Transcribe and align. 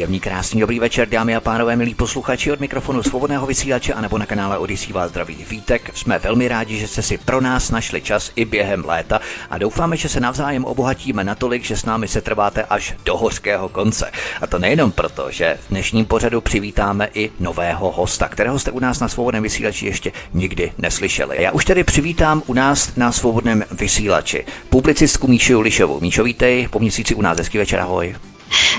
Příjemný, 0.00 0.20
krásný, 0.20 0.60
dobrý 0.60 0.78
večer, 0.80 1.08
dámy 1.08 1.36
a 1.36 1.40
pánové, 1.40 1.76
milí 1.76 1.94
posluchači 1.94 2.52
od 2.52 2.60
mikrofonu 2.60 3.02
svobodného 3.02 3.46
vysílače 3.46 3.92
a 3.92 4.00
nebo 4.00 4.18
na 4.18 4.26
kanále 4.26 4.58
Odisí 4.58 4.92
vás 4.92 5.10
zdraví 5.10 5.46
vítek. 5.50 5.90
Jsme 5.94 6.18
velmi 6.18 6.48
rádi, 6.48 6.78
že 6.78 6.88
jste 6.88 7.02
si 7.02 7.18
pro 7.18 7.40
nás 7.40 7.70
našli 7.70 8.02
čas 8.02 8.32
i 8.36 8.44
během 8.44 8.84
léta 8.84 9.20
a 9.50 9.58
doufáme, 9.58 9.96
že 9.96 10.08
se 10.08 10.20
navzájem 10.20 10.64
obohatíme 10.64 11.24
natolik, 11.24 11.64
že 11.64 11.76
s 11.76 11.84
námi 11.84 12.08
se 12.08 12.20
trváte 12.20 12.64
až 12.64 12.94
do 13.04 13.16
hořkého 13.16 13.68
konce. 13.68 14.10
A 14.40 14.46
to 14.46 14.58
nejenom 14.58 14.92
proto, 14.92 15.30
že 15.30 15.58
v 15.66 15.70
dnešním 15.70 16.04
pořadu 16.04 16.40
přivítáme 16.40 17.08
i 17.14 17.30
nového 17.40 17.90
hosta, 17.90 18.28
kterého 18.28 18.58
jste 18.58 18.70
u 18.70 18.80
nás 18.80 19.00
na 19.00 19.08
svobodném 19.08 19.42
vysílači 19.42 19.86
ještě 19.86 20.12
nikdy 20.34 20.72
neslyšeli. 20.78 21.42
Já 21.42 21.50
už 21.50 21.64
tedy 21.64 21.84
přivítám 21.84 22.42
u 22.46 22.54
nás 22.54 22.96
na 22.96 23.12
svobodném 23.12 23.64
vysílači 23.70 24.44
publicistku 24.68 25.26
Míšu 25.26 25.60
Lišovou. 25.60 26.00
Míšo, 26.00 26.24
vítej, 26.24 26.68
po 26.68 26.78
měsíci 26.78 27.14
u 27.14 27.22
nás, 27.22 27.38
hezký 27.38 27.58
večer, 27.58 27.80
ahoj. 27.80 28.14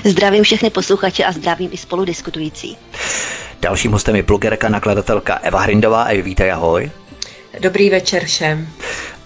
Zdravím 0.04 0.44
všechny 0.44 0.70
posluchače 0.70 1.24
a 1.24 1.32
zdravím 1.32 1.70
i 1.72 1.76
spoludiskutující. 1.76 2.76
Dalším 3.60 3.92
hostem 3.92 4.16
je 4.16 4.22
blogerka, 4.22 4.68
nakladatelka 4.68 5.34
Eva 5.34 5.60
Hrindová. 5.60 6.04
Evi, 6.04 6.22
vítej, 6.22 6.52
ahoj. 6.52 6.90
Dobrý 7.60 7.90
večer 7.90 8.24
všem. 8.24 8.68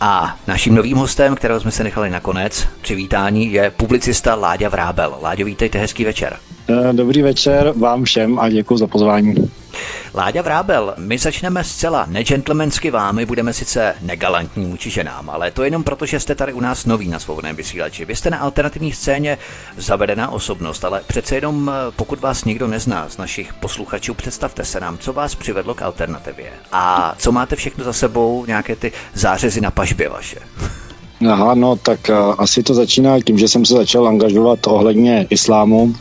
A 0.01 0.39
naším 0.47 0.75
novým 0.75 0.97
hostem, 0.97 1.37
kterého 1.37 1.61
jsme 1.61 1.71
se 1.71 1.85
nechali 1.85 2.11
nakonec 2.11 2.67
přivítání, 2.81 3.53
je 3.53 3.71
publicista 3.71 4.35
Láďa 4.35 4.69
Vrábel. 4.69 5.19
Láďo, 5.23 5.45
vítejte, 5.45 5.79
hezký 5.79 6.05
večer. 6.05 6.37
Eh, 6.69 6.93
dobrý 6.93 7.23
večer 7.23 7.73
vám 7.77 8.05
všem 8.05 8.39
a 8.39 8.49
děkuji 8.49 8.77
za 8.77 8.87
pozvání. 8.87 9.35
Láďa 10.15 10.43
Vrábel, 10.43 10.95
my 10.99 11.19
začneme 11.19 11.65
zcela 11.65 12.07
negentlemansky 12.09 12.91
vámi, 12.91 13.27
budeme 13.27 13.53
sice 13.53 13.95
negalantní 14.03 14.67
vůči 14.67 14.91
ženám, 14.91 15.31
ale 15.31 15.51
to 15.51 15.65
jenom 15.65 15.85
proto, 15.85 16.07
že 16.07 16.21
jste 16.21 16.35
tady 16.35 16.53
u 16.53 16.61
nás 16.61 16.87
noví 16.87 17.09
na 17.09 17.19
svobodném 17.19 17.57
vysílači. 17.57 18.05
Vy 18.05 18.17
jste 18.17 18.31
na 18.31 18.39
alternativní 18.39 18.93
scéně 18.93 19.39
zavedená 19.77 20.31
osobnost, 20.31 20.85
ale 20.85 21.01
přece 21.07 21.35
jenom 21.35 21.71
eh, 21.71 21.93
pokud 21.97 22.21
vás 22.21 22.45
někdo 22.45 22.67
nezná 22.67 23.09
z 23.09 23.17
našich 23.17 23.55
posluchačů, 23.55 24.15
představte 24.15 24.65
se 24.65 24.81
nám, 24.81 24.99
co 24.99 25.13
vás 25.13 25.35
přivedlo 25.35 25.75
k 25.75 25.83
alternativě 25.83 26.51
a 26.73 27.15
co 27.19 27.33
máte 27.33 27.57
všechno 27.57 27.85
za 27.85 27.93
sebou, 27.93 28.45
nějaké 28.47 28.77
ty 28.77 28.93
zářezy 29.15 29.61
na 29.61 29.71
pažbě 29.71 30.09
vaše. 30.09 30.39
Aha, 31.31 31.55
no 31.55 31.77
tak 31.77 32.01
uh, 32.11 32.35
asi 32.39 32.63
to 32.63 32.75
začíná 32.75 33.21
tím, 33.21 33.39
že 33.39 33.49
jsem 33.49 33.65
se 33.65 33.75
začal 33.75 34.09
angažovat 34.09 34.67
ohledně 34.67 35.27
islámu, 35.31 35.95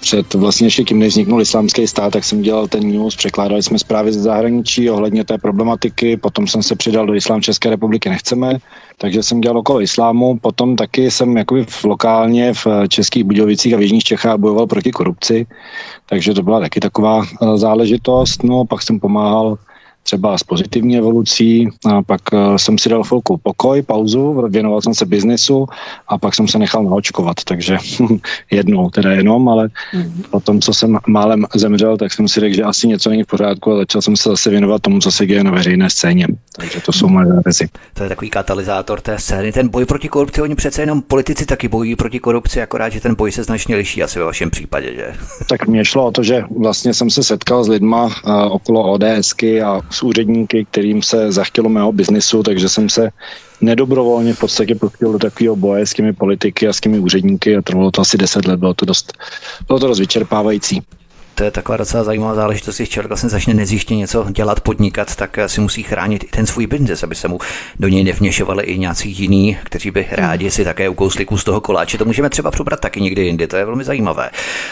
před 0.00 0.34
vlastně 0.34 0.66
ještě 0.66 0.84
tím, 0.84 0.98
než 0.98 1.08
vzniknul 1.12 1.42
islámský 1.42 1.86
stát, 1.86 2.12
tak 2.12 2.24
jsem 2.24 2.42
dělal 2.42 2.68
ten 2.68 2.92
news, 2.92 3.16
překládali 3.16 3.62
jsme 3.62 3.78
zprávy 3.78 4.12
ze 4.12 4.20
zahraničí 4.20 4.90
ohledně 4.90 5.24
té 5.24 5.38
problematiky, 5.38 6.16
potom 6.16 6.46
jsem 6.46 6.62
se 6.62 6.76
přidal 6.76 7.06
do 7.06 7.14
Islám 7.14 7.42
České 7.42 7.70
republiky. 7.70 8.08
Nechceme, 8.08 8.58
takže 8.98 9.22
jsem 9.22 9.40
dělal 9.40 9.58
okolo 9.58 9.82
islámu, 9.82 10.38
potom 10.38 10.76
taky 10.76 11.10
jsem 11.10 11.36
jakoby 11.36 11.64
v 11.68 11.84
lokálně 11.84 12.54
v 12.54 12.66
Českých 12.88 13.24
Budějovicích 13.24 13.74
a 13.74 13.76
v 13.76 13.82
Jižních 13.82 14.04
Čechách 14.04 14.36
bojoval 14.36 14.66
proti 14.66 14.90
korupci, 14.92 15.46
takže 16.06 16.34
to 16.34 16.42
byla 16.42 16.60
taky 16.60 16.80
taková 16.80 17.22
e, 17.22 17.58
záležitost, 17.58 18.42
no 18.42 18.64
pak 18.64 18.82
jsem 18.82 19.00
pomáhal 19.00 19.58
třeba 20.04 20.38
s 20.38 20.42
pozitivní 20.42 20.98
evolucí. 20.98 21.68
A 21.86 22.02
pak 22.02 22.20
uh, 22.32 22.56
jsem 22.56 22.78
si 22.78 22.88
dal 22.88 23.02
chvilku 23.02 23.36
pokoj, 23.36 23.82
pauzu, 23.82 24.46
věnoval 24.48 24.82
jsem 24.82 24.94
se 24.94 25.06
biznesu 25.06 25.66
a 26.08 26.18
pak 26.18 26.34
jsem 26.34 26.48
se 26.48 26.58
nechal 26.58 26.84
naočkovat, 26.84 27.36
takže 27.44 27.78
jednou 28.50 28.90
teda 28.90 29.12
jenom, 29.12 29.48
ale 29.48 29.66
mm-hmm. 29.66 30.22
potom, 30.30 30.60
co 30.60 30.74
jsem 30.74 30.98
málem 31.06 31.44
zemřel, 31.54 31.96
tak 31.96 32.12
jsem 32.12 32.28
si 32.28 32.40
řekl, 32.40 32.56
že 32.56 32.62
asi 32.62 32.88
něco 32.88 33.10
není 33.10 33.22
v 33.22 33.26
pořádku 33.26 33.72
a 33.72 33.76
začal 33.76 34.02
jsem 34.02 34.16
se 34.16 34.28
zase 34.28 34.50
věnovat 34.50 34.82
tomu, 34.82 35.00
co 35.00 35.10
se 35.10 35.26
děje 35.26 35.44
na 35.44 35.50
veřejné 35.50 35.90
scéně. 35.90 36.26
Takže 36.56 36.80
to 36.80 36.92
jsou 36.92 37.08
moje 37.08 37.26
věci. 37.44 37.68
To 37.94 38.02
je 38.02 38.08
takový 38.08 38.30
katalyzátor 38.30 39.00
té 39.00 39.18
scény. 39.18 39.52
Ten 39.52 39.68
boj 39.68 39.84
proti 39.84 40.08
korupci, 40.08 40.42
oni 40.42 40.54
přece 40.54 40.82
jenom 40.82 41.02
politici 41.02 41.46
taky 41.46 41.68
bojují 41.68 41.96
proti 41.96 42.20
korupci, 42.20 42.62
akorát, 42.62 42.88
že 42.88 43.00
ten 43.00 43.14
boj 43.14 43.32
se 43.32 43.44
značně 43.44 43.76
liší 43.76 44.02
asi 44.02 44.18
ve 44.18 44.24
vašem 44.24 44.50
případě, 44.50 44.94
že? 44.94 45.14
Tak 45.48 45.66
mě 45.66 45.84
šlo 45.84 46.06
o 46.06 46.10
to, 46.10 46.22
že 46.22 46.44
vlastně 46.58 46.94
jsem 46.94 47.10
se 47.10 47.22
setkal 47.22 47.64
s 47.64 47.68
lidma 47.68 48.04
uh, 48.04 48.12
okolo 48.50 48.92
ODSky 48.92 49.62
a 49.62 49.80
s 49.94 50.02
úředníky, 50.02 50.66
kterým 50.70 51.02
se 51.02 51.32
zachtělo 51.32 51.68
mého 51.68 51.92
biznisu, 51.92 52.42
takže 52.42 52.68
jsem 52.68 52.88
se 52.88 53.10
nedobrovolně 53.60 54.34
v 54.34 54.38
podstatě 54.38 54.74
pustil 54.74 55.12
do 55.12 55.18
takového 55.18 55.56
boje 55.56 55.86
s 55.86 55.94
těmi 55.94 56.12
politiky 56.12 56.68
a 56.68 56.72
s 56.72 56.80
těmi 56.80 56.98
úředníky 56.98 57.56
a 57.56 57.62
trvalo 57.62 57.90
to 57.90 58.00
asi 58.00 58.18
10 58.18 58.46
let, 58.46 58.60
bylo 58.60 58.74
to 58.74 58.86
dost, 58.86 59.12
bylo 59.66 59.78
to 59.78 59.86
dost 59.86 60.00
vyčerpávající 60.00 60.82
to 61.34 61.44
je 61.44 61.50
taková 61.50 61.76
docela 61.76 62.04
zajímavá 62.04 62.34
záležitost, 62.34 62.76
když 62.76 62.88
člověk 62.88 63.08
vlastně 63.08 63.30
začne 63.30 63.54
nezjištně 63.54 63.96
něco 63.96 64.26
dělat, 64.30 64.60
podnikat, 64.60 65.16
tak 65.16 65.38
si 65.46 65.60
musí 65.60 65.82
chránit 65.82 66.24
i 66.24 66.26
ten 66.26 66.46
svůj 66.46 66.66
biznes, 66.66 67.02
aby 67.02 67.14
se 67.14 67.28
mu 67.28 67.38
do 67.80 67.88
něj 67.88 68.04
nevměšovali 68.04 68.62
i 68.64 68.78
nějací 68.78 69.10
jiní, 69.10 69.58
kteří 69.64 69.90
by 69.90 70.06
rádi 70.10 70.50
si 70.50 70.64
také 70.64 70.88
ukousli 70.88 71.24
kus 71.24 71.44
toho 71.44 71.60
koláče. 71.60 71.98
To 71.98 72.04
můžeme 72.04 72.30
třeba 72.30 72.50
probrat 72.50 72.80
taky 72.80 73.00
někdy 73.00 73.22
jindy, 73.22 73.46
to 73.46 73.56
je 73.56 73.64
velmi 73.64 73.84
zajímavé. 73.84 74.30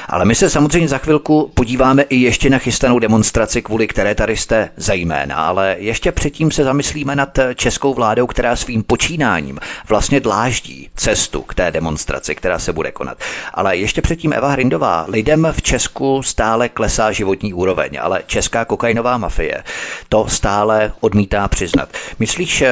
Ale 0.08 0.24
my 0.24 0.34
se 0.34 0.50
samozřejmě 0.50 0.88
za 0.88 0.98
chvilku 0.98 1.50
podíváme 1.54 2.02
i 2.02 2.16
ještě 2.16 2.50
na 2.50 2.58
chystanou 2.58 2.98
demonstraci, 2.98 3.62
kvůli 3.62 3.88
které 3.88 4.14
tady 4.14 4.36
jste 4.36 4.70
zejména, 4.76 5.36
ale 5.36 5.76
ještě 5.78 6.12
předtím 6.12 6.50
se 6.50 6.64
zamyslíme 6.64 7.16
nad 7.16 7.38
českou 7.54 7.94
vládou, 7.94 8.26
která 8.26 8.56
svým 8.56 8.82
počínáním 8.82 9.58
vlastně 9.88 10.20
dláždí 10.20 10.88
cestu 10.96 11.42
k 11.42 11.54
té 11.54 11.70
demonstraci, 11.70 12.34
která 12.34 12.58
se 12.58 12.72
bude 12.72 12.92
konat. 12.92 13.18
Ale 13.54 13.76
ještě 13.76 14.02
předtím 14.02 14.32
Eva 14.32 14.48
Hrindová, 14.48 15.04
lidem 15.08 15.48
v 15.52 15.62
Česku 15.62 16.22
stále 16.22 16.51
stále 16.52 16.68
klesá 16.68 17.12
životní 17.12 17.54
úroveň, 17.54 17.98
ale 18.00 18.22
česká 18.26 18.64
kokainová 18.64 19.18
mafie 19.18 19.64
to 20.08 20.28
stále 20.28 20.92
odmítá 21.00 21.48
přiznat. 21.48 21.88
Myslíš, 22.18 22.64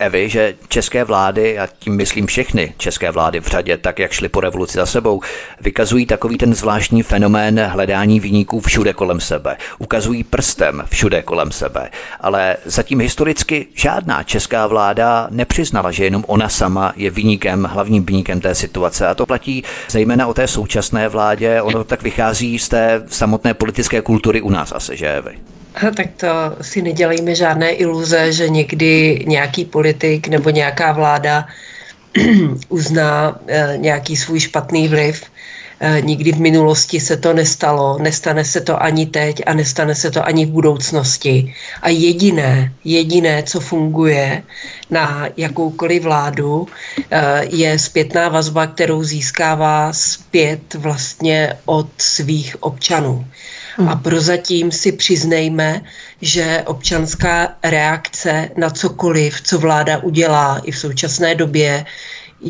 Evi, 0.00 0.28
že 0.28 0.54
české 0.68 1.04
vlády, 1.04 1.58
a 1.58 1.66
tím 1.78 1.96
myslím 1.96 2.26
všechny 2.26 2.74
české 2.76 3.10
vlády 3.10 3.40
v 3.40 3.46
řadě, 3.46 3.76
tak 3.76 3.98
jak 3.98 4.12
šly 4.12 4.28
po 4.28 4.40
revoluci 4.40 4.78
za 4.78 4.86
sebou, 4.86 5.20
vykazují 5.60 6.06
takový 6.06 6.38
ten 6.38 6.54
zvláštní 6.54 7.02
fenomén 7.02 7.60
hledání 7.60 8.20
výniků 8.20 8.60
všude 8.60 8.92
kolem 8.92 9.20
sebe. 9.20 9.56
Ukazují 9.78 10.24
prstem 10.24 10.84
všude 10.90 11.22
kolem 11.22 11.52
sebe. 11.52 11.90
Ale 12.20 12.56
zatím 12.64 13.00
historicky 13.00 13.66
žádná 13.74 14.22
česká 14.22 14.66
vláda 14.66 15.28
nepřiznala, 15.30 15.90
že 15.90 16.04
jenom 16.04 16.24
ona 16.26 16.48
sama 16.48 16.92
je 16.96 17.10
výnikem, 17.10 17.64
hlavním 17.64 18.06
výnikem 18.06 18.40
té 18.40 18.54
situace. 18.54 19.06
A 19.06 19.14
to 19.14 19.26
platí 19.26 19.64
zejména 19.88 20.26
o 20.26 20.34
té 20.34 20.48
současné 20.48 21.08
vládě. 21.08 21.62
Ono 21.62 21.84
tak 21.84 22.02
vychází 22.02 22.58
z 22.58 22.68
té 22.68 23.02
samotné 23.06 23.54
politické 23.54 24.02
kultury 24.02 24.40
u 24.40 24.50
nás 24.50 24.72
asi, 24.72 24.96
že 24.96 25.14
Evi? 25.16 25.57
Tak 25.96 26.06
to 26.16 26.26
si 26.60 26.82
nedělejme 26.82 27.34
žádné 27.34 27.70
iluze, 27.70 28.32
že 28.32 28.48
někdy 28.48 29.24
nějaký 29.26 29.64
politik 29.64 30.28
nebo 30.28 30.50
nějaká 30.50 30.92
vláda 30.92 31.46
uzná 32.68 33.40
eh, 33.46 33.74
nějaký 33.76 34.16
svůj 34.16 34.40
špatný 34.40 34.88
vliv. 34.88 35.22
Eh, 35.80 36.00
nikdy 36.00 36.32
v 36.32 36.40
minulosti 36.40 37.00
se 37.00 37.16
to 37.16 37.32
nestalo, 37.32 37.98
nestane 37.98 38.44
se 38.44 38.60
to 38.60 38.82
ani 38.82 39.06
teď 39.06 39.42
a 39.46 39.54
nestane 39.54 39.94
se 39.94 40.10
to 40.10 40.26
ani 40.26 40.46
v 40.46 40.50
budoucnosti. 40.50 41.54
A 41.82 41.88
jediné, 41.88 42.72
jediné, 42.84 43.42
co 43.42 43.60
funguje 43.60 44.42
na 44.90 45.28
jakoukoliv 45.36 46.02
vládu, 46.02 46.66
eh, 47.10 47.44
je 47.50 47.78
zpětná 47.78 48.28
vazba, 48.28 48.66
kterou 48.66 49.02
získává 49.04 49.92
zpět 49.92 50.74
vlastně 50.74 51.54
od 51.64 51.88
svých 51.98 52.62
občanů. 52.62 53.26
A 53.86 53.96
prozatím 53.96 54.72
si 54.72 54.92
přiznejme, 54.92 55.80
že 56.22 56.62
občanská 56.66 57.56
reakce 57.62 58.50
na 58.56 58.70
cokoliv, 58.70 59.40
co 59.40 59.58
vláda 59.58 59.98
udělá 59.98 60.58
i 60.64 60.70
v 60.70 60.78
současné 60.78 61.34
době, 61.34 61.84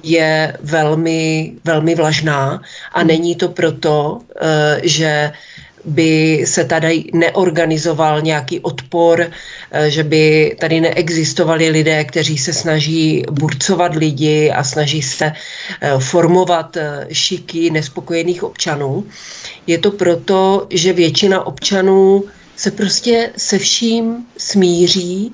je 0.02 0.56
velmi, 0.60 1.52
velmi 1.64 1.94
vlažná. 1.94 2.62
A 2.92 3.02
není 3.02 3.36
to 3.36 3.48
proto, 3.48 4.20
eh, 4.40 4.80
že 4.82 5.32
by 5.88 6.44
se 6.46 6.64
tady 6.64 7.04
neorganizoval 7.12 8.22
nějaký 8.22 8.60
odpor, 8.60 9.26
eh, 9.70 9.90
že 9.90 10.02
by 10.04 10.56
tady 10.60 10.80
neexistovali 10.80 11.70
lidé, 11.70 12.04
kteří 12.04 12.38
se 12.38 12.52
snaží 12.52 13.22
burcovat 13.30 13.94
lidi 13.94 14.50
a 14.50 14.64
snaží 14.64 15.02
se 15.02 15.32
eh, 15.80 15.90
formovat 15.98 16.76
eh, 16.76 17.06
šiky 17.12 17.70
nespokojených 17.70 18.42
občanů. 18.44 19.04
Je 19.66 19.78
to 19.78 19.90
proto, 19.90 20.66
že 20.70 20.92
většina 20.92 21.46
občanů 21.46 22.24
se 22.56 22.70
prostě 22.70 23.30
se 23.36 23.58
vším 23.58 24.26
smíří, 24.36 25.32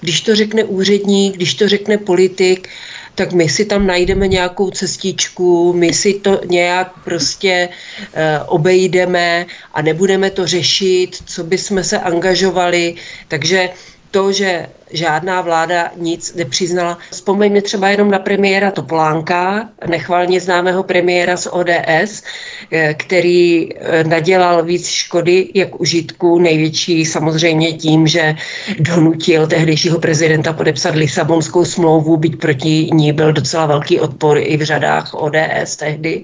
když 0.00 0.20
to 0.20 0.34
řekne 0.36 0.64
úředník, 0.64 1.34
když 1.34 1.54
to 1.54 1.68
řekne 1.68 1.98
politik, 1.98 2.68
tak 3.16 3.32
my 3.32 3.48
si 3.48 3.64
tam 3.64 3.86
najdeme 3.86 4.28
nějakou 4.28 4.70
cestičku, 4.70 5.72
my 5.72 5.92
si 5.92 6.14
to 6.14 6.40
nějak 6.44 7.04
prostě 7.04 7.68
e, 8.14 8.40
obejdeme 8.40 9.46
a 9.74 9.82
nebudeme 9.82 10.30
to 10.30 10.46
řešit, 10.46 11.16
co 11.26 11.44
by 11.44 11.58
jsme 11.58 11.84
se 11.84 11.98
angažovali. 11.98 12.94
Takže 13.28 13.70
to, 14.10 14.32
že 14.32 14.68
žádná 14.90 15.40
vláda 15.40 15.90
nic 15.96 16.34
nepřiznala. 16.34 16.98
Vzpomeňme 17.10 17.62
třeba 17.62 17.88
jenom 17.88 18.10
na 18.10 18.18
premiéra 18.18 18.70
Topolánka, 18.70 19.68
nechvalně 19.86 20.40
známého 20.40 20.82
premiéra 20.82 21.36
z 21.36 21.48
ODS, 21.50 22.22
eh, 22.70 22.94
který 22.94 23.68
eh, 23.74 24.04
nadělal 24.04 24.64
víc 24.64 24.88
škody 24.88 25.50
jak 25.54 25.80
užitku, 25.80 26.38
největší 26.38 27.04
samozřejmě 27.04 27.72
tím, 27.72 28.06
že 28.06 28.34
donutil 28.78 29.46
tehdejšího 29.46 29.98
prezidenta 29.98 30.52
podepsat 30.52 30.94
Lisabonskou 30.94 31.64
smlouvu, 31.64 32.16
byť 32.16 32.36
proti 32.36 32.90
ní 32.92 33.12
byl 33.12 33.32
docela 33.32 33.66
velký 33.66 34.00
odpor 34.00 34.38
i 34.38 34.56
v 34.56 34.62
řadách 34.62 35.14
ODS 35.14 35.76
tehdy. 35.76 36.22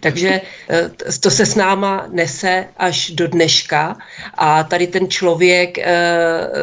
Takže 0.00 0.40
eh, 0.70 0.90
to 1.20 1.30
se 1.30 1.46
s 1.46 1.54
náma 1.54 2.06
nese 2.12 2.64
až 2.76 3.10
do 3.10 3.26
dneška 3.28 3.96
a 4.34 4.64
tady 4.64 4.86
ten 4.86 5.08
člověk 5.08 5.78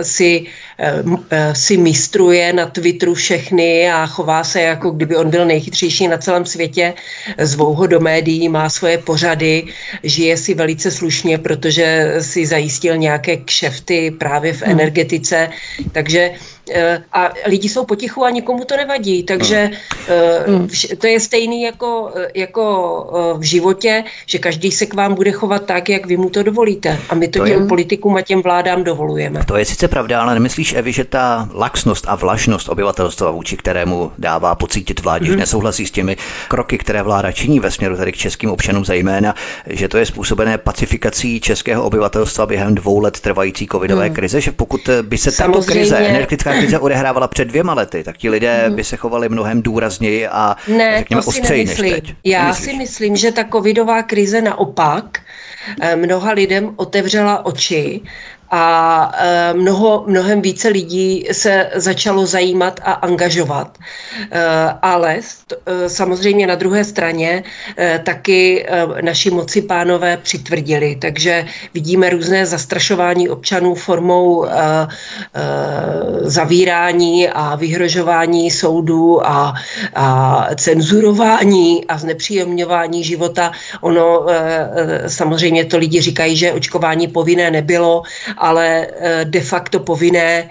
si 0.02 0.46
si 1.54 1.78
mistruje 1.78 2.54
na 2.54 2.66
Twitteru 2.66 3.14
všechny 3.14 3.92
a 3.92 4.06
chová 4.06 4.44
se 4.44 4.62
jako 4.62 4.92
kdyby 4.92 5.16
on 5.16 5.30
byl 5.30 5.46
nejchytřejší 5.46 6.08
na 6.08 6.18
celém 6.18 6.46
světě, 6.46 6.94
zvou 7.38 7.74
ho 7.74 7.88
do 7.88 8.00
médií, 8.00 8.50
má 8.50 8.70
svoje 8.70 8.98
pořady, 8.98 9.64
žije 10.04 10.38
si 10.38 10.54
velice 10.54 10.92
slušně, 10.92 11.38
protože 11.38 12.16
si 12.22 12.46
zajistil 12.46 12.98
nějaké 12.98 13.38
kšefty 13.38 14.12
právě 14.12 14.54
v 14.54 14.62
hmm. 14.62 14.72
energetice, 14.72 15.50
takže 15.92 16.32
Eh, 16.32 16.57
a 17.14 17.32
lidi 17.46 17.70
jsou 17.70 17.86
potichu 17.86 18.24
a 18.24 18.30
nikomu 18.30 18.66
to 18.66 18.78
nevadí, 18.78 19.24
takže 19.24 19.70
no. 20.48 20.58
Hmm. 20.58 20.68
to 20.98 21.08
je 21.08 21.20
stejný 21.20 21.62
jako, 21.62 22.12
eh, 22.16 22.28
jako 22.36 22.66
v 23.38 23.44
životě, 23.44 24.04
že 24.26 24.38
každý 24.38 24.72
se 24.72 24.86
k 24.86 24.94
vám 24.94 25.14
bude 25.14 25.32
chovat 25.32 25.66
tak, 25.66 25.90
jak 25.90 26.06
vy 26.06 26.18
mu 26.18 26.30
to 26.30 26.44
dovolíte. 26.44 27.00
A 27.10 27.16
my 27.16 27.28
to, 27.28 27.40
to 27.40 27.46
těm 27.46 27.62
je... 27.62 27.68
politikům 27.68 28.16
a 28.16 28.22
těm 28.22 28.42
vládám 28.42 28.84
dovolujeme. 28.84 29.44
To 29.46 29.58
je 29.58 29.66
sice 29.66 29.88
pravda, 29.88 30.22
ale 30.22 30.34
nemyslíš, 30.34 30.74
Evi, 30.74 30.92
že 30.92 31.06
ta 31.06 31.50
laxnost 31.54 32.06
a 32.08 32.16
vlažnost 32.16 32.70
obyvatelstva, 32.70 33.32
vůči 33.32 33.58
kterému 33.58 34.12
dává 34.18 34.56
pocítit 34.56 35.00
vládě, 35.00 35.26
hmm. 35.26 35.34
že 35.34 35.38
nesouhlasí 35.38 35.86
s 35.86 35.92
těmi 35.92 36.18
kroky, 36.48 36.78
které 36.78 37.04
vláda 37.04 37.32
činí 37.32 37.60
ve 37.60 37.72
směru 37.72 37.98
tady 37.98 38.12
k 38.12 38.18
českým 38.18 38.50
občanům 38.50 38.86
zejména, 38.86 39.36
že 39.68 39.88
to 39.88 39.98
je 39.98 40.06
způsobené 40.06 40.58
pacifikací 40.58 41.40
českého 41.40 41.84
obyvatelstva 41.84 42.46
během 42.46 42.76
dvou 42.76 43.00
let 43.00 43.20
trvající 43.20 43.68
covidové 43.68 44.06
hmm. 44.06 44.16
krize, 44.16 44.42
že 44.42 44.52
pokud 44.52 44.90
by 45.02 45.18
se 45.18 45.32
tato 45.32 45.62
krize, 45.62 45.98
energetická 45.98 46.52
krize 46.60 46.80
odehrávala 46.80 47.28
před 47.28 47.46
dvěma 47.48 47.74
lety, 47.74 48.04
tak 48.04 48.18
ti 48.18 48.30
lidé 48.30 48.64
hmm. 48.68 48.76
by 48.76 48.84
se 48.84 48.98
chovali 48.98 49.30
mnohem 49.30 49.62
důrazněji 49.62 50.28
a 50.28 50.56
ne, 50.68 50.98
řekněme 50.98 51.22
to 51.22 51.32
si 51.32 51.42
ostřeji 51.42 51.66
než 51.66 51.78
teď. 51.78 52.16
Já 52.24 52.42
Nemyslíš? 52.42 52.66
si 52.66 52.78
myslím, 52.78 53.16
že 53.16 53.32
ta 53.32 53.44
covidová 53.52 54.04
krize 54.04 54.42
naopak 54.42 55.20
eh, 55.82 55.96
mnoha 55.96 56.32
lidem 56.32 56.74
otevřela 56.76 57.46
oči 57.46 58.02
a 58.52 59.12
e, 59.18 59.54
mnoho, 59.54 60.04
mnohem 60.08 60.42
více 60.42 60.68
lidí 60.68 61.28
se 61.32 61.70
začalo 61.76 62.26
zajímat 62.26 62.80
a 62.84 62.92
angažovat. 62.92 63.78
E, 64.32 64.46
ale 64.82 65.20
e, 65.66 65.90
samozřejmě 65.90 66.48
na 66.48 66.56
druhé 66.56 66.84
straně 66.84 67.44
taky 68.04 68.66
naši 69.02 69.30
moci 69.30 69.62
pánové 69.62 70.18
přitvrdili, 70.18 70.96
takže 70.96 71.46
vidíme 71.74 72.10
různé 72.10 72.46
zastrašování 72.46 73.30
občanů 73.30 73.76
formou 73.76 74.46
zavírání 76.22 77.30
a 77.30 77.56
vyhrožování 77.56 78.52
soudů 78.52 79.28
a, 79.28 79.54
a 79.96 80.48
cenzurování 80.56 81.86
a 81.86 81.98
znepříjemňování 81.98 83.04
života. 83.04 83.52
Ono 83.82 84.26
samozřejmě 85.08 85.66
to 85.66 85.78
lidi 85.78 86.02
říkají, 86.02 86.38
že 86.38 86.54
očkování 86.54 87.08
povinné 87.08 87.52
nebylo, 87.52 88.04
ale 88.38 88.88
eh, 88.88 89.26
de 89.26 89.42
facto 89.42 89.80
povinné 89.84 90.50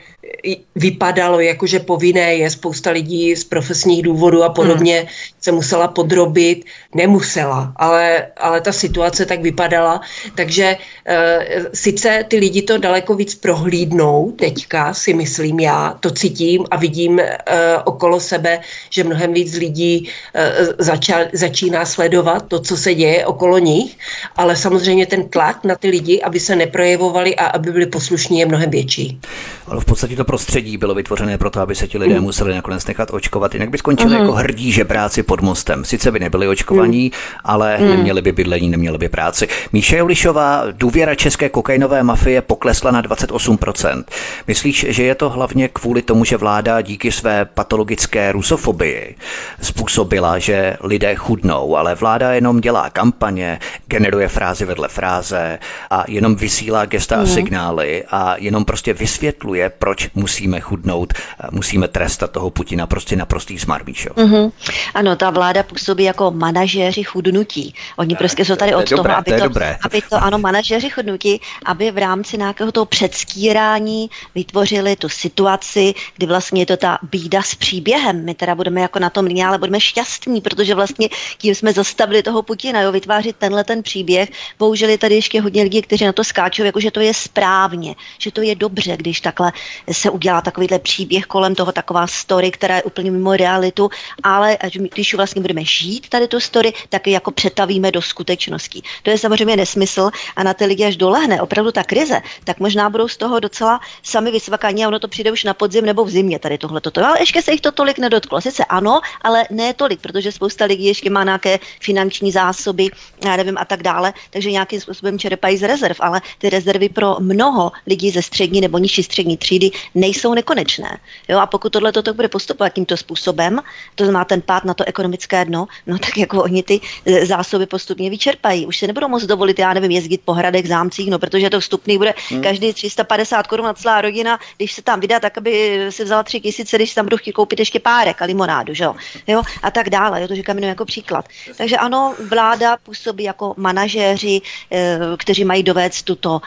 vypadalo 0.75 1.41
jako, 1.41 1.67
že 1.67 1.81
povinné 1.81 2.35
je 2.35 2.51
spousta 2.51 2.91
lidí 2.91 3.37
z 3.37 3.45
profesních 3.45 4.03
důvodů 4.03 4.43
a 4.43 4.49
podobně 4.49 4.99
hmm. 4.99 5.09
se 5.41 5.53
musela 5.53 5.89
podrobit. 5.89 6.65
Nemusela, 6.95 7.73
ale, 7.77 8.27
ale 8.37 8.61
ta 8.61 8.73
situace 8.73 9.27
tak 9.27 9.41
vypadala. 9.43 10.01
Takže 10.35 10.77
e, 11.07 11.39
sice 11.75 12.25
ty 12.29 12.37
lidi 12.37 12.63
to 12.63 12.79
daleko 12.79 13.15
víc 13.15 13.35
prohlídnou 13.35 14.33
teďka, 14.39 14.95
si 14.95 15.15
myslím 15.15 15.61
já, 15.61 15.97
to 16.01 16.11
cítím 16.11 16.65
a 16.71 16.77
vidím 16.77 17.21
e, 17.21 17.39
okolo 17.85 18.21
sebe, 18.21 18.61
že 18.91 19.05
mnohem 19.05 19.33
víc 19.33 19.55
lidí 19.57 20.09
e, 20.35 20.53
začal, 20.79 21.21
začíná 21.33 21.85
sledovat 21.85 22.49
to, 22.49 22.61
co 22.61 22.77
se 22.77 22.95
děje 22.95 23.27
okolo 23.27 23.59
nich, 23.59 23.99
ale 24.37 24.57
samozřejmě 24.57 25.07
ten 25.07 25.29
tlak 25.29 25.65
na 25.65 25.75
ty 25.75 25.89
lidi, 25.89 26.23
aby 26.23 26.41
se 26.41 26.57
neprojevovali 26.57 27.37
a 27.37 27.47
aby 27.47 27.73
byli 27.73 27.87
poslušní, 27.87 28.39
je 28.39 28.47
mnohem 28.47 28.71
větší. 28.71 29.21
Ale 29.67 29.81
v 29.81 29.85
podstatě 29.85 30.17
to 30.17 30.25
prostředí 30.37 30.77
bylo 30.77 30.95
vytvořené 30.95 31.39
proto, 31.39 31.61
aby 31.61 31.75
se 31.75 31.89
ti 31.89 31.99
lidé 31.99 32.15
mm. 32.15 32.23
museli 32.23 32.55
nakonec 32.55 32.87
nechat 32.87 33.11
očkovat, 33.13 33.55
jinak 33.55 33.71
by 33.71 33.79
skončili 33.79 34.15
mm. 34.15 34.21
jako 34.21 34.33
hrdí 34.33 34.73
žebráci 34.73 35.23
pod 35.23 35.41
mostem. 35.41 35.85
Sice 35.85 36.11
by 36.13 36.21
nebyli 36.21 36.49
očkovaní, 36.49 37.05
mm. 37.05 37.41
ale 37.45 37.79
mm. 37.79 37.89
neměli 37.89 38.23
by 38.23 38.33
bydlení, 38.33 38.69
neměli 38.69 38.99
by 38.99 39.09
práci. 39.09 39.49
Míše 39.73 39.97
Julišová, 39.97 40.65
důvěra 40.73 41.15
české 41.15 41.49
kokainové 41.49 42.03
mafie 42.03 42.43
poklesla 42.43 42.91
na 42.91 43.03
28%. 43.03 44.05
Myslíš, 44.47 44.87
že 44.89 45.03
je 45.03 45.15
to 45.15 45.31
hlavně 45.31 45.69
kvůli 45.69 46.03
tomu, 46.03 46.25
že 46.25 46.37
vláda 46.37 46.81
díky 46.81 47.13
své 47.13 47.45
patologické 47.45 48.33
rusofobii 48.33 49.17
způsobila, 49.63 50.39
že 50.39 50.77
lidé 50.81 51.15
chudnou, 51.15 51.77
ale 51.77 51.95
vláda 51.95 52.33
jenom 52.33 52.61
dělá 52.61 52.91
kampaně, 52.91 53.59
generuje 53.87 54.29
frázy 54.29 54.65
vedle 54.65 54.89
fráze 54.89 55.59
a 55.91 56.05
jenom 56.09 56.37
vysílá 56.37 56.85
gesta 56.85 57.17
mm. 57.17 57.23
a 57.23 57.27
signály 57.27 58.05
a 58.11 58.35
jenom 58.39 58.65
prostě 58.65 58.93
vysvětluje, 58.93 59.73
proč 59.79 60.11
musíme 60.17 60.61
chudnout, 60.61 61.13
musíme 61.51 61.89
trestat 61.89 62.31
toho 62.31 62.51
Putina, 62.51 62.87
prostě 62.87 63.17
naprostý 63.17 63.59
zmar, 63.59 63.85
Mm-hmm. 63.87 64.53
Ano, 64.95 65.17
ta 65.17 65.31
vláda 65.31 65.63
působí 65.63 66.05
jako 66.05 66.31
manažéři 66.31 67.03
chudnutí. 67.03 67.75
Oni 67.97 68.15
tak, 68.15 68.19
prostě 68.19 68.45
jsou 68.45 68.57
tady 68.57 68.75
od 68.75 68.89
to 68.89 68.97
toho, 68.97 69.17
aby, 69.17 69.33
to, 69.33 69.43
dobré. 69.43 69.79
aby 69.83 70.03
to, 70.11 70.17
ano, 70.17 70.39
manažéři 70.39 70.91
chudnutí, 70.91 71.41
aby 71.65 71.91
v 71.91 71.99
rámci 71.99 72.39
nějakého 72.39 72.73
toho 72.73 72.87
předskírání 72.87 74.11
vytvořili 74.35 74.97
tu 74.97 75.09
situaci, 75.09 75.95
kdy 76.17 76.27
vlastně 76.27 76.63
je 76.63 76.67
to 76.67 76.77
ta 76.77 76.99
bída 77.03 77.43
s 77.43 77.55
příběhem. 77.55 78.25
My 78.25 78.35
teda 78.35 78.55
budeme 78.55 78.81
jako 78.81 78.99
na 78.99 79.11
tom 79.11 79.27
ale 79.47 79.59
budeme 79.59 79.81
šťastní, 79.81 80.41
protože 80.41 80.75
vlastně 80.75 81.09
tím 81.39 81.55
jsme 81.55 81.73
zastavili 81.73 82.23
toho 82.23 82.43
Putina, 82.43 82.81
jo, 82.81 82.93
vytvářet 82.93 83.37
tenhle 83.37 83.65
ten 83.65 83.83
příběh. 83.83 84.29
Bohužel 84.59 84.89
je 84.89 84.99
tady 84.99 85.15
ještě 85.15 85.41
hodně 85.41 85.63
lidí, 85.63 85.83
kteří 85.83 86.05
na 86.05 86.13
to 86.13 86.25
skáčou, 86.25 86.65
jako 86.65 86.81
že 86.81 86.91
to 86.91 87.01
je 87.01 87.15
správně, 87.15 87.95
že 88.19 88.31
to 88.31 88.43
je 88.43 88.55
dobře, 88.55 88.97
když 88.97 89.21
takhle 89.21 89.53
se 89.93 90.06
udělá 90.11 90.41
takovýhle 90.41 90.79
příběh 90.79 91.27
kolem 91.27 91.55
toho, 91.55 91.73
taková 91.73 92.07
story, 92.07 92.51
která 92.51 92.77
je 92.77 92.83
úplně 92.83 93.11
mimo 93.11 93.37
realitu, 93.37 93.91
ale 94.23 94.59
když 94.95 95.15
vlastně 95.15 95.43
budeme 95.43 95.65
žít 95.65 96.09
tady 96.09 96.29
tu 96.29 96.41
story, 96.41 96.73
tak 96.89 97.07
ji 97.07 97.13
jako 97.13 97.31
přetavíme 97.31 97.93
do 97.93 98.03
skutečnosti. 98.03 98.83
To 99.03 99.11
je 99.11 99.19
samozřejmě 99.19 99.57
nesmysl 99.57 100.11
a 100.37 100.43
na 100.43 100.55
ty 100.55 100.65
lidi, 100.65 100.85
až 100.85 100.97
dolehne 100.97 101.43
opravdu 101.43 101.73
ta 101.73 101.85
krize, 101.85 102.23
tak 102.45 102.61
možná 102.61 102.91
budou 102.91 103.09
z 103.09 103.17
toho 103.17 103.41
docela 103.41 103.81
sami 104.03 104.31
vysvakaní 104.31 104.85
a 104.85 104.89
ono 104.89 104.99
to 104.99 105.09
přijde 105.09 105.33
už 105.33 105.45
na 105.45 105.55
podzim 105.55 105.85
nebo 105.85 106.05
v 106.05 106.11
zimě 106.11 106.39
tady 106.39 106.59
tohle. 106.59 106.81
Ale 107.05 107.21
ještě 107.21 107.43
se 107.43 107.53
jich 107.53 107.61
to 107.61 107.73
tolik 107.73 107.99
nedotklo. 107.99 108.41
Sice 108.41 108.65
ano, 108.65 109.01
ale 109.23 109.45
ne 109.51 109.75
tolik, 109.75 110.01
protože 110.01 110.33
spousta 110.33 110.65
lidí 110.65 110.85
ještě 110.85 111.11
má 111.11 111.25
nějaké 111.25 111.59
finanční 111.81 112.33
zásoby, 112.33 112.89
já 113.25 113.37
nevím, 113.37 113.59
a 113.59 113.65
tak 113.65 113.83
dále, 113.83 114.13
takže 114.31 114.51
nějakým 114.51 114.81
způsobem 114.81 115.19
čerpají 115.19 115.57
z 115.57 115.63
rezerv, 115.63 115.97
ale 116.01 116.21
ty 116.39 116.51
rezervy 116.51 116.89
pro 116.89 117.17
mnoho 117.19 117.73
lidí 117.87 118.11
ze 118.11 118.23
střední 118.23 118.61
nebo 118.61 118.79
nižší 118.79 119.03
střední 119.03 119.37
třídy 119.37 119.71
nejsou 119.97 120.35
nekonečné. 120.35 120.99
Jo, 121.29 121.39
a 121.39 121.47
pokud 121.47 121.73
tohle 121.73 121.93
to 121.93 122.15
bude 122.15 122.29
postupovat 122.29 122.69
tímto 122.69 122.97
způsobem, 122.97 123.61
to 123.95 124.05
znamená 124.05 124.25
ten 124.25 124.43
pád 124.43 124.65
na 124.65 124.75
to 124.75 124.85
ekonomické 124.85 125.45
dno, 125.45 125.67
no 125.87 125.99
tak 125.99 126.17
jako 126.17 126.43
oni 126.43 126.63
ty 126.63 126.81
e, 127.07 127.27
zásoby 127.27 127.67
postupně 127.67 128.11
vyčerpají. 128.11 128.67
Už 128.67 128.79
se 128.79 128.87
nebudou 128.87 129.09
moct 129.09 129.25
dovolit, 129.25 129.59
já 129.59 129.75
nevím, 129.75 129.91
jezdit 129.91 130.21
po 130.25 130.33
hradech, 130.33 130.69
zámcích, 130.69 131.11
no 131.11 131.19
protože 131.19 131.51
to 131.51 131.61
vstupný 131.61 131.99
bude 131.99 132.15
hmm. 132.29 132.43
každý 132.43 132.73
350 132.73 133.47
korun 133.47 133.67
na 133.67 133.75
celá 133.75 134.01
rodina, 134.01 134.39
když 134.57 134.73
se 134.73 134.83
tam 134.83 135.01
vydá, 135.01 135.21
tak 135.21 135.39
aby 135.39 135.87
si 135.91 136.05
vzala 136.05 136.23
tři 136.23 136.41
tisíce, 136.41 136.77
když 136.77 136.95
tam 136.95 137.07
budu 137.07 137.17
chtít 137.17 137.33
koupit 137.33 137.59
ještě 137.59 137.81
párek 137.81 138.23
a 138.23 138.25
limonádu, 138.25 138.75
že 138.75 138.85
jo? 138.85 138.95
jo? 139.27 139.43
A 139.63 139.71
tak 139.71 139.91
dále, 139.91 140.23
jo, 140.23 140.29
to 140.29 140.35
říkám 140.35 140.57
jenom 140.57 140.69
jako 140.69 140.85
příklad. 140.85 141.29
Takže 141.59 141.77
ano, 141.77 142.15
vláda 142.29 142.77
působí 142.77 143.25
jako 143.25 143.55
manažéři, 143.57 144.41
e, 144.73 144.99
kteří 145.17 145.45
mají 145.45 145.63
dovést 145.63 146.05
tuto 146.05 146.41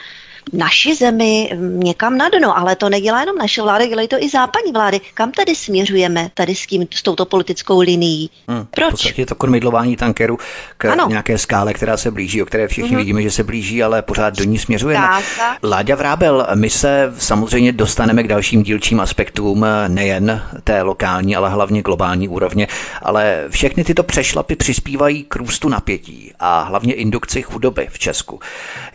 naši 0.54 0.96
zemi 0.96 1.52
někam 1.60 2.18
na 2.18 2.30
dno, 2.30 2.58
ale 2.58 2.76
to 2.76 2.90
nedělá 2.90 3.20
jenom 3.20 3.38
naše 3.38 3.62
vlády, 3.62 3.88
dělají 3.88 4.08
to 4.08 4.16
i 4.20 4.30
západní 4.30 4.72
vlády. 4.72 5.02
Kam 5.14 5.32
tady 5.32 5.56
směřujeme 5.56 6.30
tady 6.34 6.56
s, 6.56 6.68
tím, 6.68 6.88
s 6.94 7.02
touto 7.02 7.26
politickou 7.26 7.80
linií? 7.80 8.30
Hmm, 8.48 8.66
Proč? 8.72 8.88
V 8.88 8.92
podstatě 8.92 9.22
je 9.22 9.26
to 9.26 9.36
kormidlování 9.36 9.96
tankeru 9.96 10.38
k 10.78 10.86
ano. 10.86 11.06
nějaké 11.10 11.38
skále, 11.38 11.74
která 11.74 11.98
se 11.98 12.12
blíží, 12.12 12.42
o 12.42 12.46
které 12.46 12.68
všichni 12.68 12.92
mm-hmm. 12.92 12.98
vidíme, 12.98 13.22
že 13.22 13.32
se 13.32 13.44
blíží, 13.44 13.84
ale 13.84 14.02
pořád 14.02 14.38
do 14.38 14.44
ní 14.44 14.58
směřujeme. 14.58 15.08
Káza. 15.08 15.58
Láďa 15.64 15.96
Vrábel, 15.96 16.48
my 16.56 16.70
se 16.70 17.14
samozřejmě 17.18 17.72
dostaneme 17.72 18.24
k 18.24 18.28
dalším 18.28 18.64
dílčím 18.64 19.00
aspektům 19.00 19.66
nejen 19.88 20.42
té 20.64 20.82
lokální, 20.82 21.36
ale 21.36 21.50
hlavně 21.50 21.82
globální 21.82 22.28
úrovně, 22.28 22.68
ale 23.02 23.46
všechny 23.50 23.84
tyto 23.84 24.04
přešlapy 24.04 24.56
přispívají 24.56 25.24
k 25.24 25.36
růstu 25.36 25.70
napětí 25.70 26.32
a 26.40 26.62
hlavně 26.62 26.94
indukci 26.94 27.42
chudoby 27.42 27.88
v 27.92 28.00
Česku. 28.00 28.40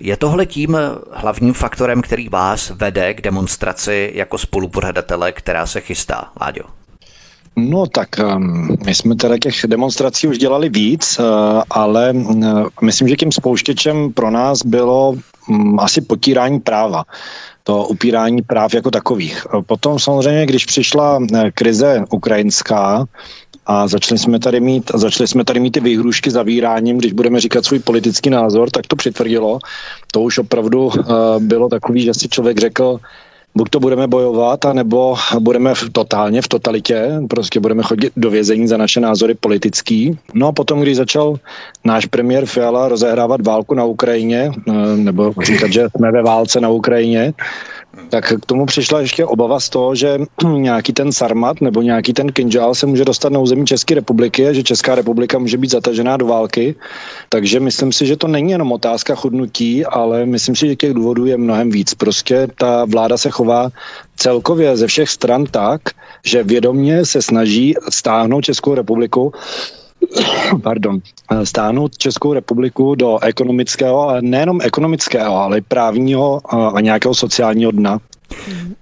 Je 0.01 0.17
tohle 0.17 0.47
tím 0.47 0.77
hlavně 1.13 1.44
hlavním 1.45 1.61
faktorem, 1.61 2.03
který 2.03 2.29
vás 2.29 2.71
vede 2.71 3.15
k 3.15 3.21
demonstraci 3.21 4.13
jako 4.15 4.39
spolupořadatele, 4.39 5.33
která 5.33 5.67
se 5.67 5.81
chystá, 5.81 6.33
Láďo? 6.41 6.65
No 7.57 7.87
tak 7.87 8.09
um, 8.19 8.77
my 8.85 8.95
jsme 8.95 9.17
teda 9.17 9.39
těch 9.39 9.55
demonstrací 9.67 10.27
už 10.27 10.39
dělali 10.39 10.69
víc, 10.69 11.19
uh, 11.19 11.63
ale 11.71 12.13
uh, 12.13 12.69
myslím, 12.83 13.09
že 13.09 13.17
tím 13.17 13.33
spouštěčem 13.33 14.13
pro 14.13 14.31
nás 14.31 14.65
bylo 14.65 15.15
um, 15.49 15.81
asi 15.81 16.01
potírání 16.01 16.61
práva 16.61 17.05
to 17.65 17.85
upírání 17.85 18.43
práv 18.43 18.75
jako 18.75 18.91
takových. 18.91 19.47
Potom 19.67 19.99
samozřejmě, 19.99 20.47
když 20.47 20.67
přišla 20.67 21.19
uh, 21.19 21.27
krize 21.55 22.05
ukrajinská, 22.11 23.05
a 23.67 23.89
začali 23.89 24.19
jsme 24.19 24.39
tady 24.39 24.61
mít, 24.61 24.91
začali 24.95 25.29
jsme 25.29 25.45
tady 25.45 25.61
mít 25.61 25.71
ty 25.71 25.81
výhrušky 25.81 26.31
zavíráním, 26.31 26.99
když 26.99 27.13
budeme 27.13 27.41
říkat 27.41 27.65
svůj 27.65 27.79
politický 27.79 28.31
názor, 28.31 28.71
tak 28.71 28.87
to 28.87 28.97
přitvrdilo. 28.97 29.59
To 30.13 30.21
už 30.21 30.39
opravdu 30.39 30.87
uh, 30.87 30.93
bylo 31.39 31.69
takový, 31.69 32.01
že 32.01 32.15
si 32.15 32.29
člověk 32.29 32.59
řekl, 32.59 33.01
buď 33.55 33.71
to 33.71 33.81
budeme 33.81 34.07
bojovat, 34.07 34.65
anebo 34.65 35.17
budeme 35.39 35.75
v, 35.75 35.91
totálně 35.93 36.43
v 36.43 36.49
totalitě, 36.49 37.13
prostě 37.31 37.61
budeme 37.61 37.83
chodit 37.83 38.13
do 38.17 38.31
vězení 38.31 38.69
za 38.69 38.77
naše 38.77 39.01
názory 39.01 39.35
politický. 39.35 40.19
No 40.35 40.47
a 40.47 40.53
potom, 40.53 40.81
když 40.81 40.97
začal 40.97 41.37
náš 41.85 42.07
premiér 42.07 42.47
Fiala 42.47 42.89
rozehrávat 42.89 43.47
válku 43.47 43.75
na 43.75 43.85
Ukrajině, 43.85 44.53
eh, 44.69 44.73
nebo 44.97 45.33
říkat, 45.43 45.73
že 45.73 45.87
jsme 45.97 46.13
ve 46.13 46.23
válce 46.23 46.61
na 46.61 46.69
Ukrajině, 46.69 47.33
tak 48.11 48.33
k 48.43 48.47
tomu 48.47 48.67
přišla 48.67 49.01
ještě 49.01 49.25
obava 49.25 49.61
z 49.61 49.69
toho, 49.69 49.95
že 49.95 50.19
nějaký 50.57 50.93
ten 50.93 51.13
sarmat 51.13 51.61
nebo 51.61 51.83
nějaký 51.83 52.13
ten 52.13 52.33
kinžál 52.33 52.75
se 52.75 52.87
může 52.87 53.05
dostat 53.05 53.33
na 53.33 53.41
území 53.41 53.67
České 53.67 53.95
republiky 53.95 54.49
a 54.49 54.53
že 54.53 54.63
Česká 54.63 54.95
republika 54.95 55.39
může 55.39 55.59
být 55.59 55.71
zatažená 55.71 56.17
do 56.17 56.27
války. 56.27 56.75
Takže 57.29 57.61
myslím 57.61 57.93
si, 57.93 58.07
že 58.07 58.17
to 58.17 58.29
není 58.29 58.53
jenom 58.53 58.73
otázka 58.73 59.15
chudnutí, 59.15 59.85
ale 59.85 60.27
myslím 60.27 60.57
si, 60.57 60.69
že 60.69 60.77
těch 60.77 60.95
důvodů 60.95 61.27
je 61.27 61.37
mnohem 61.37 61.71
víc. 61.71 61.95
Prostě 61.95 62.49
ta 62.59 62.85
vláda 62.85 63.19
se 63.19 63.31
chová 63.31 63.71
celkově 64.17 64.77
ze 64.77 64.87
všech 64.87 65.11
stran 65.11 65.45
tak, 65.51 65.81
že 66.25 66.43
vědomně 66.43 67.05
se 67.05 67.23
snaží 67.23 67.75
stáhnout 67.91 68.45
Českou 68.45 68.75
republiku 68.75 69.33
pardon, 70.63 71.01
stáhnout 71.45 71.99
Českou 71.99 72.33
republiku 72.33 72.95
do 72.95 73.19
ekonomického, 73.23 74.01
ale 74.01 74.23
nejenom 74.23 74.61
ekonomického, 74.63 75.37
ale 75.37 75.61
právního 75.61 76.41
a 76.77 76.81
nějakého 76.81 77.15
sociálního 77.15 77.71
dna. 77.71 78.01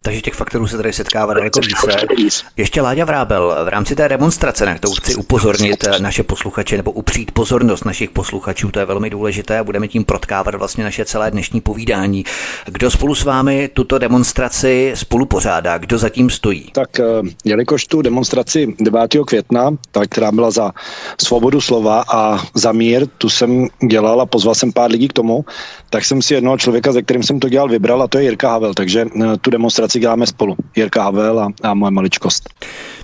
Takže 0.03 0.21
těch 0.21 0.35
faktorů 0.35 0.67
se 0.67 0.77
tady 0.77 0.93
setkává 0.93 1.35
daleko 1.35 1.61
více. 1.61 2.41
Ještě 2.57 2.81
Láďa 2.81 3.05
Vrábel, 3.05 3.57
v 3.65 3.69
rámci 3.69 3.95
té 3.97 4.09
demonstrace, 4.09 4.67
na 4.67 4.75
kterou 4.75 4.95
chci 4.95 5.15
upozornit 5.15 5.85
naše 5.99 6.23
posluchače 6.23 6.77
nebo 6.77 6.91
upřít 6.91 7.31
pozornost 7.31 7.85
našich 7.85 8.11
posluchačů, 8.11 8.71
to 8.71 8.79
je 8.79 8.85
velmi 8.85 9.11
důležité 9.11 9.59
a 9.59 9.65
budeme 9.65 9.89
tím 9.89 10.05
protkávat 10.05 10.55
vlastně 10.55 10.85
naše 10.85 11.05
celé 11.05 11.31
dnešní 11.31 11.61
povídání. 11.61 12.25
Kdo 12.67 12.91
spolu 12.91 13.15
s 13.15 13.25
vámi 13.25 13.71
tuto 13.73 13.99
demonstraci 13.99 14.93
spolu 14.95 15.27
pořádá? 15.27 15.79
Kdo 15.79 15.99
zatím 15.99 16.31
stojí? 16.31 16.71
Tak 16.73 17.01
eh, 17.01 17.05
jelikož 17.45 17.87
tu 17.87 18.03
demonstraci 18.03 18.75
9. 18.81 19.17
května, 19.27 19.71
ta, 19.91 20.01
která 20.09 20.33
byla 20.33 20.51
za 20.51 20.73
svobodu 21.21 21.61
slova 21.61 22.05
a 22.15 22.39
za 22.55 22.73
mír, 22.73 23.07
tu 23.19 23.29
jsem 23.29 23.67
dělal 23.91 24.21
a 24.21 24.27
pozval 24.27 24.55
jsem 24.55 24.73
pár 24.73 24.91
lidí 24.91 25.09
k 25.09 25.13
tomu, 25.13 25.45
tak 25.91 26.05
jsem 26.05 26.23
si 26.23 26.35
jednoho 26.35 26.59
člověka, 26.59 26.93
ze 26.93 27.03
kterým 27.03 27.23
jsem 27.23 27.41
to 27.41 27.49
dělal, 27.49 27.69
vybral 27.69 28.03
a 28.03 28.09
to 28.09 28.19
je 28.19 28.25
Jirka 28.25 28.49
Havel. 28.49 28.75
Takže 28.75 29.07
eh, 29.23 29.32
tu 29.41 29.51
demonstraci 29.51 30.01
děláme 30.01 30.27
spolu. 30.27 30.57
Jirka 30.77 31.03
Havel 31.03 31.41
a, 31.41 31.49
a 31.63 31.75
moje 31.75 31.91
maličkost. 31.91 32.49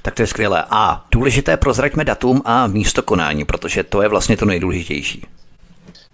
Tak 0.02 0.14
to 0.14 0.22
je 0.22 0.26
skvělé. 0.26 0.64
A 0.70 1.06
důležité 1.12 1.56
prozraďme 1.56 2.04
datum 2.04 2.42
a 2.44 2.66
místo 2.66 3.02
konání, 3.02 3.44
protože 3.44 3.82
to 3.82 4.02
je 4.02 4.08
vlastně 4.08 4.36
to 4.36 4.44
nejdůležitější 4.44 5.26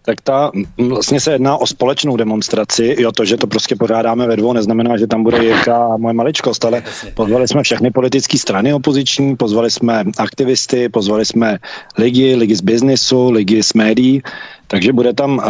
tak 0.07 0.21
ta 0.21 0.51
vlastně 0.79 1.21
se 1.21 1.33
jedná 1.33 1.57
o 1.57 1.67
společnou 1.67 2.17
demonstraci. 2.17 2.97
Jo, 2.99 3.13
to, 3.13 3.25
že 3.25 3.37
to 3.37 3.47
prostě 3.47 3.77
pořádáme 3.77 4.27
ve 4.27 4.37
dvou, 4.37 4.53
neznamená, 4.53 4.97
že 4.97 5.07
tam 5.07 5.23
bude 5.23 5.45
Jirka 5.45 5.87
a 5.87 5.97
moje 5.97 6.15
maličkost, 6.15 6.65
ale 6.65 6.83
pozvali 7.15 7.49
jsme 7.49 7.63
všechny 7.63 7.91
politické 7.91 8.39
strany 8.39 8.75
opoziční, 8.75 9.37
pozvali 9.37 9.71
jsme 9.71 10.05
aktivisty, 10.19 10.89
pozvali 10.89 11.25
jsme 11.25 11.59
lidi, 11.99 12.35
lidi 12.35 12.57
z 12.57 12.61
biznesu, 12.61 13.31
lidi 13.31 13.63
z 13.63 13.75
médií, 13.75 14.23
takže 14.67 14.93
bude 14.93 15.13
tam 15.13 15.37
uh, 15.39 15.45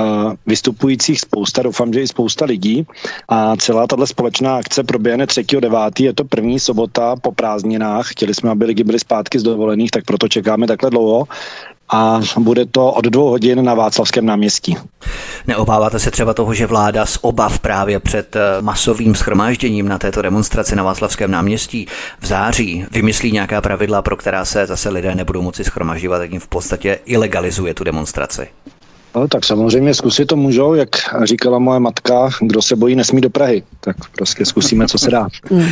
vystupujících 0.47 1.21
spousta, 1.21 1.63
doufám, 1.63 1.93
že 1.93 2.03
i 2.03 2.09
spousta 2.09 2.45
lidí. 2.45 2.87
A 3.29 3.57
celá 3.57 3.87
tato 3.87 4.07
společná 4.07 4.57
akce 4.57 4.85
proběhne 4.85 5.27
3.9. 5.27 6.05
Je 6.05 6.13
to 6.13 6.25
první 6.25 6.61
sobota 6.61 7.17
po 7.17 7.33
prázdninách. 7.33 8.11
Chtěli 8.11 8.35
jsme, 8.35 8.51
aby 8.51 8.65
lidi 8.65 8.85
byli 8.85 8.99
zpátky 8.99 9.39
z 9.39 9.43
dovolených, 9.43 9.91
tak 9.91 10.05
proto 10.05 10.29
čekáme 10.29 10.67
takhle 10.67 10.91
dlouho 10.91 11.27
a 11.89 12.21
bude 12.39 12.67
to 12.67 12.93
od 12.93 13.05
dvou 13.05 13.29
hodin 13.29 13.65
na 13.65 13.75
Václavském 13.75 14.27
náměstí. 14.27 14.77
Neobáváte 15.47 15.99
se 15.99 16.11
třeba 16.11 16.35
toho, 16.35 16.55
že 16.55 16.67
vláda 16.67 17.07
z 17.07 17.19
obav 17.21 17.59
právě 17.59 18.01
před 18.01 18.37
eh, 18.37 18.41
masovým 18.61 19.15
schromážděním 19.15 19.89
na 19.89 19.99
této 19.99 20.23
demonstraci 20.23 20.77
na 20.77 20.83
Václavském 20.83 21.31
náměstí 21.31 21.87
v 22.21 22.27
září 22.27 22.87
vymyslí 22.91 23.33
nějaká 23.33 23.61
pravidla, 23.61 24.03
pro 24.03 24.17
která 24.17 24.45
se 24.45 24.67
zase 24.67 24.89
lidé 24.89 25.15
nebudou 25.15 25.43
moci 25.43 25.65
schromažďovat, 25.65 26.19
tak 26.19 26.31
jim 26.33 26.41
v 26.41 26.49
podstatě 26.49 26.99
ilegalizuje 27.05 27.75
tu 27.75 27.85
demonstraci? 27.85 28.49
No, 29.17 29.29
tak 29.29 29.45
samozřejmě 29.45 29.95
zkusit 29.95 30.27
to 30.27 30.37
můžou, 30.37 30.75
jak 30.75 30.89
říkala 31.23 31.59
moje 31.59 31.81
matka, 31.81 32.31
kdo 32.41 32.63
se 32.63 32.77
bojí, 32.77 32.97
nesmí 32.97 33.21
do 33.21 33.31
Prahy. 33.31 33.63
Tak 33.81 33.97
prostě 34.17 34.45
zkusíme, 34.45 34.87
co 34.87 34.99
se 34.99 35.11
dá. 35.11 35.29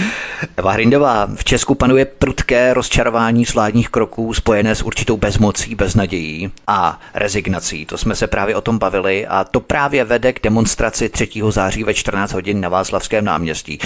Eva 0.56 0.72
Hrindová, 0.72 1.28
v 1.34 1.44
Česku 1.44 1.74
panuje 1.74 2.04
prudké 2.04 2.74
rozčarování 2.74 3.46
z 3.46 3.54
vládních 3.54 3.88
kroků 3.88 4.34
spojené 4.34 4.74
s 4.74 4.82
určitou 4.82 5.16
bezmocí, 5.16 5.74
beznadějí 5.74 6.50
a 6.66 7.00
rezignací. 7.14 7.86
To 7.86 7.98
jsme 7.98 8.14
se 8.14 8.26
právě 8.26 8.56
o 8.56 8.60
tom 8.60 8.78
bavili 8.78 9.26
a 9.26 9.44
to 9.44 9.60
právě 9.60 10.04
vede 10.04 10.32
k 10.32 10.42
demonstraci 10.42 11.08
3. 11.08 11.28
září 11.48 11.84
ve 11.84 11.94
14 11.94 12.32
hodin 12.32 12.60
na 12.60 12.68
Václavském 12.68 13.24
náměstí. 13.24 13.78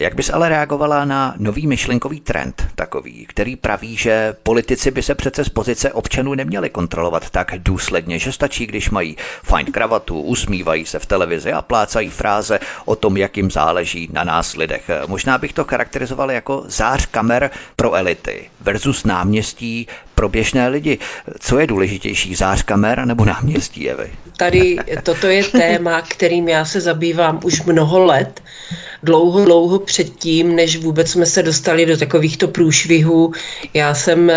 Jak 0.00 0.14
bys 0.14 0.30
ale 0.30 0.48
reagovala 0.48 1.04
na 1.04 1.34
nový 1.38 1.66
myšlenkový 1.66 2.20
trend 2.20 2.66
takový, 2.74 3.26
který 3.28 3.56
praví, 3.56 3.96
že 3.96 4.34
politici 4.42 4.90
by 4.90 5.02
se 5.02 5.14
přece 5.14 5.44
z 5.44 5.48
pozice 5.48 5.92
občanů 5.92 6.34
neměli 6.34 6.70
kontrolovat 6.70 7.30
tak 7.30 7.54
důsledně, 7.58 8.18
že 8.18 8.32
stačí, 8.32 8.66
když 8.66 8.90
mají 8.90 8.99
mají 9.00 9.16
fajn 9.42 9.66
kravatu, 9.66 10.20
usmívají 10.20 10.86
se 10.86 10.98
v 10.98 11.06
televizi 11.06 11.52
a 11.52 11.62
plácají 11.62 12.10
fráze 12.10 12.60
o 12.84 12.96
tom, 12.96 13.16
jak 13.16 13.36
jim 13.36 13.50
záleží 13.50 14.08
na 14.12 14.24
nás 14.24 14.56
lidech. 14.56 14.90
Možná 15.06 15.38
bych 15.38 15.52
to 15.52 15.64
charakterizoval 15.64 16.30
jako 16.30 16.64
zář 16.66 17.06
kamer 17.06 17.50
pro 17.76 17.94
elity 17.94 18.50
versus 18.60 19.04
náměstí 19.04 19.86
pro 20.14 20.28
běžné 20.28 20.68
lidi. 20.68 20.98
Co 21.38 21.58
je 21.58 21.66
důležitější, 21.66 22.34
zář 22.34 22.62
kamer 22.62 23.06
nebo 23.06 23.24
náměstí, 23.24 23.90
Evy? 23.90 24.12
Tady 24.40 24.76
toto 25.02 25.26
je 25.26 25.44
téma, 25.44 26.02
kterým 26.02 26.48
já 26.48 26.64
se 26.64 26.80
zabývám 26.80 27.40
už 27.44 27.62
mnoho 27.62 28.04
let 28.04 28.40
dlouho, 29.02 29.44
dlouho 29.44 29.78
předtím, 29.78 30.56
než 30.56 30.76
vůbec 30.76 31.10
jsme 31.10 31.26
se 31.26 31.42
dostali 31.42 31.86
do 31.86 31.96
takovýchto 31.96 32.48
průšvihů. 32.48 33.32
Já 33.74 33.94
jsem 33.94 34.28
uh, 34.28 34.34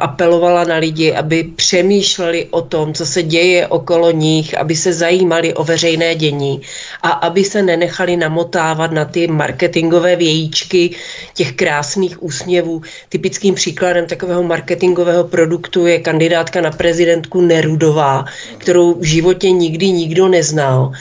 apelovala 0.00 0.64
na 0.64 0.76
lidi, 0.76 1.14
aby 1.14 1.44
přemýšleli 1.56 2.46
o 2.50 2.62
tom, 2.62 2.94
co 2.94 3.06
se 3.06 3.22
děje 3.22 3.66
okolo 3.66 4.10
nich, 4.10 4.58
aby 4.58 4.76
se 4.76 4.92
zajímali 4.92 5.54
o 5.54 5.64
veřejné 5.64 6.14
dění 6.14 6.60
a 7.02 7.10
aby 7.10 7.44
se 7.44 7.62
nenechali 7.62 8.16
namotávat 8.16 8.92
na 8.92 9.04
ty 9.04 9.26
marketingové 9.26 10.16
vějíčky 10.16 10.90
těch 11.34 11.52
krásných 11.52 12.22
úsměvů. 12.22 12.82
Typickým 13.08 13.54
příkladem 13.54 14.06
takového 14.06 14.42
marketingového 14.42 15.24
produktu 15.24 15.86
je 15.86 15.98
kandidátka 15.98 16.60
na 16.60 16.70
prezidentku 16.70 17.40
Nerudová, 17.40 18.24
kterou 18.58 18.94
v 18.94 19.04
životě 19.04 19.35
nikdy 19.44 19.90
nikdo 19.90 20.28
neznal. 20.28 20.86
Uh, 20.86 20.94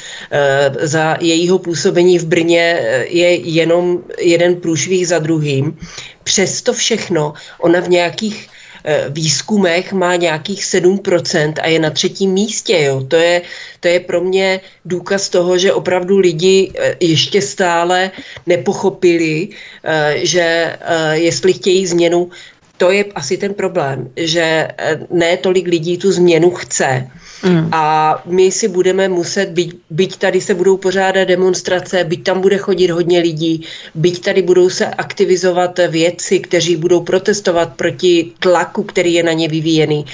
za 0.82 1.18
jejího 1.22 1.60
působení 1.60 2.20
v 2.20 2.26
Brně 2.26 2.80
je 3.10 3.36
jenom 3.36 4.00
jeden 4.20 4.56
průšvih 4.56 5.08
za 5.08 5.20
druhým. 5.20 5.78
Přesto 6.26 6.74
všechno 6.74 7.34
ona 7.60 7.80
v 7.82 7.90
nějakých 7.90 8.48
eh, 8.84 9.06
výzkumech 9.10 9.94
má 9.94 10.16
nějakých 10.16 10.64
7% 10.64 11.54
a 11.62 11.68
je 11.68 11.80
na 11.80 11.90
třetím 11.90 12.32
místě. 12.32 12.82
Jo. 12.82 13.04
To, 13.08 13.16
je, 13.16 13.42
to 13.80 13.88
je 13.88 14.00
pro 14.00 14.22
mě 14.22 14.62
důkaz 14.86 15.30
toho, 15.30 15.58
že 15.58 15.74
opravdu 15.74 16.18
lidi 16.18 16.72
eh, 16.76 16.96
ještě 17.00 17.42
stále 17.42 18.12
nepochopili, 18.46 19.50
eh, 19.84 20.16
že 20.26 20.78
jestli 21.14 21.54
chtějí 21.54 21.88
změnu, 21.88 22.30
to 22.78 22.92
je 22.92 23.06
asi 23.16 23.38
ten 23.38 23.54
problém, 23.54 24.12
že 24.16 24.68
ne 25.10 25.38
tolik 25.38 25.68
lidí 25.68 25.98
tu 25.98 26.12
změnu 26.12 26.52
chce, 26.52 27.08
Mm. 27.44 27.70
A 27.72 28.16
my 28.26 28.52
si 28.52 28.68
budeme 28.68 29.10
muset, 29.10 29.50
byť, 29.50 29.76
byť 29.90 30.18
tady 30.18 30.42
se 30.42 30.54
budou 30.54 30.78
pořádat 30.78 31.26
demonstrace, 31.26 32.04
byť 32.04 32.24
tam 32.24 32.42
bude 32.42 32.58
chodit 32.58 32.92
hodně 32.92 33.20
lidí, 33.20 33.64
byť 33.96 34.24
tady 34.24 34.42
budou 34.42 34.70
se 34.70 34.86
aktivizovat 34.86 35.80
věci, 35.90 36.40
kteří 36.40 36.76
budou 36.76 37.02
protestovat 37.02 37.74
proti 37.76 38.32
tlaku, 38.40 38.84
který 38.84 39.14
je 39.14 39.24
na 39.24 39.34
ně 39.34 39.48
vyvíjený. 39.48 40.06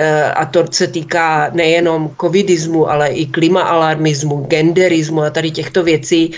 Eh, 0.00 0.32
a 0.32 0.46
to 0.46 0.64
se 0.70 0.86
týká 0.86 1.50
nejenom 1.54 2.14
covidismu, 2.20 2.90
ale 2.90 3.08
i 3.08 3.26
klimaalarmismu, 3.26 4.46
genderismu 4.46 5.22
a 5.22 5.30
tady 5.30 5.50
těchto 5.50 5.82
věcí. 5.82 6.30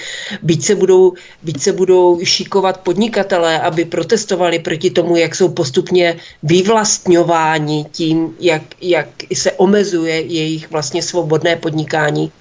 Byť 0.43 0.65
se 0.65 0.75
budou, 0.75 1.13
byť 1.43 1.61
se 1.61 1.73
budou 1.73 2.21
šikovat 2.25 2.81
podnikatelé, 2.81 3.61
aby 3.61 3.85
protestovali 3.85 4.59
proti 4.59 4.91
tomu, 4.91 5.17
jak 5.17 5.35
jsou 5.35 5.49
postupně 5.49 6.17
vyvlastňováni 6.43 7.87
tím, 7.93 8.35
jak, 8.41 8.63
jak 8.81 9.09
se 9.29 9.53
omezuje 9.53 10.20
jejich 10.21 10.71
vlastně 10.71 11.03
svobodné 11.03 11.57
podnikání 11.57 12.33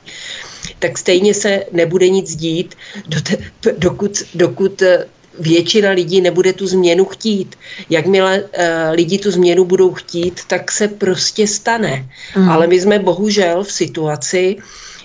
tak 0.79 0.97
stejně 0.97 1.33
se 1.33 1.63
nebude 1.71 2.09
nic 2.09 2.35
dít, 2.35 2.75
dokud, 3.77 4.23
dokud 4.33 4.83
většina 5.39 5.91
lidí 5.91 6.21
nebude 6.21 6.53
tu 6.53 6.67
změnu 6.67 7.05
chtít. 7.05 7.55
Jakmile 7.89 8.41
uh, 8.41 8.49
lidi 8.91 9.19
tu 9.19 9.31
změnu 9.31 9.65
budou 9.65 9.93
chtít, 9.93 10.41
tak 10.47 10.71
se 10.71 10.87
prostě 10.87 11.47
stane. 11.47 12.09
Mm. 12.35 12.49
Ale 12.49 12.67
my 12.67 12.81
jsme 12.81 12.99
bohužel 12.99 13.63
v 13.63 13.71
situaci, 13.71 14.57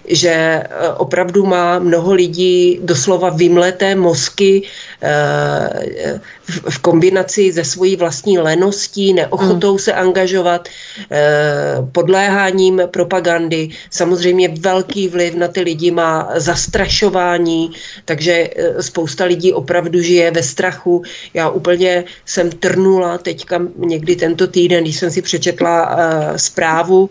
že 0.08 0.30
eh, 0.30 0.68
opravdu 0.96 1.46
má 1.46 1.78
mnoho 1.78 2.12
lidí 2.12 2.80
doslova 2.82 3.30
vymleté 3.30 3.94
mozky 3.94 4.62
eh, 5.02 6.20
v 6.46 6.78
kombinaci 6.78 7.52
se 7.52 7.64
svojí 7.64 7.96
vlastní 7.96 8.38
leností, 8.38 9.12
neochotou 9.12 9.70
hmm. 9.70 9.78
se 9.78 9.92
angažovat, 9.92 10.68
eh, 11.10 11.76
podléháním 11.92 12.82
propagandy. 12.90 13.68
Samozřejmě 13.90 14.48
velký 14.48 15.08
vliv 15.08 15.34
na 15.34 15.48
ty 15.48 15.60
lidi 15.60 15.90
má 15.90 16.28
zastrašování, 16.36 17.72
takže 18.04 18.50
spousta 18.80 19.24
lidí 19.24 19.52
opravdu 19.52 20.02
žije 20.02 20.30
ve 20.30 20.42
strachu. 20.42 21.02
Já 21.34 21.48
úplně 21.48 22.04
jsem 22.24 22.50
trnula 22.50 23.18
teďka 23.18 23.60
někdy 23.76 24.16
tento 24.16 24.46
týden, 24.46 24.84
když 24.84 24.96
jsem 24.96 25.10
si 25.10 25.22
přečetla 25.22 25.96
zprávu, 26.36 27.10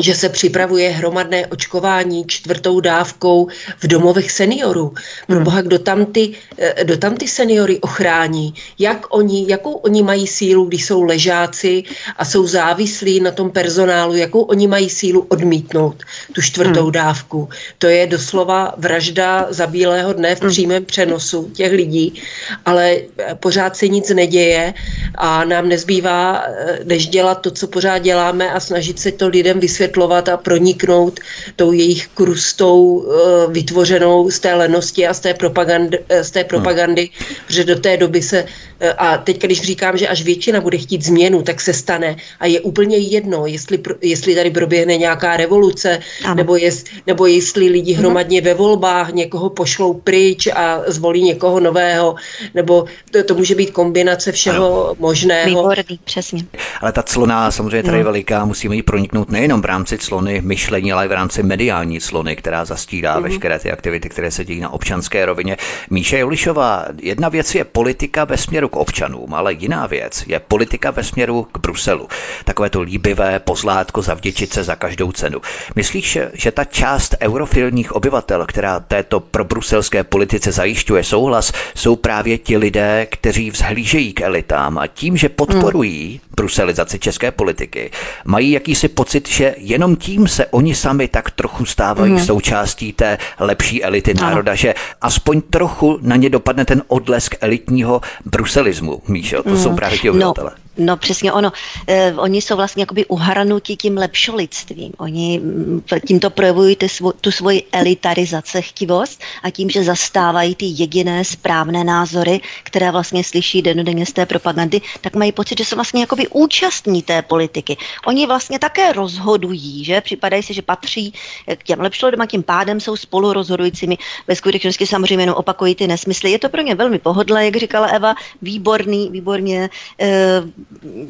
že 0.00 0.14
se 0.14 0.28
připravuje 0.28 0.90
hromadné 0.90 1.46
očkování 1.46 2.24
čtvrtou 2.26 2.80
dávkou 2.80 3.48
v 3.78 3.86
domovech 3.86 4.30
seniorů. 4.30 4.94
Pro 5.26 5.36
hmm. 5.36 5.44
boha, 5.44 5.62
kdo 5.62 5.78
tam 5.78 6.06
ty, 6.06 6.30
eh, 6.58 6.84
kdo 6.84 6.96
tam 6.96 7.16
ty 7.16 7.28
seniory 7.28 7.78
ochrání? 7.78 8.54
Jak 8.78 9.14
oni, 9.14 9.44
jakou 9.48 9.72
oni 9.72 10.02
mají 10.02 10.26
sílu, 10.26 10.64
když 10.64 10.84
jsou 10.84 11.02
ležáci 11.02 11.82
a 12.16 12.24
jsou 12.24 12.46
závislí 12.46 13.20
na 13.20 13.30
tom 13.30 13.50
personálu, 13.50 14.14
jakou 14.14 14.40
oni 14.42 14.66
mají 14.66 14.90
sílu 14.90 15.26
odmítnout 15.28 16.02
tu 16.32 16.42
čtvrtou 16.42 16.82
hmm. 16.82 16.92
dávku? 16.92 17.48
To 17.78 17.86
je 17.86 18.06
doslova 18.06 18.74
vražda 18.76 19.46
za 19.50 19.66
bílého 19.66 20.12
dne 20.12 20.36
v 20.36 20.40
hmm. 20.40 20.50
přímém 20.50 20.84
přenosu 20.84 21.50
těch 21.54 21.72
lidí, 21.72 22.22
ale 22.66 22.96
eh, 23.18 23.34
pořád 23.34 23.76
se 23.76 23.88
nic 23.88 24.10
neděje 24.10 24.74
a 25.14 25.44
nám 25.44 25.68
nezbývá, 25.68 26.42
eh, 26.46 26.78
než 26.84 27.06
dělat 27.06 27.34
to, 27.34 27.50
co 27.50 27.66
pořád 27.66 27.98
děláme 27.98 28.50
a 28.50 28.60
snažit 28.60 28.98
se 28.98 29.12
to 29.12 29.28
lidem 29.28 29.60
vysvětlit 29.60 29.83
vysvětlovat 29.84 30.28
a 30.28 30.36
proniknout 30.36 31.20
tou 31.56 31.72
jejich 31.72 32.08
krustou 32.14 33.04
eh, 33.04 33.52
vytvořenou 33.52 34.30
z 34.30 34.40
té 34.40 34.54
lenosti 34.54 35.06
a 35.06 35.14
z 35.14 35.20
té 35.20 35.34
propagandy, 35.34 35.98
eh, 36.08 36.24
z 36.24 36.30
té 36.30 36.44
propagandy 36.44 37.10
hmm. 37.12 37.36
protože 37.46 37.64
do 37.64 37.76
té 37.76 37.96
doby 37.96 38.22
se, 38.22 38.44
eh, 38.80 38.92
a 38.92 39.18
teď 39.18 39.42
když 39.42 39.62
říkám, 39.62 39.98
že 39.98 40.08
až 40.08 40.22
většina 40.22 40.60
bude 40.60 40.78
chtít 40.78 41.04
změnu, 41.04 41.42
tak 41.42 41.60
se 41.60 41.72
stane 41.72 42.16
a 42.40 42.46
je 42.46 42.60
úplně 42.60 42.96
jedno, 42.96 43.46
jestli, 43.46 43.78
jestli 44.00 44.34
tady 44.34 44.50
proběhne 44.50 44.96
nějaká 44.96 45.36
revoluce, 45.36 46.00
nebo, 46.34 46.56
jest, 46.56 46.86
nebo 47.06 47.26
jestli 47.26 47.68
lidi 47.68 47.92
mhm. 47.92 48.00
hromadně 48.00 48.40
ve 48.40 48.54
volbách 48.54 49.12
někoho 49.12 49.50
pošlou 49.50 49.94
pryč 49.94 50.48
a 50.48 50.80
zvolí 50.86 51.22
někoho 51.22 51.60
nového, 51.60 52.14
nebo 52.54 52.84
to, 53.10 53.22
to 53.24 53.34
může 53.34 53.54
být 53.54 53.70
kombinace 53.70 54.32
všeho 54.32 54.86
ano. 54.86 54.96
možného. 54.98 55.46
Výborný, 55.46 56.00
přesně. 56.04 56.44
Ale 56.80 56.92
ta 56.92 57.02
clona 57.02 57.50
samozřejmě 57.50 57.82
tady 57.82 57.98
no. 57.98 58.04
veliká, 58.04 58.44
musíme 58.44 58.76
ji 58.76 58.82
proniknout 58.82 59.30
nejenom 59.30 59.62
v 59.62 59.64
rámci 59.74 59.98
clony 59.98 60.40
myšlení, 60.40 60.92
ale 60.92 61.04
i 61.04 61.08
v 61.08 61.12
rámci 61.12 61.42
mediální 61.42 62.00
clony, 62.00 62.36
která 62.36 62.64
zastírá 62.64 63.16
mm-hmm. 63.16 63.22
veškeré 63.22 63.58
ty 63.58 63.72
aktivity, 63.72 64.08
které 64.08 64.30
se 64.30 64.44
dějí 64.44 64.60
na 64.60 64.72
občanské 64.72 65.26
rovině. 65.26 65.56
Míše 65.90 66.18
Julišová, 66.18 66.86
jedna 67.02 67.28
věc 67.28 67.54
je 67.54 67.64
politika 67.64 68.24
ve 68.24 68.36
směru 68.36 68.68
k 68.68 68.76
občanům, 68.76 69.34
ale 69.34 69.52
jiná 69.52 69.86
věc 69.86 70.24
je 70.26 70.38
politika 70.38 70.90
ve 70.90 71.02
směru 71.02 71.46
k 71.52 71.58
Bruselu. 71.58 72.08
Takové 72.44 72.70
to 72.70 72.80
líbivé 72.80 73.38
pozlátko 73.38 74.02
zavděčit 74.02 74.52
se 74.52 74.64
za 74.64 74.76
každou 74.76 75.12
cenu. 75.12 75.40
Myslíš, 75.76 76.18
že 76.32 76.52
ta 76.52 76.64
část 76.64 77.14
eurofilních 77.20 77.92
obyvatel, 77.92 78.46
která 78.46 78.80
této 78.80 79.20
probruselské 79.20 80.04
politice 80.04 80.52
zajišťuje 80.52 81.04
souhlas, 81.04 81.52
jsou 81.74 81.96
právě 81.96 82.38
ti 82.38 82.56
lidé, 82.56 83.06
kteří 83.10 83.50
vzhlížejí 83.50 84.12
k 84.12 84.20
elitám 84.20 84.78
a 84.78 84.86
tím, 84.86 85.16
že 85.16 85.28
podporují 85.28 86.20
mm. 86.22 86.34
bruselizaci 86.36 86.98
české 86.98 87.30
politiky, 87.30 87.90
mají 88.24 88.50
jakýsi 88.50 88.88
pocit, 88.88 89.28
že 89.28 89.53
jenom 89.56 89.96
tím 89.96 90.28
se 90.28 90.46
oni 90.46 90.74
sami 90.74 91.08
tak 91.08 91.30
trochu 91.30 91.64
stávají 91.64 92.12
mm. 92.12 92.20
součástí 92.24 92.92
té 92.92 93.18
lepší 93.38 93.84
elity 93.84 94.14
národa, 94.14 94.52
ano. 94.52 94.56
že 94.56 94.74
aspoň 95.00 95.40
trochu 95.40 95.98
na 96.02 96.16
ně 96.16 96.30
dopadne 96.30 96.64
ten 96.64 96.82
odlesk 96.88 97.34
elitního 97.40 98.00
bruselismu, 98.24 99.02
Míšo. 99.08 99.42
To 99.42 99.50
mm. 99.50 99.56
jsou 99.56 99.76
právě 99.76 99.98
ti 99.98 100.10
obyvatele. 100.10 100.50
No. 100.56 100.63
No 100.76 100.96
přesně 100.96 101.32
ono. 101.32 101.52
Eh, 101.86 102.14
oni 102.16 102.42
jsou 102.42 102.56
vlastně 102.56 102.82
jakoby 102.82 103.06
uhrnuti 103.06 103.76
tím 103.76 103.96
lepšolidstvím. 103.96 104.92
Oni 104.98 105.38
mm, 105.38 105.82
tímto 106.06 106.30
projevují 106.30 106.76
ty 106.76 106.88
svo, 106.88 107.12
tu 107.12 107.30
svoji 107.30 107.62
elitarizace, 107.72 108.62
chtivost 108.62 109.22
a 109.42 109.50
tím, 109.50 109.70
že 109.70 109.84
zastávají 109.84 110.54
ty 110.54 110.66
jediné 110.68 111.24
správné 111.24 111.84
názory, 111.84 112.40
které 112.62 112.90
vlastně 112.90 113.24
slyší 113.24 113.62
denodenně 113.62 114.06
z 114.06 114.12
té 114.12 114.26
propagandy, 114.26 114.80
tak 115.00 115.16
mají 115.16 115.32
pocit, 115.32 115.58
že 115.58 115.64
jsou 115.64 115.76
vlastně 115.76 116.00
jakoby 116.00 116.28
účastní 116.28 117.02
té 117.02 117.22
politiky. 117.22 117.76
Oni 118.06 118.26
vlastně 118.26 118.58
také 118.58 118.92
rozhodují, 118.92 119.84
že 119.84 120.00
připadají 120.00 120.42
si, 120.42 120.54
že 120.54 120.62
patří 120.62 121.12
k 121.56 121.62
těm 121.62 121.80
lepšolidům 121.80 122.20
a 122.20 122.26
tím 122.26 122.42
pádem 122.42 122.80
jsou 122.80 122.96
spolu 122.96 123.32
rozhodujícími. 123.32 123.98
Ve 124.28 124.36
skutečnosti 124.36 124.86
samozřejmě 124.86 125.22
jenom 125.22 125.36
opakují 125.36 125.74
ty 125.74 125.86
nesmysly. 125.86 126.30
Je 126.30 126.38
to 126.38 126.48
pro 126.48 126.62
ně 126.62 126.74
velmi 126.74 126.98
pohodlné, 126.98 127.44
jak 127.44 127.56
říkala 127.56 127.86
Eva, 127.86 128.14
výborný, 128.42 129.10
výborně 129.10 129.70
eh, 130.00 130.42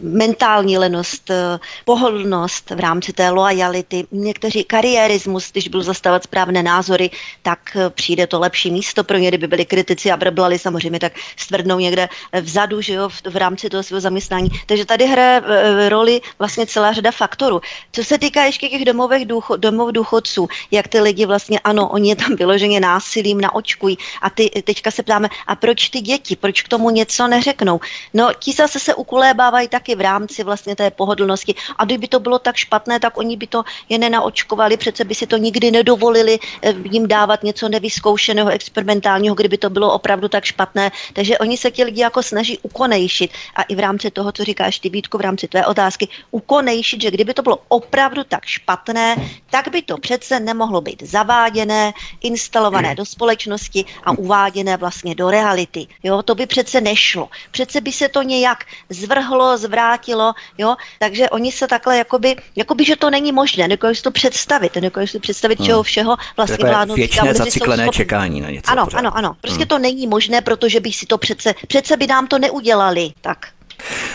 mentální 0.03 0.79
lenost, 0.79 1.31
eh, 1.31 1.59
pohodlnost 1.85 2.71
v 2.71 2.81
rámci 2.81 3.13
té 3.13 3.31
loajality, 3.31 4.07
někteří 4.13 4.65
kariérismus, 4.65 5.53
když 5.53 5.69
budou 5.69 5.83
zastávat 5.83 6.23
správné 6.23 6.63
názory, 6.63 7.11
tak 7.43 7.77
eh, 7.77 7.91
přijde 7.91 8.27
to 8.27 8.41
lepší 8.41 8.71
místo 8.71 9.05
pro 9.05 9.19
ně, 9.19 9.29
kdyby 9.29 9.47
byli 9.47 9.65
kritici 9.65 10.11
a 10.11 10.17
brblali 10.17 10.59
samozřejmě, 10.59 11.01
tak 11.01 11.13
stvrdnou 11.37 11.79
někde 11.79 12.09
vzadu, 12.41 12.81
že 12.81 12.93
jo, 12.93 13.09
v, 13.09 13.23
v 13.31 13.37
rámci 13.37 13.71
toho 13.71 13.83
svého 13.83 14.01
zaměstnání. 14.01 14.49
Takže 14.67 14.85
tady 14.85 15.07
hraje 15.07 15.43
eh, 15.47 15.89
roli 15.89 16.21
vlastně 16.39 16.67
celá 16.67 16.93
řada 16.93 17.11
faktorů. 17.11 17.61
Co 17.93 18.05
se 18.05 18.19
týká 18.19 18.45
ještě 18.45 18.69
těch 18.69 18.85
domových 18.85 19.27
důcho, 19.27 19.57
domov 19.57 19.93
důchodců, 19.93 20.49
jak 20.71 20.89
ty 20.89 21.01
lidi 21.01 21.27
vlastně, 21.27 21.61
ano, 21.61 21.89
oni 21.89 22.09
je 22.09 22.17
tam 22.17 22.37
vyloženě 22.37 22.81
násilím 22.81 23.41
naočkují 23.41 23.99
a 24.23 24.31
ty, 24.31 24.51
teďka 24.65 24.91
se 24.91 25.03
ptáme, 25.03 25.29
a 25.47 25.57
proč 25.57 25.89
ty 25.89 26.01
děti, 26.01 26.37
proč 26.37 26.63
k 26.63 26.69
tomu 26.69 26.91
něco 26.91 27.27
neřeknou? 27.27 27.81
No, 28.15 28.31
ti 28.39 28.53
zase 28.53 28.79
se 28.81 28.95
ukolébá 28.95 29.44
vyčerpávají 29.45 29.69
taky 29.69 29.95
v 29.95 30.01
rámci 30.01 30.45
vlastně 30.45 30.77
té 30.77 30.91
pohodlnosti. 30.91 31.55
A 31.77 31.85
kdyby 31.85 32.09
to 32.09 32.21
bylo 32.21 32.39
tak 32.39 32.57
špatné, 32.57 33.01
tak 33.01 33.19
oni 33.19 33.37
by 33.37 33.47
to 33.47 33.65
je 33.89 33.99
nenaočkovali, 33.99 34.77
přece 34.77 35.05
by 35.05 35.15
si 35.15 35.27
to 35.27 35.37
nikdy 35.37 35.71
nedovolili 35.71 36.39
eh, 36.63 36.75
jim 36.91 37.09
dávat 37.09 37.43
něco 37.43 37.69
nevyzkoušeného, 37.69 38.51
experimentálního, 38.51 39.35
kdyby 39.35 39.59
to 39.59 39.71
bylo 39.71 39.93
opravdu 39.93 40.29
tak 40.29 40.45
špatné. 40.45 40.91
Takže 41.13 41.39
oni 41.39 41.57
se 41.57 41.71
ti 41.71 41.85
lidi 41.85 42.01
jako 42.01 42.23
snaží 42.23 42.59
ukonejšit. 42.63 43.31
A 43.57 43.63
i 43.63 43.75
v 43.75 43.81
rámci 43.81 44.11
toho, 44.11 44.33
co 44.33 44.45
říkáš 44.45 44.79
ty 44.79 44.89
Vítku, 44.89 45.19
v 45.19 45.21
rámci 45.21 45.49
tvé 45.49 45.67
otázky, 45.67 46.09
ukonejšit, 46.31 47.03
že 47.03 47.11
kdyby 47.11 47.35
to 47.35 47.43
bylo 47.43 47.59
opravdu 47.69 48.25
tak 48.25 48.45
špatné, 48.45 49.17
tak 49.51 49.69
by 49.69 49.83
to 49.83 49.99
přece 49.99 50.41
nemohlo 50.41 50.81
být 50.81 51.03
zaváděné, 51.03 51.93
instalované 52.23 52.95
do 52.95 53.05
společnosti 53.05 53.85
a 54.05 54.13
uváděné 54.13 54.77
vlastně 54.77 55.15
do 55.15 55.31
reality. 55.31 55.87
Jo, 56.03 56.23
to 56.23 56.35
by 56.35 56.47
přece 56.47 56.81
nešlo. 56.81 57.29
Přece 57.51 57.81
by 57.81 57.93
se 57.93 58.09
to 58.09 58.23
nějak 58.23 58.65
zvrhlo 58.89 59.34
zvrhlo, 59.35 59.59
zvrátilo, 59.59 60.33
jo, 60.59 60.77
takže 60.99 61.31
oni 61.31 61.53
se 61.53 61.67
takhle 61.67 61.99
jakoby, 61.99 62.37
jakoby, 62.57 62.85
že 62.85 62.97
to 62.97 63.11
není 63.11 63.33
možné, 63.33 63.69
nedokážu 63.69 63.95
si 63.95 64.03
to 64.03 64.11
představit, 64.11 64.75
nedokážu 64.75 65.07
si 65.07 65.19
představit, 65.19 65.59
hmm. 65.59 65.67
čeho 65.67 65.83
všeho 65.83 66.17
vlastně 66.37 66.65
vládnou. 66.65 66.95
Věčné 66.95 67.35
zaciklené 67.35 67.89
čekání 67.89 68.41
na 68.41 68.51
něco. 68.51 68.71
Ano, 68.71 68.85
pořád. 68.85 68.99
ano, 68.99 69.17
ano, 69.17 69.37
prostě 69.41 69.59
hmm. 69.59 69.69
to 69.69 69.79
není 69.79 70.07
možné, 70.07 70.41
protože 70.41 70.81
by 70.81 70.93
si 70.93 71.07
to 71.07 71.19
přece, 71.19 71.55
přece 71.69 71.97
by 71.97 72.07
nám 72.07 72.27
to 72.27 72.39
neudělali, 72.39 73.11
tak. 73.21 73.39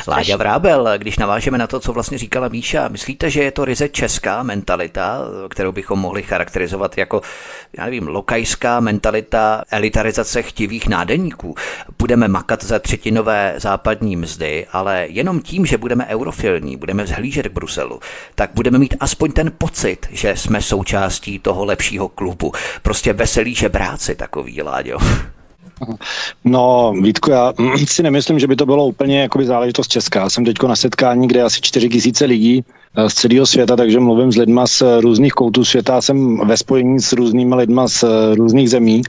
Láďa 0.08 0.38
Vrábel, 0.38 0.90
když 0.98 1.18
navážeme 1.18 1.58
na 1.58 1.68
to, 1.68 1.80
co 1.80 1.94
vlastně 1.94 2.18
říkala 2.18 2.48
Míša, 2.48 2.88
myslíte, 2.88 3.30
že 3.30 3.44
je 3.44 3.52
to 3.52 3.66
ryze 3.66 3.90
česká 3.90 4.44
mentalita, 4.44 5.20
kterou 5.50 5.72
bychom 5.72 6.00
mohli 6.00 6.24
charakterizovat 6.24 6.98
jako, 6.98 7.22
já 7.78 7.86
nevím, 7.86 8.08
lokajská 8.08 8.80
mentalita 8.80 9.64
elitarizace 9.72 10.42
chtivých 10.42 10.88
nádeníků? 10.88 11.56
Budeme 12.00 12.28
makat 12.28 12.64
za 12.64 12.80
třetinové 12.80 13.54
západní 13.58 14.16
mzdy, 14.16 14.66
ale 14.72 15.06
jenom 15.10 15.42
tím, 15.42 15.66
že 15.66 15.78
budeme 15.78 16.06
eurofilní, 16.06 16.78
budeme 16.78 17.04
vzhlížet 17.04 17.48
k 17.48 17.52
Bruselu, 17.52 18.00
tak 18.36 18.50
budeme 18.54 18.80
mít 18.80 18.96
aspoň 19.00 19.32
ten 19.32 19.52
pocit, 19.58 20.08
že 20.12 20.36
jsme 20.36 20.62
součástí 20.62 21.40
toho 21.40 21.66
lepšího 21.66 22.08
klubu. 22.08 22.52
Prostě 22.82 23.14
veselí 23.14 23.56
žebráci 23.56 24.16
takový, 24.16 24.62
Láďo. 24.62 24.98
No, 26.46 26.94
Vítko, 27.02 27.32
já 27.32 27.54
si 27.88 28.04
nemyslím, 28.04 28.40
že 28.40 28.48
by 28.48 28.56
to 28.56 28.66
bylo 28.66 28.86
úplně 28.88 29.22
jakoby 29.22 29.46
záležitost 29.46 29.88
česká. 29.88 30.30
Jsem 30.30 30.46
teď 30.46 30.64
na 30.68 30.76
setkání, 30.76 31.28
kde 31.28 31.42
asi 31.42 31.62
4 31.62 31.90
tisíce 31.90 32.26
lidí 32.26 32.64
z 33.08 33.14
celého 33.14 33.46
světa, 33.46 33.76
takže 33.76 34.00
mluvím 34.00 34.32
s 34.32 34.38
lidma 34.38 34.68
z 34.68 34.84
různých 35.02 35.34
koutů 35.34 35.66
světa, 35.66 36.02
jsem 36.02 36.38
ve 36.38 36.58
spojení 36.58 37.00
s 37.00 37.14
různými 37.14 37.56
lidma 37.56 37.88
z 37.88 38.04
různých 38.36 38.70
zemí 38.70 39.02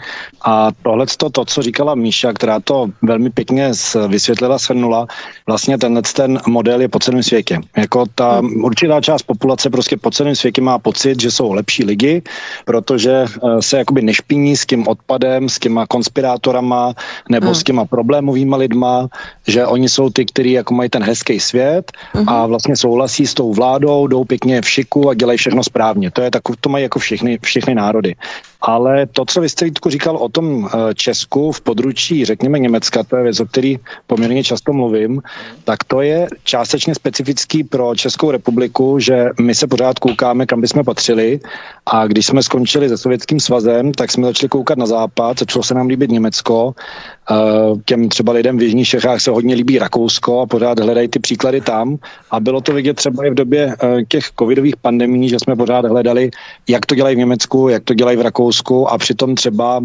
a 0.44 0.68
tohle 0.82 1.06
to, 1.16 1.30
to, 1.30 1.44
co 1.44 1.62
říkala 1.62 1.94
Míša, 1.94 2.32
která 2.32 2.60
to 2.60 2.86
velmi 3.02 3.30
pěkně 3.30 3.72
vysvětlila, 4.08 4.58
shrnula, 4.58 5.06
vlastně 5.46 5.78
tenhle 5.78 6.02
ten 6.14 6.40
model 6.46 6.80
je 6.80 6.88
po 6.88 6.98
celém 6.98 7.22
světě. 7.22 7.58
Jako 7.76 8.04
ta 8.14 8.42
určitá 8.62 9.00
část 9.00 9.22
populace 9.22 9.70
prostě 9.70 9.96
po 9.96 10.10
celém 10.10 10.36
světě 10.36 10.60
má 10.60 10.78
pocit, 10.78 11.20
že 11.20 11.30
jsou 11.30 11.52
lepší 11.52 11.84
lidi, 11.84 12.22
protože 12.64 13.12
eh, 13.12 13.62
se 13.62 13.78
jakoby 13.78 14.02
nešpiní 14.02 14.56
s 14.56 14.66
tím 14.66 14.88
odpadem, 14.88 15.48
s 15.48 15.58
těma 15.58 15.86
konspirátorama 15.86 16.94
nebo 17.30 17.46
hmm. 17.46 17.54
s 17.54 17.62
těma 17.64 17.84
problémovými 17.84 18.56
lidma, 18.56 19.08
že 19.46 19.66
oni 19.66 19.88
jsou 19.88 20.10
ty, 20.10 20.24
kteří 20.24 20.52
jako 20.52 20.74
mají 20.74 20.90
ten 20.90 21.02
hezký 21.02 21.40
svět 21.40 21.92
hmm. 22.12 22.28
a 22.28 22.46
vlastně 22.46 22.76
souhlasí 22.76 23.26
s 23.26 23.34
tou 23.34 23.52
vládou, 23.52 23.69
jdou 23.78 24.24
pěkně 24.24 24.62
v 24.62 24.68
šiku 24.68 25.08
a 25.10 25.14
dělají 25.14 25.38
všechno 25.38 25.64
správně. 25.64 26.10
To 26.10 26.22
je 26.22 26.30
tak, 26.30 26.42
to 26.60 26.68
mají 26.68 26.82
jako 26.82 26.98
všechny, 26.98 27.38
všechny 27.42 27.74
národy. 27.74 28.14
Ale 28.62 29.06
to, 29.06 29.24
co 29.24 29.40
vy 29.40 29.48
jste 29.48 29.64
Vítku 29.64 29.90
říkal 29.90 30.16
o 30.16 30.28
tom 30.28 30.68
eh, 30.68 30.94
Česku 30.94 31.52
v 31.52 31.60
područí, 31.60 32.24
řekněme 32.24 32.58
Německa, 32.58 33.02
to 33.04 33.16
je 33.16 33.22
věc, 33.22 33.40
o 33.40 33.46
který 33.46 33.78
poměrně 34.06 34.44
často 34.44 34.72
mluvím, 34.72 35.22
tak 35.64 35.84
to 35.84 36.00
je 36.00 36.28
částečně 36.44 36.94
specifický 36.94 37.64
pro 37.64 37.94
Českou 37.94 38.30
republiku, 38.30 38.98
že 38.98 39.28
my 39.40 39.54
se 39.54 39.66
pořád 39.66 39.98
koukáme, 39.98 40.46
kam 40.46 40.60
bychom 40.60 40.84
patřili. 40.84 41.40
A 41.86 42.06
když 42.06 42.26
jsme 42.26 42.42
skončili 42.42 42.88
se 42.88 42.98
Sovětským 42.98 43.40
svazem, 43.40 43.92
tak 43.92 44.10
jsme 44.10 44.26
začali 44.26 44.48
koukat 44.48 44.78
na 44.78 44.86
západ, 44.86 45.38
začalo 45.38 45.62
se 45.62 45.74
nám 45.74 45.86
líbit 45.86 46.10
Německo, 46.10 46.74
eh, 47.30 47.34
těm 47.84 48.08
třeba 48.08 48.32
lidem 48.32 48.58
v 48.58 48.62
Jižních 48.62 48.88
Čechách 48.88 49.20
se 49.20 49.30
hodně 49.30 49.54
líbí 49.54 49.78
Rakousko 49.78 50.40
a 50.40 50.46
pořád 50.46 50.78
hledají 50.78 51.08
ty 51.08 51.18
příklady 51.18 51.60
tam. 51.60 51.96
A 52.30 52.40
bylo 52.40 52.60
to 52.60 52.72
vidět 52.72 52.94
třeba 52.94 53.26
i 53.26 53.30
v 53.30 53.34
době 53.34 53.74
eh, 53.82 54.04
těch 54.08 54.24
covidových 54.38 54.76
pandemí, 54.76 55.28
že 55.28 55.38
jsme 55.38 55.56
pořád 55.56 55.84
hledali, 55.84 56.30
jak 56.68 56.86
to 56.86 56.94
dělají 56.94 57.16
v 57.16 57.18
Německu, 57.18 57.68
jak 57.68 57.84
to 57.84 57.94
dělají 57.94 58.16
v 58.16 58.20
Rakousku 58.20 58.49
a 58.86 58.98
přitom 58.98 59.34
třeba 59.34 59.80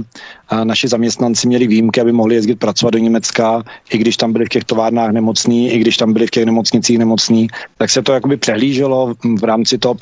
naši 0.64 0.88
zaměstnanci 0.88 1.48
měli 1.48 1.68
výjimky, 1.68 2.02
aby 2.02 2.12
mohli 2.12 2.36
jezdit 2.36 2.60
pracovat 2.60 2.92
do 2.92 3.00
Německa, 3.00 3.64
i 3.94 3.98
když 3.98 4.18
tam 4.18 4.34
byli 4.34 4.46
v 4.46 4.50
těch 4.50 4.64
továrnách 4.64 5.12
nemocní, 5.12 5.72
i 5.72 5.80
když 5.80 5.98
tam 5.98 6.14
byli 6.14 6.28
v 6.28 6.32
těch 6.32 6.46
nemocnicích 6.46 7.00
nemocní, 7.00 7.48
tak 7.78 7.90
se 7.90 8.02
to 8.02 8.14
jakoby 8.14 8.38
přehlíželo 8.38 9.14
v 9.40 9.44
rámci 9.44 9.78
toho 9.78 9.96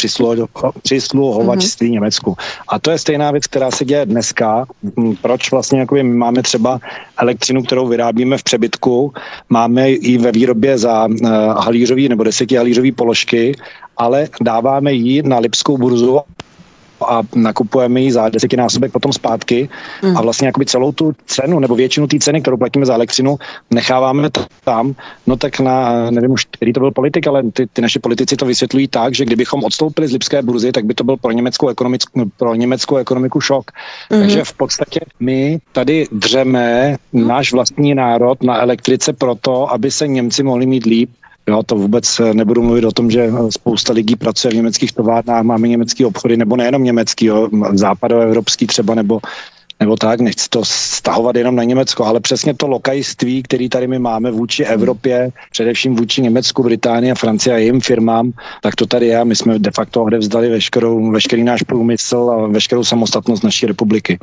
přisluhovačství 0.84 1.88
mm-hmm. 1.88 1.92
Německu. 1.92 2.36
A 2.68 2.80
to 2.80 2.92
je 2.92 2.98
stejná 2.98 3.32
věc, 3.32 3.48
která 3.48 3.72
se 3.72 3.86
děje 3.86 4.06
dneska. 4.06 4.66
Proč 5.22 5.52
vlastně 5.52 5.80
jakoby 5.80 6.04
my 6.04 6.16
máme 6.16 6.42
třeba 6.42 6.80
elektřinu, 7.18 7.64
kterou 7.64 7.88
vyrábíme 7.88 8.38
v 8.38 8.44
přebytku, 8.44 9.14
máme 9.50 9.90
ji 9.90 10.18
ve 10.18 10.32
výrobě 10.32 10.78
za 10.78 11.06
uh, 11.06 11.30
halířový 11.58 12.10
nebo 12.10 12.24
desetihalířový 12.24 12.92
položky, 12.92 13.56
ale 13.98 14.28
dáváme 14.42 14.94
ji 14.94 15.24
na 15.24 15.40
Lipskou 15.40 15.78
burzu 15.78 16.20
a 17.12 17.24
nakupujeme 17.36 18.02
ji 18.02 18.12
za 18.12 18.30
desetinásobek 18.30 18.92
potom 18.92 19.14
zpátky 19.14 19.70
mm. 20.04 20.18
a 20.18 20.22
vlastně 20.22 20.48
jakoby 20.48 20.66
celou 20.66 20.92
tu 20.92 21.14
cenu 21.26 21.60
nebo 21.60 21.76
většinu 21.76 22.08
té 22.08 22.20
ceny, 22.20 22.42
kterou 22.42 22.58
platíme 22.58 22.86
za 22.86 22.94
elektřinu, 22.94 23.38
necháváme 23.72 24.30
tam, 24.64 24.96
no 25.28 25.38
tak 25.38 25.60
na, 25.60 26.10
nevím 26.12 26.32
už, 26.32 26.46
který 26.52 26.74
to 26.74 26.80
byl 26.80 26.92
politik, 26.92 27.28
ale 27.28 27.44
ty, 27.44 27.68
ty 27.74 27.82
naše 27.82 28.00
politici 28.00 28.36
to 28.36 28.46
vysvětlují 28.46 28.88
tak, 28.88 29.16
že 29.16 29.26
kdybychom 29.26 29.64
odstoupili 29.64 30.08
z 30.08 30.12
Lipské 30.12 30.42
burzy, 30.42 30.72
tak 30.72 30.86
by 30.86 30.94
to 30.94 31.04
byl 31.04 31.18
pro 31.18 31.32
německou, 31.32 31.70
ekonomickou, 31.70 32.22
pro 32.38 32.56
německou 32.56 32.96
ekonomiku 32.96 33.42
šok. 33.42 33.72
Mm. 34.10 34.20
Takže 34.20 34.44
v 34.44 34.54
podstatě 34.54 35.00
my 35.20 35.60
tady 35.72 36.08
dřeme 36.12 36.96
náš 37.14 37.54
vlastní 37.54 37.96
národ 37.96 38.44
na 38.44 38.62
elektrice 38.62 39.14
proto, 39.14 39.72
aby 39.72 39.92
se 39.92 40.08
Němci 40.08 40.44
mohli 40.44 40.66
mít 40.66 40.86
líp 40.86 41.10
Jo, 41.50 41.64
to 41.64 41.76
vůbec 41.76 42.20
eh, 42.20 42.34
nebudu 42.34 42.62
mluvit 42.64 42.86
o 42.86 42.92
tom, 42.92 43.12
že 43.12 43.22
eh, 43.22 43.52
spousta 43.52 43.94
lidí 43.94 44.16
pracuje 44.16 44.52
v 44.52 44.56
německých 44.56 44.92
továrnách, 44.92 45.44
máme 45.44 45.68
německý 45.68 46.06
obchody, 46.06 46.38
nebo 46.38 46.56
nejenom 46.56 46.84
německý, 46.84 47.26
jo, 47.26 47.50
západoevropský 47.74 48.68
třeba, 48.68 48.96
nebo 48.96 49.20
nebo 49.84 49.96
tak, 49.96 50.20
nechci 50.20 50.50
to 50.50 50.62
stahovat 50.66 51.36
jenom 51.36 51.56
na 51.56 51.64
Německo, 51.64 52.06
ale 52.06 52.20
přesně 52.20 52.54
to 52.54 52.68
lokajství, 52.68 53.44
který 53.44 53.70
tady 53.70 53.88
my 53.88 54.00
máme 54.00 54.32
vůči 54.32 54.64
Evropě, 54.64 55.30
především 55.52 55.96
vůči 55.96 56.22
Německu, 56.22 56.64
Británii 56.64 57.12
a 57.12 57.16
Francii 57.16 57.54
a 57.54 57.58
jejím 57.58 57.82
firmám, 57.82 58.32
tak 58.62 58.76
to 58.76 58.86
tady 58.86 59.08
je. 59.08 59.26
My 59.26 59.36
jsme 59.36 59.60
de 59.60 59.72
facto 59.72 60.04
odevzdali 60.04 60.50
veškerou, 60.50 61.12
veškerý 61.12 61.44
náš 61.44 61.64
průmysl 61.64 62.32
a 62.34 62.48
veškerou 62.48 62.84
samostatnost 62.84 63.44
naší 63.44 63.66
republiky. 63.66 64.20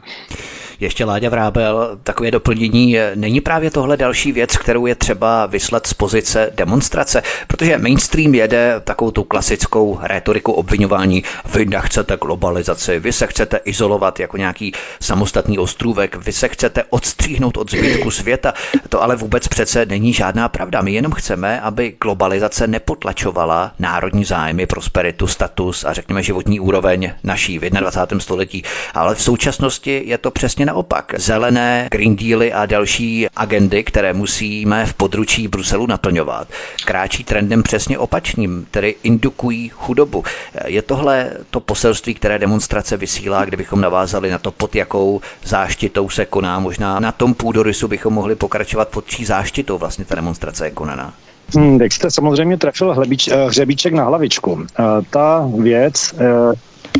Ještě 0.80 1.04
Láďa 1.04 1.30
Vrábel, 1.30 1.98
takové 2.02 2.30
doplnění. 2.30 2.96
Není 3.14 3.40
právě 3.40 3.70
tohle 3.70 3.96
další 3.96 4.32
věc, 4.32 4.56
kterou 4.56 4.86
je 4.86 4.94
třeba 4.94 5.46
vyslat 5.46 5.86
z 5.86 5.94
pozice 5.94 6.52
demonstrace? 6.56 7.22
Protože 7.46 7.78
mainstream 7.78 8.34
jede 8.34 8.74
takovou 8.84 9.10
tu 9.10 9.24
klasickou 9.24 9.98
rétoriku 10.02 10.52
obvinování. 10.52 11.22
Vy 11.54 11.66
nechcete 11.66 12.16
globalizaci, 12.16 12.98
vy 12.98 13.12
se 13.12 13.26
chcete 13.26 13.60
izolovat 13.64 14.20
jako 14.20 14.36
nějaký 14.36 14.72
samostatný 15.00 15.49
ostrůvek, 15.58 16.16
vy 16.16 16.32
se 16.32 16.48
chcete 16.48 16.84
odstříhnout 16.90 17.56
od 17.56 17.70
zbytku 17.70 18.10
světa. 18.10 18.54
To 18.88 19.02
ale 19.02 19.16
vůbec 19.16 19.48
přece 19.48 19.86
není 19.86 20.12
žádná 20.12 20.48
pravda. 20.48 20.80
My 20.80 20.92
jenom 20.92 21.12
chceme, 21.12 21.60
aby 21.60 21.96
globalizace 22.02 22.66
nepotlačovala 22.66 23.72
národní 23.78 24.24
zájmy, 24.24 24.66
prosperitu, 24.66 25.26
status 25.26 25.84
a 25.84 25.92
řekněme 25.92 26.22
životní 26.22 26.60
úroveň 26.60 27.12
naší 27.24 27.58
v 27.58 27.70
21. 27.70 28.20
století. 28.20 28.62
Ale 28.94 29.14
v 29.14 29.22
současnosti 29.22 30.02
je 30.06 30.18
to 30.18 30.30
přesně 30.30 30.66
naopak. 30.66 31.14
Zelené, 31.16 31.88
Green 31.90 32.16
Dealy 32.16 32.52
a 32.52 32.66
další 32.66 33.26
agendy, 33.36 33.84
které 33.84 34.12
musíme 34.12 34.86
v 34.86 34.94
područí 34.94 35.48
Bruselu 35.48 35.86
naplňovat, 35.86 36.48
kráčí 36.84 37.24
trendem 37.24 37.62
přesně 37.62 37.98
opačným, 37.98 38.66
tedy 38.70 38.94
indukují 39.02 39.68
chudobu. 39.68 40.24
Je 40.66 40.82
tohle 40.82 41.30
to 41.50 41.60
poselství, 41.60 42.14
které 42.14 42.38
demonstrace 42.38 42.96
vysílá, 42.96 43.44
kdybychom 43.44 43.80
navázali 43.80 44.30
na 44.30 44.38
to, 44.38 44.50
pod 44.50 44.74
jakou 44.74 45.20
záštitou 45.44 46.08
se 46.08 46.24
koná. 46.24 46.58
Možná 46.58 47.00
na 47.00 47.12
tom 47.12 47.34
půdorysu 47.34 47.88
bychom 47.88 48.14
mohli 48.14 48.34
pokračovat 48.34 48.88
pod 48.88 49.06
čí 49.06 49.24
záštitou 49.24 49.78
vlastně 49.78 50.04
ta 50.04 50.14
demonstrace 50.14 50.66
je 50.66 50.70
konaná. 50.70 51.14
Hmm, 51.54 51.78
tak 51.78 51.92
jste 51.92 52.10
samozřejmě 52.10 52.56
trefil 52.56 52.94
hlebič, 52.94 53.28
eh, 53.28 53.46
hřebíček 53.46 53.92
na 53.92 54.04
hlavičku. 54.04 54.52
Uh, 54.52 54.64
ta 55.10 55.48
věc, 55.58 56.14
uh, 56.14 56.52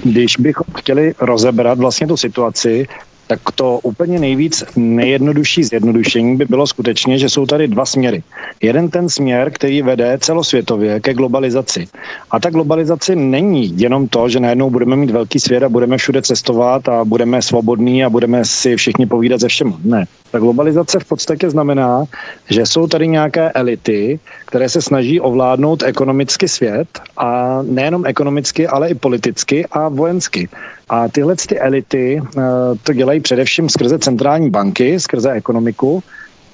když 0.05 0.37
bychom 0.37 0.67
chtěli 0.77 1.15
rozebrat 1.21 1.79
vlastně 1.79 2.07
tu 2.07 2.17
situaci, 2.17 2.87
tak 3.31 3.41
to 3.55 3.79
úplně 3.83 4.19
nejvíc 4.19 4.65
nejjednodušší 4.77 5.65
zjednodušení 5.65 6.37
by 6.37 6.45
bylo 6.45 6.67
skutečně, 6.67 7.19
že 7.19 7.29
jsou 7.29 7.47
tady 7.47 7.69
dva 7.69 7.87
směry. 7.87 8.23
Jeden 8.63 8.91
ten 8.91 9.09
směr, 9.09 9.51
který 9.55 9.83
vede 9.83 10.19
celosvětově 10.21 11.01
ke 11.01 11.15
globalizaci. 11.15 11.87
A 12.31 12.41
ta 12.41 12.51
globalizace 12.51 13.17
není 13.17 13.79
jenom 13.79 14.09
to, 14.09 14.29
že 14.29 14.41
najednou 14.41 14.71
budeme 14.71 14.97
mít 14.97 15.11
velký 15.11 15.41
svět 15.41 15.63
a 15.63 15.69
budeme 15.69 15.97
všude 15.97 16.23
cestovat 16.23 16.89
a 16.89 17.05
budeme 17.05 17.43
svobodní 17.43 18.05
a 18.05 18.11
budeme 18.11 18.45
si 18.45 18.77
všichni 18.77 19.07
povídat 19.07 19.41
ze 19.41 19.49
všem. 19.49 19.75
Ne. 19.85 20.05
Ta 20.31 20.39
globalizace 20.39 20.99
v 20.99 21.05
podstatě 21.05 21.51
znamená, 21.51 22.05
že 22.51 22.67
jsou 22.67 22.87
tady 22.87 23.09
nějaké 23.09 23.51
elity, 23.51 24.19
které 24.47 24.69
se 24.69 24.83
snaží 24.83 25.21
ovládnout 25.21 25.83
ekonomicky 25.83 26.49
svět 26.49 26.89
a 27.17 27.59
nejenom 27.63 28.07
ekonomicky, 28.07 28.67
ale 28.67 28.89
i 28.89 28.95
politicky 28.95 29.67
a 29.67 29.89
vojensky. 29.89 30.49
A 30.91 31.09
tyhle 31.09 31.37
ty 31.37 31.59
elity 31.59 32.21
uh, 32.21 32.43
to 32.83 32.93
dělají 32.93 33.21
především 33.21 33.69
skrze 33.69 33.99
centrální 33.99 34.51
banky, 34.51 35.01
skrze 35.01 35.33
ekonomiku, 35.33 36.03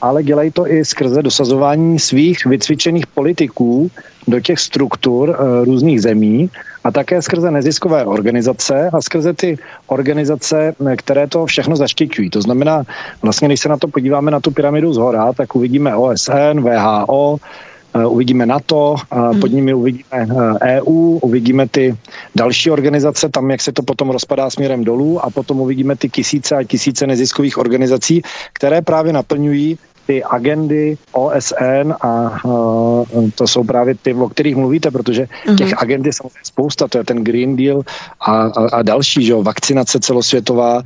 ale 0.00 0.22
dělají 0.22 0.50
to 0.50 0.70
i 0.70 0.84
skrze 0.84 1.22
dosazování 1.22 1.98
svých 1.98 2.46
vycvičených 2.46 3.06
politiků 3.06 3.90
do 4.28 4.40
těch 4.40 4.60
struktur 4.60 5.28
uh, 5.28 5.64
různých 5.64 6.02
zemí 6.02 6.50
a 6.84 6.90
také 6.90 7.22
skrze 7.22 7.50
neziskové 7.50 8.04
organizace 8.04 8.90
a 8.92 9.00
skrze 9.00 9.32
ty 9.32 9.58
organizace, 9.86 10.74
které 10.96 11.26
to 11.26 11.46
všechno 11.46 11.76
zaštiťují. 11.76 12.30
To 12.30 12.42
znamená, 12.42 12.84
vlastně, 13.22 13.48
když 13.48 13.60
se 13.60 13.68
na 13.68 13.76
to 13.76 13.88
podíváme 13.88 14.30
na 14.30 14.40
tu 14.40 14.50
pyramidu 14.50 14.92
z 14.92 14.96
hora, 14.96 15.32
tak 15.32 15.56
uvidíme 15.56 15.96
OSN, 15.96 16.60
VHO, 16.60 17.38
Eh, 17.38 17.75
uvidíme 18.06 18.46
NATO, 18.46 18.96
hmm. 19.10 19.40
pod 19.40 19.46
nimi 19.52 19.74
uvidíme 19.74 20.04
EU, 20.12 20.56
eh, 20.62 20.76
e 20.76 20.80
uvidíme 21.22 21.68
ty 21.68 21.96
další 22.34 22.70
organizace, 22.70 23.28
tam 23.28 23.50
jak 23.50 23.60
se 23.60 23.72
to 23.72 23.82
potom 23.82 24.10
rozpadá 24.10 24.50
směrem 24.50 24.84
dolů 24.84 25.24
a 25.24 25.30
potom 25.30 25.60
uvidíme 25.60 25.96
ty 25.96 26.08
tisíce 26.08 26.56
a 26.56 26.64
tisíce 26.64 27.06
neziskových 27.06 27.58
organizací, 27.58 28.22
které 28.52 28.82
právě 28.82 29.12
naplňují 29.12 29.78
ty 30.06 30.24
agendy 30.24 30.98
OSN 31.12 31.92
a 32.00 32.44
uh, 32.44 33.30
to 33.34 33.46
jsou 33.46 33.64
právě 33.64 33.94
ty, 33.94 34.14
o 34.14 34.28
kterých 34.28 34.56
mluvíte, 34.56 34.90
protože 34.90 35.28
uh-huh. 35.46 35.56
těch 35.56 35.82
agend 35.82 36.06
je 36.06 36.12
samozřejmě 36.12 36.40
spousta, 36.42 36.88
to 36.88 36.98
je 36.98 37.04
ten 37.04 37.24
Green 37.24 37.56
Deal 37.56 37.82
a, 38.20 38.32
a, 38.32 38.68
a 38.72 38.82
další, 38.82 39.24
že 39.24 39.32
jo, 39.32 39.42
vakcinace 39.42 40.00
celosvětová, 40.00 40.76
uh, 40.76 40.84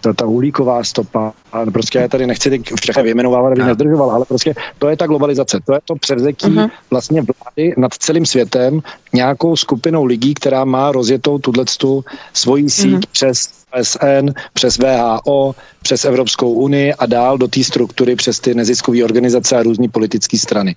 ta, 0.00 0.12
ta 0.12 0.26
uhlíková 0.26 0.84
stopa, 0.84 1.32
a 1.52 1.64
prostě 1.72 1.98
já 1.98 2.08
tady 2.08 2.26
nechci 2.26 2.50
teď 2.50 2.62
všechny 2.80 3.02
vyjmenovávat, 3.02 3.52
aby 3.52 3.62
nezdržoval, 3.62 4.10
ale 4.10 4.24
prostě 4.24 4.54
to 4.78 4.88
je 4.88 4.96
ta 4.96 5.06
globalizace, 5.06 5.58
to 5.66 5.74
je 5.74 5.80
to 5.84 5.94
převzetí 5.94 6.46
uh-huh. 6.46 6.70
vlastně 6.90 7.22
vlády 7.22 7.74
nad 7.76 7.94
celým 7.94 8.26
světem 8.26 8.80
nějakou 9.12 9.56
skupinou 9.56 10.04
lidí, 10.04 10.34
která 10.34 10.64
má 10.64 10.92
rozjetou 10.92 11.38
tuhle 11.38 11.64
svoji 12.32 12.70
síť 12.70 12.96
uh-huh. 12.96 13.10
přes 13.12 13.59
OSN, 13.80 14.30
přes 14.52 14.78
VHO, 14.78 15.54
přes 15.82 16.04
Evropskou 16.04 16.52
unii 16.52 16.94
a 16.94 17.06
dál 17.06 17.38
do 17.38 17.48
té 17.48 17.64
struktury 17.64 18.16
přes 18.16 18.40
ty 18.40 18.54
neziskové 18.54 19.04
organizace 19.04 19.56
a 19.56 19.62
různé 19.62 19.88
politické 19.88 20.38
strany. 20.38 20.74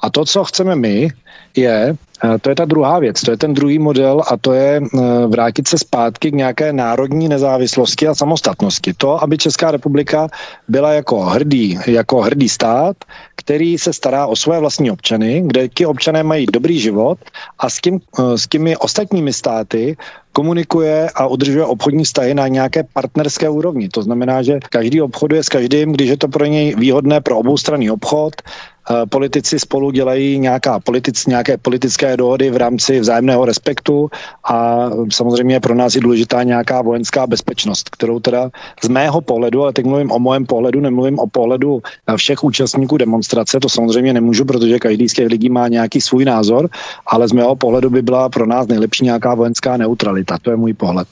A 0.00 0.10
to, 0.10 0.24
co 0.24 0.44
chceme 0.44 0.76
my, 0.76 1.08
je, 1.56 1.96
to 2.40 2.48
je 2.48 2.54
ta 2.54 2.64
druhá 2.64 2.98
věc, 2.98 3.20
to 3.20 3.30
je 3.30 3.36
ten 3.36 3.54
druhý 3.54 3.78
model 3.78 4.22
a 4.26 4.36
to 4.36 4.52
je 4.52 4.80
eh, 4.80 5.26
vrátit 5.26 5.68
se 5.68 5.78
zpátky 5.78 6.30
k 6.30 6.34
nějaké 6.34 6.72
národní 6.72 7.28
nezávislosti 7.28 8.08
a 8.08 8.14
samostatnosti. 8.14 8.92
To, 8.96 9.22
aby 9.22 9.38
Česká 9.38 9.70
republika 9.70 10.28
byla 10.68 10.92
jako 10.92 11.20
hrdý, 11.20 11.78
jako 11.86 12.20
hrdý 12.20 12.48
stát, 12.48 12.96
který 13.36 13.78
se 13.78 13.92
stará 13.92 14.26
o 14.26 14.36
své 14.36 14.60
vlastní 14.60 14.90
občany, 14.90 15.42
kde 15.46 15.68
ti 15.68 15.86
občané 15.86 16.22
mají 16.22 16.46
dobrý 16.46 16.80
život 16.80 17.18
a 17.58 17.70
s, 17.70 17.80
tím, 17.80 18.00
eh, 18.18 18.38
s 18.38 18.48
těmi 18.48 18.76
ostatními 18.76 19.32
státy 19.32 19.96
komunikuje 20.32 21.08
a 21.14 21.26
udržuje 21.26 21.64
obchodní 21.64 22.04
vztahy 22.04 22.34
na 22.34 22.48
nějaké 22.48 22.84
partnerské 22.92 23.48
úrovni. 23.48 23.88
To 23.88 24.02
znamená, 24.02 24.42
že 24.42 24.60
každý 24.70 25.00
obchoduje 25.00 25.42
s 25.42 25.48
každým, 25.48 25.92
když 25.92 26.08
je 26.08 26.16
to 26.16 26.28
pro 26.28 26.44
něj 26.44 26.74
výhodné 26.76 27.20
pro 27.20 27.38
oboustranný 27.38 27.90
obchod, 27.90 28.34
Eh, 28.90 29.06
politici 29.06 29.58
spolu 29.58 29.90
dělají 29.90 30.38
nějaká 30.38 30.80
politic, 30.80 31.26
nějaké 31.26 31.56
politické 31.58 32.05
dohody 32.14 32.50
v 32.50 32.56
rámci 32.56 33.00
vzájemného 33.00 33.44
respektu 33.44 34.10
a 34.44 34.90
samozřejmě 35.10 35.60
pro 35.60 35.74
nás 35.74 35.94
je 35.94 36.00
důležitá 36.00 36.42
nějaká 36.42 36.82
vojenská 36.82 37.26
bezpečnost, 37.26 37.90
kterou 37.90 38.20
teda 38.20 38.50
z 38.84 38.88
mého 38.88 39.20
pohledu, 39.20 39.62
ale 39.62 39.72
teď 39.72 39.84
mluvím 39.84 40.12
o 40.12 40.18
mém 40.18 40.46
pohledu, 40.46 40.80
nemluvím 40.80 41.18
o 41.18 41.26
pohledu 41.26 41.82
všech 42.16 42.44
účastníků 42.44 42.96
demonstrace, 42.96 43.60
to 43.60 43.68
samozřejmě 43.68 44.12
nemůžu, 44.12 44.44
protože 44.44 44.78
každý 44.78 45.08
z 45.08 45.12
těch 45.12 45.28
lidí 45.28 45.48
má 45.48 45.68
nějaký 45.68 46.00
svůj 46.00 46.24
názor, 46.24 46.68
ale 47.06 47.28
z 47.28 47.32
mého 47.32 47.56
pohledu 47.56 47.90
by 47.90 48.02
byla 48.02 48.28
pro 48.28 48.46
nás 48.46 48.66
nejlepší 48.66 49.04
nějaká 49.04 49.34
vojenská 49.34 49.76
neutralita. 49.76 50.38
To 50.42 50.50
je 50.50 50.56
můj 50.56 50.74
pohled. 50.74 51.08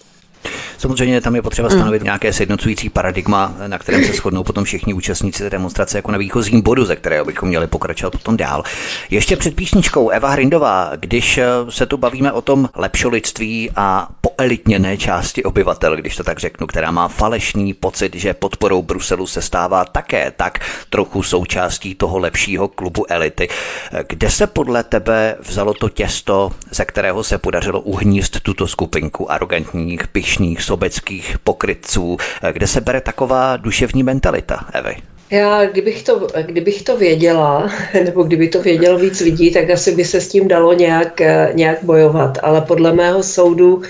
Samozřejmě 0.78 1.20
tam 1.20 1.36
je 1.36 1.42
potřeba 1.42 1.68
hmm. 1.68 1.78
stanovit 1.78 2.02
mm. 2.02 2.04
nějaké 2.04 2.32
sjednocující 2.32 2.88
paradigma, 2.88 3.54
na 3.66 3.78
kterém 3.78 4.04
se 4.04 4.12
shodnou 4.12 4.44
potom 4.44 4.64
všichni 4.64 4.94
účastníci 4.94 5.42
té 5.42 5.50
demonstrace 5.50 5.98
jako 5.98 6.12
na 6.12 6.18
výchozím 6.18 6.60
bodu, 6.62 6.84
ze 6.84 6.96
kterého 6.96 7.24
bychom 7.24 7.48
měli 7.48 7.66
pokračovat 7.66 8.10
potom 8.10 8.36
dál. 8.36 8.62
Ještě 9.10 9.36
před 9.36 9.56
písničkou 9.56 10.08
Eva 10.08 10.28
Hrindová, 10.28 10.92
když 10.96 11.38
eh, 11.38 11.46
se 11.68 11.86
tu 11.86 11.96
bavíme 11.96 12.32
o 12.32 12.42
tom 12.42 12.68
lepšolidství 12.76 13.70
a 13.76 14.08
poelitněné 14.20 14.96
části 14.96 15.44
obyvatel, 15.44 15.96
když 15.96 16.16
to 16.16 16.24
tak 16.24 16.38
řeknu, 16.38 16.66
která 16.66 16.90
má 16.90 17.08
falešný 17.08 17.74
pocit, 17.74 18.14
že 18.14 18.34
podporou 18.34 18.82
Bruselu 18.82 19.26
se 19.26 19.42
stává 19.42 19.84
také 19.84 20.32
tak 20.36 20.58
trochu 20.90 21.22
součástí 21.22 21.94
toho 21.94 22.18
lepšího 22.18 22.68
klubu 22.68 23.12
elity. 23.12 23.48
Kde 24.08 24.30
se 24.30 24.46
podle 24.46 24.84
tebe 24.84 25.36
vzalo 25.40 25.74
to 25.74 25.88
těsto, 25.88 26.50
ze 26.70 26.84
kterého 26.84 27.24
se 27.24 27.38
podařilo 27.38 27.80
uhníst 27.80 28.40
tuto 28.40 28.66
skupinku 28.66 29.32
arrogantních, 29.32 30.08
pyšných, 30.08 30.33
sobeckých 30.62 31.36
pokrytců? 31.44 32.16
Kde 32.52 32.66
se 32.66 32.80
bere 32.80 33.00
taková 33.00 33.56
duševní 33.56 34.02
mentalita, 34.02 34.66
Evy? 34.72 34.96
Já, 35.30 35.66
kdybych 35.66 36.02
to, 36.02 36.26
kdybych 36.42 36.82
to 36.82 36.96
věděla, 36.96 37.70
nebo 38.04 38.22
kdyby 38.22 38.48
to 38.48 38.62
vědělo 38.62 38.98
víc 38.98 39.20
lidí, 39.20 39.50
tak 39.50 39.70
asi 39.70 39.94
by 39.94 40.04
se 40.04 40.20
s 40.20 40.28
tím 40.28 40.48
dalo 40.48 40.72
nějak, 40.72 41.20
nějak 41.52 41.78
bojovat. 41.82 42.38
Ale 42.42 42.60
podle 42.60 42.92
mého 42.92 43.22
soudu 43.22 43.82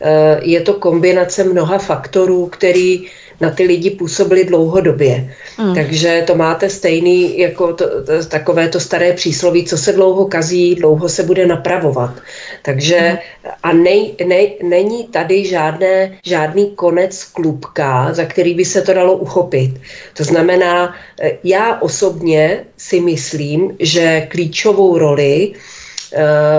eh, 0.00 0.40
je 0.42 0.60
to 0.60 0.74
kombinace 0.74 1.44
mnoha 1.44 1.78
faktorů, 1.78 2.46
který 2.46 3.06
na 3.40 3.50
ty 3.50 3.62
lidi 3.62 3.90
působily 3.90 4.44
dlouhodobě. 4.44 5.34
Mm. 5.58 5.74
Takže 5.74 6.24
to 6.26 6.34
máte 6.34 6.70
stejný 6.70 7.38
jako 7.38 7.72
to, 7.72 8.04
to, 8.04 8.24
takové 8.28 8.68
to 8.68 8.80
staré 8.80 9.12
přísloví, 9.12 9.64
co 9.64 9.78
se 9.78 9.92
dlouho 9.92 10.26
kazí, 10.26 10.74
dlouho 10.74 11.08
se 11.08 11.22
bude 11.22 11.46
napravovat. 11.46 12.14
Takže 12.62 12.98
mm. 13.10 13.50
a 13.62 13.72
nej, 13.72 14.14
nej, 14.26 14.58
není 14.62 15.04
tady 15.04 15.44
žádné, 15.44 16.18
žádný 16.24 16.70
konec 16.70 17.24
klubka, 17.24 18.08
za 18.12 18.24
který 18.24 18.54
by 18.54 18.64
se 18.64 18.82
to 18.82 18.94
dalo 18.94 19.16
uchopit. 19.16 19.80
To 20.16 20.24
znamená, 20.24 20.94
eh, 21.20 21.38
já 21.44 21.80
osobně 21.80 22.64
si 22.76 23.00
myslím, 23.00 23.76
že 23.80 24.26
klíčovou 24.30 24.98
roli 24.98 25.52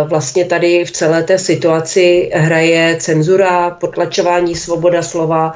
vlastně 0.07 0.45
tady 0.45 0.85
v 0.85 0.91
celé 0.91 1.23
té 1.23 1.37
situaci 1.37 2.29
hraje 2.33 2.95
cenzura, 2.99 3.69
potlačování 3.69 4.55
svoboda 4.55 5.01
slova, 5.01 5.53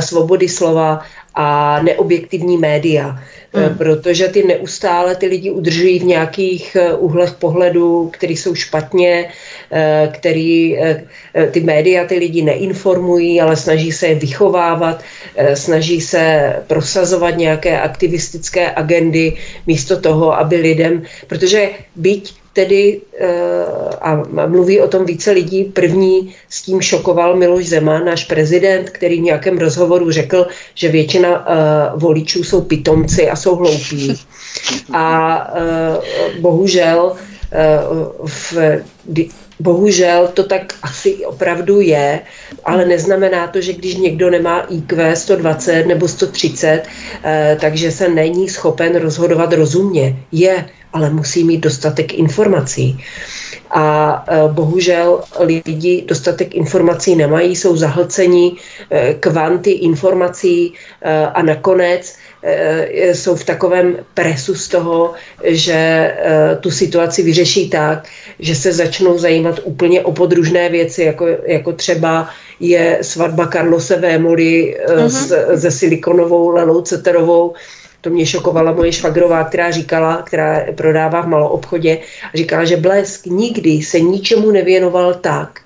svobody 0.00 0.48
slova 0.48 1.00
a 1.34 1.80
neobjektivní 1.82 2.56
média. 2.56 3.18
Eh, 3.54 3.66
hmm. 3.66 3.78
Protože 3.78 4.28
ty 4.28 4.46
neustále 4.46 5.16
ty 5.16 5.26
lidi 5.26 5.50
udržují 5.50 5.98
v 5.98 6.04
nějakých 6.04 6.76
eh, 6.76 6.94
úhlech 6.94 7.32
pohledu, 7.32 8.10
které 8.12 8.32
jsou 8.32 8.54
špatně, 8.54 9.28
který 10.12 10.78
ty 11.50 11.60
média 11.60 12.04
ty 12.04 12.18
lidi 12.18 12.42
neinformují, 12.42 13.40
ale 13.40 13.56
snaží 13.56 13.92
se 13.92 14.06
je 14.06 14.14
vychovávat, 14.14 15.02
snaží 15.54 16.00
se 16.00 16.52
prosazovat 16.66 17.36
nějaké 17.36 17.80
aktivistické 17.80 18.72
agendy 18.76 19.36
místo 19.66 20.00
toho, 20.00 20.38
aby 20.38 20.56
lidem, 20.56 21.02
protože 21.26 21.70
byť 21.96 22.41
tedy, 22.52 23.00
eh, 23.18 23.28
a 24.00 24.22
mluví 24.46 24.80
o 24.80 24.88
tom 24.88 25.04
více 25.04 25.30
lidí, 25.30 25.64
první 25.64 26.34
s 26.48 26.62
tím 26.62 26.80
šokoval 26.80 27.36
Miloš 27.36 27.68
Zeman, 27.68 28.04
náš 28.04 28.24
prezident, 28.24 28.90
který 28.90 29.20
v 29.20 29.22
nějakém 29.22 29.58
rozhovoru 29.58 30.10
řekl, 30.10 30.46
že 30.74 30.88
většina 30.88 31.46
eh, 31.46 31.54
voličů 31.96 32.44
jsou 32.44 32.60
pitomci 32.60 33.30
a 33.30 33.36
jsou 33.36 33.56
hloupí. 33.56 34.14
A 34.92 35.36
eh, 35.54 36.40
bohužel 36.40 37.12
v 38.26 38.54
Bohužel 39.60 40.28
to 40.34 40.44
tak 40.44 40.74
asi 40.82 41.26
opravdu 41.26 41.80
je, 41.80 42.20
ale 42.64 42.84
neznamená 42.84 43.46
to, 43.46 43.60
že 43.60 43.72
když 43.72 43.96
někdo 43.96 44.30
nemá 44.30 44.60
IQ 44.60 45.16
120 45.16 45.86
nebo 45.86 46.08
130, 46.08 46.82
takže 47.60 47.90
se 47.90 48.08
není 48.08 48.48
schopen 48.48 48.96
rozhodovat 48.96 49.52
rozumně. 49.52 50.16
Je, 50.32 50.66
ale 50.92 51.10
musí 51.10 51.44
mít 51.44 51.60
dostatek 51.60 52.14
informací. 52.14 53.04
A 53.70 54.24
e, 54.28 54.48
bohužel 54.52 55.22
lidi 55.40 56.04
dostatek 56.06 56.54
informací 56.54 57.16
nemají, 57.16 57.56
jsou 57.56 57.76
zahlceni 57.76 58.56
e, 58.90 59.14
kvanty 59.14 59.70
informací 59.70 60.74
a 61.34 61.42
nakonec 61.42 62.16
jsou 63.12 63.34
v 63.34 63.44
takovém 63.44 63.96
presu 64.14 64.54
z 64.54 64.68
toho, 64.68 65.14
že 65.44 66.12
tu 66.60 66.70
situaci 66.70 67.22
vyřeší 67.22 67.70
tak, 67.70 68.08
že 68.38 68.54
se 68.54 68.72
začnou 68.72 69.18
zajímat 69.18 69.60
úplně 69.64 70.02
o 70.02 70.12
podružné 70.12 70.68
věci, 70.68 71.02
jako, 71.02 71.26
jako 71.46 71.72
třeba 71.72 72.28
je 72.60 72.98
svatba 73.02 73.46
Karlose 73.46 73.96
Vémoli 73.96 74.76
uh-huh. 74.86 75.56
se 75.58 75.70
Silikonovou 75.70 76.48
Lelou 76.48 76.80
Ceterovou, 76.80 77.54
to 78.00 78.10
mě 78.10 78.26
šokovala 78.26 78.72
moje 78.72 78.92
švagrová, 78.92 79.44
která 79.44 79.70
říkala, 79.70 80.22
která 80.22 80.60
prodává 80.74 81.20
v 81.20 81.28
maloobchodě, 81.28 81.98
říkala, 82.34 82.64
že 82.64 82.76
Blesk 82.76 83.26
nikdy 83.26 83.70
se 83.70 84.00
ničemu 84.00 84.50
nevěnoval 84.50 85.14
tak, 85.14 85.60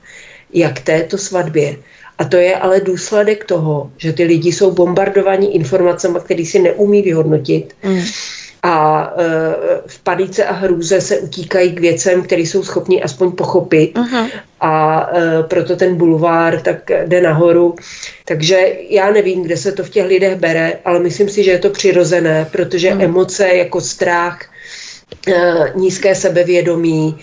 jak 0.53 0.81
této 0.81 1.19
svatbě. 1.19 1.77
A 2.19 2.25
to 2.25 2.37
je 2.37 2.57
ale 2.57 2.81
důsledek 2.81 3.45
toho, 3.45 3.91
že 3.97 4.13
ty 4.13 4.25
lidi 4.25 4.53
jsou 4.53 4.71
bombardovaní 4.71 5.55
informacemi, 5.55 6.19
které 6.25 6.45
si 6.45 6.59
neumí 6.59 7.03
vyhodnotit. 7.03 7.75
Mm 7.83 8.03
a 8.67 9.13
e, 9.17 9.25
v 9.87 9.99
panice 9.99 10.45
a 10.45 10.53
hrůze 10.53 11.01
se 11.01 11.19
utíkají 11.19 11.73
k 11.73 11.81
věcem, 11.81 12.23
které 12.23 12.43
jsou 12.43 12.63
schopni 12.63 13.03
aspoň 13.03 13.33
pochopit. 13.33 13.95
Uh-huh. 13.95 14.31
A 14.61 15.07
e, 15.15 15.43
proto 15.43 15.77
ten 15.77 15.97
bulvár 15.97 16.61
tak 16.61 16.91
jde 17.07 17.21
nahoru. 17.21 17.75
Takže 18.25 18.73
já 18.91 19.11
nevím, 19.11 19.43
kde 19.43 19.57
se 19.57 19.73
to 19.73 19.85
v 19.85 19.91
těch 19.91 20.07
lidech 20.07 20.37
bere, 20.37 20.79
ale 20.85 20.99
myslím 20.99 21.29
si, 21.29 21.45
že 21.45 21.51
je 21.51 21.59
to 21.59 21.71
přirozené, 21.71 22.47
protože 22.53 22.91
uh-huh. 22.91 23.05
emoce 23.05 23.49
jako 23.49 23.81
strach, 23.81 24.43
e, 24.43 24.56
nízké 25.75 26.15
sebevědomí 26.15 27.17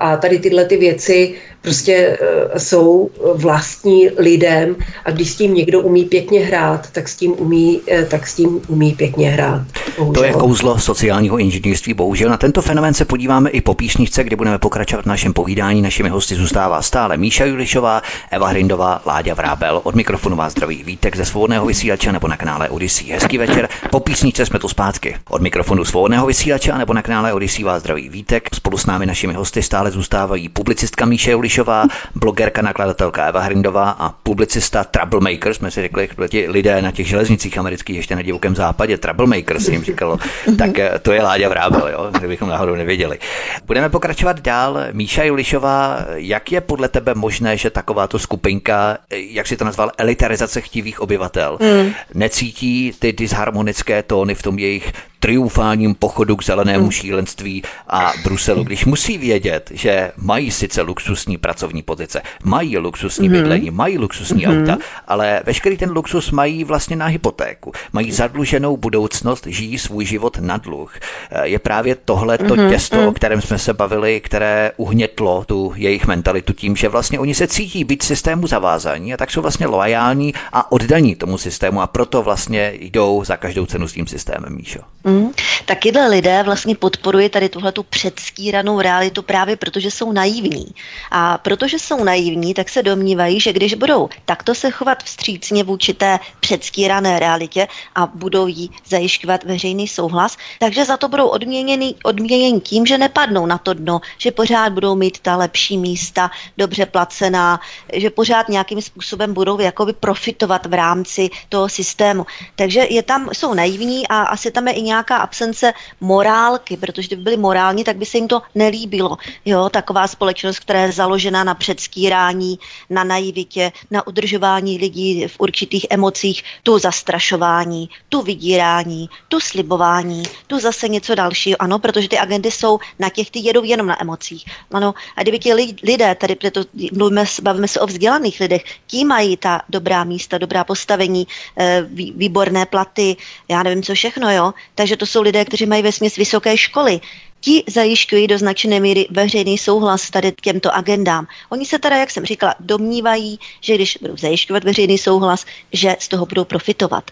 a 0.00 0.16
tady 0.16 0.38
tyhle 0.38 0.64
ty 0.64 0.76
věci 0.76 1.34
prostě 1.62 2.18
uh, 2.20 2.58
jsou 2.58 3.10
vlastní 3.34 4.08
lidem 4.18 4.76
a 5.04 5.10
když 5.10 5.30
s 5.30 5.36
tím 5.36 5.54
někdo 5.54 5.80
umí 5.80 6.04
pěkně 6.04 6.40
hrát, 6.40 6.90
tak 6.90 7.08
s 7.08 7.16
tím 7.16 7.34
umí, 7.38 7.80
tak 8.08 8.26
s 8.26 8.34
tím 8.34 8.60
umí 8.68 8.92
pěkně 8.92 9.30
hrát. 9.30 9.62
Bohužel. 9.98 10.22
To 10.22 10.24
je 10.24 10.32
kouzlo 10.32 10.78
sociálního 10.78 11.38
inženýrství. 11.38 11.94
Bohužel 11.94 12.30
na 12.30 12.36
tento 12.36 12.62
fenomén 12.62 12.94
se 12.94 13.04
podíváme 13.04 13.50
i 13.50 13.60
po 13.60 13.74
písničce, 13.74 14.24
kde 14.24 14.36
budeme 14.36 14.58
pokračovat 14.58 15.02
v 15.02 15.08
našem 15.08 15.32
povídání. 15.32 15.82
Našimi 15.82 16.08
hosty 16.08 16.34
zůstává 16.34 16.82
stále 16.82 17.16
Míša 17.16 17.44
Julišová, 17.44 18.02
Eva 18.30 18.48
Hrindová, 18.48 19.02
Láďa 19.06 19.34
Vrábel. 19.34 19.80
Od 19.84 19.94
mikrofonu 19.94 20.36
vás 20.36 20.52
zdraví 20.52 20.84
Vítek 20.84 21.16
ze 21.16 21.24
svobodného 21.24 21.66
vysílače 21.66 22.12
nebo 22.12 22.28
na 22.28 22.36
kanále 22.36 22.68
Odyssey. 22.68 23.08
Hezký 23.08 23.38
večer. 23.38 23.68
Po 23.90 24.00
písničce 24.00 24.46
jsme 24.46 24.58
tu 24.58 24.68
zpátky. 24.68 25.16
Od 25.30 25.42
mikrofonu 25.42 25.84
svobodného 25.84 26.26
vysílače 26.26 26.72
nebo 26.78 26.92
na 26.96 27.02
kanále 27.02 27.32
Odyssey 27.32 27.64
vás 27.64 27.82
zdraví 27.82 28.08
Vítek. 28.08 28.48
Spolu 28.54 28.78
s 28.78 28.86
námi 28.86 29.06
našimi 29.06 29.34
hosty 29.34 29.62
stále 29.62 29.90
zůstávají 29.90 30.48
publicistka 30.48 31.06
Míša 31.06 31.30
Julišová 31.30 31.56
Julišová, 31.56 31.86
blogerka, 32.14 32.62
nakladatelka 32.62 33.26
Eva 33.26 33.40
Hrindová 33.40 33.90
a 33.90 34.10
publicista 34.22 34.84
Troublemaker, 34.84 35.54
jsme 35.54 35.70
si 35.70 35.82
řekli, 35.82 36.08
ti 36.28 36.48
lidé 36.48 36.82
na 36.82 36.90
těch 36.90 37.08
železnicích 37.08 37.58
amerických 37.58 37.96
ještě 37.96 38.16
na 38.16 38.22
divokém 38.22 38.56
západě, 38.56 38.98
Troublemaker 38.98 39.60
se 39.60 39.72
jim 39.72 39.84
říkalo, 39.84 40.18
tak 40.58 40.78
eh, 40.78 40.98
to 41.02 41.12
je 41.12 41.22
Láďa 41.22 41.48
Vrábel, 41.48 41.88
jo, 41.88 42.10
kdybychom 42.18 42.48
náhodou 42.48 42.74
nevěděli. 42.74 43.18
Budeme 43.66 43.88
pokračovat 43.88 44.40
dál. 44.40 44.78
Míša 44.92 45.22
Julišová, 45.24 45.98
jak 46.14 46.52
je 46.52 46.60
podle 46.60 46.88
tebe 46.88 47.14
možné, 47.14 47.56
že 47.56 47.70
takováto 47.70 48.18
skupinka, 48.18 48.98
eh, 49.10 49.16
jak 49.18 49.46
si 49.46 49.56
to 49.56 49.64
nazval, 49.64 49.90
elitarizace 49.98 50.60
chtivých 50.60 51.00
obyvatel, 51.00 51.58
mm. 51.60 51.92
necítí 52.14 52.92
ty 52.98 53.12
disharmonické 53.12 54.02
tóny 54.02 54.34
v 54.34 54.42
tom 54.42 54.58
jejich 54.58 54.92
triumfálním 55.26 55.94
pochodu 55.94 56.36
k 56.36 56.44
zelenému 56.44 56.90
šílenství 56.90 57.62
a 57.88 58.12
Bruselu, 58.24 58.64
když 58.64 58.84
musí 58.84 59.18
vědět, 59.18 59.70
že 59.74 60.12
mají 60.16 60.50
sice 60.50 60.82
luxusní 60.82 61.36
pracovní 61.38 61.82
pozice, 61.82 62.22
mají 62.44 62.78
luxusní 62.78 63.28
hmm. 63.28 63.36
bydlení, 63.36 63.70
mají 63.70 63.98
luxusní 63.98 64.44
hmm. 64.44 64.58
auta, 64.58 64.78
ale 65.08 65.42
veškerý 65.46 65.76
ten 65.76 65.90
luxus 65.90 66.30
mají 66.30 66.64
vlastně 66.64 66.96
na 66.96 67.06
hypotéku, 67.06 67.72
mají 67.92 68.12
zadluženou 68.12 68.76
budoucnost, 68.76 69.46
žijí 69.46 69.78
svůj 69.78 70.04
život 70.04 70.38
na 70.40 70.56
dluh. 70.56 70.94
Eh, 71.30 71.48
je 71.48 71.58
právě 71.58 71.94
tohle 71.94 72.38
to 72.38 72.54
hmm. 72.54 72.70
těsto, 72.70 73.08
o 73.08 73.12
kterém 73.12 73.42
jsme 73.42 73.58
se 73.58 73.74
bavili, 73.74 74.20
které 74.20 74.72
uhnětlo 74.76 75.44
tu 75.46 75.72
jejich 75.76 76.06
mentalitu 76.06 76.52
tím, 76.52 76.76
že 76.76 76.88
vlastně 76.88 77.18
oni 77.18 77.34
se 77.34 77.46
cítí 77.46 77.84
být 77.84 78.02
systému 78.02 78.46
zavázaní 78.46 79.14
a 79.14 79.16
tak 79.16 79.30
jsou 79.30 79.42
vlastně 79.42 79.66
loajální 79.66 80.34
a 80.52 80.72
oddaní 80.72 81.14
tomu 81.14 81.38
systému 81.38 81.80
a 81.80 81.86
proto 81.86 82.22
vlastně 82.22 82.72
jdou 82.80 83.24
za 83.24 83.36
každou 83.36 83.66
cenu 83.66 83.88
s 83.88 83.92
tím 83.92 84.06
systémem, 84.06 84.56
Míšo. 84.56 84.80
Mm. 85.04 85.15
Takyhle 85.64 86.08
lidé 86.08 86.42
vlastně 86.42 86.74
podporují 86.76 87.28
tady 87.28 87.48
tuhle 87.48 87.72
tu 87.72 87.82
předstíranou 87.82 88.80
realitu 88.80 89.22
právě 89.22 89.56
protože 89.56 89.90
jsou 89.90 90.12
naivní. 90.12 90.66
A 91.10 91.38
protože 91.38 91.78
jsou 91.78 92.04
naivní, 92.04 92.54
tak 92.54 92.68
se 92.68 92.82
domnívají, 92.82 93.40
že 93.40 93.52
když 93.52 93.74
budou 93.74 94.08
takto 94.24 94.54
se 94.54 94.70
chovat 94.70 95.02
vstřícně 95.02 95.64
vůči 95.64 95.94
té 95.94 96.18
předstírané 96.40 97.18
realitě 97.18 97.68
a 97.94 98.06
budou 98.06 98.46
jí 98.46 98.70
zajišťovat 98.88 99.44
veřejný 99.44 99.88
souhlas, 99.88 100.36
takže 100.58 100.84
za 100.84 100.96
to 100.96 101.08
budou 101.08 101.26
odměněni, 101.26 101.94
odměněni 102.04 102.60
tím, 102.60 102.86
že 102.86 102.98
nepadnou 102.98 103.46
na 103.46 103.58
to 103.58 103.74
dno, 103.74 104.00
že 104.18 104.30
pořád 104.30 104.72
budou 104.72 104.94
mít 104.94 105.18
ta 105.18 105.36
lepší 105.36 105.78
místa, 105.78 106.30
dobře 106.58 106.86
placená, 106.86 107.60
že 107.92 108.10
pořád 108.10 108.48
nějakým 108.48 108.82
způsobem 108.82 109.34
budou 109.34 109.60
jakoby 109.60 109.92
profitovat 109.92 110.66
v 110.66 110.74
rámci 110.74 111.30
toho 111.48 111.68
systému. 111.68 112.26
Takže 112.56 112.86
je 112.90 113.02
tam, 113.02 113.28
jsou 113.32 113.54
naivní 113.54 114.08
a 114.08 114.22
asi 114.22 114.50
tam 114.50 114.68
je 114.68 114.74
i 114.74 114.82
nějaká 114.82 114.95
absence 115.00 115.72
morálky, 116.00 116.76
protože 116.76 117.06
kdyby 117.06 117.22
byli 117.22 117.36
morální, 117.36 117.84
tak 117.84 117.96
by 117.96 118.06
se 118.06 118.18
jim 118.18 118.28
to 118.28 118.42
nelíbilo. 118.54 119.16
Jo, 119.44 119.68
taková 119.68 120.06
společnost, 120.06 120.58
která 120.58 120.80
je 120.80 120.92
založena 120.92 121.44
na 121.44 121.54
předskírání, 121.54 122.58
na 122.90 123.04
naivitě, 123.04 123.72
na 123.90 124.06
udržování 124.06 124.78
lidí 124.78 125.26
v 125.26 125.36
určitých 125.38 125.86
emocích, 125.90 126.42
tu 126.62 126.78
zastrašování, 126.78 127.88
tu 128.08 128.22
vydírání, 128.22 129.08
tu 129.28 129.40
slibování, 129.40 130.22
tu 130.46 130.58
zase 130.60 130.88
něco 130.88 131.14
dalšího. 131.14 131.56
Ano, 131.62 131.78
protože 131.78 132.08
ty 132.08 132.18
agendy 132.18 132.50
jsou 132.50 132.78
na 132.98 133.08
těch, 133.10 133.30
ty 133.30 133.38
jedou 133.38 133.64
jenom 133.64 133.86
na 133.86 134.02
emocích. 134.02 134.44
Ano, 134.72 134.94
a 135.16 135.22
kdyby 135.22 135.38
ti 135.38 135.54
lidé, 135.82 136.14
tady 136.14 136.34
proto 136.34 136.60
mluvíme, 136.92 137.24
bavíme 137.42 137.68
se 137.68 137.80
o 137.80 137.86
vzdělaných 137.86 138.40
lidech, 138.40 138.64
ti 138.86 139.04
mají 139.04 139.36
ta 139.36 139.62
dobrá 139.68 140.04
místa, 140.04 140.38
dobrá 140.38 140.64
postavení, 140.64 141.26
eh, 141.56 141.82
výborné 142.14 142.66
platy, 142.66 143.16
já 143.48 143.62
nevím 143.62 143.82
co 143.82 143.94
všechno, 143.94 144.30
jo. 144.30 144.54
Takže 144.74 144.85
to 144.96 145.06
jsou 145.06 145.22
lidé, 145.22 145.44
kteří 145.44 145.66
mají 145.66 145.82
ve 145.82 145.92
směs 145.92 146.16
vysoké 146.16 146.56
školy. 146.56 147.00
Ti 147.40 147.64
zajišťují 147.66 148.26
do 148.26 148.38
značné 148.38 148.80
míry 148.80 149.06
veřejný 149.10 149.58
souhlas 149.58 150.10
tady 150.10 150.32
k 150.32 150.40
těmto 150.40 150.74
agendám. 150.74 151.26
Oni 151.48 151.66
se 151.66 151.78
teda, 151.78 151.96
jak 151.96 152.10
jsem 152.10 152.24
říkala, 152.24 152.54
domnívají, 152.60 153.38
že 153.60 153.74
když 153.74 153.98
budou 154.00 154.16
zajišťovat 154.16 154.64
veřejný 154.64 154.98
souhlas, 154.98 155.44
že 155.72 155.96
z 155.98 156.08
toho 156.08 156.26
budou 156.26 156.44
profitovat. 156.44 157.10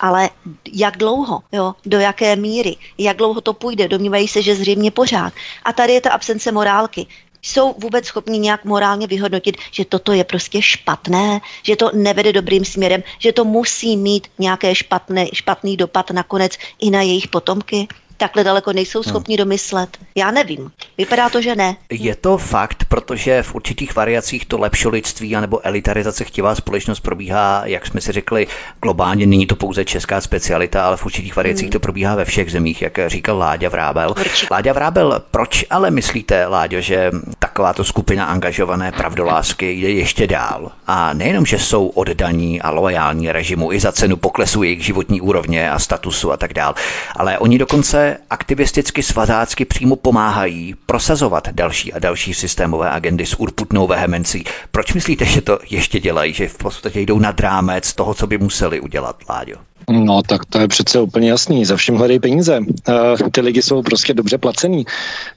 Ale 0.00 0.30
jak 0.72 0.96
dlouho, 0.96 1.40
jo, 1.52 1.74
do 1.86 1.98
jaké 1.98 2.36
míry, 2.36 2.76
jak 2.98 3.16
dlouho 3.16 3.40
to 3.40 3.52
půjde, 3.52 3.88
domnívají 3.88 4.28
se, 4.28 4.42
že 4.42 4.54
zřejmě 4.54 4.90
pořád. 4.90 5.32
A 5.64 5.72
tady 5.72 5.92
je 5.92 6.00
ta 6.00 6.10
absence 6.10 6.52
morálky 6.52 7.06
jsou 7.46 7.74
vůbec 7.78 8.06
schopni 8.06 8.38
nějak 8.38 8.64
morálně 8.64 9.06
vyhodnotit, 9.06 9.56
že 9.70 9.84
toto 9.84 10.12
je 10.12 10.24
prostě 10.24 10.62
špatné, 10.62 11.40
že 11.62 11.76
to 11.76 11.90
nevede 11.94 12.32
dobrým 12.32 12.64
směrem, 12.64 13.02
že 13.18 13.32
to 13.32 13.44
musí 13.44 13.96
mít 13.96 14.28
nějaké 14.38 14.74
špatné, 14.74 15.26
špatný 15.32 15.76
dopad 15.76 16.10
nakonec 16.10 16.58
i 16.78 16.90
na 16.90 17.02
jejich 17.02 17.28
potomky? 17.28 17.88
Takhle 18.16 18.44
daleko 18.44 18.72
nejsou 18.72 18.98
hmm. 18.98 19.10
schopni 19.10 19.36
domyslet. 19.36 19.98
Já 20.14 20.30
nevím. 20.30 20.70
Vypadá 20.98 21.28
to, 21.28 21.42
že 21.42 21.54
ne. 21.54 21.76
Je 21.90 22.16
to 22.16 22.38
fakt, 22.38 22.84
protože 22.88 23.42
v 23.42 23.54
určitých 23.54 23.96
variacích 23.96 24.46
to 24.46 24.58
lepšolidství 24.58 25.36
anebo 25.36 25.66
elitarizace 25.66 26.24
chtivá 26.24 26.54
společnost 26.54 27.00
probíhá, 27.00 27.62
jak 27.64 27.86
jsme 27.86 28.00
si 28.00 28.12
řekli, 28.12 28.46
globálně. 28.82 29.26
Není 29.26 29.46
to 29.46 29.56
pouze 29.56 29.84
česká 29.84 30.20
specialita, 30.20 30.86
ale 30.86 30.96
v 30.96 31.06
určitých 31.06 31.36
variacích 31.36 31.66
hmm. 31.66 31.72
to 31.72 31.80
probíhá 31.80 32.14
ve 32.14 32.24
všech 32.24 32.52
zemích, 32.52 32.82
jak 32.82 32.98
říkal 33.06 33.38
Láďa 33.38 33.68
Vrábel. 33.68 34.14
Určitě. 34.18 34.46
Láďa 34.50 34.72
Vrábel, 34.72 35.22
proč 35.30 35.64
ale 35.70 35.90
myslíte, 35.90 36.46
Láďo, 36.46 36.80
že 36.80 37.10
takováto 37.38 37.84
skupina 37.84 38.24
angažované 38.24 38.92
pravdolásky 38.92 39.72
jde 39.72 39.90
ještě 39.90 40.26
dál? 40.26 40.72
A 40.86 41.12
nejenom, 41.12 41.46
že 41.46 41.58
jsou 41.58 41.86
oddaní 41.86 42.62
a 42.62 42.70
loajální 42.70 43.32
režimu 43.32 43.72
i 43.72 43.80
za 43.80 43.92
cenu 43.92 44.16
poklesu 44.16 44.62
jejich 44.62 44.84
životní 44.84 45.20
úrovně 45.20 45.70
a 45.70 45.78
statusu 45.78 46.32
a 46.32 46.36
tak 46.36 46.54
dál, 46.54 46.74
ale 47.16 47.38
oni 47.38 47.58
dokonce 47.58 48.05
aktivisticky 48.30 49.02
svazácky 49.02 49.64
přímo 49.64 49.96
pomáhají 49.96 50.74
prosazovat 50.86 51.48
další 51.52 51.92
a 51.92 51.98
další 51.98 52.34
systémové 52.34 52.90
agendy 52.90 53.26
s 53.26 53.40
urputnou 53.40 53.86
vehemencí. 53.86 54.44
Proč 54.70 54.92
myslíte, 54.92 55.24
že 55.24 55.40
to 55.40 55.58
ještě 55.70 56.00
dělají, 56.00 56.32
že 56.32 56.48
v 56.48 56.58
podstatě 56.58 57.00
jdou 57.00 57.18
nad 57.18 57.40
rámec 57.40 57.92
toho, 57.94 58.14
co 58.14 58.26
by 58.26 58.38
museli 58.38 58.80
udělat, 58.80 59.16
Láďo? 59.28 59.56
No, 59.90 60.22
tak 60.22 60.44
to 60.44 60.58
je 60.58 60.68
přece 60.68 61.00
úplně 61.00 61.30
jasný. 61.30 61.64
Za 61.64 61.76
všem 61.76 61.96
hledají 61.96 62.20
peníze. 62.20 62.58
Uh, 62.58 63.28
ty 63.32 63.40
lidi 63.40 63.62
jsou 63.62 63.82
prostě 63.82 64.14
dobře 64.14 64.38
placený. 64.38 64.86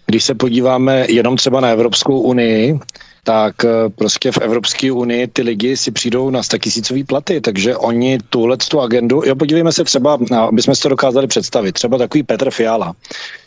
Když 0.06 0.24
se 0.24 0.36
podíváme 0.36 1.06
jenom 1.10 1.38
třeba 1.38 1.60
na 1.62 1.68
Evropskou 1.68 2.20
unii, 2.20 2.80
tak 3.30 3.66
eh, 3.66 3.90
prostě 3.96 4.32
v 4.32 4.38
Evropské 4.38 4.92
unii 4.92 5.28
ty 5.28 5.42
lidi 5.42 5.78
si 5.78 5.92
přijdou 5.92 6.30
na 6.30 6.44
100 6.44 6.58
tisícový 6.58 7.04
platy, 7.04 7.42
takže 7.42 7.78
oni 7.78 8.18
tuhle 8.30 8.58
tu 8.58 8.82
agendu, 8.82 9.22
jo, 9.26 9.36
podívejme 9.36 9.72
se 9.72 9.84
třeba, 9.84 10.18
aby 10.48 10.62
jsme 10.62 10.76
si 10.76 10.82
to 10.82 10.90
dokázali 10.90 11.28
představit, 11.28 11.72
třeba 11.72 11.98
takový 11.98 12.24
Petr 12.24 12.52
Fiala. 12.52 12.94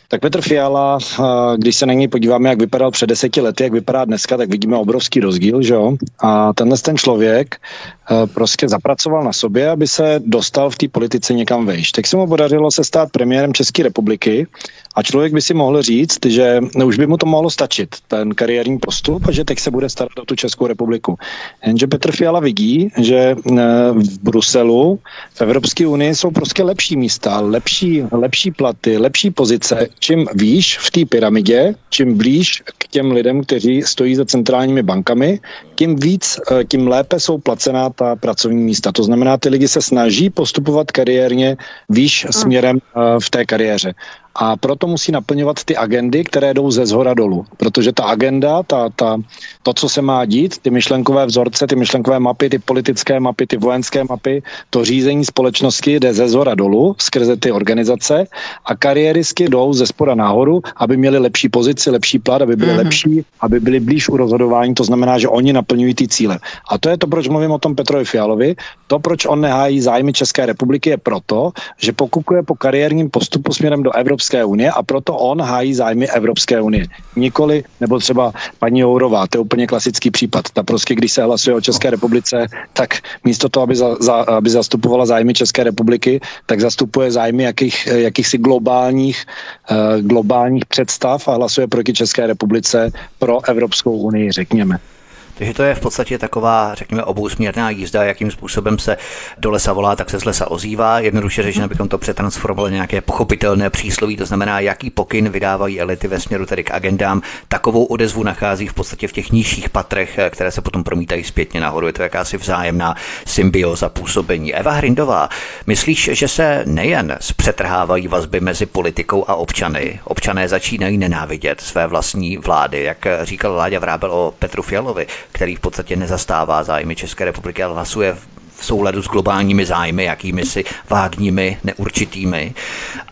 Tak 0.07 0.21
Petr 0.21 0.41
Fiala, 0.41 0.97
eh, 1.01 1.23
když 1.57 1.75
se 1.75 1.85
na 1.85 1.93
něj 1.93 2.07
podíváme, 2.07 2.49
jak 2.49 2.59
vypadal 2.59 2.91
před 2.91 3.07
deseti 3.07 3.41
lety, 3.41 3.63
jak 3.63 3.73
vypadá 3.73 4.05
dneska, 4.05 4.37
tak 4.37 4.49
vidíme 4.49 4.77
obrovský 4.77 5.19
rozdíl, 5.19 5.61
že 5.61 5.73
jo? 5.73 5.95
A 6.19 6.53
tenhle 6.53 6.77
ten 6.77 6.97
člověk 6.97 7.55
eh, 7.55 8.02
prostě 8.33 8.69
zapracoval 8.69 9.23
na 9.23 9.33
sobě, 9.33 9.69
aby 9.69 9.87
se 9.87 10.19
dostal 10.25 10.69
v 10.69 10.77
té 10.77 10.87
politice 10.87 11.33
někam 11.33 11.65
vejš. 11.65 11.91
Tak 11.91 12.07
se 12.07 12.17
mu 12.17 12.27
podařilo 12.27 12.71
se 12.71 12.83
stát 12.83 13.11
premiérem 13.11 13.53
České 13.53 13.83
republiky 13.83 14.47
a 14.95 15.03
člověk 15.03 15.33
by 15.33 15.41
si 15.41 15.53
mohl 15.53 15.81
říct, 15.81 16.25
že 16.25 16.59
už 16.85 16.97
by 16.97 17.07
mu 17.07 17.17
to 17.17 17.25
mohlo 17.25 17.49
stačit, 17.49 17.95
ten 18.07 18.35
kariérní 18.35 18.77
postup, 18.79 19.27
a 19.27 19.31
že 19.31 19.43
teď 19.45 19.59
se 19.59 19.71
bude 19.71 19.89
starat 19.89 20.19
o 20.19 20.25
tu 20.25 20.35
Českou 20.35 20.67
republiku. 20.67 21.17
Jenže 21.65 21.87
Petr 21.87 22.11
Fiala 22.11 22.39
vidí, 22.39 22.91
že 22.97 23.17
eh, 23.17 23.61
v 23.91 24.19
Bruselu, 24.19 24.99
v 25.33 25.41
Evropské 25.41 25.87
unii 25.87 26.15
jsou 26.15 26.31
prostě 26.31 26.63
lepší 26.63 26.97
místa, 26.97 27.39
lepší, 27.39 28.03
lepší 28.11 28.51
platy, 28.51 28.97
lepší 28.97 29.31
pozice. 29.31 29.87
Čím 29.99 30.27
výš 30.33 30.77
v 30.77 30.91
té 30.91 31.05
pyramidě, 31.05 31.75
čím 31.89 32.17
blíž 32.17 32.61
k 32.77 32.87
těm 32.87 33.11
lidem, 33.11 33.41
kteří 33.41 33.81
stojí 33.81 34.15
za 34.15 34.25
centrálními 34.25 34.83
bankami, 34.83 35.39
tím 35.75 35.95
víc, 35.95 36.39
eh, 36.51 36.63
tím 36.63 36.87
lépe 36.87 37.19
jsou 37.19 37.37
placená 37.37 37.89
ta 37.95 38.15
pracovní 38.15 38.63
místa. 38.63 38.91
To 38.91 39.03
znamená, 39.03 39.37
ty 39.37 39.49
lidi 39.49 39.67
se 39.67 39.81
snaží 39.81 40.29
postupovat 40.29 40.91
kariérně 40.91 41.57
výš 41.89 42.27
směrem 42.31 42.77
eh, 42.77 42.99
v 43.19 43.29
té 43.29 43.45
kariéře 43.45 43.93
a 44.35 44.57
proto 44.57 44.87
musí 44.87 45.11
naplňovat 45.11 45.63
ty 45.63 45.77
agendy, 45.77 46.23
které 46.23 46.53
jdou 46.53 46.71
ze 46.71 46.85
zhora 46.85 47.13
dolů. 47.13 47.45
Protože 47.57 47.91
ta 47.91 48.03
agenda, 48.03 48.63
ta, 48.63 48.89
ta, 48.89 49.17
to, 49.63 49.73
co 49.73 49.89
se 49.89 50.01
má 50.01 50.25
dít, 50.25 50.57
ty 50.57 50.69
myšlenkové 50.69 51.25
vzorce, 51.25 51.67
ty 51.67 51.75
myšlenkové 51.75 52.19
mapy, 52.19 52.49
ty 52.49 52.59
politické 52.59 53.19
mapy, 53.19 53.47
ty 53.47 53.57
vojenské 53.57 54.03
mapy, 54.03 54.43
to 54.69 54.85
řízení 54.85 55.25
společnosti 55.25 55.99
jde 55.99 56.13
ze 56.13 56.27
zhora 56.27 56.55
dolů 56.55 56.95
skrze 56.97 57.37
ty 57.37 57.51
organizace 57.51 58.25
a 58.65 58.75
kariérisky 58.75 59.49
jdou 59.49 59.73
ze 59.73 59.87
spora 59.87 60.15
nahoru, 60.15 60.61
aby 60.77 60.97
měli 60.97 61.17
lepší 61.17 61.49
pozici, 61.49 61.89
lepší 61.89 62.19
plat, 62.19 62.41
aby 62.41 62.55
byli 62.55 62.71
mm-hmm. 62.71 62.83
lepší, 62.83 63.25
aby 63.41 63.59
byli 63.59 63.79
blíž 63.79 64.09
u 64.09 64.17
rozhodování. 64.17 64.73
To 64.73 64.83
znamená, 64.83 65.17
že 65.17 65.27
oni 65.27 65.53
naplňují 65.53 65.93
ty 65.93 66.07
cíle. 66.07 66.39
A 66.69 66.77
to 66.77 66.89
je 66.89 66.97
to, 66.97 67.07
proč 67.07 67.27
mluvím 67.27 67.51
o 67.51 67.59
tom 67.59 67.75
Petrovi 67.75 68.05
Fialovi. 68.05 68.55
To, 68.87 68.99
proč 68.99 69.25
on 69.25 69.41
nehájí 69.41 69.81
zájmy 69.81 70.13
České 70.13 70.45
republiky, 70.45 70.89
je 70.89 70.97
proto, 70.97 71.51
že 71.77 71.93
pokukuje 71.93 72.43
po 72.43 72.55
kariérním 72.55 73.09
postupu 73.09 73.53
směrem 73.53 73.83
do 73.83 73.91
Evropské 73.91 74.22
Evropské 74.23 74.45
unie 74.45 74.71
a 74.71 74.83
proto 74.83 75.17
on 75.17 75.41
hájí 75.41 75.73
zájmy 75.75 76.07
Evropské 76.07 76.61
unie. 76.61 76.87
Nikoli, 77.15 77.63
nebo 77.79 77.99
třeba 77.99 78.31
paní 78.59 78.79
Jourová, 78.79 79.27
to 79.27 79.37
je 79.37 79.41
úplně 79.41 79.67
klasický 79.67 80.11
případ. 80.11 80.45
Ta 80.53 80.63
prostě, 80.63 80.95
když 80.95 81.11
se 81.11 81.23
hlasuje 81.23 81.55
o 81.55 81.61
České 81.61 81.89
republice, 81.89 82.47
tak 82.73 83.03
místo 83.23 83.49
toho, 83.49 83.63
aby, 83.63 83.75
za, 83.75 83.95
za, 83.99 84.15
aby 84.15 84.49
zastupovala 84.49 85.05
zájmy 85.05 85.33
České 85.33 85.63
republiky, 85.63 86.21
tak 86.45 86.61
zastupuje 86.61 87.11
zájmy 87.11 87.43
jakých, 87.43 87.87
jakýchsi 87.87 88.37
globálních, 88.37 89.25
uh, 89.71 89.99
globálních 90.07 90.65
představ 90.65 91.27
a 91.27 91.35
hlasuje 91.35 91.67
proti 91.67 91.93
České 91.93 92.27
republice 92.27 92.91
pro 93.19 93.43
Evropskou 93.43 93.97
unii, 94.07 94.31
řekněme. 94.31 94.92
Takže 95.37 95.53
to 95.53 95.63
je 95.63 95.75
v 95.75 95.79
podstatě 95.79 96.17
taková, 96.17 96.75
řekněme, 96.75 97.03
obousměrná 97.03 97.69
jízda, 97.69 98.03
jakým 98.03 98.31
způsobem 98.31 98.79
se 98.79 98.97
do 99.37 99.51
lesa 99.51 99.73
volá, 99.73 99.95
tak 99.95 100.09
se 100.09 100.19
z 100.19 100.25
lesa 100.25 100.51
ozývá. 100.51 100.99
Jednoduše 100.99 101.43
řečeno, 101.43 101.67
bychom 101.67 101.87
to 101.87 101.97
přetransformovali 101.97 102.71
nějaké 102.71 103.01
pochopitelné 103.01 103.69
přísloví, 103.69 104.17
to 104.17 104.25
znamená, 104.25 104.59
jaký 104.59 104.89
pokyn 104.89 105.29
vydávají 105.29 105.81
elity 105.81 106.07
ve 106.07 106.19
směru 106.19 106.45
tedy 106.45 106.63
k 106.63 106.71
agendám. 106.71 107.21
Takovou 107.47 107.83
odezvu 107.83 108.23
nachází 108.23 108.67
v 108.67 108.73
podstatě 108.73 109.07
v 109.07 109.11
těch 109.11 109.31
nižších 109.31 109.69
patrech, 109.69 110.19
které 110.29 110.51
se 110.51 110.61
potom 110.61 110.83
promítají 110.83 111.23
zpětně 111.23 111.61
nahoru. 111.61 111.87
Je 111.87 111.93
to 111.93 112.03
jakási 112.03 112.37
vzájemná 112.37 112.95
symbioza 113.25 113.89
působení. 113.89 114.55
Eva 114.55 114.71
Hrindová, 114.71 115.29
myslíš, 115.67 116.09
že 116.13 116.27
se 116.27 116.63
nejen 116.65 117.17
zpřetrhávají 117.21 118.07
vazby 118.07 118.39
mezi 118.39 118.65
politikou 118.65 119.25
a 119.27 119.35
občany, 119.35 119.99
občané 120.03 120.47
začínají 120.47 120.97
nenávidět 120.97 121.61
své 121.61 121.87
vlastní 121.87 122.37
vlády, 122.37 122.83
jak 122.83 123.05
říkal 123.23 123.55
Láďa 123.55 123.79
Vrábel 123.79 124.11
o 124.11 124.33
Petru 124.39 124.63
Fialovi, 124.63 125.07
který 125.31 125.55
v 125.55 125.59
podstatě 125.59 125.95
nezastává 125.95 126.63
zájmy 126.63 126.95
České 126.95 127.25
republiky, 127.25 127.63
ale 127.63 127.73
hlasuje 127.73 128.17
v 128.55 128.65
souladu 128.65 129.01
s 129.01 129.07
globálními 129.07 129.65
zájmy, 129.65 130.03
jakými 130.03 130.45
si 130.45 130.65
vágními, 130.89 131.57
neurčitými, 131.63 132.53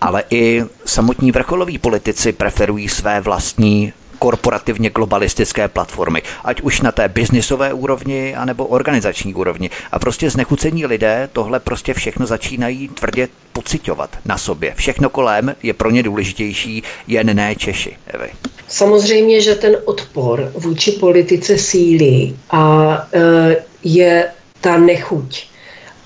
ale 0.01 0.23
i 0.29 0.63
samotní 0.85 1.31
vrcholoví 1.31 1.77
politici 1.77 2.31
preferují 2.31 2.89
své 2.89 3.21
vlastní 3.21 3.93
korporativně 4.21 4.89
globalistické 4.89 5.67
platformy, 5.67 6.21
ať 6.43 6.61
už 6.61 6.81
na 6.81 6.91
té 6.91 7.09
biznisové 7.09 7.73
úrovni, 7.73 8.35
anebo 8.35 8.65
organizační 8.65 9.33
úrovni. 9.33 9.69
A 9.91 9.99
prostě 9.99 10.29
znechucení 10.29 10.85
lidé 10.85 11.29
tohle 11.33 11.59
prostě 11.59 11.93
všechno 11.93 12.25
začínají 12.25 12.87
tvrdě 12.87 13.27
pocitovat 13.53 14.09
na 14.25 14.37
sobě. 14.37 14.73
Všechno 14.77 15.09
kolem 15.09 15.55
je 15.63 15.73
pro 15.73 15.89
ně 15.89 16.03
důležitější, 16.03 16.83
jen 17.07 17.35
ne 17.35 17.55
Češi. 17.55 17.97
Evy. 18.07 18.29
Samozřejmě, 18.67 19.41
že 19.41 19.55
ten 19.55 19.77
odpor 19.85 20.51
vůči 20.53 20.91
politice 20.91 21.57
sílí 21.57 22.37
a 22.49 22.93
e, 23.13 23.55
je 23.83 24.31
ta 24.61 24.77
nechuť 24.77 25.47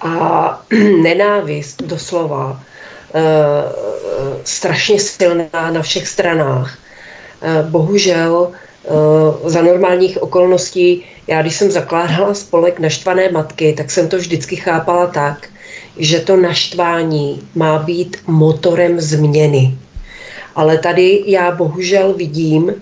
a 0.01 0.65
nenávist 1.03 1.83
doslova 1.83 2.63
e, 3.13 3.21
strašně 4.43 4.99
silná 4.99 5.71
na 5.71 5.81
všech 5.81 6.07
stranách. 6.07 6.84
E, 7.45 7.63
bohužel 7.63 8.51
e, 8.51 9.49
za 9.49 9.61
normálních 9.61 10.23
okolností, 10.23 11.05
já 11.27 11.41
když 11.41 11.55
jsem 11.55 11.71
zakládala 11.71 12.33
spolek 12.33 12.79
naštvané 12.79 13.31
matky, 13.31 13.73
tak 13.77 13.91
jsem 13.91 14.09
to 14.09 14.17
vždycky 14.17 14.55
chápala 14.55 15.07
tak, 15.07 15.49
že 15.97 16.19
to 16.19 16.35
naštvání 16.35 17.41
má 17.55 17.79
být 17.79 18.17
motorem 18.27 19.01
změny. 19.01 19.77
Ale 20.55 20.77
tady 20.77 21.23
já 21.25 21.51
bohužel 21.51 22.13
vidím... 22.13 22.73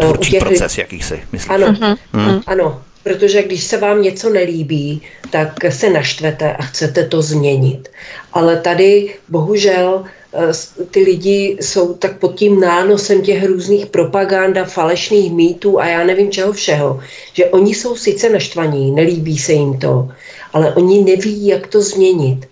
Tvůrčí 0.00 0.30
těch... 0.30 0.42
proces 0.42 0.78
jakýsi, 0.78 1.22
myslíš? 1.32 1.50
Ano, 1.50 1.76
hmm. 2.12 2.40
ano, 2.46 2.82
protože 3.02 3.42
když 3.42 3.64
se 3.64 3.76
vám 3.76 4.02
něco 4.02 4.30
nelíbí, 4.30 5.02
tak 5.30 5.52
se 5.68 5.90
naštvete 5.90 6.52
a 6.52 6.62
chcete 6.62 7.04
to 7.04 7.22
změnit. 7.22 7.88
Ale 8.32 8.56
tady 8.56 9.14
bohužel 9.28 10.04
eh, 10.04 10.17
ty 10.90 11.02
lidi 11.02 11.56
jsou 11.60 11.94
tak 11.94 12.18
pod 12.18 12.34
tím 12.34 12.60
nánosem 12.60 13.22
těch 13.22 13.46
různých 13.46 13.86
propaganda, 13.86 14.64
falešných 14.64 15.32
mýtů 15.32 15.80
a 15.80 15.86
já 15.86 16.04
nevím 16.04 16.30
čeho 16.30 16.52
všeho, 16.52 17.00
že 17.32 17.46
oni 17.46 17.74
jsou 17.74 17.96
sice 17.96 18.28
naštvaní, 18.28 18.90
nelíbí 18.90 19.38
se 19.38 19.52
jim 19.52 19.78
to, 19.78 20.08
ale 20.52 20.74
oni 20.74 21.04
neví, 21.04 21.46
jak 21.46 21.66
to 21.66 21.82
změnit. 21.82 22.46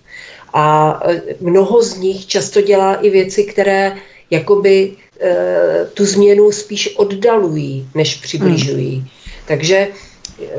A 0.52 1.00
eh, 1.04 1.22
mnoho 1.40 1.82
z 1.82 1.96
nich 1.96 2.26
často 2.26 2.60
dělá 2.60 2.94
i 2.94 3.10
věci, 3.10 3.44
které 3.44 3.96
jakoby 4.30 4.92
e, 5.20 5.86
tu 5.94 6.04
změnu 6.04 6.52
spíš 6.52 6.96
oddalují, 6.96 7.88
než 7.94 8.14
přibližují. 8.14 8.94
Hmm. 8.96 9.06
Takže 9.46 9.88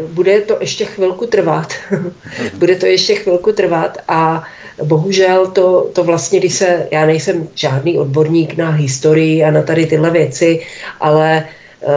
bude 0.07 0.41
to 0.41 0.57
ještě 0.59 0.85
chvilku 0.85 1.25
trvat. 1.25 1.73
bude 2.53 2.75
to 2.75 2.85
ještě 2.85 3.15
chvilku 3.15 3.51
trvat 3.51 3.97
a 4.07 4.43
bohužel 4.83 5.47
to, 5.47 5.89
to 5.93 6.03
vlastně, 6.03 6.39
když 6.39 6.53
se, 6.53 6.87
já 6.91 7.05
nejsem 7.05 7.47
žádný 7.55 7.97
odborník 7.97 8.57
na 8.57 8.69
historii 8.69 9.43
a 9.43 9.51
na 9.51 9.61
tady 9.61 9.85
tyhle 9.85 10.11
věci, 10.11 10.59
ale 10.99 11.43
uh, 11.87 11.91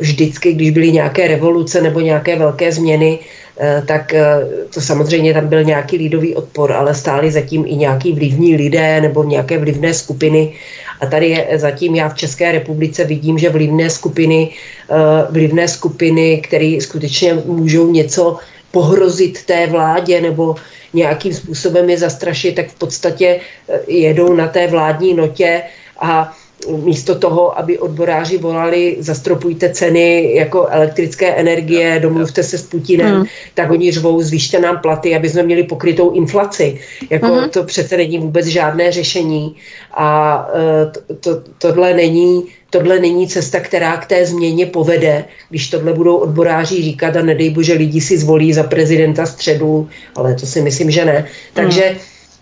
vždycky, 0.00 0.52
když 0.52 0.70
byly 0.70 0.92
nějaké 0.92 1.28
revoluce 1.28 1.80
nebo 1.80 2.00
nějaké 2.00 2.36
velké 2.36 2.72
změny, 2.72 3.18
uh, 3.18 3.86
tak 3.86 4.14
uh, 4.14 4.68
to 4.74 4.80
samozřejmě 4.80 5.34
tam 5.34 5.46
byl 5.48 5.64
nějaký 5.64 5.96
lidový 5.98 6.34
odpor, 6.34 6.72
ale 6.72 6.94
stáli 6.94 7.30
zatím 7.30 7.64
i 7.66 7.76
nějaký 7.76 8.12
vlivní 8.12 8.56
lidé 8.56 9.00
nebo 9.00 9.24
nějaké 9.24 9.58
vlivné 9.58 9.94
skupiny. 9.94 10.52
A 11.00 11.06
tady 11.06 11.28
je 11.28 11.58
zatím 11.58 11.94
já 11.94 12.08
v 12.08 12.14
České 12.14 12.52
republice 12.52 13.04
vidím, 13.04 13.38
že 13.38 13.50
vlivné 13.50 13.90
skupiny, 13.90 14.50
eh, 14.90 14.94
vlivné 15.30 15.68
skupiny, 15.68 16.40
které 16.44 16.78
skutečně 16.80 17.34
můžou 17.46 17.90
něco 17.90 18.36
pohrozit 18.70 19.44
té 19.44 19.66
vládě 19.66 20.20
nebo 20.20 20.56
nějakým 20.94 21.34
způsobem 21.34 21.90
je 21.90 21.98
zastrašit, 21.98 22.54
tak 22.54 22.68
v 22.68 22.78
podstatě 22.78 23.40
eh, 23.68 23.80
jedou 23.86 24.32
na 24.32 24.48
té 24.48 24.66
vládní 24.66 25.14
notě 25.14 25.62
a 26.00 26.36
místo 26.66 27.14
toho, 27.14 27.58
aby 27.58 27.78
odboráři 27.78 28.38
volali, 28.38 28.96
zastropujte 28.98 29.70
ceny 29.70 30.34
jako 30.34 30.66
elektrické 30.66 31.34
energie, 31.34 32.00
domluvte 32.00 32.42
se 32.42 32.58
s 32.58 32.62
Putinem, 32.62 33.14
hmm. 33.14 33.24
tak 33.54 33.70
oni 33.70 33.92
řvou, 33.92 34.22
zvýšte 34.22 34.60
nám 34.60 34.78
platy, 34.78 35.16
aby 35.16 35.28
jsme 35.28 35.42
měli 35.42 35.62
pokrytou 35.62 36.10
inflaci. 36.10 36.80
Jako 37.10 37.26
hmm. 37.26 37.50
to 37.50 37.64
přece 37.64 37.96
není 37.96 38.18
vůbec 38.18 38.46
žádné 38.46 38.92
řešení 38.92 39.56
a 39.94 40.48
e, 40.54 40.86
to, 40.86 41.14
to, 41.20 41.42
tohle 41.58 41.94
není 41.94 42.44
tohle 42.70 43.00
není 43.00 43.28
cesta, 43.28 43.60
která 43.60 43.96
k 43.96 44.06
té 44.06 44.26
změně 44.26 44.66
povede, 44.66 45.24
když 45.50 45.70
tohle 45.70 45.92
budou 45.92 46.16
odboráři 46.16 46.82
říkat 46.82 47.16
a 47.16 47.22
nedej 47.22 47.50
bože 47.50 47.72
lidi 47.72 48.00
si 48.00 48.18
zvolí 48.18 48.52
za 48.52 48.62
prezidenta 48.62 49.26
středu, 49.26 49.88
ale 50.16 50.34
to 50.34 50.46
si 50.46 50.62
myslím, 50.62 50.90
že 50.90 51.04
ne. 51.04 51.26
Takže 51.54 51.84
hmm 51.84 51.98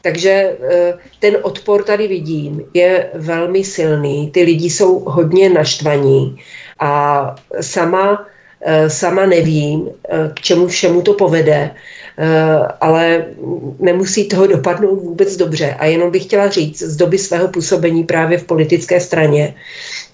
takže 0.06 0.30
eh, 0.30 0.94
ten 1.18 1.36
odpor 1.42 1.82
tady 1.82 2.08
vidím, 2.08 2.62
je 2.74 3.10
velmi 3.14 3.64
silný. 3.64 4.30
Ty 4.30 4.42
lidi 4.42 4.70
jsou 4.70 5.02
hodně 5.02 5.50
naštvaní 5.50 6.38
a 6.78 7.34
sama, 7.60 8.26
eh, 8.62 8.90
sama 8.90 9.26
nevím, 9.26 9.90
eh, 9.90 10.30
k 10.34 10.40
čemu 10.40 10.70
všemu 10.70 11.02
to 11.02 11.12
povede, 11.18 11.74
ale 12.80 13.24
nemusí 13.76 14.24
toho 14.24 14.46
dopadnout 14.46 15.04
vůbec 15.04 15.36
dobře. 15.36 15.76
A 15.76 15.84
jenom 15.84 16.08
bych 16.10 16.24
chtěla 16.24 16.48
říct, 16.48 16.80
z 16.80 16.96
doby 16.96 17.18
svého 17.20 17.52
působení 17.52 18.08
právě 18.08 18.40
v 18.40 18.48
politické 18.48 18.96
straně, 19.00 19.52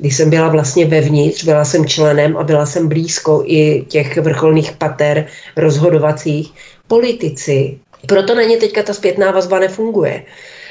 když 0.03 0.17
jsem 0.17 0.27
byla 0.31 0.49
vlastně 0.51 0.91
vevnitř, 0.91 1.47
byla 1.47 1.63
jsem 1.63 1.87
členem 1.87 2.35
a 2.37 2.43
byla 2.43 2.67
jsem 2.67 2.89
blízko 2.91 3.47
i 3.47 3.87
těch 3.87 4.19
vrcholných 4.19 4.75
pater 4.83 5.31
rozhodovacích, 5.55 6.51
politici 6.91 7.79
proto 8.07 8.35
na 8.35 8.43
ně 8.43 8.57
teďka 8.57 8.83
ta 8.83 8.95
zpětná 8.95 9.31
vazba 9.31 9.59
nefunguje. 9.59 10.25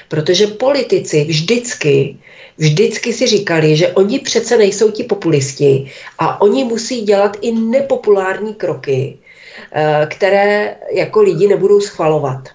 Protože 0.08 0.48
politici 0.48 1.24
vždycky, 1.24 2.18
vždycky 2.58 3.14
si 3.14 3.28
říkali, 3.28 3.78
že 3.78 3.88
oni 3.88 4.20
přece 4.20 4.58
nejsou 4.58 4.92
ti 4.92 5.04
populisti 5.04 5.92
a 6.20 6.42
oni 6.42 6.64
musí 6.64 7.02
dělat 7.02 7.38
i 7.42 7.52
nepopulární 7.52 8.54
kroky, 8.54 9.18
eh, 9.72 10.08
které 10.10 10.76
jako 10.92 11.22
lidi 11.22 11.48
nebudou 11.48 11.82
schvalovat. 11.82 12.50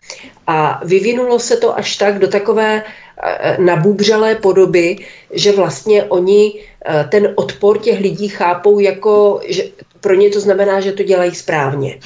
A 0.47 0.81
vyvinulo 0.85 1.39
se 1.39 1.57
to 1.57 1.79
až 1.79 1.97
tak 1.97 2.19
do 2.19 2.29
takové 2.29 2.83
eh, 2.83 3.57
nabubřelé 3.59 4.35
podoby, 4.35 4.97
že 5.31 5.53
vlastně 5.53 6.05
oni 6.05 6.61
eh, 6.85 7.09
ten 7.11 7.33
odpor 7.35 7.79
těch 7.79 8.01
lidí 8.01 8.29
chápou 8.29 8.81
jako, 8.81 9.41
že 9.49 9.65
pro 10.01 10.15
ně 10.15 10.31
to 10.31 10.41
znamená, 10.41 10.81
že 10.81 10.93
to 10.93 11.03
dělají 11.03 11.35
správně. 11.35 11.99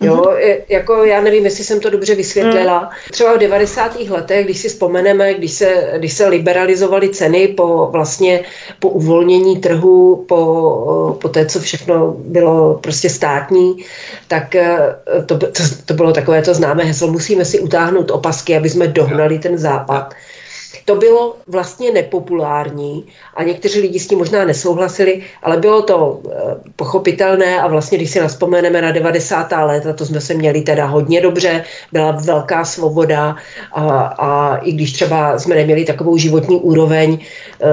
Jo, 0.00 0.30
mhm. 0.30 0.62
jako 0.68 1.04
já 1.04 1.20
nevím, 1.20 1.44
jestli 1.44 1.64
jsem 1.64 1.80
to 1.80 1.90
dobře 1.90 2.14
vysvětlila. 2.14 2.80
Mm. 2.80 2.88
Třeba 3.10 3.34
v 3.34 3.38
90. 3.38 4.00
letech, 4.00 4.44
když 4.44 4.58
si 4.58 4.68
vzpomeneme, 4.68 5.34
když 5.34 5.52
se, 5.52 5.92
když 5.96 6.12
se 6.12 6.28
liberalizovaly 6.28 7.08
ceny 7.08 7.48
po 7.48 7.88
vlastně 7.92 8.40
po 8.78 8.88
uvolnění 8.88 9.58
trhu, 9.58 10.24
po, 10.28 11.18
po 11.20 11.28
té, 11.28 11.46
co 11.46 11.60
všechno 11.60 12.16
bylo 12.18 12.74
prostě 12.74 13.10
státní, 13.10 13.76
tak 14.28 14.54
eh, 14.54 14.78
to, 15.26 15.38
to, 15.38 15.48
to 15.84 15.94
bylo 15.94 16.12
takové 16.12 16.42
to 16.42 16.54
známé 16.54 16.84
heslo, 16.84 17.08
musíme 17.08 17.44
si 17.44 17.60
utáhnout 17.60 18.10
opasky, 18.10 18.56
aby 18.56 18.70
jsme 18.70 18.88
dohnali 18.88 19.38
ten 19.38 19.58
západ. 19.58 20.14
To 20.84 20.94
bylo 20.94 21.36
vlastně 21.46 21.92
nepopulární 21.92 23.06
a 23.34 23.42
někteří 23.42 23.80
lidi 23.80 23.98
s 23.98 24.08
tím 24.08 24.18
možná 24.18 24.44
nesouhlasili, 24.44 25.22
ale 25.42 25.56
bylo 25.56 25.82
to 25.82 26.20
eh, 26.24 26.30
pochopitelné 26.76 27.60
a 27.60 27.66
vlastně, 27.66 27.98
když 27.98 28.10
si 28.10 28.20
naspomeneme 28.20 28.82
na 28.82 28.92
90. 28.92 29.52
léta, 29.52 29.92
to 29.92 30.06
jsme 30.06 30.20
se 30.20 30.34
měli 30.34 30.62
teda 30.62 30.86
hodně 30.86 31.20
dobře, 31.20 31.64
byla 31.92 32.10
velká 32.10 32.64
svoboda 32.64 33.36
a, 33.72 34.00
a 34.00 34.56
i 34.56 34.72
když 34.72 34.92
třeba 34.92 35.38
jsme 35.38 35.54
neměli 35.54 35.84
takovou 35.84 36.16
životní 36.16 36.56
úroveň, 36.56 37.18
eh, 37.18 37.66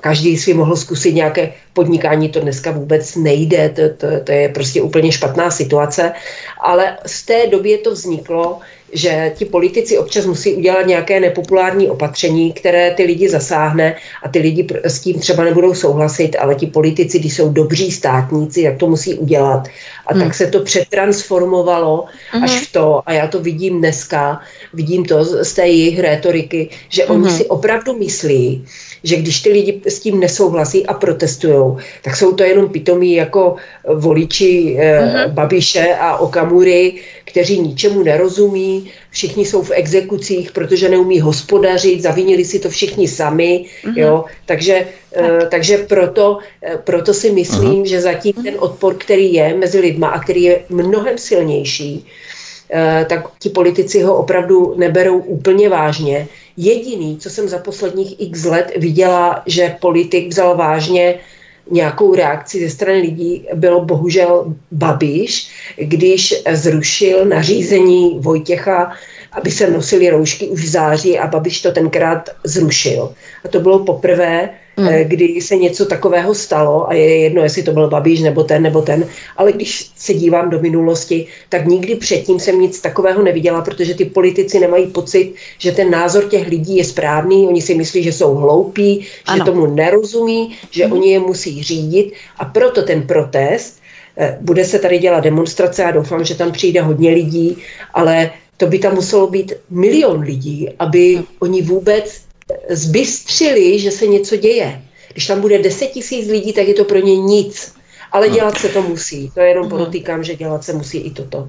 každý 0.00 0.36
si 0.36 0.54
mohl 0.54 0.76
zkusit 0.76 1.14
nějaké 1.14 1.52
podnikání, 1.72 2.28
to 2.28 2.40
dneska 2.40 2.70
vůbec 2.70 3.16
nejde, 3.16 3.68
to, 3.68 3.82
to, 3.96 4.06
to 4.24 4.32
je 4.32 4.48
prostě 4.48 4.82
úplně 4.82 5.12
špatná 5.12 5.50
situace, 5.50 6.12
ale 6.60 6.98
z 7.06 7.22
té 7.22 7.46
doby 7.46 7.78
to 7.78 7.90
vzniklo, 7.90 8.60
že 8.92 9.32
ti 9.36 9.44
politici 9.44 9.98
občas 9.98 10.26
musí 10.26 10.54
udělat 10.54 10.86
nějaké 10.86 11.20
nepopulární 11.20 11.90
opatření, 11.90 12.52
které 12.52 12.90
ty 12.90 13.02
lidi 13.02 13.28
zasáhne 13.28 13.96
a 14.22 14.28
ty 14.28 14.38
lidi 14.38 14.66
s 14.84 15.00
tím 15.00 15.18
třeba 15.18 15.44
nebudou 15.44 15.74
souhlasit, 15.74 16.36
ale 16.36 16.54
ti 16.54 16.66
politici, 16.66 17.18
když 17.18 17.36
jsou 17.36 17.48
dobří 17.48 17.90
státníci, 17.92 18.60
jak 18.60 18.76
to 18.76 18.86
musí 18.86 19.14
udělat. 19.14 19.68
A 20.06 20.14
hmm. 20.14 20.22
tak 20.22 20.34
se 20.34 20.46
to 20.46 20.60
přetransformovalo 20.60 22.04
hmm. 22.30 22.44
až 22.44 22.68
v 22.68 22.72
to, 22.72 23.02
a 23.06 23.12
já 23.12 23.26
to 23.26 23.40
vidím 23.40 23.78
dneska, 23.78 24.40
vidím 24.72 25.04
to 25.04 25.44
z 25.44 25.52
té 25.52 25.66
jejich 25.66 25.98
rétoriky, 25.98 26.68
že 26.88 27.04
hmm. 27.04 27.16
oni 27.16 27.30
si 27.30 27.46
opravdu 27.46 27.98
myslí, 27.98 28.64
že 29.04 29.16
když 29.16 29.40
ty 29.40 29.52
lidi 29.52 29.80
s 29.86 30.00
tím 30.00 30.20
nesouhlasí 30.20 30.86
a 30.86 30.94
protestují, 30.94 31.76
tak 32.02 32.16
jsou 32.16 32.32
to 32.32 32.42
jenom 32.42 32.68
pitomí 32.68 33.14
jako 33.14 33.56
voliči 33.94 34.76
eh, 34.78 35.00
hmm. 35.00 35.34
Babiše 35.34 35.94
a 36.00 36.16
Okamury, 36.16 36.94
kteří 37.32 37.60
ničemu 37.60 38.02
nerozumí, 38.02 38.92
všichni 39.10 39.44
jsou 39.44 39.62
v 39.62 39.70
exekucích, 39.70 40.52
protože 40.52 40.88
neumí 40.88 41.20
hospodařit, 41.20 42.02
zavinili 42.02 42.44
si 42.44 42.58
to 42.58 42.68
všichni 42.68 43.08
sami, 43.08 43.64
mm-hmm. 43.64 43.96
jo, 43.96 44.24
takže, 44.46 44.86
tak. 45.10 45.24
uh, 45.24 45.48
takže 45.48 45.78
proto, 45.88 46.38
uh, 46.38 46.80
proto 46.84 47.14
si 47.14 47.32
myslím, 47.32 47.82
uh-huh. 47.82 47.88
že 47.88 48.00
zatím 48.00 48.32
ten 48.32 48.54
odpor, 48.58 48.94
který 48.94 49.32
je 49.32 49.56
mezi 49.56 49.80
lidma 49.80 50.08
a 50.08 50.20
který 50.20 50.42
je 50.42 50.60
mnohem 50.68 51.18
silnější, 51.18 52.04
uh, 52.04 53.08
tak 53.08 53.24
ti 53.38 53.48
politici 53.48 54.02
ho 54.02 54.16
opravdu 54.16 54.74
neberou 54.76 55.18
úplně 55.18 55.68
vážně. 55.68 56.28
Jediný, 56.56 57.16
co 57.16 57.30
jsem 57.30 57.48
za 57.48 57.58
posledních 57.58 58.20
x 58.20 58.44
let 58.44 58.72
viděla, 58.76 59.42
že 59.46 59.76
politik 59.80 60.28
vzal 60.28 60.56
vážně, 60.56 61.18
nějakou 61.70 62.14
reakci 62.14 62.60
ze 62.60 62.70
strany 62.70 62.98
lidí 62.98 63.46
bylo 63.54 63.84
bohužel 63.84 64.54
Babiš, 64.72 65.50
když 65.76 66.34
zrušil 66.52 67.24
nařízení 67.24 68.18
Vojtěcha, 68.18 68.92
aby 69.32 69.50
se 69.50 69.70
nosili 69.70 70.10
roušky 70.10 70.48
už 70.48 70.64
v 70.64 70.68
září 70.68 71.18
a 71.18 71.26
Babiš 71.26 71.62
to 71.62 71.72
tenkrát 71.72 72.30
zrušil. 72.44 73.14
A 73.44 73.48
to 73.48 73.60
bylo 73.60 73.78
poprvé, 73.78 74.50
hmm. 74.76 74.88
Kdy 75.04 75.40
se 75.40 75.56
něco 75.56 75.86
takového 75.86 76.34
stalo 76.34 76.88
a 76.90 76.94
je 76.94 77.18
jedno, 77.18 77.42
jestli 77.42 77.62
to 77.62 77.72
byl 77.72 77.88
Babiš 77.88 78.20
nebo 78.20 78.44
ten 78.44 78.62
nebo 78.62 78.82
ten, 78.82 79.08
ale 79.36 79.52
když 79.52 79.90
se 79.96 80.14
dívám 80.14 80.50
do 80.50 80.60
minulosti, 80.60 81.26
tak 81.48 81.66
nikdy 81.66 81.94
předtím 81.94 82.40
jsem 82.40 82.60
nic 82.60 82.80
takového 82.80 83.22
neviděla, 83.22 83.60
protože 83.60 83.94
ty 83.94 84.04
politici 84.04 84.60
nemají 84.60 84.86
pocit, 84.86 85.34
že 85.58 85.72
ten 85.72 85.90
názor 85.90 86.24
těch 86.24 86.48
lidí 86.48 86.76
je 86.76 86.84
správný, 86.84 87.46
oni 87.48 87.62
si 87.62 87.74
myslí, 87.74 88.02
že 88.02 88.12
jsou 88.12 88.34
hloupí, 88.34 89.06
ano. 89.26 89.38
že 89.38 89.44
tomu 89.44 89.66
nerozumí, 89.66 90.56
že 90.70 90.84
hmm. 90.84 90.92
oni 90.92 91.12
je 91.12 91.18
musí 91.18 91.62
řídit 91.62 92.12
a 92.38 92.44
proto 92.44 92.82
ten 92.82 93.02
protest 93.02 93.80
eh, 94.16 94.38
bude 94.40 94.64
se 94.64 94.78
tady 94.78 94.98
dělat 94.98 95.20
demonstrace 95.20 95.84
a 95.84 95.90
doufám, 95.90 96.24
že 96.24 96.34
tam 96.34 96.52
přijde 96.52 96.82
hodně 96.82 97.10
lidí, 97.10 97.56
ale 97.94 98.30
to 98.56 98.66
by 98.66 98.78
tam 98.78 98.94
muselo 98.94 99.26
být 99.26 99.52
milion 99.70 100.20
lidí, 100.20 100.68
aby 100.78 101.14
hmm. 101.14 101.24
oni 101.40 101.62
vůbec 101.62 102.31
zbystřili, 102.70 103.78
že 103.78 103.90
se 103.90 104.06
něco 104.06 104.36
děje. 104.36 104.82
Když 105.12 105.26
tam 105.26 105.40
bude 105.40 105.58
10 105.58 105.86
tisíc 105.86 106.28
lidí, 106.28 106.52
tak 106.52 106.68
je 106.68 106.74
to 106.74 106.84
pro 106.84 106.98
ně 106.98 107.16
nic. 107.16 107.74
Ale 108.12 108.26
hmm. 108.26 108.34
dělat 108.34 108.58
se 108.58 108.68
to 108.68 108.82
musí. 108.82 109.30
To 109.34 109.40
jenom 109.40 109.62
hmm. 109.62 109.70
podotýkám, 109.70 110.24
že 110.24 110.34
dělat 110.34 110.64
se 110.64 110.72
musí 110.72 110.98
i 110.98 111.10
toto. 111.10 111.48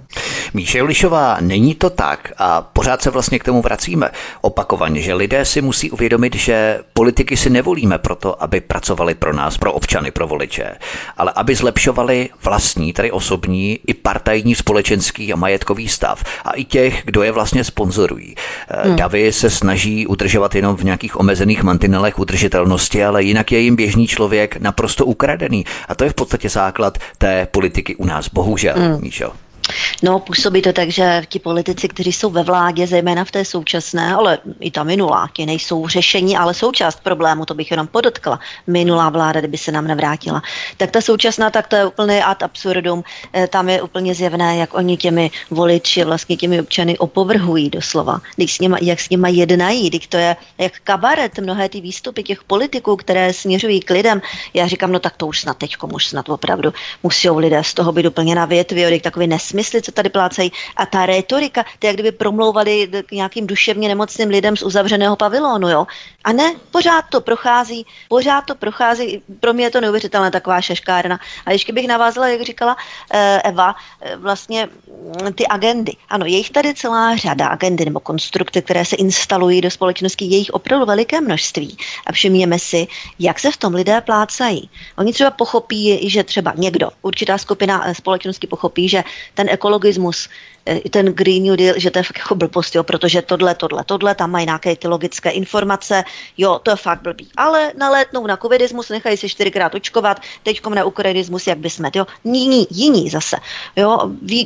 Míše 0.53 0.77
Julišová, 0.77 1.37
není 1.41 1.75
to 1.75 1.89
tak 1.89 2.33
a 2.37 2.61
pořád 2.61 3.01
se 3.01 3.09
vlastně 3.09 3.39
k 3.39 3.43
tomu 3.43 3.61
vracíme 3.61 4.09
opakovaně, 4.41 5.01
že 5.01 5.13
lidé 5.13 5.45
si 5.45 5.61
musí 5.61 5.91
uvědomit, 5.91 6.35
že 6.35 6.79
politiky 6.93 7.37
si 7.37 7.49
nevolíme 7.49 7.97
proto, 7.97 8.43
aby 8.43 8.61
pracovali 8.61 9.15
pro 9.15 9.33
nás, 9.33 9.57
pro 9.57 9.73
občany, 9.73 10.11
pro 10.11 10.27
voliče, 10.27 10.75
ale 11.17 11.31
aby 11.35 11.55
zlepšovali 11.55 12.29
vlastní, 12.43 12.93
tedy 12.93 13.11
osobní 13.11 13.79
i 13.87 13.93
partajní 13.93 14.55
společenský 14.55 15.33
a 15.33 15.35
majetkový 15.35 15.87
stav 15.87 16.23
a 16.45 16.51
i 16.51 16.63
těch, 16.63 17.01
kdo 17.05 17.23
je 17.23 17.31
vlastně 17.31 17.63
sponzorují. 17.63 18.35
Eh, 18.69 18.87
hmm. 18.87 18.95
Davy 18.95 19.33
se 19.33 19.49
snaží 19.49 20.07
udržovat 20.07 20.55
jenom 20.55 20.75
v 20.75 20.83
nějakých 20.83 21.19
omezených 21.19 21.63
mantinelech 21.63 22.19
udržitelnosti, 22.19 23.03
ale 23.03 23.23
jinak 23.23 23.51
je 23.51 23.59
jim 23.59 23.75
běžný 23.75 24.07
člověk 24.07 24.57
naprosto 24.57 25.05
ukradený. 25.05 25.65
A 25.87 25.95
to 25.95 26.03
je 26.03 26.09
v 26.09 26.13
podstatě 26.13 26.49
základ 26.53 26.97
té 27.17 27.47
politiky 27.51 27.95
u 27.95 28.05
nás, 28.05 28.29
bohužel, 28.29 28.75
hmm. 28.77 29.01
Míšo. 29.01 29.33
No, 30.03 30.19
působí 30.19 30.61
to 30.61 30.73
tak, 30.73 30.89
že 30.89 31.21
ti 31.29 31.39
politici, 31.39 31.87
kteří 31.87 32.11
jsou 32.11 32.29
ve 32.29 32.43
vládě, 32.43 32.87
zejména 32.87 33.25
v 33.25 33.31
té 33.31 33.45
současné, 33.45 34.13
ale 34.13 34.37
i 34.59 34.71
ta 34.71 34.83
minulá, 34.83 35.29
ti 35.33 35.45
nejsou 35.45 35.87
řešení, 35.87 36.37
ale 36.37 36.53
součást 36.53 36.99
problému, 37.03 37.45
to 37.45 37.53
bych 37.53 37.71
jenom 37.71 37.87
podotkla. 37.87 38.39
Minulá 38.67 39.09
vláda, 39.09 39.39
kdyby 39.39 39.57
se 39.57 39.71
nám 39.71 39.87
nevrátila. 39.87 40.41
Tak 40.77 40.91
ta 40.91 41.01
současná, 41.01 41.49
tak 41.49 41.67
to 41.67 41.75
je 41.75 41.85
úplně 41.85 42.23
ad 42.23 42.43
absurdum. 42.43 43.03
Eh, 43.33 43.47
tam 43.47 43.69
je 43.69 43.81
úplně 43.81 44.15
zjevné, 44.15 44.57
jak 44.57 44.73
oni 44.73 44.97
těmi 44.97 45.31
voliči, 45.51 46.03
vlastně 46.03 46.37
těmi 46.37 46.61
občany 46.61 46.97
opovrhují 46.97 47.69
doslova. 47.69 48.19
Když 48.35 48.55
s 48.55 48.59
nima, 48.59 48.77
jak 48.81 48.99
s 48.99 49.09
nimi 49.09 49.31
jednají, 49.31 49.89
když 49.89 50.07
to 50.07 50.17
je 50.17 50.35
jak 50.57 50.73
kabaret, 50.83 51.39
mnohé 51.39 51.69
ty 51.69 51.81
výstupy 51.81 52.23
těch 52.23 52.43
politiků, 52.43 52.95
které 52.95 53.33
směřují 53.33 53.79
k 53.79 53.89
lidem. 53.89 54.21
Já 54.53 54.67
říkám, 54.67 54.91
no 54.91 54.99
tak 54.99 55.17
to 55.17 55.27
už 55.27 55.41
snad 55.41 55.57
teď, 55.57 55.75
už 55.93 56.07
snad 56.07 56.29
opravdu 56.29 56.73
musí 57.03 57.29
lidé 57.29 57.63
z 57.63 57.73
toho 57.73 57.91
být 57.91 58.05
úplně 58.05 58.35
na 58.35 58.45
větvi, 58.45 58.99
takový 58.99 59.27
nes 59.27 59.52
nesmysly, 59.53 59.81
co 59.81 59.91
tady 59.91 60.09
plácají. 60.09 60.51
A 60.75 60.85
ta 60.85 61.05
rétorika, 61.05 61.65
to 61.79 61.87
jak 61.87 61.95
kdyby 61.95 62.11
promlouvali 62.11 62.89
k 63.05 63.11
nějakým 63.11 63.47
duševně 63.47 63.87
nemocným 63.87 64.29
lidem 64.29 64.57
z 64.57 64.63
uzavřeného 64.63 65.15
pavilonu, 65.15 65.69
jo. 65.69 65.87
A 66.23 66.33
ne, 66.33 66.55
pořád 66.71 67.05
to 67.09 67.21
prochází, 67.21 67.85
pořád 68.09 68.45
to 68.45 68.55
prochází, 68.55 69.21
pro 69.39 69.53
mě 69.53 69.65
je 69.65 69.71
to 69.71 69.81
neuvěřitelné 69.81 70.31
taková 70.31 70.61
šeškárna. 70.61 71.19
A 71.45 71.51
ještě 71.51 71.73
bych 71.73 71.87
navázala, 71.87 72.27
jak 72.27 72.41
říkala 72.41 72.75
eh, 73.11 73.41
Eva, 73.43 73.75
eh, 74.01 74.15
vlastně 74.15 74.69
mm, 75.21 75.33
ty 75.33 75.47
agendy. 75.47 75.93
Ano, 76.09 76.25
je 76.25 76.37
jich 76.37 76.49
tady 76.49 76.73
celá 76.73 77.15
řada 77.15 77.47
agendy 77.47 77.85
nebo 77.85 77.99
konstrukty, 77.99 78.61
které 78.61 78.85
se 78.85 78.95
instalují 78.95 79.61
do 79.61 79.71
společnosti, 79.71 80.25
je 80.25 80.37
jich 80.37 80.49
opravdu 80.49 80.85
veliké 80.85 81.21
množství. 81.21 81.77
A 82.07 82.11
všimněme 82.11 82.59
si, 82.59 82.87
jak 83.19 83.39
se 83.39 83.51
v 83.51 83.57
tom 83.57 83.73
lidé 83.73 84.01
plácají. 84.01 84.69
Oni 84.97 85.13
třeba 85.13 85.31
pochopí, 85.31 86.09
že 86.09 86.23
třeba 86.23 86.53
někdo, 86.55 86.89
určitá 87.01 87.37
skupina 87.37 87.83
eh, 87.85 87.95
společnosti 87.95 88.47
pochopí, 88.47 88.89
že 88.89 89.03
ten 89.33 89.42
ekologismus 89.49 90.29
Eh, 90.65 90.89
ten 90.89 91.05
Green 91.05 91.43
New 91.43 91.55
Deal, 91.55 91.75
že 91.77 91.91
to 91.91 91.99
je 91.99 92.03
fakt 92.03 92.17
jako 92.17 92.35
blbost, 92.35 92.75
jo, 92.75 92.83
protože 92.83 93.21
tohle, 93.21 93.55
tohle, 93.55 93.83
tohle, 93.83 94.15
tam 94.15 94.31
mají 94.31 94.45
nějaké 94.45 94.75
ty 94.75 94.87
logické 94.87 95.29
informace, 95.29 96.03
jo, 96.37 96.59
to 96.63 96.71
je 96.71 96.75
fakt 96.75 97.01
blbý. 97.01 97.27
Ale 97.37 97.71
nalétnou 97.77 98.27
na 98.27 98.37
covidismus, 98.37 98.89
nechají 98.89 99.17
se 99.17 99.29
čtyřikrát 99.29 99.75
očkovat, 99.75 100.19
teďkom 100.43 100.75
na 100.75 100.85
ukrajinismus, 100.85 101.47
jak 101.47 101.57
by 101.57 101.69
jsme, 101.69 101.91
jo, 101.95 102.05
jiní, 102.23 102.67
jiní 102.71 103.09
zase, 103.09 103.37
jo, 103.75 103.99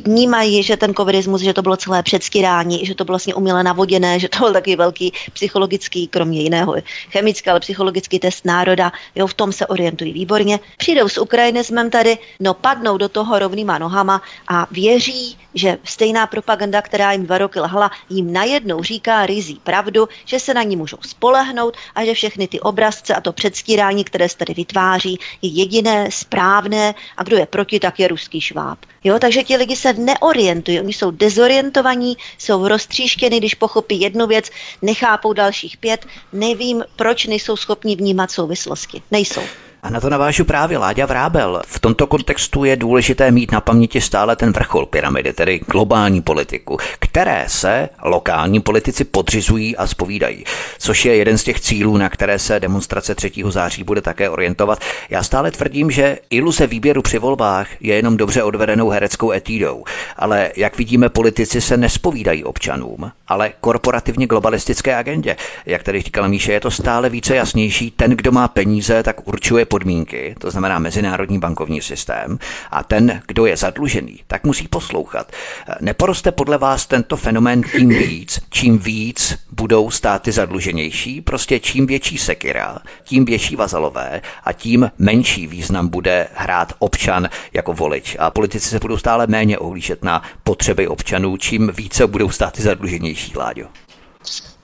vnímají, 0.04 0.62
že 0.62 0.76
ten 0.76 0.94
covidismus, 0.94 1.40
že 1.40 1.54
to 1.54 1.62
bylo 1.62 1.76
celé 1.76 2.02
předstírání, 2.02 2.86
že 2.86 2.94
to 2.94 3.04
bylo 3.04 3.12
vlastně 3.12 3.34
uměle 3.34 3.62
navoděné, 3.62 4.18
že 4.18 4.28
to 4.28 4.38
byl 4.38 4.52
taky 4.52 4.76
velký 4.76 5.12
psychologický, 5.32 6.08
kromě 6.08 6.42
jiného 6.42 6.74
chemický, 7.10 7.50
ale 7.50 7.60
psychologický 7.60 8.18
test 8.18 8.44
národa, 8.44 8.92
jo, 9.14 9.26
v 9.26 9.34
tom 9.34 9.52
se 9.52 9.66
orientují 9.66 10.12
výborně. 10.12 10.60
Přijdou 10.76 11.08
s 11.08 11.18
ukrajinismem 11.18 11.90
tady, 11.90 12.18
no 12.40 12.54
padnou 12.54 12.96
do 12.96 13.08
toho 13.08 13.38
rovnýma 13.38 13.78
nohama 13.78 14.22
a 14.48 14.66
věří, 14.80 15.38
že 15.54 15.78
stejná 15.84 16.26
propaganda, 16.26 16.82
která 16.82 17.12
jim 17.12 17.26
dva 17.26 17.38
roky 17.38 17.60
lhala, 17.60 17.90
jim 18.10 18.32
najednou 18.32 18.82
říká 18.82 19.26
rizí 19.26 19.60
pravdu, 19.64 20.08
že 20.24 20.40
se 20.40 20.54
na 20.54 20.62
ní 20.62 20.76
můžou 20.76 20.96
spolehnout 21.06 21.76
a 21.94 22.04
že 22.04 22.14
všechny 22.14 22.48
ty 22.48 22.60
obrazce 22.60 23.14
a 23.14 23.20
to 23.20 23.32
předstírání, 23.32 24.04
které 24.04 24.28
se 24.28 24.36
tady 24.36 24.54
vytváří, 24.54 25.18
je 25.42 25.50
jediné, 25.50 26.10
správné 26.10 26.94
a 27.16 27.22
kdo 27.22 27.36
je 27.36 27.46
proti, 27.46 27.80
tak 27.80 28.00
je 28.00 28.08
ruský 28.08 28.40
šváb. 28.40 28.78
Jo, 29.04 29.18
takže 29.18 29.42
ti 29.42 29.56
lidi 29.56 29.76
se 29.76 29.92
neorientují, 29.92 30.80
oni 30.80 30.92
jsou 30.92 31.10
dezorientovaní, 31.10 32.16
jsou 32.38 32.68
roztříštěni, 32.68 33.38
když 33.38 33.54
pochopí 33.54 34.00
jednu 34.00 34.26
věc, 34.26 34.50
nechápou 34.82 35.32
dalších 35.32 35.76
pět, 35.76 36.06
nevím, 36.32 36.84
proč 36.96 37.26
nejsou 37.26 37.56
schopni 37.56 37.96
vnímat 37.96 38.30
souvislosti. 38.30 39.02
Nejsou. 39.10 39.67
A 39.82 39.90
na 39.90 40.00
to 40.00 40.10
navážu 40.10 40.44
právě 40.44 40.78
Láďa 40.78 41.06
Vrábel. 41.06 41.62
V 41.66 41.80
tomto 41.80 42.06
kontextu 42.06 42.64
je 42.64 42.76
důležité 42.76 43.30
mít 43.30 43.52
na 43.52 43.60
paměti 43.60 44.00
stále 44.00 44.36
ten 44.36 44.52
vrchol 44.52 44.86
pyramidy, 44.86 45.32
tedy 45.32 45.60
globální 45.72 46.22
politiku, 46.22 46.78
které 46.98 47.44
se 47.48 47.88
lokální 48.04 48.60
politici 48.60 49.04
podřizují 49.04 49.76
a 49.76 49.86
spovídají, 49.86 50.44
což 50.78 51.04
je 51.04 51.16
jeden 51.16 51.38
z 51.38 51.44
těch 51.44 51.60
cílů, 51.60 51.96
na 51.96 52.08
které 52.08 52.38
se 52.38 52.60
demonstrace 52.60 53.14
3. 53.14 53.32
září 53.48 53.84
bude 53.84 54.00
také 54.00 54.30
orientovat. 54.30 54.80
Já 55.10 55.22
stále 55.22 55.50
tvrdím, 55.50 55.90
že 55.90 56.18
iluze 56.30 56.66
výběru 56.66 57.02
při 57.02 57.18
volbách 57.18 57.68
je 57.80 57.94
jenom 57.94 58.16
dobře 58.16 58.42
odvedenou 58.42 58.88
hereckou 58.88 59.32
etídou, 59.32 59.84
ale 60.16 60.50
jak 60.56 60.78
vidíme, 60.78 61.08
politici 61.08 61.60
se 61.60 61.76
nespovídají 61.76 62.44
občanům, 62.44 63.12
ale 63.28 63.52
korporativně 63.60 64.26
globalistické 64.26 64.96
agendě. 64.96 65.36
Jak 65.66 65.82
tady 65.82 66.02
říkala 66.02 66.28
Míše, 66.28 66.52
je 66.52 66.60
to 66.60 66.70
stále 66.70 67.08
více 67.08 67.36
jasnější, 67.36 67.90
ten, 67.90 68.10
kdo 68.10 68.32
má 68.32 68.48
peníze, 68.48 69.02
tak 69.02 69.28
určuje 69.28 69.67
podmínky, 69.68 70.34
to 70.38 70.50
znamená 70.50 70.78
mezinárodní 70.78 71.38
bankovní 71.38 71.82
systém, 71.82 72.38
a 72.70 72.82
ten, 72.82 73.22
kdo 73.26 73.46
je 73.46 73.56
zadlužený, 73.56 74.20
tak 74.26 74.44
musí 74.44 74.68
poslouchat. 74.68 75.32
Neporoste 75.80 76.32
podle 76.32 76.58
vás 76.58 76.86
tento 76.86 77.16
fenomén 77.16 77.62
tím 77.62 77.88
víc, 77.88 78.40
čím 78.50 78.78
víc 78.78 79.38
budou 79.52 79.90
státy 79.90 80.32
zadluženější, 80.32 81.20
prostě 81.20 81.60
čím 81.60 81.86
větší 81.86 82.18
sekira, 82.18 82.78
tím 83.04 83.24
větší 83.24 83.56
vazalové 83.56 84.20
a 84.44 84.52
tím 84.52 84.90
menší 84.98 85.46
význam 85.46 85.88
bude 85.88 86.26
hrát 86.34 86.72
občan 86.78 87.28
jako 87.52 87.72
volič. 87.72 88.16
A 88.18 88.30
politici 88.30 88.68
se 88.68 88.78
budou 88.78 88.96
stále 88.96 89.26
méně 89.26 89.58
ohlížet 89.58 90.04
na 90.04 90.22
potřeby 90.44 90.88
občanů, 90.88 91.36
čím 91.36 91.70
více 91.76 92.06
budou 92.06 92.30
státy 92.30 92.62
zadluženější, 92.62 93.32
Láďo. 93.36 93.87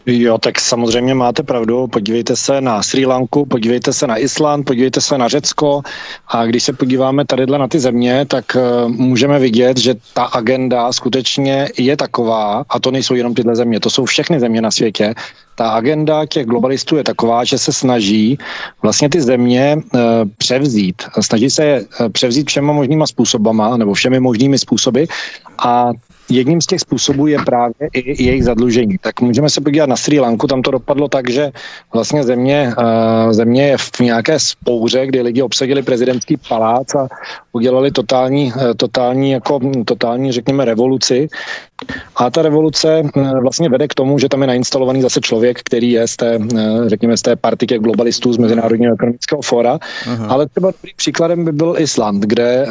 Jo, 0.07 0.39
tak 0.39 0.61
samozřejmě 0.61 1.15
máte 1.15 1.43
pravdu. 1.43 1.87
Podívejte 1.87 2.37
se 2.37 2.61
na 2.61 2.83
Sri 2.83 3.07
Lanku, 3.07 3.47
podívejte 3.47 3.93
se 3.93 4.07
na 4.07 4.17
Island, 4.17 4.65
podívejte 4.65 5.01
se 5.01 5.19
na 5.19 5.29
Řecko 5.29 5.83
a 6.29 6.47
když 6.47 6.63
se 6.63 6.73
podíváme 6.73 7.25
tady 7.25 7.47
na 7.47 7.69
ty 7.69 7.81
země, 7.81 8.25
tak 8.29 8.45
uh, 8.57 8.93
můžeme 8.93 9.39
vidět, 9.39 9.79
že 9.79 9.95
ta 10.15 10.25
agenda 10.25 10.93
skutečně 10.93 11.69
je 11.79 11.97
taková, 11.97 12.65
a 12.69 12.81
to 12.81 12.91
nejsou 12.91 13.15
jenom 13.15 13.35
tyhle 13.35 13.57
země, 13.57 13.81
to 13.81 13.91
jsou 13.91 14.05
všechny 14.05 14.41
země 14.41 14.61
na 14.61 14.71
světě, 14.71 15.15
ta 15.55 15.69
agenda 15.69 16.27
těch 16.27 16.47
globalistů 16.47 16.97
je 16.97 17.05
taková, 17.05 17.45
že 17.45 17.59
se 17.59 17.73
snaží 17.73 18.39
vlastně 18.83 19.09
ty 19.09 19.21
země 19.21 19.77
uh, 19.77 20.01
převzít. 20.39 21.03
Snaží 21.21 21.51
se 21.51 21.81
uh, 21.81 22.09
převzít 22.09 22.49
všema 22.49 22.73
možnýma 22.73 23.07
způsobama, 23.07 23.77
nebo 23.77 23.95
všemi 23.95 24.21
možnými 24.21 24.59
způsoby 24.59 25.05
a 25.59 25.91
jedním 26.29 26.61
z 26.61 26.67
těch 26.67 26.81
způsobů 26.81 27.27
je 27.27 27.39
právě 27.47 27.89
i 27.93 28.23
jejich 28.23 28.45
zadlužení. 28.45 28.97
Tak 29.01 29.21
můžeme 29.21 29.51
se 29.51 29.61
podívat 29.61 29.89
na 29.89 29.97
Sri 29.97 30.21
Lanku, 30.21 30.47
tam 30.47 30.63
to 30.63 30.71
dopadlo 30.71 31.09
tak, 31.09 31.31
že 31.31 31.53
vlastně 31.93 32.25
země, 32.25 32.73
eh, 32.79 33.35
země 33.35 33.67
je 33.67 33.79
v 33.79 34.01
nějaké 34.01 34.39
spouře, 34.39 35.07
kdy 35.07 35.23
lidi 35.23 35.43
obsadili 35.43 35.83
prezidentský 35.83 36.37
palác 36.37 36.95
a 36.95 37.09
udělali 37.53 37.91
totální, 37.91 38.53
eh, 38.57 38.75
totální, 38.75 39.31
jako, 39.31 39.61
totální, 39.85 40.33
řekněme, 40.33 40.65
revoluci. 40.65 41.29
A 42.17 42.31
ta 42.31 42.43
revoluce 42.43 43.03
eh, 43.17 43.41
vlastně 43.43 43.69
vede 43.69 43.89
k 43.89 43.95
tomu, 43.95 44.19
že 44.19 44.29
tam 44.29 44.41
je 44.41 44.47
nainstalovaný 44.47 45.03
zase 45.03 45.21
člověk, 45.21 45.61
který 45.65 45.91
je 45.91 46.09
z 46.09 46.17
té, 46.17 46.39
řekněme, 46.87 47.17
z 47.17 47.23
té 47.23 47.37
partiky 47.37 47.79
globalistů 47.79 48.33
z 48.33 48.39
Mezinárodního 48.39 48.95
ekonomického 48.95 49.43
fóra. 49.43 49.79
Aha. 50.07 50.27
Ale 50.27 50.47
třeba 50.49 50.73
příkladem 50.97 51.45
by 51.45 51.53
byl 51.53 51.75
Island, 51.79 52.25
kde 52.25 52.67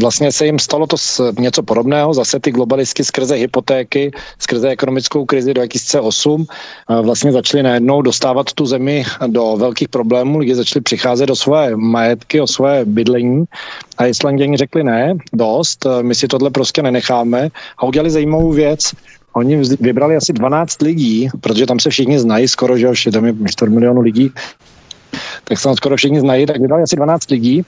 vlastně 0.00 0.32
se 0.32 0.46
jim 0.46 0.58
stalo 0.58 0.86
to 0.86 0.96
něco 1.38 1.62
podobného, 1.62 2.14
zase 2.14 2.40
ty 2.40 2.50
globalisty 2.50 2.96
vždycky 2.96 3.04
skrze 3.04 3.34
hypotéky, 3.34 4.10
skrze 4.38 4.68
ekonomickou 4.68 5.24
krizi 5.24 5.54
2008 5.54 6.46
vlastně 7.02 7.32
začali 7.32 7.62
najednou 7.62 8.02
dostávat 8.02 8.52
tu 8.52 8.66
zemi 8.66 9.04
do 9.26 9.56
velkých 9.56 9.88
problémů, 9.88 10.38
lidi 10.38 10.54
začali 10.54 10.82
přicházet 10.82 11.26
do 11.26 11.36
své 11.36 11.76
majetky, 11.76 12.40
o 12.40 12.46
své 12.46 12.84
bydlení 12.84 13.44
a 13.98 14.06
Islanděni 14.06 14.56
řekli 14.56 14.84
ne, 14.84 15.14
dost, 15.32 15.86
my 16.02 16.14
si 16.14 16.28
tohle 16.28 16.50
prostě 16.50 16.82
nenecháme. 16.82 17.48
A 17.78 17.84
udělali 17.84 18.10
zajímavou 18.10 18.52
věc, 18.52 18.92
Oni 19.36 19.56
vybrali 19.80 20.16
asi 20.16 20.32
12 20.32 20.82
lidí, 20.82 21.28
protože 21.40 21.66
tam 21.66 21.80
se 21.80 21.90
všichni 21.90 22.18
znají, 22.18 22.48
skoro, 22.48 22.76
že 22.76 23.10
tam 23.10 23.26
je 23.26 23.34
4 23.46 23.70
milionů 23.70 24.00
lidí, 24.00 24.32
tak 25.44 25.58
se 25.58 25.64
tam 25.64 25.76
skoro 25.76 25.96
všichni 25.96 26.20
znají, 26.20 26.46
tak 26.46 26.60
vybrali 26.60 26.82
asi 26.82 26.96
12 26.96 27.30
lidí 27.30 27.64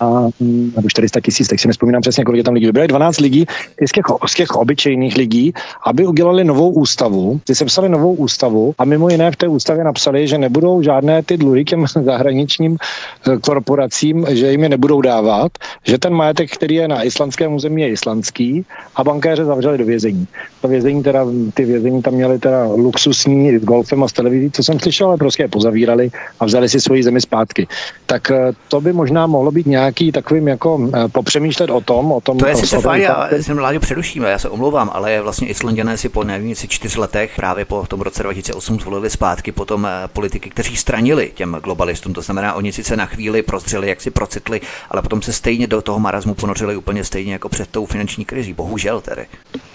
a, 0.00 0.28
nebo 0.76 0.88
400 0.88 1.20
tisíc, 1.20 1.48
tak 1.48 1.60
si 1.60 1.68
nespomínám 1.68 2.02
přesně, 2.02 2.24
kolik 2.24 2.38
je 2.38 2.44
tam 2.44 2.54
lidí. 2.54 2.66
Vybrali 2.66 2.88
12 2.88 3.20
lidí 3.20 3.46
z 3.86 3.92
těch, 3.92 4.04
z 4.26 4.34
těch 4.34 4.50
obyčejných 4.50 5.16
lidí, 5.16 5.52
aby 5.86 6.06
udělali 6.06 6.44
novou 6.44 6.70
ústavu. 6.70 7.40
Ty 7.44 7.54
sepsali 7.54 7.88
novou 7.88 8.14
ústavu 8.14 8.74
a 8.78 8.84
mimo 8.84 9.08
jiné 9.08 9.30
v 9.30 9.36
té 9.36 9.48
ústavě 9.48 9.84
napsali, 9.84 10.28
že 10.28 10.38
nebudou 10.38 10.82
žádné 10.82 11.22
ty 11.22 11.36
dluhy 11.36 11.64
těm 11.64 11.86
zahraničním 12.02 12.76
eh, 12.76 13.36
korporacím, 13.38 14.26
že 14.28 14.50
jim 14.50 14.62
je 14.62 14.68
nebudou 14.68 15.00
dávat, 15.00 15.52
že 15.84 15.98
ten 15.98 16.14
majetek, 16.14 16.50
který 16.50 16.74
je 16.74 16.88
na 16.88 17.02
islandském 17.02 17.54
území, 17.54 17.82
je 17.82 17.88
islandský 17.88 18.64
a 18.96 19.04
bankéře 19.04 19.44
zavřeli 19.44 19.78
do 19.78 19.84
vězení. 19.84 20.26
To 20.60 20.68
vězení 20.68 21.02
teda, 21.02 21.26
ty 21.54 21.64
vězení 21.64 22.02
tam 22.02 22.14
měly 22.14 22.38
teda 22.38 22.64
luxusní 22.64 23.58
s 23.58 23.64
golfem 23.64 24.02
a 24.02 24.08
s 24.08 24.12
televizí, 24.12 24.50
co 24.50 24.62
jsem 24.62 24.80
slyšel, 24.80 25.06
ale 25.06 25.16
prostě 25.16 25.42
je 25.42 25.48
pozavírali 25.48 26.10
a 26.40 26.44
vzali 26.44 26.68
si 26.68 26.80
svoji 26.80 27.02
zemi 27.02 27.20
zpátky. 27.20 27.66
Tak 28.06 28.30
eh, 28.30 28.52
to 28.68 28.80
by 28.80 28.92
možná 28.92 29.26
mohlo 29.26 29.50
být 29.50 29.66
nějak 29.66 29.87
nějaký 29.88 30.12
takovým 30.12 30.48
jako 30.48 30.90
eh, 30.94 31.08
popřemýšlet 31.08 31.70
o 31.70 31.80
tom, 31.80 32.12
o 32.12 32.20
tom. 32.20 32.38
To 32.38 32.46
je 32.46 32.56
sice 32.56 32.78
fajn, 32.78 33.02
já 33.02 33.28
jsem 33.40 33.58
Láďo 33.58 33.80
přerušíme, 33.80 34.30
já 34.30 34.38
se 34.38 34.48
omlouvám, 34.48 34.90
ale 34.92 35.20
vlastně 35.20 35.48
Islanděné 35.48 35.96
si 35.96 36.08
po 36.08 36.24
nevím, 36.24 36.54
čtyř 36.54 36.96
letech 36.96 37.32
právě 37.36 37.64
po 37.64 37.86
tom 37.88 38.00
roce 38.00 38.22
2008 38.22 38.80
zvolili 38.80 39.10
zpátky 39.10 39.52
potom 39.52 39.86
eh, 39.86 40.08
politiky, 40.08 40.50
kteří 40.50 40.76
stranili 40.76 41.32
těm 41.34 41.56
globalistům. 41.62 42.14
To 42.14 42.22
znamená, 42.22 42.54
oni 42.54 42.72
sice 42.72 42.96
na 42.96 43.06
chvíli 43.06 43.42
prostřeli, 43.42 43.88
jak 43.88 44.00
si 44.00 44.10
procitli, 44.10 44.60
ale 44.90 45.02
potom 45.02 45.22
se 45.22 45.32
stejně 45.32 45.66
do 45.66 45.82
toho 45.82 45.98
marazmu 45.98 46.34
ponořili 46.34 46.76
úplně 46.76 47.04
stejně 47.04 47.32
jako 47.32 47.48
před 47.48 47.68
tou 47.68 47.86
finanční 47.86 48.24
krizí. 48.24 48.52
Bohužel 48.52 49.00
tedy. 49.00 49.26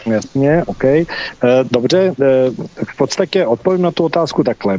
Jasně, 0.05 0.63
OK. 0.65 0.83
Eh, 0.83 1.07
dobře, 1.71 2.13
v 2.93 2.97
podstatě 2.97 3.45
odpovím 3.45 3.81
na 3.81 3.91
tu 3.91 4.03
otázku 4.03 4.43
takhle 4.43 4.77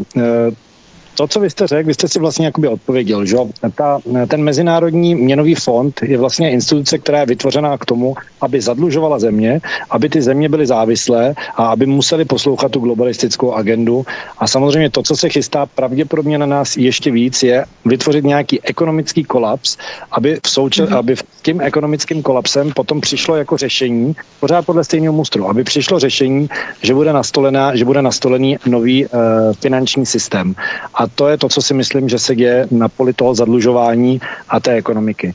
to, 1.14 1.28
co 1.28 1.40
vy 1.40 1.50
jste 1.50 1.66
řekl, 1.66 1.86
vy 1.86 1.94
jste 1.94 2.08
si 2.08 2.18
vlastně 2.18 2.46
jakoby 2.46 2.68
odpověděl, 2.68 3.24
že 3.24 3.36
Ta, 3.74 3.98
ten 4.28 4.42
Mezinárodní 4.42 5.14
měnový 5.14 5.54
fond 5.54 6.00
je 6.02 6.18
vlastně 6.18 6.50
instituce, 6.50 6.98
která 6.98 7.20
je 7.20 7.26
vytvořená 7.26 7.78
k 7.78 7.84
tomu, 7.84 8.14
aby 8.40 8.60
zadlužovala 8.60 9.18
země, 9.18 9.60
aby 9.90 10.08
ty 10.08 10.22
země 10.22 10.48
byly 10.48 10.66
závislé 10.66 11.34
a 11.56 11.66
aby 11.66 11.86
museli 11.86 12.24
poslouchat 12.24 12.72
tu 12.72 12.80
globalistickou 12.80 13.52
agendu. 13.52 14.04
A 14.38 14.46
samozřejmě 14.46 14.90
to, 14.90 15.02
co 15.02 15.16
se 15.16 15.28
chystá 15.28 15.66
pravděpodobně 15.66 16.38
na 16.38 16.46
nás 16.46 16.76
ještě 16.76 17.10
víc, 17.10 17.42
je 17.42 17.64
vytvořit 17.84 18.24
nějaký 18.24 18.62
ekonomický 18.62 19.24
kolaps, 19.24 19.76
aby, 20.10 20.34
v 20.34 20.48
souča- 20.48 20.86
mm-hmm. 20.86 20.98
aby 20.98 21.16
v 21.16 21.22
tím 21.42 21.60
ekonomickým 21.60 22.22
kolapsem 22.22 22.72
potom 22.72 23.00
přišlo 23.00 23.36
jako 23.36 23.56
řešení, 23.56 24.16
pořád 24.40 24.66
podle 24.66 24.84
stejného 24.84 25.12
mustru, 25.12 25.48
aby 25.48 25.64
přišlo 25.64 25.98
řešení, 25.98 26.48
že 26.82 26.94
bude, 26.94 27.12
nastolená, 27.12 27.76
že 27.76 27.84
bude 27.84 28.02
nastolený 28.02 28.56
nový 28.66 29.06
uh, 29.06 29.10
finanční 29.60 30.06
systém. 30.06 30.54
A 30.94 31.03
a 31.04 31.06
to 31.14 31.28
je 31.28 31.36
to, 31.38 31.48
co 31.48 31.62
si 31.62 31.74
myslím, 31.74 32.08
že 32.08 32.18
se 32.18 32.36
děje 32.36 32.68
na 32.70 32.88
poli 32.88 33.12
toho 33.12 33.34
zadlužování 33.34 34.20
a 34.48 34.60
té 34.60 34.72
ekonomiky. 34.72 35.34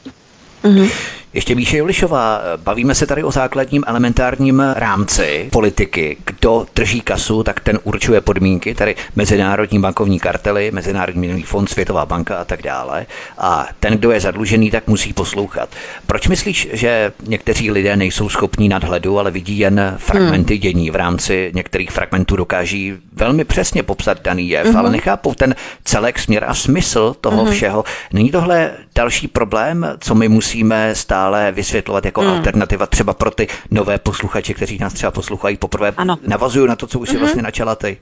Mm-hmm. 0.63 0.89
Ještě 1.34 1.55
Míše 1.55 1.77
Julišová, 1.77 2.41
bavíme 2.57 2.95
se 2.95 3.05
tady 3.05 3.23
o 3.23 3.32
základním 3.32 3.84
elementárním 3.88 4.59
rámci 4.59 5.49
politiky. 5.51 6.17
Kdo 6.25 6.65
drží 6.75 7.01
kasu, 7.01 7.43
tak 7.43 7.59
ten 7.59 7.80
určuje 7.84 8.21
podmínky, 8.21 8.75
tady 8.75 8.95
mezinárodní 9.15 9.80
bankovní 9.80 10.19
kartely, 10.19 10.71
Mezinárodní 10.71 11.19
měnový 11.19 11.43
fond, 11.43 11.69
Světová 11.69 12.05
banka 12.05 12.38
a 12.38 12.45
tak 12.45 12.61
dále. 12.61 13.05
A 13.38 13.67
ten, 13.80 13.93
kdo 13.93 14.11
je 14.11 14.19
zadlužený, 14.19 14.71
tak 14.71 14.88
musí 14.88 15.13
poslouchat. 15.13 15.69
Proč 16.07 16.27
myslíš, 16.27 16.67
že 16.71 17.11
někteří 17.23 17.71
lidé 17.71 17.95
nejsou 17.95 18.30
schopní 18.30 18.69
nadhledu, 18.69 19.19
ale 19.19 19.32
vidí 19.32 19.59
jen 19.59 19.95
fragmenty 19.97 20.53
hmm. 20.53 20.61
dění 20.61 20.91
v 20.91 20.95
rámci 20.95 21.51
některých 21.55 21.91
fragmentů 21.91 22.36
dokáží 22.36 22.93
velmi 23.13 23.43
přesně 23.43 23.84
popsat 23.84 24.21
daný 24.21 24.49
jev, 24.49 24.67
hmm. 24.67 24.77
ale 24.77 24.89
nechápou 24.89 25.34
ten 25.34 25.55
celek, 25.84 26.19
směr 26.19 26.45
a 26.47 26.55
smysl 26.55 27.15
toho 27.21 27.43
hmm. 27.43 27.53
všeho. 27.53 27.84
Není 28.13 28.32
tohle 28.32 28.71
další 28.95 29.27
problém, 29.27 29.95
co 29.99 30.15
my 30.15 30.27
musíme 30.27 30.95
stát 30.95 31.18
dále 31.20 31.51
vysvětlovat 31.51 32.05
jako 32.05 32.22
hmm. 32.22 32.30
alternativa 32.30 32.86
třeba 32.86 33.13
pro 33.13 33.32
ty 33.32 33.47
nové 33.72 33.97
posluchače, 33.99 34.53
kteří 34.53 34.78
nás 34.78 34.93
třeba 34.93 35.11
poslouchají 35.11 35.57
poprvé. 35.57 35.93
Ano. 35.97 36.17
Navazuju 36.28 36.65
na 36.65 36.76
to, 36.76 36.88
co 36.88 36.99
už 36.99 37.09
si 37.09 37.15
mm-hmm. 37.15 37.20
vlastně 37.20 37.41
načala 37.41 37.76
ty. 37.76 37.97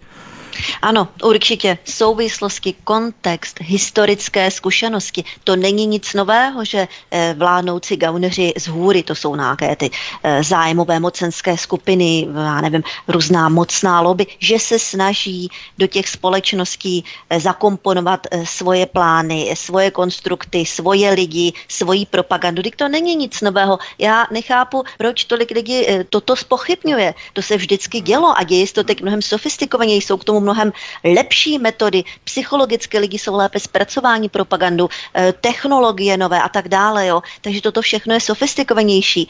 Ano, 0.81 1.07
určitě. 1.23 1.77
Souvislosti, 1.85 2.75
kontext, 2.83 3.59
historické 3.61 4.51
zkušenosti. 4.51 5.23
To 5.43 5.55
není 5.55 5.85
nic 5.85 6.13
nového, 6.13 6.65
že 6.65 6.87
eh, 7.11 7.35
vládnoucí 7.37 7.97
gauneři 7.97 8.53
z 8.57 8.67
hůry, 8.67 9.03
to 9.03 9.15
jsou 9.15 9.35
nějaké 9.35 9.75
ty 9.75 9.89
eh, 10.23 10.43
zájmové 10.43 10.99
mocenské 10.99 11.57
skupiny, 11.57 12.27
já 12.35 12.61
nevím, 12.61 12.83
různá 13.07 13.49
mocná 13.49 14.01
lobby, 14.01 14.25
že 14.39 14.59
se 14.59 14.79
snaží 14.79 15.49
do 15.77 15.87
těch 15.87 16.07
společností 16.07 17.05
eh, 17.29 17.39
zakomponovat 17.39 18.27
svoje 18.43 18.85
plány, 18.85 19.53
svoje 19.57 19.91
konstrukty, 19.91 20.65
svoje 20.65 21.09
lidi, 21.09 21.53
svoji 21.67 22.05
propagandu. 22.05 22.63
Teď 22.63 22.75
to 22.75 22.87
není 22.87 23.15
nic 23.15 23.41
nového. 23.41 23.79
Já 23.97 24.27
nechápu, 24.31 24.83
proč 24.97 25.23
tolik 25.25 25.51
lidí 25.51 25.85
toto 26.09 26.35
spochybňuje. 26.35 27.13
To 27.33 27.41
se 27.41 27.57
vždycky 27.57 28.01
dělo 28.01 28.37
a 28.37 28.43
děje 28.43 28.67
se 28.67 28.73
to 28.73 28.83
teď 28.83 29.01
mnohem 29.01 29.21
sofistikovaněji. 29.21 30.01
Jsou 30.01 30.17
k 30.17 30.23
tomu 30.23 30.39
mnohem 30.47 30.71
lepší 31.03 31.59
metody, 31.59 32.03
psychologické 32.23 32.99
lidi 32.99 33.19
jsou 33.19 33.35
lépe 33.35 33.59
zpracování 33.59 34.29
propagandu, 34.29 34.89
eh, 34.89 35.33
technologie 35.33 36.17
nové 36.17 36.39
a 36.41 36.49
tak 36.49 36.67
dále. 36.71 37.07
Jo. 37.07 37.21
Takže 37.41 37.61
toto 37.61 37.81
všechno 37.81 38.13
je 38.13 38.19
sofistikovanější. 38.19 39.27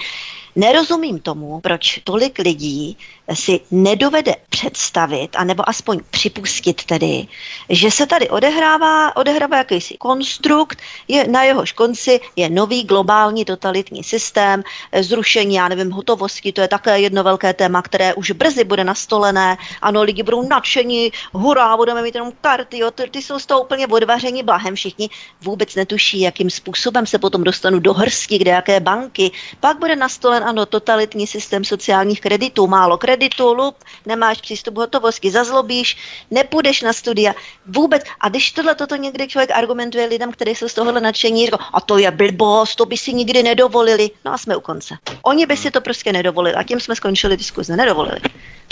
Nerozumím 0.58 1.20
tomu, 1.20 1.60
proč 1.60 2.00
tolik 2.04 2.40
lidí 2.40 2.98
si 3.34 3.60
nedovede 3.72 4.36
představit, 4.50 5.30
anebo 5.36 5.70
aspoň 5.70 6.00
připustit 6.10 6.84
tedy, 6.84 7.28
že 7.70 7.92
se 7.92 8.06
tady 8.06 8.30
odehrává, 8.30 9.16
odehrává 9.16 9.58
jakýsi 9.58 9.98
konstrukt, 9.98 10.82
je, 11.08 11.28
na 11.28 11.44
jehož 11.44 11.72
konci 11.72 12.20
je 12.36 12.50
nový 12.50 12.84
globální 12.84 13.46
totalitní 13.46 14.04
systém, 14.04 14.64
zrušení, 15.02 15.56
já 15.56 15.68
nevím, 15.68 15.92
hotovosti, 15.92 16.52
to 16.52 16.62
je 16.62 16.68
také 16.68 17.00
jedno 17.00 17.24
velké 17.24 17.54
téma, 17.54 17.82
které 17.82 18.14
už 18.14 18.32
brzy 18.32 18.64
bude 18.64 18.84
nastolené. 18.84 19.58
Ano, 19.82 20.04
lidi 20.04 20.24
budou 20.24 20.48
nadšení, 20.48 21.12
hurá, 21.34 21.78
budeme 21.78 22.02
mít 22.02 22.16
jenom 22.16 22.32
karty, 22.42 22.78
jo, 22.78 22.92
ty, 22.92 23.10
ty 23.10 23.22
jsou 23.22 23.40
z 23.40 23.46
toho 23.46 23.62
úplně 23.62 23.88
odvaření 23.88 24.44
blahem, 24.44 24.76
všichni 24.76 25.10
vůbec 25.42 25.76
netuší, 25.76 26.22
jakým 26.22 26.50
způsobem 26.50 27.06
se 27.06 27.20
potom 27.20 27.44
dostanu 27.44 27.80
do 27.80 27.94
hrsti, 27.94 28.38
kde 28.38 28.52
jaké 28.52 28.80
banky. 28.80 29.32
Pak 29.60 29.80
bude 29.80 29.96
nastolen, 29.96 30.47
ano, 30.48 30.66
totalitní 30.66 31.28
systém 31.28 31.64
sociálních 31.64 32.22
kreditů, 32.22 32.68
málo 32.68 32.98
kreditu, 32.98 33.54
lup, 33.54 33.76
nemáš 34.06 34.42
přístup 34.42 34.78
hotovosti, 34.78 35.32
zazlobíš, 35.32 35.98
nepůjdeš 36.32 36.82
na 36.82 36.94
studia, 36.94 37.34
vůbec. 37.66 38.04
A 38.20 38.30
když 38.30 38.52
tohle 38.52 38.76
toto 38.76 38.96
někdy 38.96 39.28
člověk 39.28 39.52
argumentuje 39.52 40.06
lidem, 40.06 40.32
kteří 40.32 40.56
jsou 40.56 40.68
z 40.68 40.74
tohohle 40.74 41.02
nadšení, 41.02 41.46
říká, 41.46 41.58
a 41.74 41.82
to 41.82 41.98
je 41.98 42.12
blbost, 42.12 42.76
to 42.76 42.86
by 42.86 42.98
si 42.98 43.14
nikdy 43.14 43.44
nedovolili. 43.44 44.10
No 44.26 44.34
a 44.34 44.38
jsme 44.38 44.56
u 44.56 44.62
konce. 44.62 44.98
Oni 45.22 45.46
by 45.46 45.58
si 45.58 45.72
to 45.72 45.82
prostě 45.82 46.14
nedovolili 46.14 46.56
a 46.56 46.64
tím 46.64 46.80
jsme 46.80 46.96
skončili 46.96 47.38
diskuze. 47.38 47.76
Nedovolili. 47.76 48.20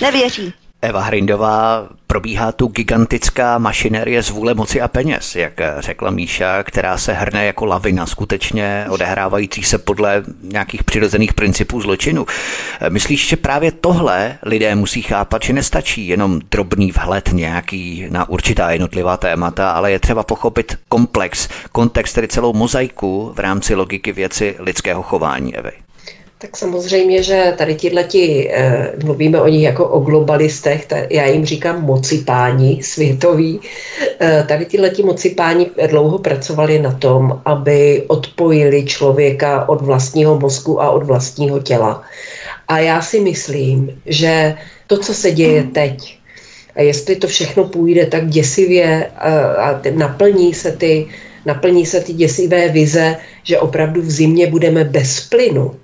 Nevěří. 0.02 0.54
Eva 0.86 1.02
Hrindová, 1.02 1.88
probíhá 2.08 2.52
tu 2.52 2.68
gigantická 2.68 3.58
mašinerie 3.58 4.24
z 4.24 4.30
vůle 4.30 4.54
moci 4.54 4.82
a 4.82 4.88
peněz, 4.88 5.36
jak 5.36 5.62
řekla 5.80 6.12
Míša, 6.12 6.64
která 6.64 6.98
se 6.98 7.14
hrne 7.14 7.46
jako 7.46 7.66
lavina, 7.66 8.06
skutečně 8.06 8.86
odehrávající 8.90 9.64
se 9.64 9.78
podle 9.78 10.24
nějakých 10.42 10.84
přirozených 10.84 11.34
principů 11.34 11.82
zločinu. 11.82 12.26
Myslíš, 12.90 13.28
že 13.28 13.36
právě 13.36 13.72
tohle 13.72 14.38
lidé 14.44 14.76
musí 14.76 15.02
chápat, 15.02 15.44
že 15.44 15.54
nestačí 15.54 16.08
jenom 16.08 16.40
drobný 16.52 16.92
vhled 16.92 17.30
nějaký 17.34 18.08
na 18.10 18.30
určitá 18.30 18.72
jednotlivá 18.72 19.18
témata, 19.18 19.72
ale 19.72 19.92
je 19.92 20.00
třeba 20.00 20.24
pochopit 20.24 20.78
komplex, 20.90 21.50
kontext, 21.72 22.16
tedy 22.16 22.28
celou 22.28 22.54
mozaiku 22.54 23.32
v 23.36 23.40
rámci 23.40 23.76
logiky 23.76 24.12
věci 24.12 24.56
lidského 24.60 25.04
chování, 25.04 25.56
Evy? 25.56 25.85
Tak 26.38 26.58
samozřejmě, 26.58 27.24
že 27.24 27.54
tady 27.58 27.76
tihleti, 27.76 28.52
eh, 28.52 28.94
mluvíme 29.04 29.42
o 29.42 29.48
nich 29.48 29.64
jako 29.64 29.88
o 29.88 30.00
globalistech, 30.00 30.88
já 31.10 31.26
jim 31.26 31.46
říkám 31.46 31.82
mocipáni 31.82 32.84
světoví, 32.84 33.60
eh, 34.20 34.46
tady 34.48 34.66
tihleti 34.66 35.04
mocipáni 35.04 35.70
dlouho 35.88 36.20
pracovali 36.20 36.80
na 36.80 36.92
tom, 36.92 37.42
aby 37.46 38.04
odpojili 38.08 38.86
člověka 38.86 39.70
od 39.70 39.82
vlastního 39.82 40.40
mozku 40.40 40.82
a 40.82 40.92
od 40.92 41.04
vlastního 41.04 41.60
těla. 41.60 42.04
A 42.68 42.80
já 42.80 43.02
si 43.02 43.20
myslím, 43.20 44.02
že 44.06 44.56
to, 44.88 44.98
co 44.98 45.14
se 45.14 45.32
děje 45.32 45.64
teď, 45.64 46.20
a 46.76 46.82
jestli 46.82 47.16
to 47.16 47.28
všechno 47.28 47.64
půjde 47.64 48.06
tak 48.06 48.28
děsivě 48.28 49.12
a, 49.16 49.30
eh, 49.30 49.56
a 49.56 49.82
naplní 49.96 50.54
se 50.54 50.72
ty 50.72 51.08
naplní 51.46 51.86
se 51.86 52.00
ty 52.02 52.14
děsivé 52.14 52.70
vize, 52.70 53.18
že 53.44 53.60
opravdu 53.60 54.02
v 54.02 54.12
zimě 54.12 54.48
budeme 54.48 54.84
bez 54.84 55.22
plynu, 55.22 55.76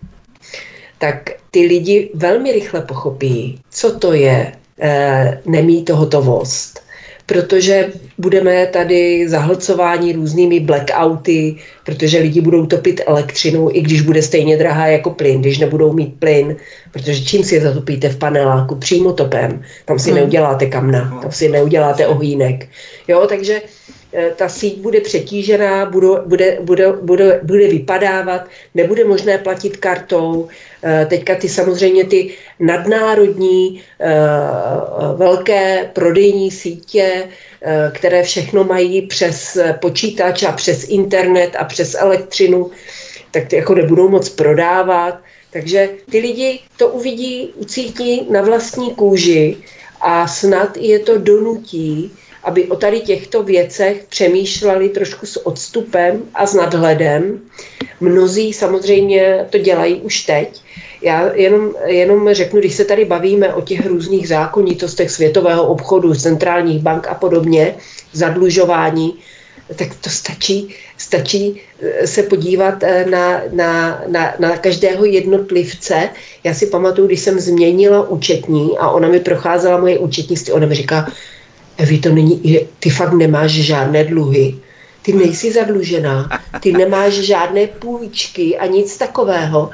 tak 1.01 1.29
ty 1.51 1.59
lidi 1.59 2.09
velmi 2.13 2.51
rychle 2.51 2.81
pochopí, 2.81 3.59
co 3.69 3.99
to 3.99 4.13
je 4.13 4.51
e, 4.81 5.41
nemít 5.45 5.89
hotovost. 5.89 6.79
Protože 7.25 7.89
budeme 8.17 8.65
tady 8.67 9.29
zahlcováni 9.29 10.13
různými 10.13 10.59
blackouty, 10.59 11.55
protože 11.85 12.19
lidi 12.19 12.41
budou 12.41 12.65
topit 12.65 13.01
elektřinu, 13.05 13.69
i 13.71 13.81
když 13.81 14.01
bude 14.01 14.21
stejně 14.21 14.57
drahá 14.57 14.87
jako 14.87 15.09
plyn, 15.09 15.41
když 15.41 15.59
nebudou 15.59 15.93
mít 15.93 16.19
plyn, 16.19 16.55
protože 16.91 17.23
čím 17.23 17.43
si 17.43 17.55
je 17.55 17.61
zatopíte 17.61 18.09
v 18.09 18.17
paneláku? 18.17 18.75
Přímo 18.75 19.13
topem. 19.13 19.61
Tam 19.85 19.99
si 19.99 20.09
hmm. 20.09 20.19
neuděláte 20.19 20.65
kamna, 20.65 21.19
tam 21.21 21.31
si 21.31 21.49
neuděláte 21.49 22.07
ohýnek. 22.07 22.67
Jo, 23.07 23.25
takže 23.29 23.61
Eh, 23.61 24.00
ta 24.35 24.49
síť 24.49 24.79
bude 24.79 25.01
přetížená, 25.01 25.85
bude, 25.85 26.07
bude, 26.25 26.57
bude, 26.61 26.91
bude, 26.91 27.39
bude 27.43 27.67
vypadávat, 27.67 28.47
nebude 28.75 29.03
možné 29.03 29.37
platit 29.37 29.77
kartou. 29.77 30.47
Eh, 30.83 31.05
teďka 31.09 31.35
ty 31.35 31.49
samozřejmě 31.49 32.03
ty 32.03 32.33
nadnárodní 32.59 33.81
eh, 33.99 34.11
velké 35.15 35.89
prodejní 35.93 36.51
sítě, 36.51 37.27
které 37.93 38.23
všechno 38.23 38.63
mají 38.63 39.01
přes 39.01 39.57
počítač 39.81 40.43
a 40.43 40.51
přes 40.51 40.89
internet 40.89 41.55
a 41.59 41.63
přes 41.63 41.95
elektřinu, 41.99 42.71
tak 43.31 43.47
ty 43.47 43.55
jako 43.55 43.75
nebudou 43.75 44.09
moc 44.09 44.29
prodávat. 44.29 45.19
Takže 45.51 45.89
ty 46.11 46.19
lidi 46.19 46.59
to 46.77 46.87
uvidí, 46.87 47.53
ucítí 47.55 48.27
na 48.29 48.41
vlastní 48.41 48.95
kůži 48.95 49.57
a 50.01 50.27
snad 50.27 50.77
je 50.77 50.99
to 50.99 51.17
donutí 51.17 52.11
aby 52.43 52.67
o 52.67 52.75
tady 52.75 52.99
těchto 52.99 53.43
věcech 53.43 54.05
přemýšleli 54.09 54.89
trošku 54.89 55.25
s 55.25 55.47
odstupem 55.47 56.23
a 56.33 56.45
s 56.45 56.53
nadhledem. 56.53 57.39
Mnozí 57.99 58.53
samozřejmě 58.53 59.45
to 59.49 59.57
dělají 59.57 59.95
už 59.95 60.21
teď. 60.21 60.61
Já 61.01 61.33
jenom, 61.33 61.73
jenom 61.85 62.33
řeknu, 62.33 62.59
když 62.59 62.75
se 62.75 62.85
tady 62.85 63.05
bavíme 63.05 63.53
o 63.53 63.61
těch 63.61 63.85
různých 63.85 64.27
zákonitostech 64.27 65.11
světového 65.11 65.67
obchodu, 65.67 66.15
centrálních 66.15 66.79
bank 66.81 67.07
a 67.07 67.13
podobně, 67.13 67.75
zadlužování, 68.13 69.13
tak 69.75 69.87
to 70.01 70.09
stačí, 70.09 70.75
stačí 70.97 71.61
eh, 71.81 72.07
se 72.07 72.23
podívat 72.23 72.83
eh, 72.83 73.05
na, 73.05 73.41
na, 73.51 74.01
na, 74.07 74.33
na 74.39 74.57
každého 74.57 75.05
jednotlivce. 75.05 76.09
Já 76.43 76.53
si 76.53 76.65
pamatuju, 76.67 77.07
když 77.07 77.19
jsem 77.19 77.39
změnila 77.39 78.09
účetní 78.09 78.77
a 78.77 78.89
ona 78.89 79.07
mi 79.07 79.19
procházela 79.19 79.79
moje 79.79 79.99
účetnictví, 79.99 80.53
ona 80.53 80.67
mi 80.67 80.75
říká, 80.75 81.11
Evi, 81.77 81.97
to 81.97 82.09
není, 82.09 82.59
ty 82.79 82.89
fakt 82.89 83.13
nemáš 83.13 83.51
žádné 83.51 84.03
dluhy, 84.03 84.55
ty 85.01 85.13
nejsi 85.13 85.51
zadlužená, 85.51 86.29
ty 86.59 86.71
nemáš 86.71 87.13
žádné 87.13 87.67
půjčky 87.67 88.57
a 88.57 88.65
nic 88.65 88.97
takového. 88.97 89.69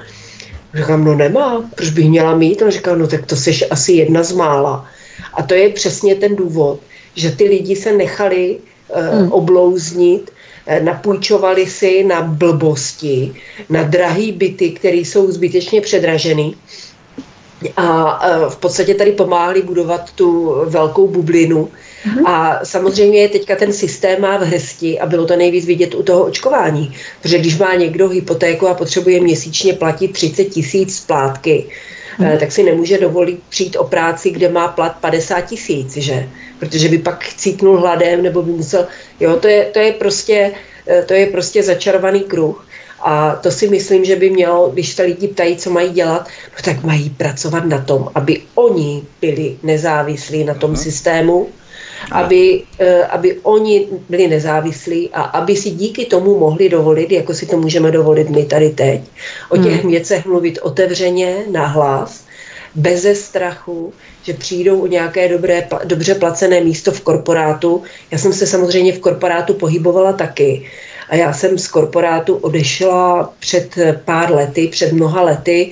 Říkám, 0.73 1.05
no 1.05 1.15
nemá, 1.15 1.69
proč 1.75 1.89
bych 1.89 2.09
měla 2.09 2.35
mít? 2.35 2.61
On 2.61 2.71
říkal, 2.71 2.97
no 2.97 3.07
tak 3.07 3.25
to 3.25 3.35
seš 3.35 3.63
asi 3.69 3.91
jedna 3.91 4.23
z 4.23 4.31
mála. 4.31 4.85
A 5.33 5.43
to 5.43 5.53
je 5.53 5.69
přesně 5.69 6.15
ten 6.15 6.35
důvod, 6.35 6.79
že 7.15 7.31
ty 7.31 7.43
lidi 7.43 7.75
se 7.75 7.91
nechali 7.91 8.57
uh, 8.57 9.33
oblouznit, 9.33 10.31
uh, 10.31 10.83
napůjčovali 10.83 11.65
si 11.65 12.03
na 12.03 12.21
blbosti, 12.21 13.33
na 13.69 13.83
drahý 13.83 14.31
byty, 14.31 14.71
které 14.71 14.97
jsou 14.97 15.31
zbytečně 15.31 15.81
předražený 15.81 16.55
a 17.77 18.19
uh, 18.29 18.49
v 18.49 18.57
podstatě 18.57 18.93
tady 18.93 19.11
pomáhali 19.11 19.61
budovat 19.61 20.11
tu 20.11 20.55
velkou 20.65 21.07
bublinu, 21.07 21.69
Mm-hmm. 22.05 22.27
A 22.27 22.65
samozřejmě 22.65 23.29
teďka 23.29 23.55
ten 23.55 23.73
systém 23.73 24.21
má 24.21 24.37
v 24.37 24.41
hrsti 24.41 24.99
a 24.99 25.05
bylo 25.05 25.25
to 25.25 25.35
nejvíc 25.35 25.65
vidět 25.65 25.95
u 25.95 26.03
toho 26.03 26.25
očkování. 26.25 26.93
Protože 27.21 27.37
když 27.37 27.57
má 27.57 27.75
někdo 27.75 28.09
hypotéku 28.09 28.67
a 28.67 28.73
potřebuje 28.73 29.21
měsíčně 29.21 29.73
platit 29.73 30.07
30 30.07 30.45
tisíc 30.45 30.95
splátky, 30.97 31.65
mm-hmm. 32.19 32.37
tak 32.39 32.51
si 32.51 32.63
nemůže 32.63 32.97
dovolit 32.97 33.39
přijít 33.49 33.75
o 33.75 33.83
práci, 33.83 34.29
kde 34.29 34.49
má 34.49 34.67
plat 34.67 34.97
50 35.01 35.41
tisíc, 35.41 35.97
že? 35.97 36.29
Protože 36.59 36.89
by 36.89 36.97
pak 36.97 37.27
cítnul 37.35 37.79
hladem 37.79 38.23
nebo 38.23 38.41
by 38.41 38.51
musel... 38.51 38.87
Jo, 39.19 39.35
to 39.35 39.47
je, 39.47 39.65
to 39.65 39.79
je 39.79 39.91
prostě 39.91 40.51
eh, 40.87 41.03
to 41.03 41.13
je 41.13 41.25
prostě 41.25 41.63
začarovaný 41.63 42.19
kruh. 42.19 42.66
A 42.99 43.35
to 43.35 43.51
si 43.51 43.67
myslím, 43.67 44.05
že 44.05 44.15
by 44.15 44.29
mělo, 44.29 44.69
když 44.73 44.93
se 44.93 45.03
lidi 45.03 45.27
ptají, 45.27 45.57
co 45.57 45.69
mají 45.69 45.89
dělat, 45.89 46.27
no 46.27 46.63
tak 46.63 46.83
mají 46.83 47.09
pracovat 47.09 47.65
na 47.65 47.81
tom, 47.81 48.09
aby 48.15 48.41
oni 48.55 49.03
byli 49.21 49.57
nezávislí 49.63 50.43
na 50.43 50.53
tom 50.53 50.73
uh-huh. 50.73 50.83
systému, 50.83 51.47
aby, 52.11 52.63
eh, 52.79 53.03
aby 53.03 53.39
oni 53.43 53.87
byli 54.09 54.27
nezávislí 54.27 55.09
a 55.13 55.21
aby 55.21 55.55
si 55.55 55.69
díky 55.69 56.05
tomu 56.05 56.39
mohli 56.39 56.69
dovolit, 56.69 57.11
jako 57.11 57.33
si 57.33 57.45
to 57.45 57.57
můžeme 57.57 57.91
dovolit 57.91 58.29
my 58.29 58.45
tady 58.45 58.69
teď, 58.69 59.01
o 59.49 59.57
těch 59.57 59.81
hmm. 59.81 59.91
věcech 59.91 60.25
mluvit 60.25 60.59
otevřeně, 60.61 61.37
nahlas, 61.51 62.25
beze 62.75 63.15
strachu, 63.15 63.93
že 64.23 64.33
přijdou 64.33 64.79
o 64.81 64.87
nějaké 64.87 65.29
dobré, 65.29 65.67
dobře 65.83 66.15
placené 66.15 66.61
místo 66.61 66.91
v 66.91 67.01
korporátu. 67.01 67.83
Já 68.11 68.17
jsem 68.17 68.33
se 68.33 68.47
samozřejmě 68.47 68.93
v 68.93 68.99
korporátu 68.99 69.53
pohybovala 69.53 70.13
taky. 70.13 70.69
A 71.09 71.15
já 71.15 71.33
jsem 71.33 71.57
z 71.57 71.67
korporátu 71.67 72.35
odešla 72.35 73.33
před 73.39 73.75
pár 74.05 74.31
lety, 74.31 74.67
před 74.67 74.91
mnoha 74.91 75.21
lety, 75.21 75.71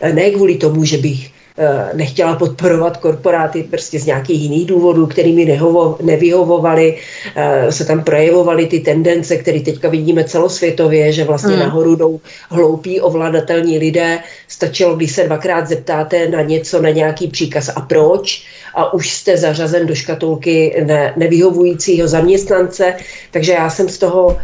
eh, 0.00 0.12
ne 0.12 0.30
kvůli 0.30 0.54
tomu, 0.54 0.84
že 0.84 0.98
bych 0.98 1.34
Eh, 1.58 1.90
nechtěla 1.94 2.36
podporovat 2.36 2.96
korporáty 2.96 3.62
prostě 3.62 4.00
z 4.00 4.06
nějakých 4.06 4.40
jiných 4.42 4.66
důvodů, 4.66 5.06
kterými 5.06 5.44
nehovo, 5.44 5.98
nevyhovovaly, 6.02 6.98
eh, 7.36 7.72
se 7.72 7.84
tam 7.84 8.04
projevovaly 8.04 8.66
ty 8.66 8.80
tendence, 8.80 9.36
které 9.36 9.60
teďka 9.60 9.88
vidíme 9.88 10.24
celosvětově, 10.24 11.12
že 11.12 11.24
vlastně 11.24 11.54
mm. 11.54 11.60
nahoru 11.60 11.96
jdou 11.96 12.20
hloupí, 12.50 13.00
ovladatelní 13.00 13.78
lidé. 13.78 14.18
Stačilo, 14.48 14.96
když 14.96 15.12
se 15.12 15.24
dvakrát 15.24 15.68
zeptáte 15.68 16.28
na 16.28 16.42
něco, 16.42 16.82
na 16.82 16.90
nějaký 16.90 17.28
příkaz 17.28 17.70
a 17.76 17.80
proč 17.80 18.46
a 18.74 18.92
už 18.92 19.10
jste 19.10 19.36
zařazen 19.36 19.86
do 19.86 19.94
škatulky 19.94 20.82
ne, 20.86 21.14
nevyhovujícího 21.16 22.08
zaměstnance, 22.08 22.94
takže 23.30 23.52
já 23.52 23.70
jsem 23.70 23.88
z 23.88 23.98
toho 23.98 24.36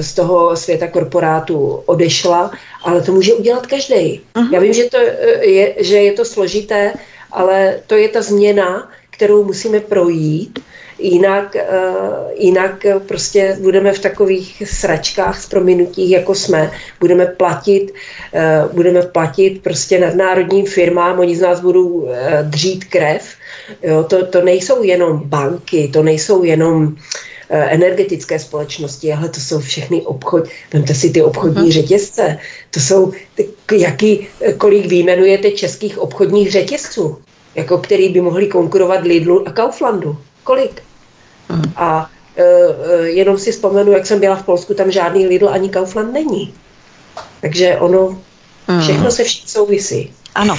z 0.00 0.14
toho 0.14 0.56
světa 0.56 0.86
korporátu 0.86 1.82
odešla, 1.86 2.50
ale 2.84 3.00
to 3.02 3.12
může 3.12 3.34
udělat 3.34 3.66
každý. 3.66 4.20
Uh-huh. 4.34 4.52
Já 4.52 4.60
vím, 4.60 4.72
že, 4.72 4.84
to 4.84 4.96
eh, 4.96 5.46
je, 5.46 5.74
že 5.78 5.96
je 5.96 6.12
to 6.12 6.24
složité, 6.24 6.92
ale 7.32 7.80
to 7.86 7.94
je 7.94 8.08
ta 8.08 8.22
změna, 8.22 8.88
kterou 9.10 9.44
musíme 9.44 9.80
projít. 9.80 10.58
Jinak, 10.98 11.56
jinak 12.34 12.86
prostě 13.08 13.58
budeme 13.60 13.92
v 13.92 13.98
takových 13.98 14.62
sračkách 14.66 15.42
s 15.42 15.48
prominutích, 15.48 16.10
jako 16.10 16.34
jsme. 16.34 16.70
Budeme 17.00 17.26
platit, 17.26 17.92
budeme 18.72 19.02
platit 19.02 19.62
prostě 19.62 19.98
nadnárodním 19.98 20.66
firmám, 20.66 21.18
oni 21.18 21.36
z 21.36 21.40
nás 21.40 21.60
budou 21.60 22.08
dřít 22.42 22.84
krev. 22.84 23.22
Jo, 23.82 24.04
to, 24.04 24.26
to 24.26 24.42
nejsou 24.42 24.82
jenom 24.82 25.22
banky, 25.24 25.90
to 25.92 26.02
nejsou 26.02 26.44
jenom 26.44 26.96
energetické 27.52 28.38
společnosti, 28.38 29.12
ale 29.12 29.28
to 29.28 29.40
jsou 29.40 29.60
všechny 29.60 30.02
obchod, 30.02 30.48
vemte 30.72 30.94
si 30.94 31.10
ty 31.10 31.22
obchodní 31.22 31.68
uh-huh. 31.68 31.72
řetězce, 31.72 32.38
to 32.70 32.80
jsou, 32.80 33.12
jaký, 33.72 34.26
kolik 34.58 34.86
vyjmenujete 34.86 35.50
českých 35.50 35.98
obchodních 35.98 36.52
řetězců, 36.52 37.18
jako 37.54 37.78
který 37.78 38.08
by 38.08 38.20
mohli 38.20 38.46
konkurovat 38.46 39.04
Lidlu 39.04 39.48
a 39.48 39.52
Kauflandu. 39.52 40.18
Kolik? 40.44 40.82
Uh-huh. 41.50 41.72
A 41.76 42.10
e, 42.36 42.44
jenom 43.08 43.38
si 43.38 43.52
vzpomenu, 43.52 43.92
jak 43.92 44.06
jsem 44.06 44.20
byla 44.20 44.36
v 44.36 44.44
Polsku, 44.44 44.74
tam 44.74 44.90
žádný 44.90 45.26
Lidl 45.26 45.48
ani 45.48 45.68
Kaufland 45.68 46.12
není. 46.12 46.54
Takže 47.40 47.76
ono, 47.76 48.18
všechno 48.80 49.10
se 49.10 49.24
vším 49.24 49.48
souvisí. 49.48 50.12
Ano. 50.34 50.56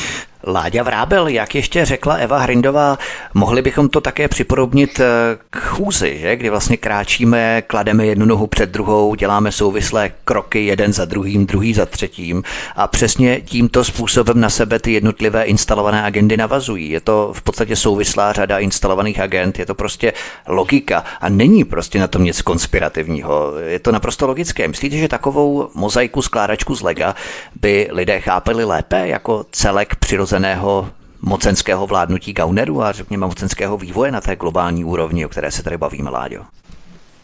Láďa 0.47 0.83
Vrábel, 0.83 1.27
jak 1.27 1.55
ještě 1.55 1.85
řekla 1.85 2.15
Eva 2.15 2.37
Hrindová, 2.37 2.97
mohli 3.33 3.61
bychom 3.61 3.89
to 3.89 4.01
také 4.01 4.27
připodobnit 4.27 4.99
eh, 4.99 5.05
k 5.49 5.57
chůzi, 5.59 6.17
že? 6.19 6.35
kdy 6.35 6.49
vlastně 6.49 6.77
kráčíme, 6.77 7.61
klademe 7.61 8.05
jednu 8.05 8.25
nohu 8.25 8.47
před 8.47 8.69
druhou, 8.69 9.15
děláme 9.15 9.51
souvislé 9.51 10.11
kroky 10.25 10.65
jeden 10.65 10.93
za 10.93 11.05
druhým, 11.05 11.45
druhý 11.45 11.73
za 11.73 11.85
třetím 11.85 12.43
a 12.75 12.87
přesně 12.87 13.41
tímto 13.41 13.83
způsobem 13.83 14.39
na 14.39 14.49
sebe 14.49 14.79
ty 14.79 14.93
jednotlivé 14.93 15.43
instalované 15.43 16.03
agendy 16.03 16.37
navazují. 16.37 16.89
Je 16.89 17.01
to 17.01 17.31
v 17.33 17.41
podstatě 17.41 17.75
souvislá 17.75 18.33
řada 18.33 18.59
instalovaných 18.59 19.19
agent, 19.19 19.59
je 19.59 19.65
to 19.65 19.75
prostě 19.75 20.13
logika 20.47 21.03
a 21.21 21.29
není 21.29 21.63
prostě 21.63 21.99
na 21.99 22.07
tom 22.07 22.23
nic 22.23 22.41
konspirativního. 22.41 23.53
Je 23.67 23.79
to 23.79 23.91
naprosto 23.91 24.27
logické. 24.27 24.67
Myslíte, 24.67 24.97
že 24.97 25.07
takovou 25.07 25.69
mozaiku 25.73 26.21
skládačku 26.21 26.75
z 26.75 26.81
lega 26.81 27.15
by 27.61 27.87
lidé 27.91 28.19
chápali 28.19 28.65
lépe 28.65 29.07
jako 29.07 29.45
celek 29.51 29.95
přirozený 29.95 30.32
přirozeného 30.34 30.89
mocenského 31.21 31.88
vládnutí 31.88 32.34
Gauneru 32.34 32.84
a 32.84 32.91
řekněme 32.91 33.27
mocenského 33.27 33.77
vývoje 33.77 34.11
na 34.11 34.21
té 34.21 34.36
globální 34.36 34.84
úrovni, 34.84 35.25
o 35.25 35.29
které 35.29 35.51
se 35.51 35.63
tady 35.63 35.77
bavíme, 35.77 36.09
Láďo? 36.09 36.41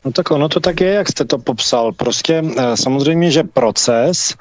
No 0.05 0.11
tak 0.11 0.31
ono 0.31 0.49
to 0.49 0.59
tak 0.59 0.81
je, 0.81 0.93
jak 0.93 1.09
jste 1.09 1.25
to 1.25 1.37
popsal. 1.37 1.91
Prostě 1.91 2.43
eh, 2.57 2.77
samozřejmě, 2.77 3.31
že 3.31 3.43
proces 3.43 4.35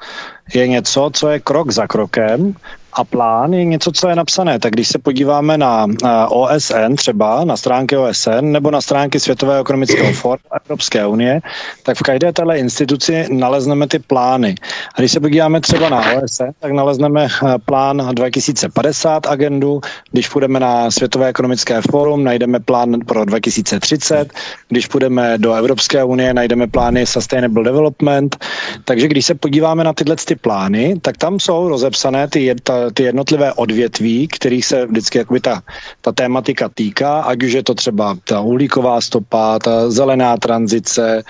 je 0.53 0.67
něco, 0.67 1.09
co 1.13 1.29
je 1.29 1.39
krok 1.39 1.71
za 1.71 1.87
krokem 1.87 2.53
a 2.93 3.03
plán 3.03 3.53
je 3.53 3.65
něco, 3.65 3.91
co 3.91 4.09
je 4.09 4.15
napsané. 4.15 4.59
Tak 4.59 4.71
když 4.71 4.87
se 4.87 4.99
podíváme 4.99 5.57
na 5.57 5.87
OSN 6.29 6.95
třeba, 6.95 7.43
na 7.43 7.57
stránky 7.57 7.97
OSN 7.97 8.41
nebo 8.41 8.71
na 8.71 8.81
stránky 8.81 9.19
Světového 9.19 9.61
ekonomického 9.61 10.13
fóra 10.13 10.41
Evropské 10.65 11.07
unie, 11.07 11.41
tak 11.83 11.97
v 11.97 12.01
každé 12.01 12.33
této 12.33 12.53
instituci 12.53 13.25
nalezneme 13.29 13.87
ty 13.87 13.99
plány. 13.99 14.55
A 14.95 15.01
když 15.01 15.11
se 15.11 15.19
podíváme 15.19 15.61
třeba 15.61 15.89
na 15.89 16.01
OSN, 16.11 16.43
tak 16.59 16.71
nalezneme 16.71 17.25
eh, 17.25 17.57
plán 17.65 17.97
2050 17.97 19.27
agendu, 19.27 19.81
když 20.11 20.29
půjdeme 20.29 20.59
na 20.59 20.91
Světové 20.91 21.27
ekonomické 21.27 21.81
fórum, 21.81 22.23
najdeme 22.23 22.59
plán 22.59 22.99
pro 23.05 23.25
2030, 23.25 24.33
když 24.69 24.87
půjdeme 24.87 25.37
do 25.37 25.53
Evropské 25.53 26.03
unie, 26.03 26.33
najdeme 26.33 26.67
plány 26.67 27.05
Sustainable 27.05 27.63
Development. 27.63 28.45
Takže 28.85 29.07
když 29.07 29.25
se 29.25 29.35
podíváme 29.35 29.83
na 29.83 29.93
tyhle 29.93 30.15
ty 30.15 30.35
plány, 30.35 30.95
tak 31.01 31.17
tam 31.17 31.39
jsou 31.39 31.69
rozepsané 31.69 32.27
ty, 32.27 32.55
ta, 32.63 32.78
ty 32.93 33.03
jednotlivé 33.03 33.53
odvětví, 33.53 34.27
kterých 34.27 34.65
se 34.65 34.85
vždycky 34.85 35.17
jakoby 35.17 35.39
ta, 35.39 35.61
ta 36.01 36.11
tématika 36.11 36.69
týká, 36.69 37.21
ať 37.21 37.43
už 37.43 37.51
je 37.51 37.63
to 37.63 37.73
třeba 37.75 38.17
ta 38.23 38.41
uhlíková 38.41 39.01
stopa, 39.01 39.59
ta 39.59 39.89
zelená 39.89 40.37
tranzice, 40.37 41.23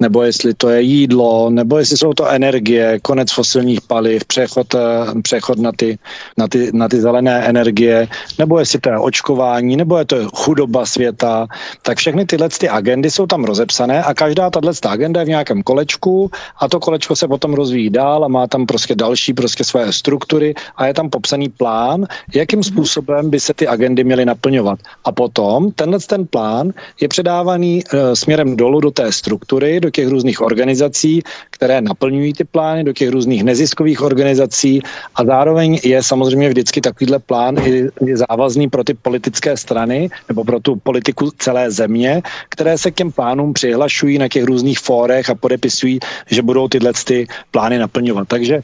nebo 0.00 0.22
jestli 0.22 0.54
to 0.54 0.68
je 0.68 0.80
jídlo, 0.82 1.50
nebo 1.50 1.78
jestli 1.78 1.96
jsou 1.96 2.12
to 2.12 2.28
energie, 2.28 3.00
konec 3.02 3.32
fosilních 3.32 3.80
paliv, 3.80 4.24
přechod, 4.24 4.74
eh, 4.74 5.22
přechod 5.22 5.58
na, 5.58 5.72
ty, 5.72 5.98
na, 6.36 6.48
ty, 6.48 6.70
na 6.72 6.88
ty 6.88 7.00
zelené 7.00 7.44
energie, 7.48 8.08
nebo 8.38 8.58
jestli 8.58 8.78
to 8.78 8.88
je 8.88 8.98
očkování, 8.98 9.76
nebo 9.76 9.98
je 9.98 10.04
to 10.04 10.16
chudoba 10.34 10.86
světa, 10.86 11.46
tak 11.82 11.98
všechny 11.98 12.26
tyhle 12.26 12.48
ty 12.48 12.68
agendy 12.68 13.10
jsou 13.10 13.26
tam 13.26 13.44
rozepsané 13.44 14.02
a 14.02 14.14
každá 14.14 14.50
tahle 14.50 14.72
agenda 14.88 15.20
je 15.20 15.26
v 15.26 15.28
nějakém 15.28 15.62
kolečku 15.62 16.30
a 16.58 16.68
to 16.68 16.80
kolečko 16.80 17.16
se 17.16 17.28
potom 17.28 17.54
rozvíjí 17.54 17.90
dál 17.90 18.24
a 18.24 18.28
má 18.28 18.46
tam 18.46 18.66
prostě 18.66 18.94
další 18.94 19.34
prostě 19.34 19.64
své 19.64 19.92
struktury 19.92 20.54
a 20.76 20.86
je 20.86 20.94
tam 20.96 21.10
popsaný 21.10 21.48
plán, 21.48 22.06
jakým 22.34 22.62
způsobem 22.62 23.30
by 23.30 23.40
se 23.40 23.54
ty 23.54 23.68
agendy 23.68 24.04
měly 24.04 24.24
naplňovat. 24.24 24.78
A 25.04 25.12
potom 25.12 25.70
tenhle 25.70 25.98
ten 26.06 26.26
plán 26.26 26.72
je 27.00 27.08
předávaný 27.08 27.84
e, 27.84 28.16
směrem 28.16 28.56
dolů 28.56 28.80
do 28.80 28.90
té 28.90 29.12
struktury, 29.12 29.80
do 29.80 29.90
těch 29.90 30.08
různých 30.08 30.40
organizací, 30.40 31.22
které 31.50 31.80
naplňují 31.80 32.32
ty 32.32 32.44
plány, 32.44 32.84
do 32.84 32.92
těch 32.92 33.10
různých 33.10 33.44
neziskových 33.44 34.02
organizací 34.02 34.80
a 35.14 35.24
zároveň 35.24 35.78
je 35.84 36.02
samozřejmě 36.02 36.48
vždycky 36.48 36.80
takovýhle 36.80 37.18
plán 37.18 37.58
i, 37.58 37.88
i 38.06 38.16
závazný 38.16 38.68
pro 38.68 38.84
ty 38.84 38.94
politické 38.94 39.56
strany 39.56 40.08
nebo 40.28 40.44
pro 40.44 40.60
tu 40.60 40.76
politiku 40.76 41.30
celé 41.38 41.70
země, 41.70 42.22
které 42.48 42.78
se 42.78 42.90
k 42.90 42.94
těm 42.94 43.12
plánům 43.12 43.52
přihlašují 43.52 44.18
na 44.18 44.28
těch 44.28 44.44
různých 44.44 44.78
fórech 44.78 45.30
a 45.30 45.34
podepisují, 45.34 45.98
že 46.30 46.42
budou 46.42 46.68
tyhle 46.68 46.92
ty 47.04 47.26
plány 47.50 47.78
naplňovat. 47.78 48.28
Takže 48.28 48.54
e, 48.56 48.62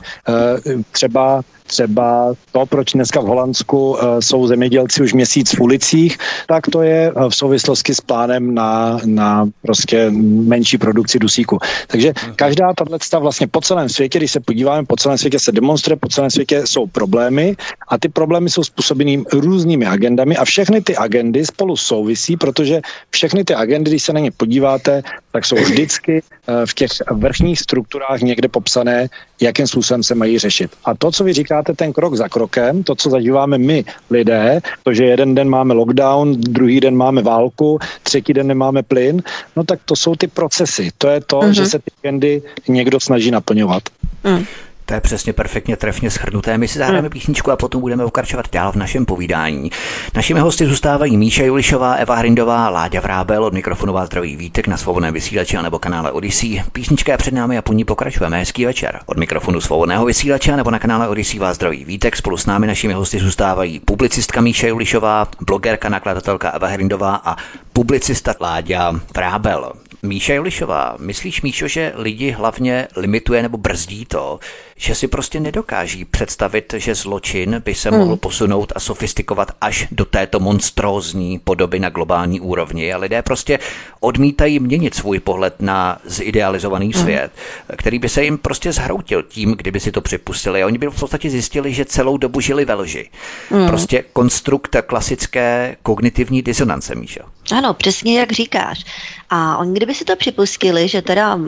třeba 0.93 1.43
třeba 1.73 2.35
to, 2.53 2.67
proč 2.67 2.93
dneska 2.93 3.21
v 3.21 3.25
Holandsku 3.25 3.97
eh, 3.97 4.23
jsou 4.23 4.47
zemědělci 4.47 5.03
už 5.03 5.13
měsíc 5.13 5.57
v 5.57 5.61
ulicích, 5.61 6.19
tak 6.49 6.69
to 6.69 6.83
je 6.83 7.09
eh, 7.09 7.29
v 7.29 7.35
souvislosti 7.35 7.95
s 7.95 8.01
plánem 8.01 8.55
na, 8.55 8.99
na 9.05 9.49
prostě 9.63 10.13
menší 10.53 10.79
produkci 10.79 11.19
dusíku. 11.19 11.59
Takže 11.89 12.13
mhm. 12.13 12.35
každá 12.37 12.73
tato 12.77 13.21
vlastně 13.21 13.47
po 13.47 13.61
celém 13.61 13.89
světě, 13.89 14.19
když 14.19 14.33
se 14.33 14.41
podíváme, 14.41 14.85
po 14.85 14.97
celém 14.97 15.19
světě 15.19 15.39
se 15.39 15.53
demonstruje, 15.53 15.97
po 15.97 16.09
celém 16.09 16.31
světě 16.31 16.67
jsou 16.69 16.87
problémy 16.87 17.57
a 17.89 17.99
ty 17.99 18.09
problémy 18.09 18.51
jsou 18.51 18.65
způsobenými 18.65 19.25
různými 19.33 19.87
agendami 19.87 20.37
a 20.37 20.45
všechny 20.45 20.81
ty 20.81 20.97
agendy 20.97 21.47
spolu 21.47 21.77
souvisí, 21.77 22.37
protože 22.37 22.81
všechny 23.11 23.45
ty 23.45 23.55
agendy, 23.55 23.91
když 23.91 24.03
se 24.03 24.13
na 24.13 24.21
ně 24.21 24.31
podíváte, 24.31 25.03
tak 25.33 25.47
jsou 25.47 25.57
vždycky 25.57 26.21
eh, 26.21 26.67
v 26.67 26.73
těch 26.75 26.91
vrchních 27.11 27.61
strukturách 27.61 28.21
někde 28.21 28.49
popsané, 28.49 29.09
jakým 29.43 29.67
způsobem 29.67 30.03
se 30.03 30.15
mají 30.15 30.39
řešit. 30.39 30.71
A 30.85 30.95
to, 30.95 31.11
co 31.11 31.25
vy 31.25 31.33
říkáte, 31.33 31.75
ten 31.75 31.93
krok 31.93 32.15
za 32.15 32.29
krokem, 32.29 32.83
to, 32.83 32.95
co 32.95 33.11
zažíváme 33.11 33.59
my 33.59 33.85
lidé, 34.11 34.61
to, 34.83 34.95
že 34.95 35.05
jeden 35.05 35.35
den 35.35 35.49
máme 35.49 35.75
lockdown, 35.75 36.41
druhý 36.41 36.81
den 36.81 36.97
máme 36.97 37.23
válku, 37.23 37.79
třetí 38.03 38.33
den 38.33 38.47
nemáme 38.47 38.83
plyn, 38.83 39.23
no 39.57 39.65
tak 39.65 39.81
to 39.85 39.97
jsou 39.97 40.15
ty 40.15 40.27
procesy. 40.27 40.91
To 40.99 41.09
je 41.09 41.21
to, 41.21 41.39
uh-huh. 41.39 41.51
že 41.51 41.67
se 41.67 41.79
ty 41.79 41.91
agendy 42.03 42.43
někdo 42.69 43.01
snaží 43.01 43.31
naplňovat. 43.31 43.83
Uh-huh. 44.25 44.47
To 44.93 44.97
je 44.97 45.01
přesně 45.01 45.33
perfektně 45.33 45.77
trefně 45.77 46.11
schrnuté. 46.11 46.59
My 46.59 46.69
si 46.69 46.79
zahráme 46.79 47.01
hmm. 47.01 47.11
písničku 47.11 47.51
a 47.51 47.57
potom 47.57 47.81
budeme 47.81 48.05
pokračovat 48.05 48.47
dál 48.53 48.73
v 48.73 48.77
našem 48.77 49.07
povídání. 49.07 49.71
Našimi 50.15 50.41
hosty 50.41 50.67
zůstávají 50.67 51.17
Míša 51.17 51.45
Julišová, 51.45 51.95
Eva 51.95 52.15
Hrindová, 52.15 52.69
Láďa 52.69 53.01
Vrábel 53.01 53.45
od 53.45 53.55
mikrofonová 53.55 54.07
zdravý 54.07 54.37
Vítek 54.37 54.69
na 54.69 54.77
svobodném 54.77 55.15
vysílači 55.15 55.57
nebo 55.63 55.79
kanále 55.79 56.13
Odyssey. 56.13 56.63
Písnička 56.73 57.13
je 57.13 57.19
před 57.19 57.35
námi 57.35 57.59
a 57.59 57.63
po 57.63 57.73
ní 57.73 57.85
pokračujeme. 57.85 58.39
Hezký 58.39 58.65
večer. 58.65 59.01
Od 59.07 59.17
mikrofonu 59.17 59.61
svobodného 59.61 60.05
vysílače 60.05 60.57
nebo 60.57 60.71
na 60.71 60.79
kanále 60.79 61.09
Odyssey 61.09 61.39
vás 61.39 61.57
zdraví 61.57 61.85
Vítek. 61.85 62.17
Spolu 62.17 62.37
s 62.37 62.47
námi 62.47 62.67
našimi 62.67 62.93
hosty 62.93 63.19
zůstávají 63.19 63.81
publicistka 63.81 64.41
Míša 64.41 64.67
Julišová, 64.67 65.29
blogerka, 65.47 65.89
nakladatelka 65.89 66.51
Eva 66.51 66.69
Hrindová 66.69 67.15
a 67.25 67.37
publicista 67.73 68.35
Láďa 68.41 68.93
Vrábel. 69.15 69.73
Míša 70.05 70.35
Julišová, 70.35 70.97
myslíš, 70.99 71.43
Míšo, 71.43 71.69
že 71.69 71.93
lidi 71.97 72.31
hlavně 72.31 72.89
limituje 72.97 73.43
nebo 73.43 73.59
brzdí 73.59 74.05
to, 74.05 74.41
že 74.77 74.95
si 74.95 75.09
prostě 75.09 75.41
nedokáží 75.41 76.05
představit, 76.05 76.75
že 76.77 76.95
zločin 76.95 77.63
by 77.65 77.75
se 77.75 77.91
hmm. 77.91 77.99
mohl 77.99 78.17
posunout 78.17 78.73
a 78.77 78.81
sofistikovat 78.81 79.53
až 79.61 79.89
do 79.91 80.05
této 80.05 80.41
monstrózní 80.41 81.39
podoby 81.39 81.79
na 81.79 81.91
globální 81.91 82.41
úrovni 82.41 82.93
a 82.93 82.99
lidé 82.99 83.23
prostě 83.23 83.59
odmítají 84.01 84.59
měnit 84.59 84.95
svůj 84.95 85.21
pohled 85.21 85.55
na 85.61 85.99
zidealizovaný 86.05 86.93
hmm. 86.95 87.03
svět, 87.03 87.33
který 87.77 87.99
by 87.99 88.09
se 88.09 88.25
jim 88.25 88.39
prostě 88.39 88.73
zhroutil 88.73 89.23
tím, 89.23 89.55
kdyby 89.59 89.81
si 89.81 89.93
to 89.93 90.01
připustili. 90.01 90.63
A 90.63 90.67
oni 90.67 90.79
by 90.79 90.87
v 90.87 91.01
podstatě 91.01 91.31
zjistili, 91.31 91.73
že 91.73 91.85
celou 91.85 92.17
dobu 92.17 92.41
žili 92.41 92.65
ve 92.65 92.75
lži. 92.75 93.11
Hmm. 93.51 93.67
Prostě 93.67 94.05
konstrukt 94.13 94.77
klasické 94.87 95.77
kognitivní 95.83 96.43
disonance, 96.43 96.95
Míšo. 96.95 97.23
Ano, 97.51 97.75
přesně 97.75 98.19
jak 98.19 98.33
říkáš. 98.33 98.85
A 99.31 99.57
oni 99.57 99.73
kdyby 99.73 99.95
si 99.95 100.05
to 100.05 100.17
připustili, 100.17 100.89
že 100.89 101.03
teda, 101.03 101.39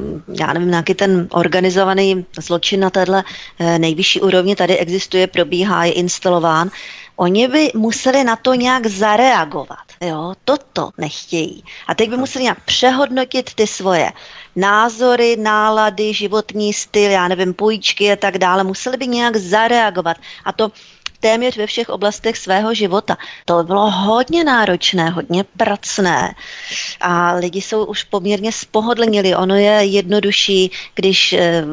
já 0.40 0.52
nevím, 0.52 0.70
nějaký 0.70 0.94
ten 0.94 1.28
organizovaný 1.30 2.26
zločin 2.40 2.80
na 2.80 2.90
téhle 2.90 3.24
eh, 3.58 3.78
nejvyšší 3.78 4.20
úrovni 4.20 4.56
tady 4.56 4.78
existuje, 4.78 5.26
probíhá, 5.26 5.84
je 5.84 5.92
instalován, 5.92 6.70
oni 7.16 7.48
by 7.48 7.70
museli 7.74 8.24
na 8.24 8.36
to 8.36 8.54
nějak 8.54 8.86
zareagovat. 8.86 9.86
Jo, 10.00 10.34
toto 10.44 10.90
nechtějí. 10.98 11.64
A 11.86 11.94
teď 11.94 12.10
by 12.10 12.16
museli 12.16 12.42
nějak 12.42 12.60
přehodnotit 12.64 13.54
ty 13.54 13.66
svoje 13.66 14.12
názory, 14.56 15.36
nálady, 15.36 16.14
životní 16.14 16.72
styl, 16.72 17.10
já 17.10 17.28
nevím, 17.28 17.54
půjčky 17.54 18.12
a 18.12 18.16
tak 18.16 18.38
dále. 18.38 18.64
Museli 18.64 18.96
by 18.96 19.06
nějak 19.06 19.36
zareagovat. 19.36 20.16
A 20.44 20.52
to 20.52 20.70
téměř 21.24 21.56
ve 21.56 21.66
všech 21.66 21.88
oblastech 21.88 22.36
svého 22.36 22.74
života. 22.74 23.16
To 23.44 23.64
bylo 23.64 23.90
hodně 23.90 24.44
náročné, 24.44 25.10
hodně 25.10 25.44
pracné 25.56 26.34
a 27.00 27.32
lidi 27.32 27.60
jsou 27.60 27.84
už 27.84 28.04
poměrně 28.04 28.52
spohodlnili. 28.52 29.34
Ono 29.34 29.56
je 29.56 29.72
jednodušší, 29.84 30.70
když 30.94 31.32
eh, 31.32 31.64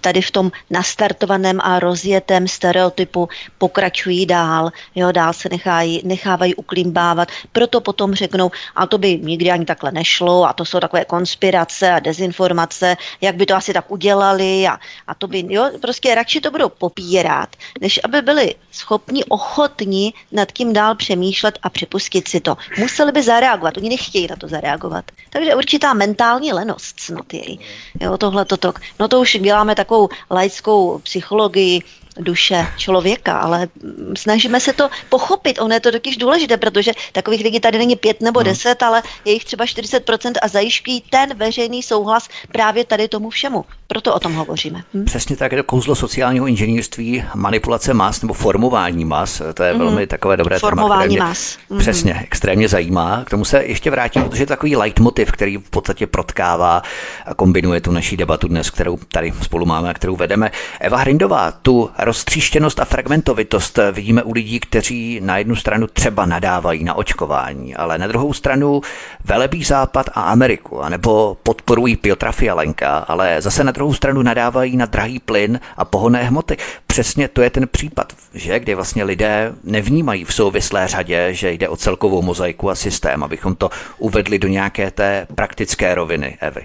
tady 0.00 0.22
v 0.22 0.30
tom 0.30 0.52
nastartovaném 0.70 1.60
a 1.64 1.80
rozjetém 1.80 2.48
stereotypu 2.48 3.28
pokračují 3.58 4.26
dál, 4.26 4.70
jo, 4.94 5.12
dál 5.12 5.32
se 5.32 5.48
nechají, 5.48 6.02
nechávají 6.04 6.54
uklimbávat, 6.54 7.28
proto 7.52 7.80
potom 7.80 8.14
řeknou, 8.14 8.50
a 8.76 8.86
to 8.86 8.98
by 8.98 9.18
nikdy 9.18 9.50
ani 9.50 9.64
takhle 9.64 9.92
nešlo 9.92 10.44
a 10.44 10.52
to 10.52 10.64
jsou 10.64 10.80
takové 10.80 11.04
konspirace 11.04 11.92
a 11.92 12.00
dezinformace, 12.00 12.96
jak 13.20 13.36
by 13.36 13.46
to 13.46 13.54
asi 13.56 13.72
tak 13.72 13.90
udělali 13.90 14.68
a, 14.68 14.76
a 15.06 15.14
to 15.14 15.28
by, 15.28 15.44
jo, 15.48 15.70
prostě 15.80 16.14
radši 16.14 16.40
to 16.40 16.50
budou 16.50 16.68
popírat, 16.68 17.56
než 17.80 18.00
aby 18.04 18.22
byli 18.22 18.54
schopni, 18.82 19.24
ochotní 19.24 20.14
nad 20.32 20.52
tím 20.52 20.72
dál 20.72 20.94
přemýšlet 20.94 21.58
a 21.62 21.70
připustit 21.70 22.28
si 22.28 22.40
to. 22.40 22.56
Museli 22.78 23.12
by 23.12 23.22
zareagovat, 23.22 23.76
oni 23.76 23.88
nechtějí 23.88 24.26
na 24.26 24.36
to 24.36 24.48
zareagovat. 24.48 25.04
Takže 25.30 25.54
určitá 25.54 25.94
mentální 25.94 26.52
lenost 26.52 27.00
snad 27.00 27.34
jej. 27.34 27.58
Jo, 28.00 28.18
tohle 28.18 28.44
toto. 28.44 28.72
No 29.00 29.08
to 29.08 29.20
už 29.20 29.38
děláme 29.40 29.74
takovou 29.74 30.08
laickou 30.30 30.98
psychologii, 30.98 31.82
duše 32.18 32.66
člověka, 32.76 33.38
ale 33.38 33.68
snažíme 34.16 34.60
se 34.60 34.72
to 34.72 34.88
pochopit. 35.08 35.60
Ono 35.60 35.74
je 35.74 35.80
to 35.80 35.92
totiž 35.92 36.16
důležité, 36.16 36.56
protože 36.56 36.92
takových 37.12 37.44
lidí 37.44 37.60
tady 37.60 37.78
není 37.78 37.96
pět 37.96 38.20
nebo 38.20 38.40
hmm. 38.40 38.48
deset, 38.48 38.82
ale 38.82 39.02
je 39.24 39.32
jich 39.32 39.44
třeba 39.44 39.64
40% 39.64 40.32
a 40.42 40.48
zajišťují 40.48 41.02
ten 41.10 41.34
veřejný 41.34 41.82
souhlas 41.82 42.28
právě 42.52 42.84
tady 42.84 43.08
tomu 43.08 43.30
všemu. 43.30 43.64
Proto 43.86 44.14
o 44.14 44.18
tom 44.18 44.34
hovoříme. 44.34 44.82
Hm? 44.94 45.04
Přesně 45.04 45.36
tak 45.36 45.52
je 45.52 45.58
to 45.58 45.64
kouzlo 45.64 45.94
sociálního 45.94 46.46
inženýrství, 46.46 47.24
manipulace 47.34 47.94
mas 47.94 48.22
nebo 48.22 48.34
formování 48.34 49.04
mas. 49.04 49.42
To 49.54 49.62
je 49.62 49.72
mm. 49.72 49.78
velmi 49.78 50.06
takové 50.06 50.36
dobré 50.36 50.58
Formování 50.58 51.16
téma, 51.16 51.28
mas. 51.28 51.58
Mm. 51.70 51.78
Přesně, 51.78 52.20
extrémně 52.22 52.68
zajímá. 52.68 53.24
K 53.26 53.30
tomu 53.30 53.44
se 53.44 53.64
ještě 53.64 53.90
vrátím, 53.90 54.24
protože 54.24 54.42
je 54.42 54.46
takový 54.46 54.76
leitmotiv, 54.76 55.32
který 55.32 55.56
v 55.56 55.70
podstatě 55.70 56.06
protkává 56.06 56.82
a 57.26 57.34
kombinuje 57.34 57.80
tu 57.80 57.92
naší 57.92 58.16
debatu 58.16 58.48
dnes, 58.48 58.70
kterou 58.70 58.96
tady 58.96 59.32
spolu 59.42 59.66
máme 59.66 59.90
a 59.90 59.94
kterou 59.94 60.16
vedeme. 60.16 60.50
Eva 60.80 60.96
Hrindová, 60.98 61.52
tu 61.52 61.90
roztříštěnost 62.04 62.80
a 62.80 62.84
fragmentovitost 62.84 63.78
vidíme 63.92 64.22
u 64.22 64.32
lidí, 64.32 64.60
kteří 64.60 65.20
na 65.22 65.38
jednu 65.38 65.56
stranu 65.56 65.86
třeba 65.86 66.26
nadávají 66.26 66.84
na 66.84 66.94
očkování, 66.94 67.74
ale 67.74 67.98
na 67.98 68.06
druhou 68.06 68.32
stranu 68.32 68.80
velebí 69.24 69.64
Západ 69.64 70.10
a 70.14 70.22
Ameriku, 70.22 70.82
anebo 70.82 71.36
podporují 71.42 71.96
Piotra 71.96 72.32
Fialenka, 72.32 72.98
ale 72.98 73.42
zase 73.42 73.64
na 73.64 73.72
druhou 73.72 73.94
stranu 73.94 74.22
nadávají 74.22 74.76
na 74.76 74.86
drahý 74.86 75.18
plyn 75.18 75.60
a 75.76 75.84
pohonné 75.84 76.22
hmoty. 76.22 76.56
Přesně 76.86 77.28
to 77.28 77.42
je 77.42 77.50
ten 77.50 77.68
případ, 77.68 78.12
že 78.34 78.60
kdy 78.60 78.74
vlastně 78.74 79.04
lidé 79.04 79.52
nevnímají 79.64 80.24
v 80.24 80.34
souvislé 80.34 80.88
řadě, 80.88 81.28
že 81.30 81.52
jde 81.52 81.68
o 81.68 81.76
celkovou 81.76 82.22
mozaiku 82.22 82.70
a 82.70 82.74
systém, 82.74 83.22
abychom 83.22 83.54
to 83.54 83.70
uvedli 83.98 84.38
do 84.38 84.48
nějaké 84.48 84.90
té 84.90 85.26
praktické 85.34 85.94
roviny, 85.94 86.38
Evy. 86.40 86.62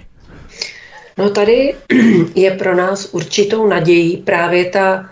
No 1.17 1.29
tady 1.29 1.75
je 2.35 2.51
pro 2.51 2.75
nás 2.75 3.09
určitou 3.11 3.67
nadějí 3.67 4.17
právě 4.17 4.65
ta 4.65 5.09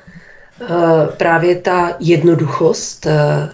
právě 1.17 1.55
ta 1.55 1.95
jednoduchost 1.99 3.05
eh, 3.05 3.49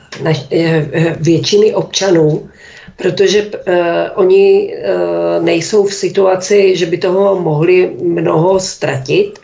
eh, 0.51 1.15
většiny 1.19 1.73
občanů, 1.73 2.49
protože 2.95 3.51
oni 4.15 4.75
nejsou 5.41 5.85
v 5.85 5.93
situaci, 5.93 6.75
že 6.75 6.85
by 6.85 6.97
toho 6.97 7.39
mohli 7.39 7.95
mnoho 8.03 8.59
ztratit. 8.59 9.39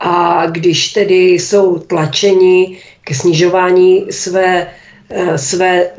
A 0.00 0.46
když 0.46 0.88
tedy 0.92 1.24
jsou 1.32 1.78
tlačeni 1.78 2.78
ke 3.04 3.14
snižování 3.14 4.06
své 4.10 4.66
Eh, 5.14 5.38
své 5.38 5.90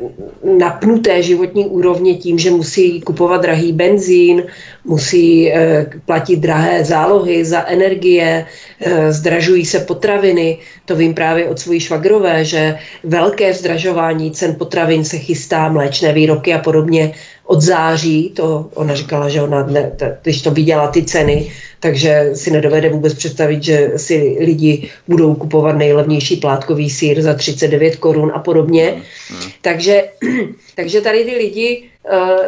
napnuté 0.58 1.22
životní 1.22 1.66
úrovně 1.66 2.14
tím, 2.14 2.38
že 2.38 2.50
musí 2.50 3.00
kupovat 3.00 3.42
drahý 3.42 3.72
benzín, 3.72 4.42
musí 4.84 5.52
eh, 5.52 5.86
platit 6.06 6.36
drahé 6.36 6.84
zálohy 6.84 7.44
za 7.44 7.66
energie, 7.66 8.46
eh, 8.80 9.12
zdražují 9.12 9.64
se 9.64 9.80
potraviny. 9.80 10.58
To 10.84 10.96
vím 10.96 11.14
právě 11.14 11.48
od 11.48 11.58
svojí 11.58 11.80
švagrové, 11.80 12.44
že 12.44 12.78
velké 13.04 13.54
zdražování 13.54 14.30
cen 14.30 14.54
potravin 14.54 15.04
se 15.04 15.18
chystá, 15.18 15.68
mléčné 15.68 16.12
výroky 16.12 16.54
a 16.54 16.58
podobně 16.58 17.12
od 17.46 17.60
září, 17.60 18.30
to 18.36 18.70
ona 18.74 18.94
říkala, 18.94 19.28
že 19.28 19.42
ona, 19.42 19.66
ne, 19.66 19.92
když 20.22 20.42
to 20.42 20.50
viděla 20.50 20.88
ty 20.88 21.02
ceny, 21.02 21.52
takže 21.80 22.30
si 22.34 22.50
nedovede 22.50 22.88
vůbec 22.88 23.14
představit, 23.14 23.62
že 23.62 23.92
si 23.96 24.36
lidi 24.40 24.88
budou 25.08 25.34
kupovat 25.34 25.76
nejlevnější 25.76 26.36
plátkový 26.36 26.90
sír 26.90 27.22
za 27.22 27.34
39 27.34 27.96
korun 27.96 28.32
a 28.34 28.38
podobně. 28.38 29.02
Hmm. 29.28 29.50
Takže, 29.60 30.04
takže 30.76 31.00
tady 31.00 31.24
ty 31.24 31.36
lidi, 31.36 31.84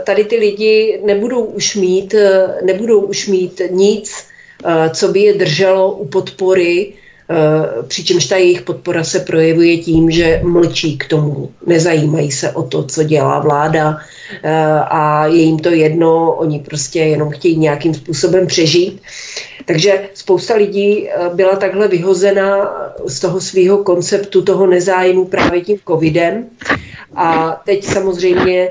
tady 0.05 0.25
ty 0.25 0.37
lidi 0.37 1.01
nebudou 1.05 1.45
už 1.45 1.77
mít, 1.77 2.15
eh, 2.15 2.49
nebudou 2.63 3.01
už 3.01 3.29
mít 3.29 3.61
nic, 3.71 4.25
eh, 4.65 4.91
co 4.91 5.09
by 5.09 5.21
je 5.21 5.35
drželo 5.35 5.93
u 5.93 6.09
podpory 6.09 6.93
Eh, 7.31 7.83
přičemž 7.83 8.27
ta 8.27 8.37
jejich 8.37 8.63
podpora 8.63 9.05
se 9.05 9.21
projevuje 9.21 9.79
tím, 9.79 10.11
že 10.11 10.41
mlčí 10.45 10.99
k 10.99 11.09
tomu, 11.09 11.53
nezajímají 11.67 12.33
se 12.33 12.51
o 12.53 12.63
to, 12.63 12.85
co 12.85 13.03
dělá 13.03 13.39
vláda 13.39 13.99
eh, 14.43 14.51
a 14.81 15.27
je 15.27 15.43
jim 15.43 15.59
to 15.59 15.71
jedno, 15.71 16.35
oni 16.35 16.59
prostě 16.59 16.99
jenom 16.99 17.31
chtějí 17.31 17.57
nějakým 17.57 17.95
způsobem 17.95 18.47
přežít. 18.47 19.03
Takže 19.65 20.09
spousta 20.15 20.55
lidí 20.55 21.09
eh, 21.09 21.31
byla 21.35 21.57
takhle 21.57 21.89
vyhozena 21.89 22.71
z 23.07 23.21
toho 23.21 23.41
svého 23.41 23.79
konceptu, 23.79 24.43
toho 24.43 24.67
nezájmu 24.67 25.25
právě 25.25 25.61
tím 25.61 25.79
covidem. 25.89 26.45
A 27.15 27.61
teď 27.67 27.85
samozřejmě, 27.85 28.71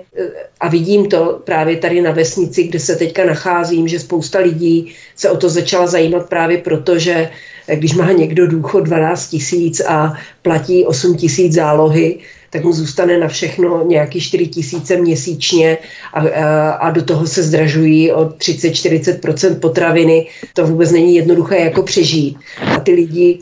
a 0.59 0.69
vidím 0.69 1.09
to 1.09 1.41
právě 1.43 1.77
tady 1.77 2.01
na 2.01 2.11
vesnici, 2.11 2.63
kde 2.63 2.79
se 2.79 2.95
teďka 2.95 3.25
nacházím, 3.25 3.87
že 3.87 3.99
spousta 3.99 4.39
lidí 4.39 4.95
se 5.15 5.29
o 5.29 5.37
to 5.37 5.49
začala 5.49 5.87
zajímat 5.87 6.29
právě 6.29 6.57
proto, 6.57 6.99
že 6.99 7.29
když 7.67 7.93
má 7.93 8.11
někdo 8.11 8.47
důchod 8.47 8.79
12 8.79 9.29
tisíc 9.29 9.81
a 9.87 10.13
platí 10.41 10.85
8 10.85 11.15
tisíc 11.15 11.53
zálohy, 11.53 12.17
tak 12.49 12.63
mu 12.63 12.73
zůstane 12.73 13.17
na 13.17 13.27
všechno 13.27 13.83
nějaký 13.87 14.21
4 14.21 14.47
tisíce 14.47 14.97
měsíčně 14.97 15.77
a, 16.13 16.19
a, 16.19 16.69
a 16.71 16.91
do 16.91 17.03
toho 17.03 17.27
se 17.27 17.43
zdražují 17.43 18.11
o 18.11 18.25
30-40% 18.25 19.59
potraviny. 19.59 20.27
To 20.53 20.67
vůbec 20.67 20.91
není 20.91 21.15
jednoduché 21.15 21.57
jako 21.59 21.83
přežít. 21.83 22.37
A 22.75 22.79
ty 22.79 22.91
lidi 22.91 23.39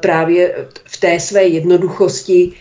právě 0.00 0.54
v 0.84 0.96
té 1.00 1.20
své 1.20 1.44
jednoduchosti 1.44 2.52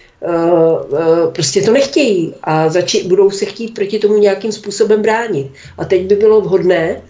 prostě 1.31 1.61
to 1.61 1.71
nechtějí 1.71 2.33
a 2.43 2.67
zači- 2.67 3.07
budou 3.07 3.31
se 3.31 3.45
chtít 3.45 3.73
proti 3.73 3.99
tomu 3.99 4.17
nějakým 4.17 4.51
způsobem 4.51 5.01
bránit. 5.01 5.47
A 5.77 5.85
teď 5.85 6.01
by 6.01 6.15
bylo 6.15 6.41
vhodné, 6.41 7.01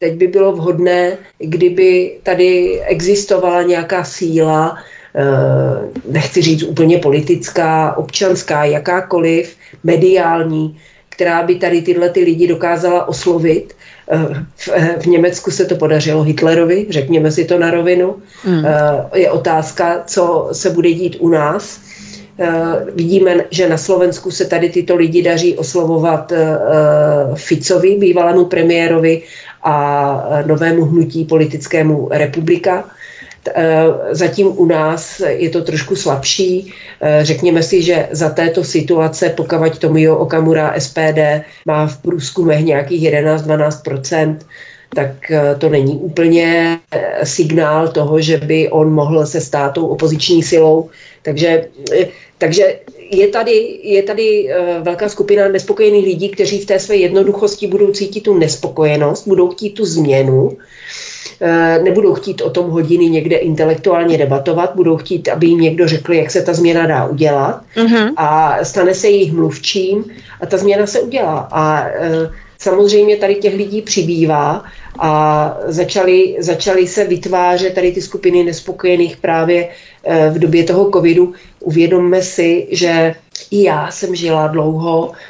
Teď 0.00 0.14
by 0.14 0.26
bylo 0.26 0.52
vhodné, 0.52 1.16
kdyby 1.38 2.18
tady 2.22 2.80
existovala 2.80 3.62
nějaká 3.62 4.04
síla, 4.04 4.76
eh, 5.14 6.00
nechci 6.08 6.42
říct 6.42 6.62
úplně 6.62 6.98
politická, 6.98 7.96
občanská, 7.96 8.64
jakákoliv, 8.64 9.56
mediální, 9.84 10.80
která 11.08 11.42
by 11.42 11.54
tady 11.54 11.82
tyhle 11.82 12.08
ty 12.10 12.24
lidi 12.24 12.46
dokázala 12.46 13.08
oslovit. 13.08 13.76
Eh, 14.10 14.44
v, 14.56 14.68
v 15.02 15.06
Německu 15.06 15.50
se 15.50 15.64
to 15.64 15.76
podařilo 15.76 16.22
Hitlerovi, 16.22 16.86
řekněme 16.90 17.30
si 17.30 17.44
to 17.44 17.58
na 17.58 17.70
rovinu. 17.70 18.16
Mm. 18.46 18.64
Je 19.14 19.30
otázka, 19.30 20.02
co 20.06 20.48
se 20.52 20.70
bude 20.70 20.92
dít 20.92 21.16
u 21.20 21.28
nás. 21.28 21.80
Vidíme, 22.94 23.44
že 23.50 23.68
na 23.68 23.78
Slovensku 23.78 24.30
se 24.30 24.44
tady 24.44 24.68
tyto 24.68 24.96
lidi 24.96 25.22
daří 25.22 25.56
oslovovat 25.56 26.32
Ficovi, 27.34 27.96
bývalému 27.96 28.44
premiérovi, 28.44 29.22
a 29.62 30.22
novému 30.46 30.84
hnutí 30.84 31.24
politickému 31.24 32.08
republika. 32.10 32.84
Zatím 34.10 34.46
u 34.46 34.66
nás 34.66 35.22
je 35.26 35.50
to 35.50 35.62
trošku 35.62 35.96
slabší. 35.96 36.72
Řekněme 37.20 37.62
si, 37.62 37.82
že 37.82 38.08
za 38.10 38.28
této 38.30 38.64
situace, 38.64 39.28
pokud 39.36 39.78
Tomio 39.78 40.16
Okamura 40.16 40.74
SPD 40.78 41.44
má 41.66 41.86
v 41.86 41.98
průzkumech 41.98 42.64
nějakých 42.64 43.02
11-12% 43.02 44.36
tak 44.94 45.32
to 45.58 45.68
není 45.68 45.96
úplně 45.96 46.78
signál 47.22 47.88
toho, 47.88 48.20
že 48.20 48.36
by 48.36 48.68
on 48.68 48.92
mohl 48.92 49.26
se 49.26 49.40
stát 49.40 49.72
tou 49.72 49.86
opoziční 49.86 50.42
silou. 50.42 50.90
Takže, 51.22 51.64
takže 52.40 52.80
je 53.10 53.28
tady, 53.28 53.78
je 53.82 54.02
tady 54.02 54.48
uh, 54.48 54.84
velká 54.84 55.08
skupina 55.08 55.48
nespokojených 55.48 56.04
lidí, 56.04 56.28
kteří 56.28 56.58
v 56.60 56.66
té 56.66 56.78
své 56.78 56.96
jednoduchosti 56.96 57.66
budou 57.66 57.90
cítit 57.92 58.20
tu 58.20 58.38
nespokojenost, 58.38 59.28
budou 59.28 59.48
chtít 59.48 59.70
tu 59.70 59.84
změnu, 59.84 60.42
uh, 60.42 61.84
nebudou 61.84 62.14
chtít 62.14 62.40
o 62.40 62.50
tom 62.50 62.70
hodiny 62.70 63.04
někde 63.04 63.36
intelektuálně 63.36 64.18
debatovat, 64.18 64.72
budou 64.74 64.96
chtít, 64.96 65.28
aby 65.28 65.46
jim 65.46 65.60
někdo 65.60 65.88
řekl, 65.88 66.12
jak 66.12 66.30
se 66.30 66.42
ta 66.42 66.54
změna 66.54 66.86
dá 66.86 67.06
udělat 67.06 67.62
uh-huh. 67.76 68.12
a 68.16 68.58
stane 68.64 68.94
se 68.94 69.08
jejich 69.08 69.32
mluvčím 69.32 70.04
a 70.40 70.46
ta 70.46 70.56
změna 70.56 70.86
se 70.86 71.00
udělá. 71.00 71.48
A 71.52 71.84
uh, 71.84 72.32
samozřejmě 72.60 73.16
tady 73.16 73.34
těch 73.34 73.54
lidí 73.54 73.82
přibývá 73.82 74.64
a 74.98 75.56
začaly, 75.66 76.36
začaly 76.38 76.86
se 76.86 77.04
vytvářet 77.04 77.74
tady 77.74 77.92
ty 77.92 78.02
skupiny 78.02 78.44
nespokojených 78.44 79.16
právě 79.16 79.68
v 80.30 80.38
době 80.38 80.64
toho 80.64 80.90
covidu. 80.90 81.32
Uvědomme 81.60 82.22
si, 82.22 82.68
že 82.70 83.14
i 83.50 83.62
já 83.62 83.90
jsem 83.90 84.14
žila 84.14 84.46
dlouho 84.46 85.12
Eh, 85.12 85.29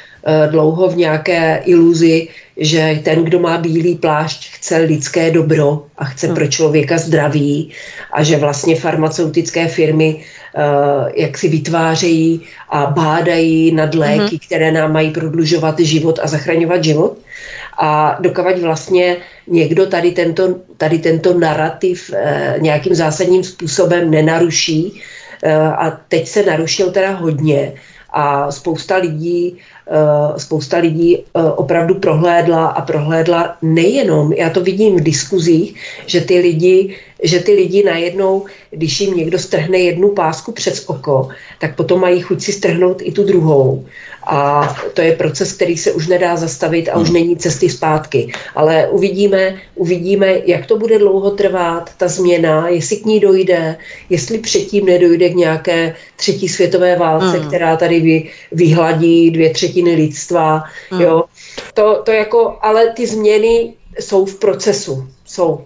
dlouho 0.51 0.89
v 0.89 0.97
nějaké 0.97 1.61
iluzi, 1.65 2.27
že 2.57 2.99
ten, 3.03 3.23
kdo 3.23 3.39
má 3.39 3.57
bílý 3.57 3.95
plášť, 3.95 4.49
chce 4.53 4.77
lidské 4.77 5.31
dobro 5.31 5.85
a 5.97 6.05
chce 6.05 6.27
pro 6.27 6.47
člověka 6.47 6.97
zdraví 6.97 7.71
a 8.13 8.23
že 8.23 8.37
vlastně 8.37 8.75
farmaceutické 8.75 9.67
firmy 9.67 10.15
uh, 10.15 11.09
jak 11.15 11.37
si 11.37 11.49
vytvářejí 11.49 12.41
a 12.69 12.85
bádají 12.85 13.71
nad 13.71 13.95
léky, 13.95 14.35
mm-hmm. 14.35 14.45
které 14.45 14.71
nám 14.71 14.93
mají 14.93 15.11
prodlužovat 15.11 15.79
život 15.79 16.19
a 16.23 16.27
zachraňovat 16.27 16.83
život. 16.83 17.17
A 17.81 18.17
dokavať 18.19 18.61
vlastně 18.61 19.17
někdo 19.47 19.87
tady 19.87 20.11
tento, 20.11 20.55
tady 20.77 20.99
tento 20.99 21.39
narrativ 21.39 22.11
uh, 22.13 22.61
nějakým 22.61 22.95
zásadním 22.95 23.43
způsobem 23.43 24.11
nenaruší, 24.11 25.01
a 25.77 25.89
teď 26.07 26.27
se 26.27 26.45
narušil 26.45 26.91
teda 26.91 27.11
hodně, 27.11 27.73
a 28.13 28.51
spousta 28.51 28.97
lidí, 28.97 29.57
spousta 30.37 30.77
lidí 30.77 31.17
uh, 31.17 31.23
opravdu 31.55 31.95
prohlédla 31.95 32.67
a 32.67 32.81
prohlédla 32.81 33.57
nejenom, 33.61 34.33
já 34.33 34.49
to 34.49 34.61
vidím 34.61 34.95
v 34.95 35.03
diskuzích, 35.03 35.75
že 36.05 36.21
ty 36.21 36.39
lidi, 36.39 36.95
že 37.21 37.39
ty 37.39 37.53
lidi 37.53 37.83
najednou, 37.83 38.45
když 38.71 39.01
jim 39.01 39.17
někdo 39.17 39.39
strhne 39.39 39.77
jednu 39.77 40.09
pásku 40.09 40.51
přes 40.51 40.83
oko, 40.89 41.29
tak 41.59 41.75
potom 41.75 42.01
mají 42.01 42.21
chuť 42.21 42.41
si 42.41 42.51
strhnout 42.51 43.01
i 43.01 43.11
tu 43.11 43.23
druhou. 43.23 43.85
A 44.27 44.69
to 44.93 45.01
je 45.01 45.15
proces, 45.15 45.53
který 45.53 45.77
se 45.77 45.91
už 45.91 46.07
nedá 46.07 46.35
zastavit 46.35 46.89
a 46.89 46.97
už 46.97 47.07
hmm. 47.07 47.13
není 47.13 47.37
cesty 47.37 47.69
zpátky. 47.69 48.31
Ale 48.55 48.87
uvidíme, 48.89 49.57
uvidíme, 49.75 50.35
jak 50.45 50.65
to 50.65 50.77
bude 50.77 50.99
dlouho 50.99 51.31
trvat, 51.31 51.89
ta 51.97 52.07
změna, 52.07 52.67
jestli 52.67 52.97
k 52.97 53.05
ní 53.05 53.19
dojde, 53.19 53.77
jestli 54.09 54.37
předtím 54.37 54.85
nedojde 54.85 55.29
k 55.29 55.35
nějaké 55.35 55.95
třetí 56.15 56.49
světové 56.49 56.95
válce, 56.95 57.39
mm. 57.39 57.47
která 57.47 57.77
tady 57.77 57.99
vy, 57.99 58.29
vyhladí 58.51 59.31
dvě 59.31 59.49
třetiny 59.49 59.95
lidstva. 59.95 60.63
Mm. 60.91 61.01
Jo. 61.01 61.23
To, 61.73 62.01
to 62.05 62.11
jako, 62.11 62.57
ale 62.61 62.93
ty 62.93 63.07
změny 63.07 63.73
jsou 63.99 64.25
v 64.25 64.35
procesu. 64.35 65.07
Jsou. 65.25 65.61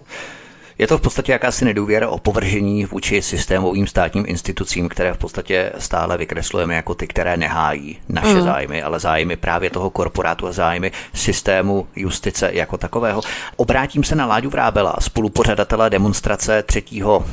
Je 0.78 0.86
to 0.86 0.98
v 0.98 1.00
podstatě 1.00 1.32
jakási 1.32 1.64
nedůvěra 1.64 2.08
o 2.08 2.18
povržení 2.18 2.84
vůči 2.84 3.22
systémovým 3.22 3.86
státním 3.86 4.24
institucím, 4.26 4.88
které 4.88 5.12
v 5.12 5.18
podstatě 5.18 5.72
stále 5.78 6.18
vykreslujeme 6.18 6.74
jako 6.74 6.94
ty, 6.94 7.06
které 7.06 7.36
nehájí 7.36 7.98
naše 8.08 8.34
mm. 8.34 8.42
zájmy, 8.42 8.82
ale 8.82 9.00
zájmy 9.00 9.36
právě 9.36 9.70
toho 9.70 9.90
korporátu 9.90 10.46
a 10.46 10.52
zájmy 10.52 10.92
systému 11.14 11.86
justice 11.96 12.50
jako 12.52 12.78
takového. 12.78 13.20
Obrátím 13.56 14.04
se 14.04 14.14
na 14.14 14.26
Láďu 14.26 14.50
Vrábela, 14.50 14.96
spolupořadatele 15.00 15.90
demonstrace 15.90 16.62
3. 16.62 16.82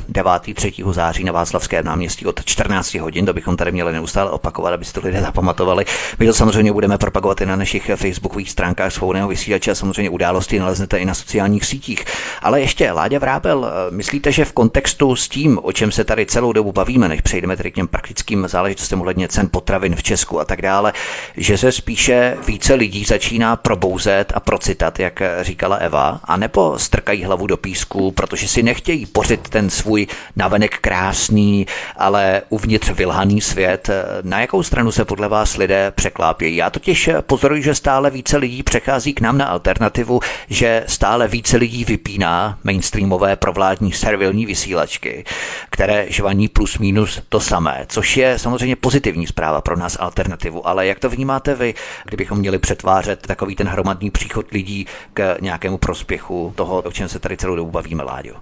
9. 0.08 0.32
3. 0.54 0.72
září 0.90 1.24
na 1.24 1.32
Václavském 1.32 1.84
náměstí 1.84 2.26
od 2.26 2.44
14 2.44 2.94
hodin, 2.94 3.26
to 3.26 3.32
bychom 3.32 3.56
tady 3.56 3.72
měli 3.72 3.92
neustále 3.92 4.30
opakovat, 4.30 4.72
aby 4.72 4.84
si 4.84 4.92
to 4.92 5.00
lidé 5.00 5.20
zapamatovali. 5.20 5.84
My 6.18 6.26
to 6.26 6.34
samozřejmě 6.34 6.72
budeme 6.72 6.98
propagovat 6.98 7.40
i 7.40 7.46
na 7.46 7.56
našich 7.56 7.90
facebookových 7.96 8.50
stránkách 8.50 8.92
svobodného 8.92 9.28
vysílače 9.28 9.70
a 9.70 9.74
samozřejmě 9.74 10.10
události 10.10 10.58
naleznete 10.58 10.98
i 10.98 11.04
na 11.04 11.14
sociálních 11.14 11.64
sítích. 11.64 12.04
Ale 12.42 12.60
ještě 12.60 12.92
Láďa 12.92 13.18
Vrábel 13.18 13.33
Vrábel, 13.34 13.72
myslíte, 13.90 14.32
že 14.32 14.44
v 14.44 14.52
kontextu 14.52 15.16
s 15.16 15.28
tím, 15.28 15.60
o 15.62 15.72
čem 15.72 15.92
se 15.92 16.04
tady 16.04 16.26
celou 16.26 16.52
dobu 16.52 16.72
bavíme, 16.72 17.08
než 17.08 17.20
přejdeme 17.20 17.56
tedy 17.56 17.70
k 17.70 17.74
těm 17.74 17.88
praktickým 17.88 18.48
záležitostem 18.48 19.00
ohledně 19.00 19.28
cen 19.28 19.48
potravin 19.50 19.96
v 19.96 20.02
Česku 20.02 20.40
a 20.40 20.44
tak 20.44 20.62
dále, 20.62 20.92
že 21.36 21.58
se 21.58 21.72
spíše 21.72 22.36
více 22.46 22.74
lidí 22.74 23.04
začíná 23.04 23.56
probouzet 23.56 24.32
a 24.34 24.40
procitat, 24.40 25.00
jak 25.00 25.22
říkala 25.40 25.76
Eva, 25.76 26.20
anebo 26.24 26.78
strkají 26.78 27.24
hlavu 27.24 27.46
do 27.46 27.56
písku, 27.56 28.12
protože 28.12 28.48
si 28.48 28.62
nechtějí 28.62 29.06
pořit 29.06 29.48
ten 29.48 29.70
svůj 29.70 30.06
navenek 30.36 30.78
krásný, 30.78 31.66
ale 31.96 32.42
uvnitř 32.48 32.90
vylhaný 32.90 33.40
svět. 33.40 33.90
Na 34.22 34.40
jakou 34.40 34.62
stranu 34.62 34.92
se 34.92 35.04
podle 35.04 35.28
vás 35.28 35.56
lidé 35.56 35.92
překlápějí? 35.94 36.56
Já 36.56 36.70
totiž 36.70 37.10
pozoruji, 37.20 37.62
že 37.62 37.74
stále 37.74 38.10
více 38.10 38.36
lidí 38.36 38.62
přechází 38.62 39.14
k 39.14 39.20
nám 39.20 39.38
na 39.38 39.46
alternativu, 39.46 40.20
že 40.48 40.84
stále 40.86 41.28
více 41.28 41.56
lidí 41.56 41.84
vypíná 41.84 42.58
mainstreamové 42.64 43.23
nové 43.24 43.36
provládní 43.36 43.92
servilní 43.92 44.46
vysílačky, 44.46 45.24
které 45.70 46.06
žvaní 46.08 46.48
plus 46.48 46.78
minus 46.78 47.22
to 47.28 47.40
samé, 47.40 47.86
což 47.88 48.16
je 48.16 48.38
samozřejmě 48.38 48.76
pozitivní 48.76 49.26
zpráva 49.26 49.60
pro 49.60 49.76
nás 49.76 49.96
alternativu. 50.00 50.68
Ale 50.68 50.86
jak 50.86 50.98
to 50.98 51.08
vnímáte 51.08 51.54
vy, 51.54 51.74
kdybychom 52.04 52.38
měli 52.38 52.58
přetvářet 52.58 53.26
takový 53.26 53.56
ten 53.56 53.68
hromadný 53.68 54.10
příchod 54.10 54.50
lidí 54.52 54.86
k 55.14 55.36
nějakému 55.40 55.78
prospěchu 55.78 56.52
toho, 56.56 56.80
o 56.80 56.92
čem 56.92 57.08
se 57.08 57.18
tady 57.18 57.36
celou 57.36 57.56
dobu 57.56 57.70
bavíme, 57.70 58.02
Láďo? 58.02 58.34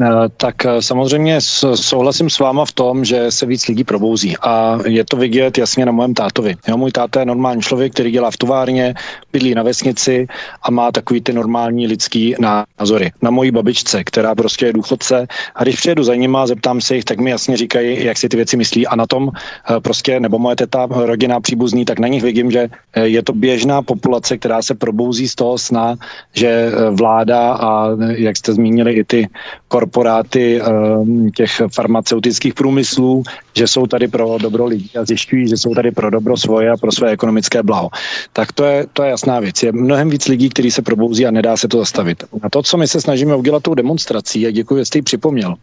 Eh, 0.00 0.28
tak 0.36 0.66
eh, 0.66 0.82
samozřejmě 0.82 1.40
souhlasím 1.74 2.30
s 2.30 2.38
váma 2.38 2.64
v 2.64 2.72
tom, 2.72 3.04
že 3.04 3.30
se 3.30 3.46
víc 3.46 3.68
lidí 3.68 3.84
probouzí 3.84 4.36
a 4.38 4.78
je 4.86 5.04
to 5.04 5.16
vidět 5.16 5.58
jasně 5.58 5.86
na 5.86 5.92
mém 5.92 6.14
tátovi. 6.14 6.54
Jo, 6.68 6.76
můj 6.76 6.92
táta 6.92 7.20
je 7.20 7.26
normální 7.26 7.62
člověk, 7.62 7.92
který 7.92 8.10
dělá 8.10 8.30
v 8.30 8.36
továrně, 8.36 8.94
bydlí 9.32 9.54
na 9.54 9.62
vesnici 9.62 10.26
a 10.62 10.70
má 10.70 10.92
takový 10.92 11.20
ty 11.20 11.32
normální 11.32 11.86
lidský 11.86 12.34
názory. 12.38 13.10
Na 13.22 13.30
mojí 13.30 13.50
babičce, 13.50 14.04
která 14.04 14.34
prostě 14.34 14.66
je 14.66 14.72
důchodce 14.72 15.26
a 15.54 15.62
když 15.62 15.76
přijedu 15.76 16.04
za 16.04 16.14
nima, 16.14 16.46
zeptám 16.46 16.80
se 16.80 16.96
jich, 16.96 17.04
tak 17.04 17.18
mi 17.18 17.30
jasně 17.30 17.56
říkají, 17.56 18.04
jak 18.04 18.18
si 18.18 18.28
ty 18.28 18.36
věci 18.36 18.56
myslí 18.56 18.86
a 18.86 18.96
na 18.96 19.06
tom 19.06 19.30
eh, 19.34 19.80
prostě, 19.80 20.20
nebo 20.20 20.38
moje 20.38 20.56
teta, 20.56 20.86
rodina 20.90 21.40
příbuzní, 21.40 21.84
tak 21.84 21.98
na 21.98 22.08
nich 22.08 22.22
vidím, 22.22 22.50
že 22.50 22.68
je 23.02 23.22
to 23.22 23.32
běžná 23.32 23.82
populace, 23.82 24.38
která 24.38 24.62
se 24.62 24.74
probouzí 24.74 25.28
z 25.28 25.34
toho 25.34 25.58
sna, 25.58 25.96
že 26.34 26.70
vláda 26.90 27.52
a 27.52 27.88
jak 28.14 28.36
jste 28.36 28.52
zmínili 28.52 28.92
i 28.92 29.04
ty 29.04 29.28
korporace 29.68 29.87
korporáty 29.88 30.60
ehm, 30.60 31.30
těch 31.30 31.50
farmaceutických 31.72 32.54
průmyslů, 32.54 33.22
že 33.56 33.66
jsou 33.66 33.86
tady 33.86 34.08
pro 34.08 34.38
dobro 34.38 34.64
lidí 34.64 34.90
a 35.00 35.04
zjišťují, 35.04 35.48
že 35.48 35.56
jsou 35.56 35.74
tady 35.74 35.90
pro 35.90 36.10
dobro 36.10 36.36
svoje 36.36 36.70
a 36.70 36.76
pro 36.76 36.92
své 36.92 37.10
ekonomické 37.10 37.62
blaho. 37.62 37.88
Tak 38.32 38.52
to 38.52 38.64
je, 38.64 38.86
to 38.92 39.02
je 39.02 39.10
jasná 39.10 39.40
věc. 39.40 39.62
Je 39.62 39.72
mnohem 39.72 40.10
víc 40.10 40.28
lidí, 40.28 40.48
kteří 40.48 40.70
se 40.70 40.82
probouzí 40.82 41.26
a 41.26 41.30
nedá 41.30 41.56
se 41.56 41.68
to 41.68 41.78
zastavit. 41.78 42.24
A 42.42 42.50
to, 42.50 42.62
co 42.62 42.76
my 42.76 42.88
se 42.88 43.00
snažíme 43.00 43.36
udělat 43.36 43.62
tou 43.62 43.74
demonstrací, 43.74 44.46
a 44.46 44.50
děkuji, 44.50 44.76
že 44.78 44.84
jste 44.84 44.98
ji 44.98 45.02
připomněl, 45.02 45.54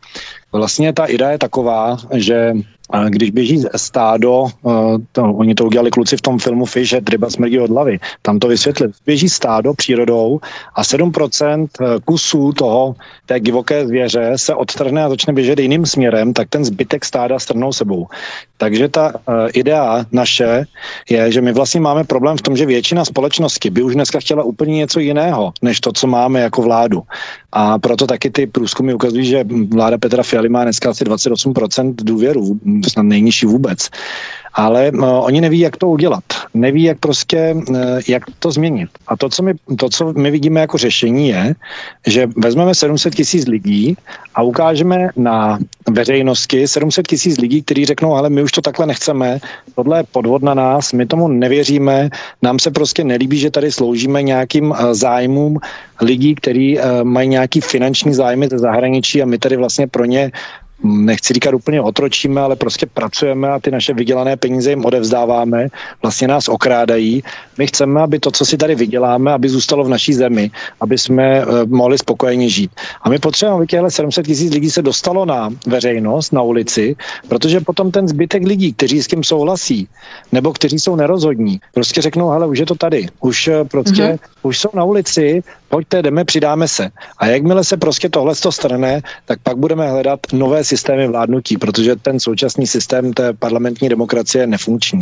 vlastně 0.51 0.93
ta 0.93 1.05
idea 1.05 1.31
je 1.31 1.37
taková, 1.37 1.97
že 2.13 2.53
když 3.09 3.31
běží 3.31 3.63
stádo, 3.75 4.45
eh, 4.47 4.69
to, 5.11 5.23
oni 5.23 5.55
to 5.55 5.65
udělali 5.65 5.91
kluci 5.91 6.17
v 6.17 6.21
tom 6.21 6.39
filmu 6.39 6.65
Fish, 6.65 6.89
že 6.89 7.01
ryba 7.09 7.29
smrdí 7.29 7.59
od 7.59 7.69
hlavy, 7.69 7.99
tam 8.21 8.39
to 8.39 8.47
vysvětlili. 8.47 8.93
Běží 9.05 9.29
stádo 9.29 9.73
přírodou 9.73 10.39
a 10.75 10.83
7% 10.83 11.67
eh, 11.81 11.85
kusů 12.05 12.51
toho, 12.51 12.95
té 13.25 13.39
divoké 13.39 13.87
zvěře 13.87 14.31
se 14.35 14.55
odtrhne 14.55 15.03
a 15.03 15.09
začne 15.09 15.33
běžet 15.33 15.59
jiným 15.59 15.85
směrem, 15.85 16.33
tak 16.33 16.49
ten 16.49 16.65
zbytek 16.65 17.05
stáda 17.05 17.39
strnou 17.39 17.73
sebou. 17.73 18.07
Takže 18.57 18.87
ta 18.87 19.13
uh, 19.15 19.35
idea 19.53 20.05
naše 20.11 20.65
je, 21.09 21.31
že 21.31 21.41
my 21.41 21.53
vlastně 21.53 21.81
máme 21.81 22.03
problém 22.03 22.37
v 22.37 22.41
tom, 22.41 22.57
že 22.57 22.65
většina 22.65 23.05
společnosti 23.05 23.69
by 23.69 23.83
už 23.83 23.93
dneska 23.93 24.19
chtěla 24.19 24.43
úplně 24.43 24.75
něco 24.75 24.99
jiného, 24.99 25.53
než 25.61 25.79
to, 25.79 25.91
co 25.91 26.07
máme 26.07 26.39
jako 26.39 26.61
vládu. 26.61 27.03
A 27.57 27.79
proto 27.79 28.07
taky 28.07 28.29
ty 28.29 28.47
průzkumy 28.47 28.93
ukazují, 28.93 29.25
že 29.25 29.45
vláda 29.69 29.97
Petra 29.97 30.23
Fialy 30.23 30.49
má 30.49 30.63
dneska 30.63 30.89
asi 30.89 31.03
28% 31.03 31.93
důvěru, 31.95 32.59
snad 32.89 33.03
nejnižší 33.03 33.45
vůbec 33.45 33.89
ale 34.55 34.91
uh, 34.91 35.05
oni 35.05 35.41
neví, 35.41 35.59
jak 35.59 35.77
to 35.77 35.87
udělat. 35.87 36.23
Neví, 36.53 36.83
jak 36.83 36.99
prostě, 36.99 37.55
uh, 37.69 37.77
jak 38.07 38.23
to 38.39 38.51
změnit. 38.51 38.89
A 39.07 39.17
to 39.17 39.29
co, 39.29 39.43
my, 39.43 39.53
to, 39.79 39.89
co 39.89 40.13
my 40.13 40.31
vidíme 40.31 40.61
jako 40.61 40.77
řešení, 40.77 41.27
je, 41.27 41.55
že 42.07 42.27
vezmeme 42.37 42.75
700 42.75 43.15
tisíc 43.15 43.47
lidí 43.47 43.97
a 44.35 44.41
ukážeme 44.41 45.09
na 45.15 45.59
veřejnosti 45.89 46.67
700 46.67 47.07
tisíc 47.07 47.37
lidí, 47.37 47.63
kteří 47.63 47.85
řeknou, 47.85 48.15
ale 48.15 48.29
my 48.29 48.43
už 48.43 48.51
to 48.51 48.61
takhle 48.61 48.85
nechceme, 48.85 49.39
tohle 49.75 49.99
je 49.99 50.03
podvod 50.11 50.43
na 50.43 50.53
nás, 50.53 50.93
my 50.93 51.05
tomu 51.05 51.27
nevěříme, 51.27 52.09
nám 52.41 52.59
se 52.59 52.71
prostě 52.71 53.03
nelíbí, 53.03 53.37
že 53.37 53.51
tady 53.51 53.71
sloužíme 53.71 54.23
nějakým 54.23 54.71
uh, 54.71 54.77
zájmům 54.91 55.59
lidí, 56.01 56.35
kteří 56.35 56.79
mají 57.03 57.29
nějaký 57.29 57.61
finanční 57.61 58.13
zájmy 58.13 58.47
ze 58.51 58.59
zahraničí 58.59 59.21
a 59.21 59.25
my 59.25 59.37
tady 59.37 59.57
vlastně 59.57 59.87
pro 59.87 60.05
ně 60.05 60.31
nechci 60.83 61.33
říkat 61.33 61.53
úplně 61.53 61.81
otročíme, 61.81 62.41
ale 62.41 62.55
prostě 62.55 62.85
pracujeme 62.85 63.49
a 63.49 63.59
ty 63.59 63.71
naše 63.71 63.93
vydělané 63.93 64.37
peníze 64.37 64.69
jim 64.69 64.85
odevzdáváme, 64.85 65.67
vlastně 66.01 66.27
nás 66.27 66.47
okrádají. 66.47 67.23
My 67.57 67.67
chceme, 67.67 68.01
aby 68.01 68.19
to, 68.19 68.31
co 68.31 68.45
si 68.45 68.57
tady 68.57 68.75
vyděláme, 68.75 69.33
aby 69.33 69.49
zůstalo 69.49 69.83
v 69.83 69.89
naší 69.89 70.13
zemi, 70.13 70.51
aby 70.81 70.97
jsme 70.97 71.45
uh, 71.45 71.65
mohli 71.65 71.97
spokojeně 71.97 72.49
žít. 72.49 72.71
A 73.01 73.09
my 73.09 73.19
potřebujeme, 73.19 73.57
aby 73.57 73.67
těchto 73.67 73.91
700 73.91 74.25
tisíc 74.25 74.53
lidí 74.53 74.69
se 74.71 74.81
dostalo 74.81 75.25
na 75.25 75.49
veřejnost, 75.67 76.33
na 76.33 76.41
ulici, 76.41 76.95
protože 77.27 77.59
potom 77.59 77.91
ten 77.91 78.07
zbytek 78.07 78.43
lidí, 78.43 78.73
kteří 78.73 79.03
s 79.03 79.07
tím 79.07 79.23
souhlasí, 79.23 79.87
nebo 80.31 80.53
kteří 80.53 80.79
jsou 80.79 80.95
nerozhodní, 80.95 81.59
prostě 81.73 82.01
řeknou, 82.01 82.29
hele, 82.29 82.47
už 82.47 82.59
je 82.59 82.65
to 82.65 82.75
tady, 82.75 83.07
už 83.21 83.47
eh, 83.47 83.63
prostě, 83.63 84.03
mm-hmm. 84.03 84.19
už 84.43 84.59
jsou 84.59 84.69
na 84.73 84.83
ulici, 84.83 85.43
pojďte, 85.69 86.01
jdeme, 86.01 86.25
přidáme 86.25 86.67
se. 86.67 86.89
A 87.17 87.27
jakmile 87.27 87.63
se 87.63 87.77
prostě 87.77 88.09
tohle 88.09 88.35
to 88.35 88.51
strane, 88.51 89.01
tak 89.25 89.39
pak 89.43 89.57
budeme 89.57 89.89
hledat 89.89 90.19
nové 90.33 90.63
systémy 90.63 91.07
vládnutí, 91.07 91.57
protože 91.57 91.95
ten 91.95 92.19
současný 92.19 92.67
systém 92.67 93.13
té 93.13 93.33
parlamentní 93.33 93.89
demokracie 93.89 94.41
je 94.41 94.47
nefunkční. 94.47 94.99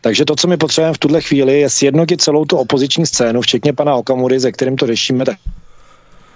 Takže 0.00 0.24
to, 0.24 0.36
co 0.36 0.48
my 0.48 0.56
potřebujeme 0.56 0.94
v 0.94 0.98
tuhle 0.98 1.20
chvíli, 1.20 1.60
je 1.60 1.70
sjednotit 1.70 2.22
celou 2.22 2.44
tu 2.44 2.56
opoziční 2.56 3.06
scénu, 3.06 3.40
včetně 3.40 3.72
pana 3.72 3.94
Okamury, 3.94 4.40
ze 4.40 4.52
kterým 4.52 4.76
to 4.76 4.86
řešíme 4.86 5.24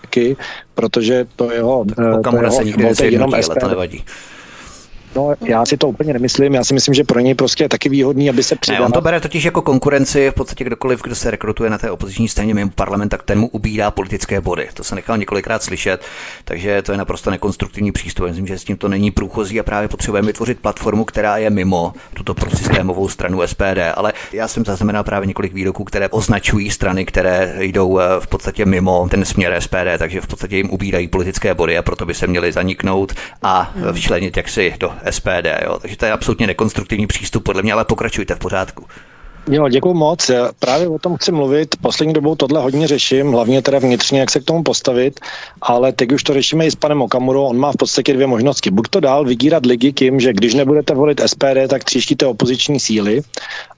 taky, 0.02 0.36
protože 0.74 1.26
to 1.36 1.52
jeho... 1.52 1.84
Okamura 2.18 2.48
to 2.50 2.54
jeho, 2.54 2.94
se 2.94 3.04
nikdy 3.04 3.12
jenom 3.12 3.34
ale 3.34 3.42
to 3.60 3.68
nevadí. 3.68 4.04
No, 5.18 5.34
já 5.40 5.66
si 5.66 5.76
to 5.76 5.88
úplně 5.88 6.12
nemyslím. 6.12 6.54
Já 6.54 6.64
si 6.64 6.74
myslím, 6.74 6.94
že 6.94 7.04
pro 7.04 7.20
něj 7.20 7.34
prostě 7.34 7.64
je 7.64 7.68
taky 7.68 7.88
výhodný, 7.88 8.30
aby 8.30 8.42
se 8.42 8.56
přidal. 8.56 8.80
Ne, 8.80 8.86
on 8.86 8.92
to 8.92 9.00
bere 9.00 9.20
totiž 9.20 9.44
jako 9.44 9.62
konkurenci. 9.62 10.30
V 10.30 10.34
podstatě 10.34 10.64
kdokoliv, 10.64 11.02
kdo 11.02 11.14
se 11.14 11.30
rekrutuje 11.30 11.70
na 11.70 11.78
té 11.78 11.90
opoziční 11.90 12.28
scéně 12.28 12.54
mimo 12.54 12.70
parlament, 12.74 13.08
tak 13.08 13.22
ten 13.22 13.38
mu 13.38 13.48
ubírá 13.48 13.90
politické 13.90 14.40
body. 14.40 14.68
To 14.74 14.84
se 14.84 14.94
nechal 14.94 15.18
několikrát 15.18 15.62
slyšet, 15.62 16.02
takže 16.44 16.82
to 16.82 16.92
je 16.92 16.98
naprosto 16.98 17.30
nekonstruktivní 17.30 17.92
přístup. 17.92 18.26
Myslím, 18.26 18.46
že 18.46 18.58
s 18.58 18.64
tím 18.64 18.76
to 18.76 18.88
není 18.88 19.10
průchozí 19.10 19.60
a 19.60 19.62
právě 19.62 19.88
potřebujeme 19.88 20.26
vytvořit 20.26 20.60
platformu, 20.60 21.04
která 21.04 21.36
je 21.36 21.50
mimo 21.50 21.92
tuto 22.14 22.34
prosystémovou 22.34 23.08
stranu 23.08 23.46
SPD. 23.46 23.78
Ale 23.94 24.12
já 24.32 24.48
jsem 24.48 24.64
zaznamenal 24.64 25.04
právě 25.04 25.26
několik 25.26 25.52
výroků, 25.52 25.84
které 25.84 26.08
označují 26.08 26.70
strany, 26.70 27.04
které 27.04 27.54
jdou 27.58 27.98
eh, 27.98 28.02
v 28.20 28.26
podstatě 28.26 28.66
mimo 28.66 29.08
ten 29.10 29.24
směr 29.24 29.60
SPD, 29.60 29.98
takže 29.98 30.20
v 30.20 30.26
podstatě 30.26 30.56
jim 30.56 30.70
ubírají 30.70 31.08
politické 31.08 31.54
body 31.54 31.78
a 31.78 31.82
proto 31.82 32.06
by 32.06 32.14
se 32.14 32.26
měly 32.26 32.52
zaniknout 32.52 33.12
a 33.42 33.74
včlenit 33.92 34.36
jaksi 34.36 34.74
do 34.80 34.92
SPD. 35.10 35.46
Jo? 35.64 35.78
Takže 35.78 35.96
to 35.96 36.06
je 36.06 36.12
absolutně 36.12 36.46
nekonstruktivní 36.46 37.06
přístup 37.06 37.44
podle 37.44 37.62
mě, 37.62 37.72
ale 37.72 37.84
pokračujte 37.84 38.34
v 38.34 38.38
pořádku. 38.38 38.86
Jo, 39.50 39.68
děkuji 39.68 39.94
moc. 39.94 40.30
Právě 40.58 40.88
o 40.88 40.98
tom 40.98 41.16
chci 41.16 41.32
mluvit. 41.32 41.74
Poslední 41.80 42.14
dobou 42.14 42.34
tohle 42.34 42.60
hodně 42.60 42.86
řeším, 42.86 43.32
hlavně 43.32 43.62
teda 43.62 43.78
vnitřně, 43.78 44.20
jak 44.20 44.30
se 44.30 44.40
k 44.40 44.44
tomu 44.44 44.62
postavit, 44.62 45.20
ale 45.62 45.92
teď 45.92 46.12
už 46.12 46.22
to 46.22 46.34
řešíme 46.34 46.66
i 46.66 46.70
s 46.70 46.74
panem 46.74 47.02
Okamurou. 47.02 47.44
On 47.44 47.56
má 47.58 47.72
v 47.72 47.76
podstatě 47.76 48.12
dvě 48.12 48.26
možnosti. 48.26 48.70
Buď 48.70 48.88
to 48.90 49.00
dál 49.00 49.24
vygírat 49.24 49.66
ligy 49.66 49.92
tím, 49.92 50.20
že 50.20 50.32
když 50.32 50.54
nebudete 50.54 50.94
volit 50.94 51.20
SPD, 51.26 51.68
tak 51.68 51.84
tříštíte 51.84 52.26
opoziční 52.26 52.80
síly 52.80 53.22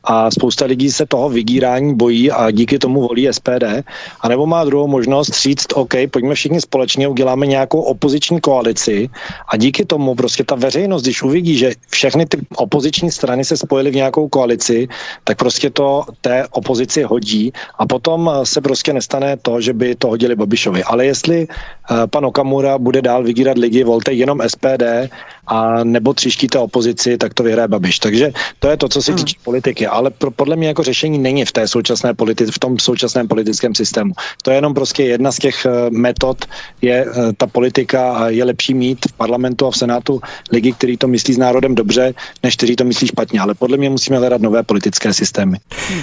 a 0.05 0.31
spousta 0.31 0.65
lidí 0.65 0.93
se 0.93 1.07
toho 1.07 1.29
vygírání 1.29 1.95
bojí 1.95 2.31
a 2.31 2.51
díky 2.51 2.79
tomu 2.79 3.09
volí 3.09 3.29
SPD. 3.31 3.85
A 4.21 4.29
nebo 4.29 4.47
má 4.47 4.65
druhou 4.65 4.89
možnost 4.89 5.43
říct, 5.43 5.67
OK, 5.75 5.95
pojďme 6.11 6.35
všichni 6.35 6.61
společně, 6.61 7.09
uděláme 7.09 7.47
nějakou 7.47 7.81
opoziční 7.81 8.41
koalici 8.41 9.09
a 9.49 9.57
díky 9.57 9.85
tomu 9.85 10.15
prostě 10.15 10.45
ta 10.45 10.55
veřejnost, 10.55 11.03
když 11.03 11.23
uvidí, 11.23 11.59
že 11.59 11.73
všechny 11.91 12.27
ty 12.27 12.39
opoziční 12.57 13.11
strany 13.11 13.45
se 13.45 13.57
spojily 13.57 13.91
v 13.91 13.95
nějakou 13.95 14.29
koalici, 14.29 14.89
tak 15.25 15.39
prostě 15.39 15.60
to 15.69 16.05
té 16.21 16.49
opozici 16.51 17.03
hodí 17.03 17.53
a 17.79 17.87
potom 17.87 18.31
se 18.45 18.61
prostě 18.61 18.93
nestane 18.93 19.37
to, 19.37 19.61
že 19.61 19.73
by 19.73 19.95
to 19.95 20.09
hodili 20.09 20.37
Babišovi. 20.37 20.85
Ale 20.85 21.07
jestli 21.07 21.45
eh, 21.45 22.07
pan 22.07 22.25
Okamura 22.25 22.79
bude 22.79 23.03
dál 23.03 23.23
vygírat 23.23 23.59
lidi, 23.59 23.85
volte 23.85 24.13
jenom 24.13 24.41
SPD 24.47 25.13
a 25.51 25.85
nebo 25.85 26.15
tříštíte 26.15 26.59
opozici, 26.59 27.19
tak 27.19 27.35
to 27.35 27.43
vyhraje 27.43 27.69
Babiš. 27.69 27.99
Takže 27.99 28.33
to 28.59 28.69
je 28.69 28.77
to, 28.77 28.89
co 28.89 29.03
se 29.03 29.13
hmm. 29.13 29.19
týče 29.19 29.37
politiky 29.45 29.87
ale 29.87 30.11
pro, 30.11 30.31
podle 30.31 30.57
mě 30.57 30.69
jako 30.69 30.83
řešení 30.83 31.19
není 31.19 31.45
v 31.45 31.53
té 31.53 31.69
současné 31.69 32.13
politi- 32.13 32.51
v 32.51 32.59
tom 32.59 32.79
současném 32.79 33.29
politickém 33.29 33.75
systému. 33.75 34.13
To 34.43 34.51
je 34.51 34.57
jenom 34.57 34.75
prostě 34.75 35.05
jedna 35.05 35.33
z 35.33 35.37
těch 35.37 35.67
uh, 35.67 35.97
metod, 35.97 36.45
je 36.83 37.07
uh, 37.07 37.33
ta 37.37 37.47
politika 37.47 38.13
a 38.13 38.29
je 38.29 38.45
lepší 38.45 38.75
mít 38.75 38.99
v 39.09 39.13
parlamentu 39.13 39.67
a 39.67 39.71
v 39.71 39.77
senátu 39.77 40.21
lidi, 40.53 40.73
kteří 40.73 40.97
to 40.97 41.09
myslí 41.09 41.35
s 41.35 41.39
národem 41.39 41.75
dobře, 41.75 42.15
než 42.43 42.57
kteří 42.57 42.77
to 42.77 42.85
myslí 42.85 43.07
špatně, 43.07 43.41
ale 43.41 43.55
podle 43.55 43.77
mě 43.77 43.91
musíme 43.91 44.19
hledat 44.19 44.41
nové 44.41 44.63
politické 44.63 45.15
systémy. 45.15 45.59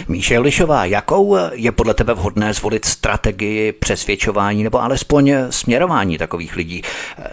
Míše 0.07 0.39
Lišová, 0.39 0.85
jakou 0.85 1.37
je 1.51 1.71
podle 1.71 1.93
tebe 1.93 2.13
vhodné 2.13 2.53
zvolit 2.53 2.85
strategii 2.85 3.71
přesvědčování 3.71 4.63
nebo 4.63 4.83
alespoň 4.83 5.33
směrování 5.49 6.17
takových 6.17 6.55
lidí? 6.55 6.81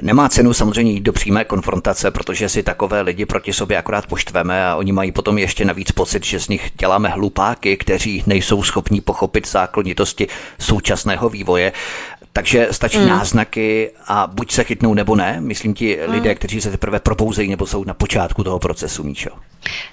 Nemá 0.02 0.28
cenu 0.28 0.54
samozřejmě 0.54 0.92
jít 0.92 1.00
do 1.00 1.12
přímé 1.12 1.44
konfrontace, 1.44 2.03
protože 2.10 2.48
si 2.48 2.62
takové 2.62 3.00
lidi 3.00 3.26
proti 3.26 3.52
sobě 3.52 3.78
akorát 3.78 4.06
poštveme 4.06 4.66
a 4.66 4.76
oni 4.76 4.92
mají 4.92 5.12
potom 5.12 5.38
ještě 5.38 5.64
navíc 5.64 5.92
pocit, 5.92 6.24
že 6.24 6.40
z 6.40 6.48
nich 6.48 6.70
děláme 6.78 7.08
hlupáky, 7.08 7.76
kteří 7.76 8.22
nejsou 8.26 8.62
schopní 8.62 9.00
pochopit 9.00 9.48
zákonitosti 9.48 10.26
současného 10.58 11.28
vývoje. 11.28 11.72
Takže 12.32 12.68
stačí 12.70 12.98
mm. 12.98 13.08
náznaky 13.08 13.90
a 14.06 14.26
buď 14.26 14.52
se 14.52 14.64
chytnou 14.64 14.94
nebo 14.94 15.16
ne. 15.16 15.36
Myslím 15.40 15.74
ti 15.74 15.98
mm. 16.06 16.12
lidé, 16.12 16.34
kteří 16.34 16.60
se 16.60 16.70
teprve 16.70 17.00
propouzejí 17.00 17.50
nebo 17.50 17.66
jsou 17.66 17.84
na 17.84 17.94
počátku 17.94 18.44
toho 18.44 18.58
procesu, 18.58 19.02
Míčo. 19.04 19.30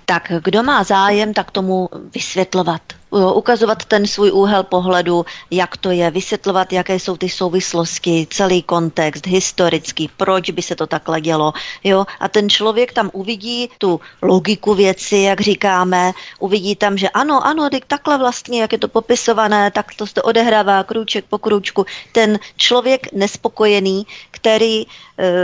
Tak 0.06 0.32
kdo 0.44 0.64
má 0.64 0.84
zájem, 0.84 1.34
tak 1.34 1.52
tomu 1.52 1.90
vysvětlovat 2.14 2.82
ukazovat 3.12 3.86
ten 3.86 4.08
svůj 4.08 4.32
úhel 4.32 4.64
pohledu, 4.64 5.26
jak 5.52 5.78
to 5.78 5.92
je, 5.92 6.12
vysvětlovat, 6.12 6.74
jaké 6.74 6.96
jsou 6.96 7.18
ty 7.18 7.30
souvislosti, 7.30 8.28
celý 8.30 8.64
kontext, 8.64 9.28
historický, 9.28 10.10
proč 10.18 10.50
by 10.50 10.62
se 10.62 10.76
to 10.76 10.88
takhle 10.88 11.22
dělo. 11.22 11.54
Jo? 11.84 12.06
A 12.20 12.28
ten 12.28 12.50
člověk 12.50 12.94
tam 12.94 13.10
uvidí 13.14 13.70
tu 13.78 14.00
logiku 14.22 14.74
věci, 14.74 15.18
jak 15.18 15.42
říkáme, 15.42 16.12
uvidí 16.40 16.76
tam, 16.76 16.98
že 16.98 17.10
ano, 17.10 17.46
ano, 17.46 17.70
takhle 17.88 18.18
vlastně, 18.18 18.62
jak 18.62 18.72
je 18.72 18.78
to 18.80 18.88
popisované, 18.88 19.72
tak 19.72 19.94
to 19.96 20.08
se 20.08 20.22
odehrává 20.22 20.84
krůček 20.84 21.26
po 21.30 21.38
krůčku. 21.38 21.86
Ten 22.12 22.40
člověk 22.58 23.14
nespokojený, 23.14 24.06
který 24.42 24.82
e, 24.82 24.86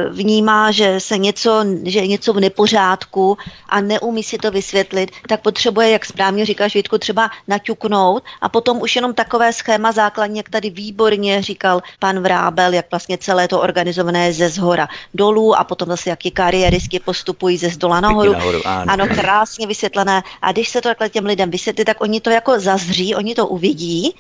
vnímá, 0.09 0.71
že 0.71 0.99
se 0.99 1.17
něco, 1.17 1.65
že 1.83 1.99
je 1.99 2.07
něco 2.07 2.33
v 2.33 2.39
nepořádku 2.39 3.37
a 3.69 3.81
neumí 3.81 4.23
si 4.23 4.37
to 4.37 4.51
vysvětlit, 4.51 5.11
tak 5.27 5.41
potřebuje, 5.41 5.89
jak 5.89 6.05
správně 6.05 6.45
říkáš, 6.45 6.73
Vítku, 6.73 6.97
třeba 6.97 7.29
naťuknout 7.47 8.23
a 8.41 8.49
potom 8.49 8.81
už 8.81 8.95
jenom 8.95 9.13
takové 9.13 9.53
schéma 9.53 9.91
základně, 9.91 10.39
jak 10.39 10.49
tady 10.49 10.69
výborně 10.69 11.41
říkal 11.41 11.81
pan 11.99 12.19
Vrábel, 12.19 12.73
jak 12.73 12.85
vlastně 12.91 13.17
celé 13.17 13.47
to 13.47 13.61
organizované 13.61 14.25
je 14.25 14.33
ze 14.33 14.49
zhora 14.49 14.87
dolů 15.13 15.55
a 15.55 15.63
potom 15.63 15.87
zase 15.87 16.09
jaký 16.09 16.31
kariérisky 16.31 16.99
postupují 16.99 17.57
ze 17.57 17.69
zdola 17.69 18.01
nahoru. 18.01 18.33
nahoru 18.33 18.61
ano. 18.65 18.91
ano, 18.91 19.07
krásně 19.07 19.67
vysvětlené. 19.67 20.23
A 20.41 20.51
když 20.51 20.69
se 20.69 20.81
to 20.81 20.89
takhle 20.89 21.09
těm 21.09 21.25
lidem 21.25 21.51
vysvětlí, 21.51 21.85
tak 21.85 22.01
oni 22.01 22.21
to 22.21 22.29
jako 22.29 22.59
zazří, 22.59 23.15
oni 23.15 23.35
to 23.35 23.47
uvidí 23.47 24.15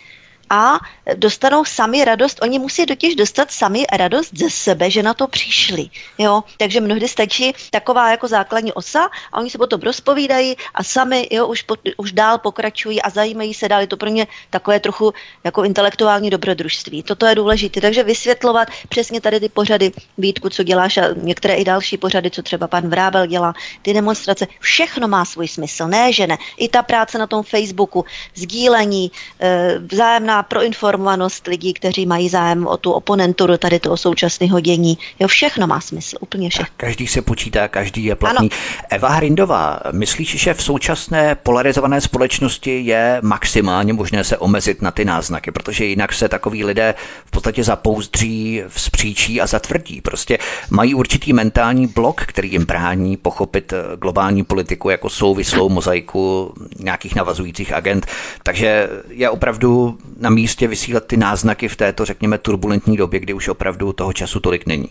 a 0.49 0.79
dostanou 1.15 1.65
sami 1.65 2.05
radost. 2.05 2.39
Oni 2.41 2.59
musí 2.59 2.85
totiž 2.85 3.15
dostat 3.15 3.51
sami 3.51 3.85
radost 3.91 4.37
ze 4.37 4.49
sebe, 4.49 4.91
že 4.91 5.03
na 5.03 5.13
to 5.13 5.27
přišli. 5.27 5.89
Jo? 6.17 6.43
Takže 6.57 6.81
mnohdy 6.81 7.07
stačí 7.07 7.53
taková 7.71 8.11
jako 8.11 8.27
základní 8.27 8.73
osa 8.73 9.09
a 9.31 9.37
oni 9.37 9.49
se 9.49 9.57
potom 9.57 9.81
rozpovídají 9.81 10.55
a 10.73 10.83
sami 10.83 11.27
jo, 11.31 11.47
už, 11.47 11.61
po, 11.61 11.75
už 11.97 12.11
dál 12.11 12.37
pokračují 12.37 13.01
a 13.01 13.09
zajímají 13.09 13.53
se 13.53 13.69
dál. 13.69 13.81
Je 13.81 13.87
to 13.87 13.97
pro 13.97 14.09
ně 14.09 14.27
takové 14.49 14.79
trochu 14.79 15.13
jako 15.43 15.63
intelektuální 15.63 16.29
dobrodružství. 16.29 17.03
Toto 17.03 17.25
je 17.25 17.35
důležité. 17.35 17.81
Takže 17.81 18.03
vysvětlovat 18.03 18.67
přesně 18.89 19.21
tady 19.21 19.39
ty 19.39 19.49
pořady, 19.49 19.91
Vítku, 20.17 20.49
co 20.49 20.63
děláš 20.63 20.97
a 20.97 21.03
některé 21.13 21.55
i 21.55 21.63
další 21.63 21.97
pořady, 21.97 22.31
co 22.31 22.41
třeba 22.41 22.67
pan 22.67 22.89
Vrábel 22.89 23.25
dělá, 23.25 23.53
ty 23.81 23.93
demonstrace, 23.93 24.47
všechno 24.59 25.07
má 25.07 25.25
svůj 25.25 25.47
smysl. 25.47 25.87
Ne, 25.87 26.13
že 26.13 26.27
ne. 26.27 26.37
I 26.57 26.69
ta 26.69 26.83
práce 26.83 27.17
na 27.17 27.27
tom 27.27 27.43
Facebooku, 27.43 28.05
sdílení, 28.35 29.11
eh, 29.39 29.79
vzájemná 29.79 30.36
pro 30.43 30.63
informovanost 30.63 31.47
lidí, 31.47 31.73
kteří 31.73 32.05
mají 32.05 32.29
zájem 32.29 32.67
o 32.67 32.77
tu 32.77 32.91
oponenturu 32.91 33.57
tady 33.57 33.79
toho 33.79 33.97
současného 33.97 34.59
dění. 34.59 34.97
Jo, 35.19 35.27
všechno 35.27 35.67
má 35.67 35.81
smysl, 35.81 36.17
úplně 36.19 36.49
všechno. 36.49 36.73
Každý 36.77 37.07
se 37.07 37.21
počítá, 37.21 37.67
každý 37.67 38.03
je 38.03 38.15
platný. 38.15 38.49
Ano. 38.51 38.59
Eva 38.89 39.09
Hrindová, 39.09 39.79
myslíš, 39.91 40.39
že 40.39 40.53
v 40.53 40.63
současné 40.63 41.35
polarizované 41.35 42.01
společnosti 42.01 42.81
je 42.81 43.19
maximálně 43.23 43.93
možné 43.93 44.23
se 44.23 44.37
omezit 44.37 44.81
na 44.81 44.91
ty 44.91 45.05
náznaky, 45.05 45.51
protože 45.51 45.85
jinak 45.85 46.13
se 46.13 46.29
takový 46.29 46.63
lidé 46.63 46.95
v 47.25 47.31
podstatě 47.31 47.63
zapouzdří, 47.63 48.63
vzpříčí 48.67 49.41
a 49.41 49.47
zatvrdí. 49.47 50.01
Prostě 50.01 50.37
mají 50.69 50.93
určitý 50.93 51.33
mentální 51.33 51.87
blok, 51.87 52.21
který 52.21 52.51
jim 52.51 52.65
brání 52.65 53.17
pochopit 53.17 53.73
globální 53.95 54.43
politiku 54.43 54.89
jako 54.89 55.09
souvislou 55.09 55.69
mozaiku 55.69 56.53
nějakých 56.79 57.15
navazujících 57.15 57.73
agent. 57.73 58.05
Takže 58.43 58.89
je 59.09 59.29
opravdu 59.29 59.97
na 60.27 60.31
místě 60.31 60.67
vysílat 60.67 61.05
ty 61.05 61.17
náznaky 61.17 61.67
v 61.67 61.75
této, 61.75 62.05
řekněme, 62.05 62.37
turbulentní 62.37 62.97
době, 62.97 63.19
kdy 63.19 63.33
už 63.33 63.47
opravdu 63.47 63.93
toho 63.93 64.13
času 64.13 64.39
tolik 64.39 64.67
není? 64.67 64.89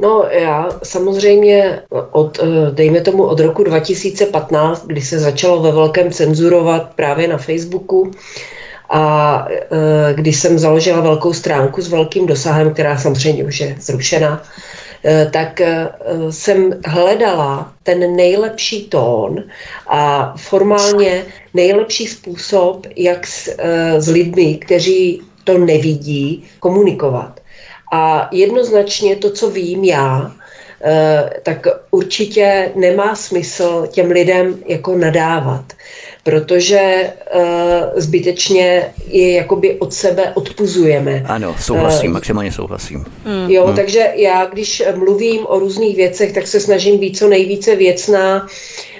No 0.00 0.24
já 0.30 0.68
samozřejmě 0.82 1.82
od, 2.10 2.38
eh, 2.42 2.70
dejme 2.70 3.00
tomu 3.00 3.22
od 3.22 3.40
roku 3.40 3.64
2015, 3.64 4.86
kdy 4.86 5.00
se 5.00 5.18
začalo 5.18 5.62
ve 5.62 5.72
velkém 5.72 6.10
cenzurovat 6.10 6.94
právě 6.94 7.28
na 7.28 7.38
Facebooku, 7.38 8.10
a 8.90 9.46
e, 9.50 10.14
když 10.14 10.36
jsem 10.40 10.58
založila 10.58 11.00
velkou 11.00 11.32
stránku 11.32 11.82
s 11.82 11.88
velkým 11.88 12.26
dosahem, 12.26 12.72
která 12.72 12.96
samozřejmě 12.96 13.44
už 13.44 13.60
je 13.60 13.76
zrušena, 13.80 14.42
tak 15.30 15.60
e, 15.60 15.88
jsem 16.30 16.80
hledala 16.86 17.72
ten 17.82 18.16
nejlepší 18.16 18.88
tón 18.88 19.44
a 19.86 20.34
formálně 20.36 21.24
nejlepší 21.54 22.06
způsob, 22.06 22.86
jak 22.96 23.26
s, 23.26 23.56
s 23.98 24.08
lidmi, 24.08 24.54
kteří 24.54 25.22
to 25.44 25.58
nevidí, 25.58 26.44
komunikovat. 26.60 27.40
A 27.92 28.28
jednoznačně 28.32 29.16
to, 29.16 29.30
co 29.30 29.50
vím 29.50 29.84
já, 29.84 30.32
tak 31.42 31.66
určitě 31.90 32.72
nemá 32.74 33.14
smysl 33.14 33.86
těm 33.86 34.10
lidem 34.10 34.58
jako 34.66 34.96
nadávat 34.96 35.72
protože 36.28 37.10
uh, 37.34 37.42
zbytečně 37.96 38.84
je 39.06 39.32
jakoby 39.32 39.74
od 39.78 39.94
sebe 39.94 40.32
odpuzujeme. 40.34 41.24
Ano, 41.26 41.56
souhlasím, 41.60 42.10
uh, 42.10 42.14
maximálně 42.14 42.52
souhlasím. 42.52 42.98
Mm. 42.98 43.50
Jo, 43.50 43.66
hmm. 43.66 43.76
takže 43.76 44.12
já, 44.14 44.46
když 44.46 44.82
mluvím 44.96 45.46
o 45.46 45.58
různých 45.58 45.96
věcech, 45.96 46.32
tak 46.32 46.46
se 46.46 46.60
snažím 46.60 46.98
být 46.98 47.18
co 47.18 47.28
nejvíce 47.28 47.76
věcná, 47.76 48.46
Eh, 48.46 48.97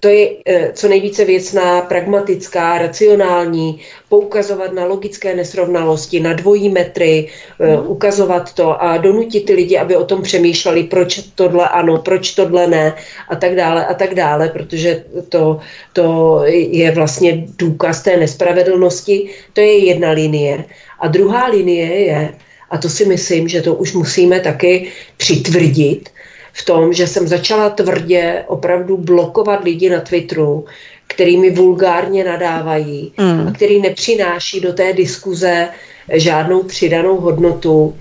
to 0.00 0.08
je 0.08 0.30
eh, 0.46 0.70
co 0.74 0.88
nejvíce 0.88 1.24
věcná, 1.24 1.80
pragmatická, 1.80 2.78
racionální, 2.78 3.80
poukazovat 4.08 4.72
na 4.72 4.84
logické 4.84 5.34
nesrovnalosti, 5.34 6.20
na 6.20 6.32
dvojí 6.32 6.68
metry, 6.68 7.28
mm. 7.58 7.86
ukazovat 7.86 8.54
to 8.54 8.82
a 8.82 8.96
donutit 8.96 9.44
ty 9.46 9.52
lidi, 9.54 9.78
aby 9.78 9.96
o 9.96 10.04
tom 10.04 10.22
přemýšleli, 10.22 10.84
proč 10.84 11.20
tohle 11.34 11.68
ano, 11.68 11.98
proč 11.98 12.34
tohle 12.34 12.66
ne 12.66 12.94
a 13.28 13.36
tak 13.36 13.54
dále 13.54 13.86
a 13.86 13.94
tak 13.94 14.14
dále, 14.14 14.48
protože 14.48 15.04
to, 15.28 15.58
to 15.92 16.40
je 16.46 16.90
vlastně 16.90 17.44
důkaz 17.58 18.02
té 18.02 18.16
nespravedlnosti. 18.16 19.30
To 19.52 19.60
je 19.60 19.84
jedna 19.84 20.10
linie. 20.10 20.64
A 21.00 21.08
druhá 21.08 21.46
linie 21.46 22.00
je, 22.00 22.34
a 22.70 22.78
to 22.78 22.88
si 22.88 23.04
myslím, 23.04 23.48
že 23.48 23.62
to 23.62 23.74
už 23.74 23.92
musíme 23.92 24.40
taky 24.40 24.88
přitvrdit, 25.16 26.08
v 26.56 26.64
tom, 26.64 26.92
že 26.92 27.06
jsem 27.06 27.28
začala 27.28 27.70
tvrdě 27.70 28.44
opravdu 28.46 28.96
blokovat 28.96 29.64
lidi 29.64 29.90
na 29.90 30.00
Twitteru, 30.00 30.64
který 31.06 31.36
mi 31.36 31.50
vulgárně 31.50 32.24
nadávají 32.24 33.12
mm. 33.18 33.48
a 33.48 33.52
který 33.52 33.80
nepřináší 33.80 34.60
do 34.60 34.72
té 34.72 34.92
diskuze 34.92 35.68
žádnou 36.12 36.62
přidanou 36.62 37.16
hodnotu. 37.16 37.96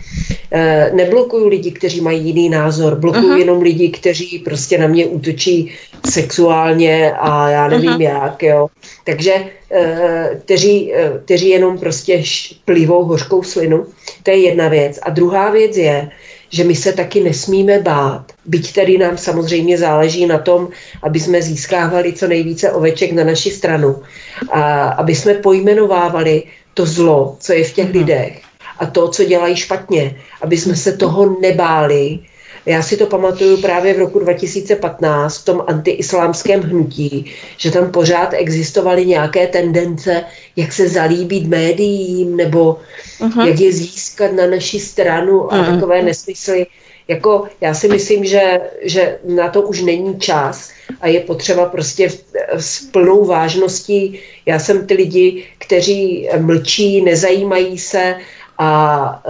E, 0.52 0.91
neblokuju 0.94 1.48
lidi, 1.48 1.72
kteří 1.72 2.02
mají 2.02 2.26
jiný 2.26 2.49
názor, 2.49 2.95
blokuju 2.95 3.30
uh-huh. 3.30 3.38
jenom 3.38 3.61
lidi, 3.61 3.90
kteří 3.90 4.40
prostě 4.40 4.77
na 4.77 4.88
mě 4.88 5.06
útočí 5.06 5.72
sexuálně 6.10 7.11
a 7.11 7.49
já 7.49 7.68
nevím 7.68 7.91
uh-huh. 7.91 8.02
jak, 8.02 8.44
jo. 8.44 8.68
Takže 9.03 9.34
e, 9.72 10.30
kteří, 10.44 10.94
e, 10.94 11.11
kteří 11.26 11.49
jenom 11.49 11.77
prostě 11.77 12.23
plivou 12.65 13.03
hořkou 13.03 13.44
slinu, 13.44 13.86
to 14.23 14.32
je 14.32 14.38
jedna 14.38 14.68
věc. 14.68 14.99
A 15.02 15.10
druhá 15.10 15.49
věc 15.52 15.77
je, 15.77 16.10
že 16.50 16.64
my 16.64 16.76
se 16.76 16.94
taky 16.94 17.24
nesmíme 17.24 17.80
bát. 17.80 18.32
Byť 18.46 18.74
tedy 18.74 18.98
nám 18.98 19.18
samozřejmě 19.18 19.78
záleží 19.78 20.26
na 20.26 20.38
tom, 20.38 20.70
aby 21.04 21.20
jsme 21.20 21.42
získávali 21.42 22.14
co 22.14 22.28
nejvíce 22.28 22.72
oveček 22.72 23.12
na 23.12 23.24
naši 23.24 23.52
stranu. 23.52 24.04
A 24.52 24.88
aby 24.88 25.16
jsme 25.16 25.34
pojmenovávali 25.34 26.44
to 26.74 26.86
zlo, 26.86 27.38
co 27.40 27.54
je 27.54 27.64
v 27.64 27.74
těch 27.74 27.90
mhm. 27.90 27.98
lidech 27.98 28.42
a 28.80 28.86
to, 28.86 29.08
co 29.08 29.24
dělají 29.24 29.56
špatně. 29.56 30.16
Aby 30.42 30.58
jsme 30.58 30.76
se 30.76 30.98
toho 30.98 31.40
nebáli, 31.42 32.20
já 32.66 32.82
si 32.82 32.98
to 32.98 33.06
pamatuju 33.06 33.62
právě 33.62 33.94
v 33.94 34.00
roku 34.00 34.20
2015 34.20 35.38
v 35.38 35.46
tom 35.46 35.64
antiislámském 35.68 36.62
hnutí, 36.62 37.26
že 37.58 37.72
tam 37.72 37.92
pořád 37.92 38.34
existovaly 38.34 39.06
nějaké 39.06 39.48
tendence, 39.48 40.24
jak 40.56 40.74
se 40.74 40.90
zalíbit 40.90 41.48
médiím 41.48 42.38
nebo 42.38 42.78
uh-huh. 43.20 43.46
jak 43.46 43.60
je 43.60 43.72
získat 43.72 44.32
na 44.32 44.48
naši 44.48 44.80
stranu 44.80 45.54
a 45.54 45.58
uh-huh. 45.58 45.74
takové 45.74 46.04
nesmysly. 46.04 46.66
Jako, 47.08 47.48
já 47.62 47.74
si 47.74 47.88
myslím, 47.88 48.26
že, 48.26 48.60
že 48.82 49.18
na 49.26 49.50
to 49.50 49.62
už 49.62 49.82
není 49.82 50.20
čas 50.20 50.72
a 51.02 51.08
je 51.08 51.20
potřeba 51.20 51.66
prostě 51.66 52.10
s 52.58 52.82
plnou 52.82 53.26
vážností. 53.26 54.20
Já 54.46 54.60
jsem 54.60 54.88
ty 54.88 54.94
lidi, 54.94 55.44
kteří 55.58 56.30
mlčí, 56.40 57.02
nezajímají 57.02 57.78
se 57.78 58.16
a 58.58 59.22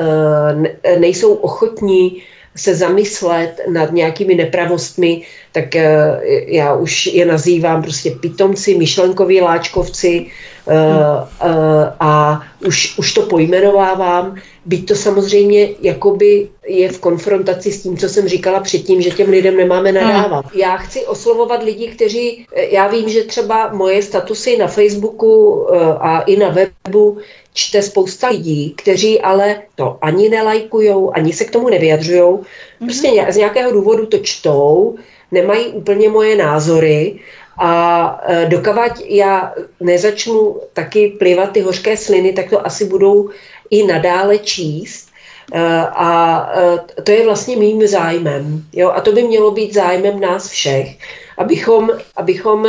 e, 0.84 1.00
nejsou 1.00 1.34
ochotní 1.34 2.24
se 2.58 2.76
zamyslet 2.76 3.62
nad 3.68 3.92
nějakými 3.92 4.36
nepravostmi, 4.36 5.22
tak 5.56 5.76
eh, 5.76 6.20
já 6.48 6.76
už 6.76 7.06
je 7.06 7.26
nazývám 7.26 7.82
prostě 7.82 8.12
pitomci, 8.12 8.78
myšlenkoví 8.78 9.42
láčkovci 9.42 10.28
eh, 10.68 10.74
eh, 11.42 11.94
a 12.00 12.42
už, 12.68 13.00
už 13.00 13.14
to 13.14 13.22
pojmenovávám. 13.22 14.36
Byť 14.66 14.88
to 14.88 14.96
samozřejmě 14.96 15.70
jakoby 15.82 16.48
je 16.68 16.90
v 16.90 17.00
konfrontaci 17.00 17.72
s 17.72 17.84
tím, 17.84 17.98
co 17.98 18.10
jsem 18.10 18.28
říkala 18.28 18.60
předtím, 18.60 19.02
že 19.02 19.16
těm 19.16 19.30
lidem 19.30 19.58
nemáme 19.58 19.92
hmm. 19.92 20.04
nadávat. 20.04 20.46
Já 20.56 20.78
chci 20.78 21.06
oslovovat 21.06 21.64
lidi, 21.64 21.88
kteří, 21.88 22.46
já 22.72 22.88
vím, 22.88 23.10
že 23.10 23.24
třeba 23.24 23.74
moje 23.74 24.02
statusy 24.02 24.58
na 24.58 24.68
Facebooku 24.68 25.68
a 26.00 26.22
i 26.22 26.38
na 26.38 26.50
webu 26.50 27.18
čte 27.54 27.82
spousta 27.82 28.30
lidí, 28.30 28.74
kteří 28.78 29.22
ale 29.22 29.62
to 29.76 29.98
ani 30.02 30.30
nelajkujou, 30.30 31.16
ani 31.16 31.34
se 31.34 31.46
k 31.46 31.52
tomu 31.52 31.70
nevyjadřují. 31.70 32.40
Prostě 32.80 33.28
z 33.30 33.38
nějakého 33.38 33.72
důvodu 33.72 34.06
to 34.06 34.18
čtou, 34.18 34.96
nemají 35.32 35.68
úplně 35.68 36.10
moje 36.10 36.36
názory 36.36 37.20
a 37.58 38.22
e, 38.28 38.46
dokavať 38.46 39.02
já 39.06 39.54
nezačnu 39.80 40.56
taky 40.74 41.08
plivat 41.08 41.52
ty 41.52 41.62
hořké 41.62 41.98
sliny, 41.98 42.34
tak 42.34 42.50
to 42.50 42.66
asi 42.66 42.86
budou 42.86 43.30
i 43.70 43.88
nadále 43.88 44.38
číst. 44.38 45.10
E, 45.54 45.62
a 45.88 46.50
e, 46.98 47.02
to 47.02 47.12
je 47.12 47.26
vlastně 47.26 47.58
mým 47.58 47.88
zájmem. 47.88 48.64
Jo? 48.74 48.92
A 48.92 49.02
to 49.02 49.12
by 49.12 49.24
mělo 49.24 49.52
být 49.52 49.74
zájmem 49.74 50.20
nás 50.20 50.48
všech, 50.50 50.98
abychom, 51.38 51.90
abychom 52.16 52.68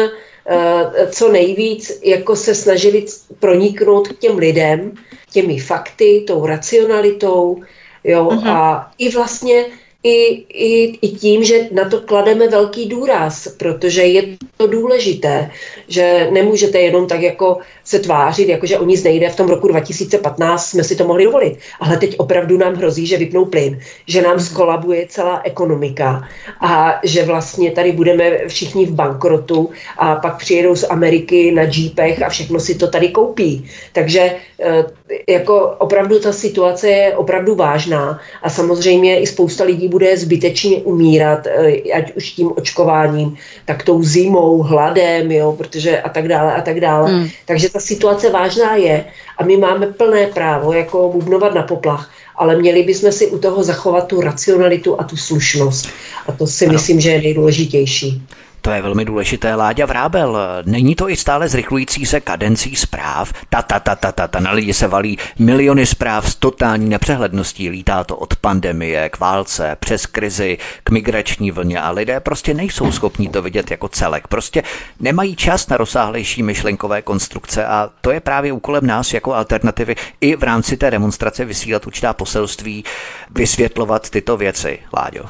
co 1.11 1.33
nejvíc 1.33 2.01
jako 2.05 2.37
se 2.37 2.55
snažili 2.55 3.07
proniknout 3.41 4.09
k 4.09 4.19
těm 4.19 4.39
lidem, 4.39 4.93
těmi 5.33 5.59
fakty, 5.59 6.25
tou 6.27 6.47
racionalitou, 6.47 7.63
jo, 8.05 8.25
uh-huh. 8.25 8.49
a 8.49 8.91
i 8.99 9.11
vlastně 9.11 9.65
i, 10.07 10.45
i, 10.49 10.99
i 11.03 11.09
tím, 11.09 11.45
že 11.45 11.69
na 11.73 11.91
to 11.91 12.01
klademe 12.01 12.49
velký 12.49 12.87
důraz, 12.87 13.49
protože 13.49 14.03
je 14.03 14.23
to 14.57 14.67
důležité, 14.67 15.51
že 15.89 16.29
nemůžete 16.31 16.79
jenom 16.79 17.07
tak 17.07 17.23
jako 17.23 17.59
se 17.85 17.99
tvářit, 17.99 18.49
jako 18.49 18.67
že 18.67 18.79
o 18.79 18.85
nic 18.85 19.03
nejde. 19.03 19.29
V 19.31 19.37
tom 19.37 19.49
roku 19.49 19.69
2015 19.69 20.67
jsme 20.67 20.85
si 20.85 20.97
to 20.97 21.07
mohli 21.07 21.25
dovolit, 21.25 21.59
ale 21.81 21.97
teď 21.97 22.15
opravdu 22.19 22.59
nám 22.59 22.75
hrozí, 22.75 23.07
že 23.07 23.17
vypnou 23.17 23.45
plyn, 23.45 23.79
že 24.07 24.23
nám 24.23 24.41
skolabuje 24.41 25.07
celá 25.09 25.41
ekonomika 25.45 26.29
a 26.61 27.01
že 27.05 27.25
vlastně 27.25 27.71
tady 27.71 27.93
budeme 27.93 28.49
všichni 28.49 28.87
v 28.87 28.95
bankrotu 28.95 29.71
a 29.99 30.17
pak 30.17 30.39
přijedou 30.39 30.77
z 30.77 30.85
Ameriky 30.91 31.51
na 31.51 31.63
jeepech 31.63 32.23
a 32.23 32.29
všechno 32.29 32.61
si 32.61 32.75
to 32.75 32.87
tady 32.87 33.09
koupí. 33.09 33.67
Takže 33.93 34.37
eh, 34.61 34.85
jako 35.29 35.75
opravdu 35.79 36.19
ta 36.21 36.33
situace 36.33 36.89
je 36.89 37.17
opravdu 37.17 37.55
vážná 37.55 38.21
a 38.43 38.51
samozřejmě 38.51 39.21
i 39.21 39.27
spousta 39.27 39.65
lidí 39.65 39.89
bude 39.97 40.17
zbytečně 40.17 40.77
umírat, 40.85 41.47
eh, 41.49 41.93
ať 41.97 42.13
už 42.17 42.31
tím 42.31 42.53
očkováním, 42.57 43.37
tak 43.65 43.81
tou 43.83 44.03
zimou, 44.05 44.61
hladem, 44.61 45.33
jo, 45.33 45.57
protože 45.57 46.01
a 46.05 46.09
tak 46.09 46.29
dále 46.29 46.53
a 46.53 46.61
tak 46.61 46.81
dále. 46.81 47.09
Hmm. 47.09 47.29
Takže 47.49 47.73
ta 47.73 47.81
situace 47.81 48.29
vážná 48.31 48.77
je 48.77 49.05
a 49.39 49.45
my 49.45 49.57
máme 49.57 49.87
plné 49.97 50.27
právo 50.37 50.73
jako 50.73 51.09
bubnovat 51.09 51.55
na 51.55 51.63
poplach, 51.63 52.13
ale 52.37 52.61
měli 52.61 52.83
bychom 52.83 53.13
si 53.13 53.27
u 53.27 53.39
toho 53.41 53.65
zachovat 53.65 54.07
tu 54.13 54.21
racionalitu 54.21 55.01
a 55.01 55.05
tu 55.05 55.17
slušnost. 55.17 55.89
A 56.29 56.33
to 56.33 56.45
si 56.45 56.69
ano. 56.69 56.73
myslím, 56.77 57.01
že 57.01 57.11
je 57.11 57.23
nejdůležitější. 57.33 58.23
To 58.67 58.73
je 58.73 58.83
velmi 58.83 59.05
důležité, 59.05 59.55
Láďa 59.55 59.87
Vrábel. 59.87 60.39
Není 60.65 60.95
to 60.95 61.11
i 61.11 61.17
stále 61.17 61.49
zrychlující 61.49 62.07
se 62.07 62.21
kadencí 62.21 62.77
zpráv? 62.77 63.33
Ta, 63.49 63.63
ta, 63.63 63.81
ta, 63.81 63.97
ta, 63.97 64.13
ta, 64.13 64.29
ta, 64.29 64.41
na 64.41 64.51
lidi 64.51 64.75
se 64.75 64.89
valí 64.89 65.19
miliony 65.39 65.87
zpráv 65.87 66.31
s 66.31 66.35
totální 66.35 66.89
nepřehledností. 66.89 67.71
Lítá 67.71 68.05
to 68.05 68.17
od 68.17 68.37
pandemie 68.37 69.09
k 69.09 69.21
válce, 69.21 69.77
přes 69.81 70.07
krizi, 70.07 70.59
k 70.85 70.91
migrační 70.91 71.51
vlně 71.51 71.81
a 71.81 71.91
lidé 71.91 72.21
prostě 72.21 72.55
nejsou 72.55 72.93
schopní 72.93 73.29
to 73.29 73.43
vidět 73.43 73.71
jako 73.71 73.89
celek. 73.89 74.29
Prostě 74.29 74.63
nemají 75.01 75.37
čas 75.37 75.69
na 75.69 75.77
rozsáhlejší 75.77 76.43
myšlenkové 76.43 77.03
konstrukce 77.03 77.67
a 77.67 77.91
to 78.01 78.11
je 78.11 78.21
právě 78.21 78.53
úkolem 78.53 78.87
nás 78.87 79.15
jako 79.15 79.35
alternativy 79.35 79.95
i 80.21 80.37
v 80.37 80.43
rámci 80.43 80.77
té 80.77 80.91
demonstrace 80.91 81.45
vysílat 81.45 81.87
určitá 81.87 82.13
poselství, 82.13 82.85
vysvětlovat 83.31 84.11
tyto 84.11 84.37
věci, 84.37 84.79
Láďo. 84.97 85.25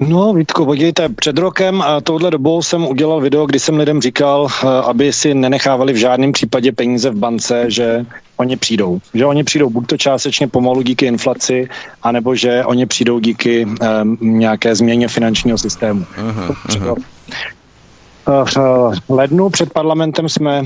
No, 0.00 0.32
Vítko, 0.32 0.64
podívejte, 0.64 1.08
před 1.08 1.38
rokem 1.38 1.82
a 1.82 2.00
touhle 2.00 2.30
dobou 2.30 2.62
jsem 2.62 2.86
udělal 2.86 3.20
video, 3.20 3.46
kdy 3.46 3.58
jsem 3.58 3.76
lidem 3.76 4.00
říkal, 4.00 4.48
eh, 4.48 4.66
aby 4.66 5.12
si 5.12 5.34
nenechávali 5.34 5.92
v 5.92 5.96
žádném 5.96 6.32
případě 6.32 6.72
peníze 6.72 7.10
v 7.10 7.16
bance, 7.16 7.64
že 7.70 8.06
oni 8.36 8.56
přijdou. 8.56 8.98
Že 9.14 9.26
oni 9.26 9.44
přijdou 9.44 9.70
buď 9.70 9.86
to 9.86 9.96
částečně 9.96 10.48
pomalu 10.48 10.82
díky 10.82 11.06
inflaci, 11.06 11.68
anebo 12.02 12.34
že 12.34 12.64
oni 12.64 12.86
přijdou 12.86 13.18
díky 13.18 13.64
um, 13.66 14.18
nějaké 14.20 14.74
změně 14.74 15.08
finančního 15.08 15.58
systému. 15.58 16.04
Uh-huh, 16.18 16.56
uh-huh. 16.68 16.96
V 19.08 19.10
lednu 19.10 19.50
před 19.50 19.72
parlamentem 19.72 20.28
jsme 20.28 20.62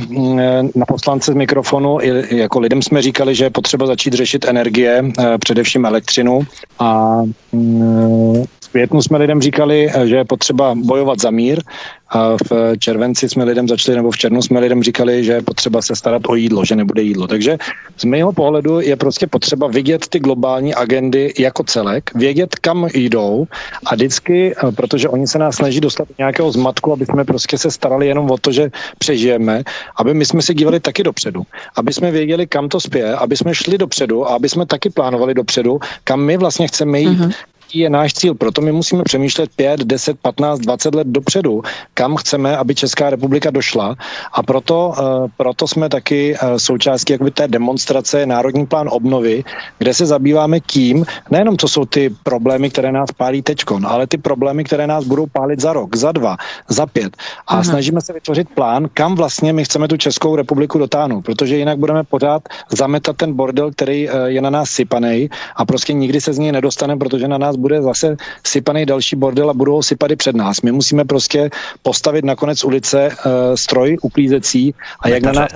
na 0.75 0.87
poslance 0.87 1.33
z 1.33 1.35
mikrofonu 1.35 1.99
i 2.01 2.37
jako 2.37 2.61
lidem 2.61 2.83
jsme 2.83 3.03
říkali, 3.03 3.35
že 3.35 3.45
je 3.45 3.51
potřeba 3.51 3.87
začít 3.87 4.15
řešit 4.15 4.45
energie, 4.45 5.05
především 5.39 5.87
elektřinu 5.87 6.41
a 6.79 7.19
mm, 7.53 8.45
květnu 8.75 9.03
jsme 9.03 9.19
lidem 9.19 9.41
říkali, 9.41 9.91
že 10.05 10.17
je 10.17 10.25
potřeba 10.25 10.75
bojovat 10.75 11.21
za 11.21 11.31
mír. 11.31 11.63
A 12.11 12.35
v 12.51 12.79
červenci 12.79 13.29
jsme 13.29 13.45
lidem 13.45 13.69
začali, 13.69 13.97
nebo 13.97 14.11
v 14.11 14.17
červnu 14.17 14.43
jsme 14.43 14.61
lidem 14.61 14.83
říkali, 14.83 15.25
že 15.25 15.33
je 15.33 15.43
potřeba 15.43 15.83
se 15.83 15.97
starat 15.97 16.23
o 16.27 16.35
jídlo, 16.35 16.65
že 16.65 16.77
nebude 16.77 17.03
jídlo. 17.03 17.27
Takže 17.27 17.59
z 17.99 18.05
mého 18.05 18.33
pohledu 18.33 18.81
je 18.81 18.97
prostě 18.97 19.27
potřeba 19.27 19.67
vidět 19.67 20.07
ty 20.11 20.19
globální 20.19 20.75
agendy 20.75 21.33
jako 21.39 21.63
celek, 21.63 22.11
vědět, 22.15 22.55
kam 22.55 22.91
jdou 22.95 23.47
a 23.87 23.95
vždycky, 23.95 24.55
protože 24.77 25.09
oni 25.09 25.27
se 25.27 25.39
nás 25.39 25.57
snaží 25.57 25.81
dostat 25.81 26.09
do 26.09 26.15
nějakého 26.19 26.53
zmatku, 26.53 26.93
aby 26.93 27.07
jsme 27.07 27.25
prostě 27.25 27.59
se 27.59 27.71
starali 27.71 28.07
jenom 28.07 28.31
o 28.31 28.39
to, 28.39 28.53
že 28.53 28.71
přežijeme, 28.99 29.63
aby 29.97 30.15
my 30.15 30.25
jsme 30.27 30.43
si 30.43 30.55
dívali 30.55 30.81
taky 30.81 31.03
dopředu, 31.03 31.43
aby 31.77 31.93
jsme 31.93 32.11
věděli, 32.11 32.47
kam 32.47 32.69
to 32.69 32.81
spěje, 32.81 33.15
aby 33.15 33.37
jsme 33.37 33.55
šli 33.55 33.79
dopředu 33.79 34.27
a 34.27 34.35
aby 34.35 34.49
jsme 34.49 34.67
taky 34.67 34.91
plánovali 34.91 35.35
dopředu, 35.35 35.79
kam 36.05 36.21
my 36.21 36.37
vlastně 36.37 36.67
chceme 36.67 37.01
jít. 37.01 37.19
Uh-huh 37.19 37.35
jaký 37.75 37.79
je 37.81 37.91
náš 37.91 38.15
cíl. 38.15 38.35
Proto 38.35 38.61
my 38.63 38.73
musíme 38.73 39.03
přemýšlet 39.03 39.51
5, 39.57 39.81
10, 39.81 40.19
15, 40.23 40.59
20 40.61 40.95
let 40.95 41.07
dopředu, 41.07 41.63
kam 41.95 42.17
chceme, 42.17 42.57
aby 42.57 42.75
Česká 42.75 43.11
republika 43.11 43.51
došla. 43.51 43.97
A 44.33 44.43
proto, 44.43 44.95
uh, 44.95 45.27
proto 45.37 45.67
jsme 45.67 45.89
taky 45.89 46.35
uh, 46.35 46.57
součástí 46.57 47.13
jakoby 47.13 47.31
té 47.31 47.49
demonstrace 47.49 48.27
Národní 48.27 48.67
plán 48.67 48.87
obnovy, 48.91 49.45
kde 49.79 49.95
se 49.95 50.07
zabýváme 50.07 50.61
tím, 50.61 51.05
nejenom 51.31 51.59
co 51.59 51.69
jsou 51.69 51.85
ty 51.85 52.15
problémy, 52.23 52.71
které 52.71 52.93
nás 52.93 53.11
pálí 53.11 53.43
teďkon, 53.43 53.87
ale 53.87 54.07
ty 54.07 54.19
problémy, 54.19 54.65
které 54.65 54.87
nás 54.87 55.05
budou 55.05 55.27
pálit 55.27 55.61
za 55.61 55.73
rok, 55.73 55.97
za 55.97 56.13
dva, 56.13 56.37
za 56.69 56.87
pět. 56.87 57.17
A 57.47 57.59
uh-huh. 57.59 57.71
snažíme 57.71 58.01
se 58.01 58.13
vytvořit 58.13 58.49
plán, 58.55 58.87
kam 58.95 59.15
vlastně 59.15 59.53
my 59.53 59.65
chceme 59.65 59.89
tu 59.89 59.97
Českou 59.97 60.37
republiku 60.37 60.79
dotáhnout, 60.79 61.27
protože 61.27 61.57
jinak 61.57 61.79
budeme 61.79 62.05
pořád 62.05 62.43
zametat 62.71 63.17
ten 63.17 63.35
bordel, 63.35 63.71
který 63.75 64.07
uh, 64.07 64.15
je 64.31 64.41
na 64.41 64.51
nás 64.51 64.71
sypaný 64.71 65.31
a 65.57 65.65
prostě 65.65 65.93
nikdy 65.93 66.21
se 66.21 66.33
z 66.33 66.39
něj 66.39 66.53
nedostaneme, 66.53 66.99
protože 66.99 67.29
na 67.29 67.39
nás 67.39 67.57
bude 67.65 67.83
zase 67.83 68.17
sypaný 68.47 68.87
další 68.87 69.17
bordel 69.17 69.51
a 69.51 69.55
budou 69.55 69.83
sypat 69.83 70.11
i 70.11 70.17
před 70.17 70.37
nás. 70.37 70.61
My 70.61 70.73
musíme 70.73 71.05
prostě 71.05 71.51
postavit 71.83 72.25
na 72.25 72.37
konec 72.37 72.65
ulice 72.65 73.09
uh, 73.09 73.33
stroj 73.55 73.97
uklízecí 74.03 74.75
a 75.01 75.09
jak 75.09 75.23
na 75.23 75.33
nás 75.33 75.53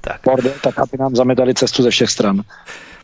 tak. 0.00 0.20
bordel, 0.24 0.52
tak 0.62 0.78
aby 0.78 0.98
nám 0.98 1.16
zametali 1.16 1.54
cestu 1.54 1.82
ze 1.82 1.90
všech 1.90 2.10
stran. 2.10 2.42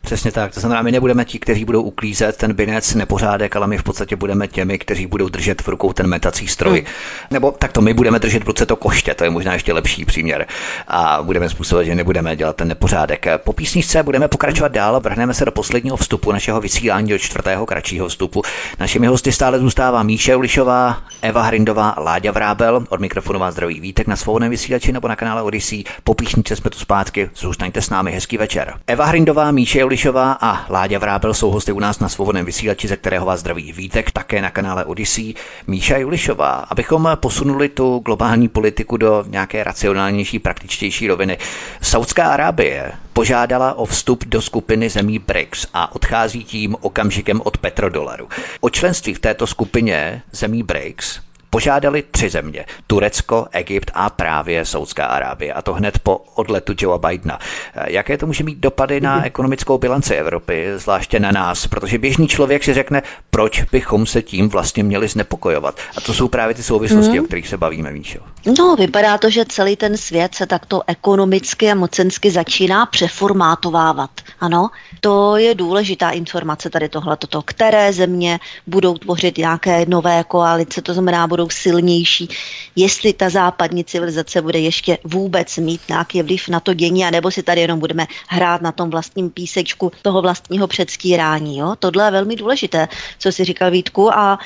Přesně 0.05 0.31
tak. 0.31 0.53
To 0.53 0.59
znamená, 0.59 0.81
my 0.81 0.91
nebudeme 0.91 1.25
ti, 1.25 1.39
kteří 1.39 1.65
budou 1.65 1.81
uklízet 1.81 2.37
ten 2.37 2.53
binec 2.53 2.93
nepořádek, 2.93 3.55
ale 3.55 3.67
my 3.67 3.77
v 3.77 3.83
podstatě 3.83 4.15
budeme 4.15 4.47
těmi, 4.47 4.79
kteří 4.79 5.07
budou 5.07 5.29
držet 5.29 5.61
v 5.61 5.67
rukou 5.67 5.93
ten 5.93 6.07
metací 6.07 6.47
stroj. 6.47 6.79
Hmm. 6.79 6.87
Nebo 7.31 7.51
tak 7.51 7.71
to 7.71 7.81
my 7.81 7.93
budeme 7.93 8.19
držet 8.19 8.43
v 8.43 8.47
ruce 8.47 8.65
to 8.65 8.75
koště, 8.75 9.13
to 9.13 9.23
je 9.23 9.29
možná 9.29 9.53
ještě 9.53 9.73
lepší 9.73 10.05
příměr. 10.05 10.45
A 10.87 11.23
budeme 11.23 11.49
způsobovat, 11.49 11.85
že 11.85 11.95
nebudeme 11.95 12.35
dělat 12.35 12.55
ten 12.55 12.67
nepořádek. 12.67 13.25
Po 13.37 13.53
písničce 13.53 14.03
budeme 14.03 14.27
pokračovat 14.27 14.71
dál, 14.71 14.99
vrhneme 14.99 15.33
se 15.33 15.45
do 15.45 15.51
posledního 15.51 15.97
vstupu 15.97 16.31
našeho 16.31 16.61
vysílání 16.61 17.09
do 17.09 17.17
čtvrtého 17.17 17.65
kratšího 17.65 18.07
vstupu. 18.07 18.41
Našimi 18.79 19.07
hosty 19.07 19.31
stále 19.31 19.59
zůstává 19.59 20.03
Míše 20.03 20.35
Ulišová, 20.35 21.01
Eva 21.21 21.41
Hrindová, 21.41 21.95
Láďa 21.97 22.31
Vrábel. 22.31 22.85
Od 22.89 22.99
mikrofonu 22.99 23.39
vás 23.39 23.53
zdraví 23.53 23.79
Vítek 23.79 24.07
na 24.07 24.15
svobodném 24.15 24.51
vysílači 24.51 24.91
nebo 24.91 25.07
na 25.07 25.15
kanále 25.15 25.41
Odyssey. 25.41 25.83
Po 26.03 26.13
písničce 26.13 26.55
jsme 26.55 26.69
tu 26.69 26.77
zpátky. 26.77 27.29
Zůstaňte 27.35 27.81
s 27.81 27.89
námi, 27.89 28.11
hezký 28.11 28.37
večer. 28.37 28.73
Eva 28.87 29.05
Hrindová, 29.05 29.51
Míše 29.51 29.85
Lišová 29.95 30.37
a 30.41 30.65
Láďa 30.69 30.99
Vrábel 30.99 31.33
jsou 31.33 31.51
hosty 31.51 31.71
u 31.71 31.79
nás 31.79 31.99
na 31.99 32.09
svobodném 32.09 32.45
vysílači, 32.45 32.87
ze 32.87 32.97
kterého 32.97 33.25
vás 33.25 33.39
zdraví 33.39 33.71
Vítek, 33.71 34.11
také 34.11 34.41
na 34.41 34.51
kanále 34.51 34.85
Odyssey. 34.85 35.33
Míša 35.67 35.97
Julišová, 35.97 36.51
abychom 36.51 37.09
posunuli 37.15 37.69
tu 37.69 38.01
globální 38.05 38.47
politiku 38.47 38.97
do 38.97 39.25
nějaké 39.27 39.63
racionálnější, 39.63 40.39
praktičtější 40.39 41.07
roviny. 41.07 41.37
Saudská 41.81 42.27
Arábie 42.27 42.91
požádala 43.13 43.73
o 43.73 43.85
vstup 43.85 44.25
do 44.25 44.41
skupiny 44.41 44.89
zemí 44.89 45.19
BRICS 45.19 45.67
a 45.73 45.95
odchází 45.95 46.43
tím 46.43 46.75
okamžikem 46.81 47.41
od 47.43 47.57
petrodolaru. 47.57 48.27
O 48.59 48.69
členství 48.69 49.13
v 49.13 49.19
této 49.19 49.47
skupině 49.47 50.21
zemí 50.31 50.63
BRICS 50.63 51.19
požádali 51.55 52.03
tři 52.11 52.29
země. 52.29 52.65
Turecko, 52.87 53.47
Egypt 53.51 53.91
a 53.93 54.09
právě 54.09 54.65
Saudská 54.65 55.05
Arábie. 55.05 55.53
A 55.53 55.61
to 55.61 55.73
hned 55.73 55.99
po 55.99 56.15
odletu 56.35 56.73
Joea 56.77 56.97
Bidena. 56.97 57.39
Jaké 57.87 58.17
to 58.17 58.27
může 58.27 58.43
mít 58.43 58.57
dopady 58.57 59.01
na 59.01 59.25
ekonomickou 59.25 59.77
bilanci 59.77 60.15
Evropy, 60.15 60.67
zvláště 60.75 61.19
na 61.19 61.31
nás? 61.31 61.67
Protože 61.67 61.97
běžný 61.97 62.27
člověk 62.27 62.63
si 62.63 62.73
řekne, 62.73 63.03
proč 63.29 63.63
bychom 63.63 64.05
se 64.05 64.21
tím 64.21 64.49
vlastně 64.49 64.83
měli 64.83 65.07
znepokojovat. 65.07 65.79
A 65.97 66.01
to 66.01 66.13
jsou 66.13 66.27
právě 66.27 66.55
ty 66.55 66.63
souvislosti, 66.63 67.11
hmm. 67.11 67.23
o 67.23 67.27
kterých 67.27 67.47
se 67.47 67.57
bavíme, 67.57 67.91
Míšo. 67.91 68.19
No, 68.45 68.75
vypadá 68.75 69.17
to, 69.17 69.29
že 69.29 69.45
celý 69.45 69.75
ten 69.75 69.97
svět 69.97 70.35
se 70.35 70.45
takto 70.45 70.81
ekonomicky 70.87 71.71
a 71.71 71.75
mocensky 71.75 72.31
začíná 72.31 72.85
přeformátovávat. 72.85 74.09
Ano, 74.39 74.69
to 75.01 75.37
je 75.37 75.55
důležitá 75.55 76.09
informace 76.09 76.69
tady 76.69 76.89
tohle, 76.89 77.17
toto, 77.17 77.41
které 77.41 77.93
země 77.93 78.39
budou 78.67 78.97
tvořit 78.97 79.37
nějaké 79.37 79.85
nové 79.85 80.23
koalice, 80.23 80.81
to 80.81 80.93
znamená, 80.93 81.27
budou 81.27 81.49
silnější, 81.49 82.29
jestli 82.75 83.13
ta 83.13 83.29
západní 83.29 83.83
civilizace 83.83 84.41
bude 84.41 84.59
ještě 84.59 84.97
vůbec 85.03 85.57
mít 85.57 85.81
nějaký 85.89 86.21
vliv 86.21 86.47
na 86.47 86.59
to 86.59 86.73
dění, 86.73 87.05
anebo 87.05 87.31
si 87.31 87.43
tady 87.43 87.61
jenom 87.61 87.79
budeme 87.79 88.07
hrát 88.27 88.61
na 88.61 88.71
tom 88.71 88.89
vlastním 88.89 89.29
písečku 89.29 89.91
toho 90.01 90.21
vlastního 90.21 90.67
předstírání. 90.67 91.57
Jo? 91.57 91.75
Tohle 91.79 92.07
je 92.07 92.11
velmi 92.11 92.35
důležité, 92.35 92.87
co 93.19 93.31
si 93.31 93.43
říkal 93.43 93.71
Vítku 93.71 94.13
a 94.13 94.39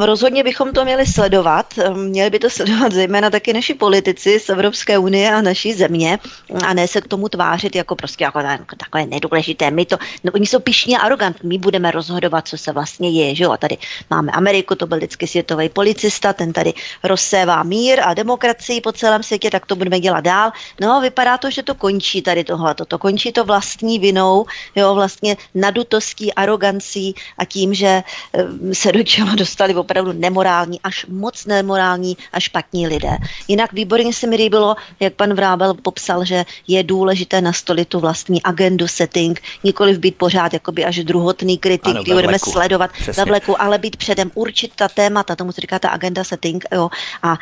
rozhodně 0.00 0.44
bychom 0.44 0.72
to 0.72 0.84
měli 0.84 1.06
sledovat. 1.06 1.74
Ehm, 1.78 2.08
měli 2.08 2.30
by 2.30 2.38
to 2.38 2.50
sledovat 2.50 2.92
zejména 2.92 3.30
taky 3.30 3.52
naši 3.52 3.74
politici 3.74 4.40
z 4.40 4.48
Evropské 4.48 4.98
unie 4.98 5.34
a 5.34 5.42
naší 5.42 5.74
země 5.74 6.18
a 6.66 6.74
ne 6.74 6.88
se 6.88 7.00
k 7.00 7.08
tomu 7.08 7.28
tvářit 7.28 7.76
jako 7.76 7.96
prostě 7.96 8.24
jako 8.24 8.40
takové 8.76 9.06
nedůležité. 9.06 9.70
My 9.70 9.86
to, 9.86 9.96
no, 10.24 10.32
oni 10.32 10.46
jsou 10.46 10.60
pišní 10.60 10.96
a 10.96 11.00
arrogantní, 11.00 11.48
my 11.48 11.58
budeme 11.58 11.90
rozhodovat, 11.90 12.48
co 12.48 12.58
se 12.58 12.72
vlastně 12.72 13.10
je. 13.10 13.34
Že 13.34 13.44
jo? 13.44 13.56
Tady 13.58 13.76
máme 14.10 14.32
Ameriku, 14.32 14.74
to 14.74 14.86
byl 14.86 14.96
vždycky 14.96 15.26
světový 15.26 15.68
policista, 15.68 16.32
ten 16.32 16.52
tady 16.52 16.72
rozsévá 17.04 17.62
mír 17.62 18.00
a 18.04 18.14
demokracii 18.14 18.80
po 18.80 18.92
celém 18.92 19.22
světě, 19.22 19.50
tak 19.50 19.66
to 19.66 19.76
budeme 19.76 20.00
dělat 20.00 20.20
dál. 20.20 20.52
No, 20.80 21.00
vypadá 21.00 21.38
to, 21.38 21.50
že 21.50 21.62
to 21.62 21.74
končí 21.74 22.22
tady 22.22 22.44
tohle. 22.44 22.74
To 22.74 22.98
končí 22.98 23.32
to 23.32 23.44
vlastní 23.44 23.98
vinou, 23.98 24.46
jo, 24.76 24.94
vlastně 24.94 25.36
nadutostí, 25.54 26.34
arogancí 26.34 27.14
a 27.38 27.44
tím, 27.44 27.74
že 27.74 28.02
ehm, 28.32 28.74
se 28.74 28.92
do 28.92 29.02
čela 29.02 29.34
dostali 29.40 29.74
opravdu 29.74 30.12
nemorální, 30.12 30.80
až 30.84 31.06
moc 31.08 31.46
nemorální 31.46 32.16
a 32.32 32.40
špatní 32.40 32.88
lidé. 32.88 33.16
Jinak 33.48 33.72
výborně 33.72 34.12
se 34.12 34.26
mi 34.26 34.36
líbilo, 34.36 34.76
jak 35.00 35.14
pan 35.14 35.34
Vrábel 35.34 35.74
popsal, 35.74 36.24
že 36.24 36.44
je 36.68 36.82
důležité 36.82 37.40
nastolit 37.40 37.88
tu 37.88 38.00
vlastní 38.00 38.42
agendu 38.42 38.88
setting, 38.88 39.40
nikoliv 39.64 39.98
být 39.98 40.16
pořád 40.16 40.52
jakoby 40.52 40.84
až 40.84 40.96
druhotný 41.04 41.58
kritik, 41.58 41.96
který 42.02 42.12
budeme 42.12 42.38
sledovat 42.38 42.90
ve 43.16 43.24
vleku, 43.24 43.62
ale 43.62 43.78
být 43.78 43.96
předem 43.96 44.30
určit 44.34 44.72
ta 44.76 44.88
témata, 44.88 45.36
tomu 45.36 45.52
se 45.52 45.60
říká 45.60 45.78
ta 45.78 45.88
agenda 45.88 46.24
setting, 46.24 46.64
jo, 46.72 46.90
a, 47.22 47.36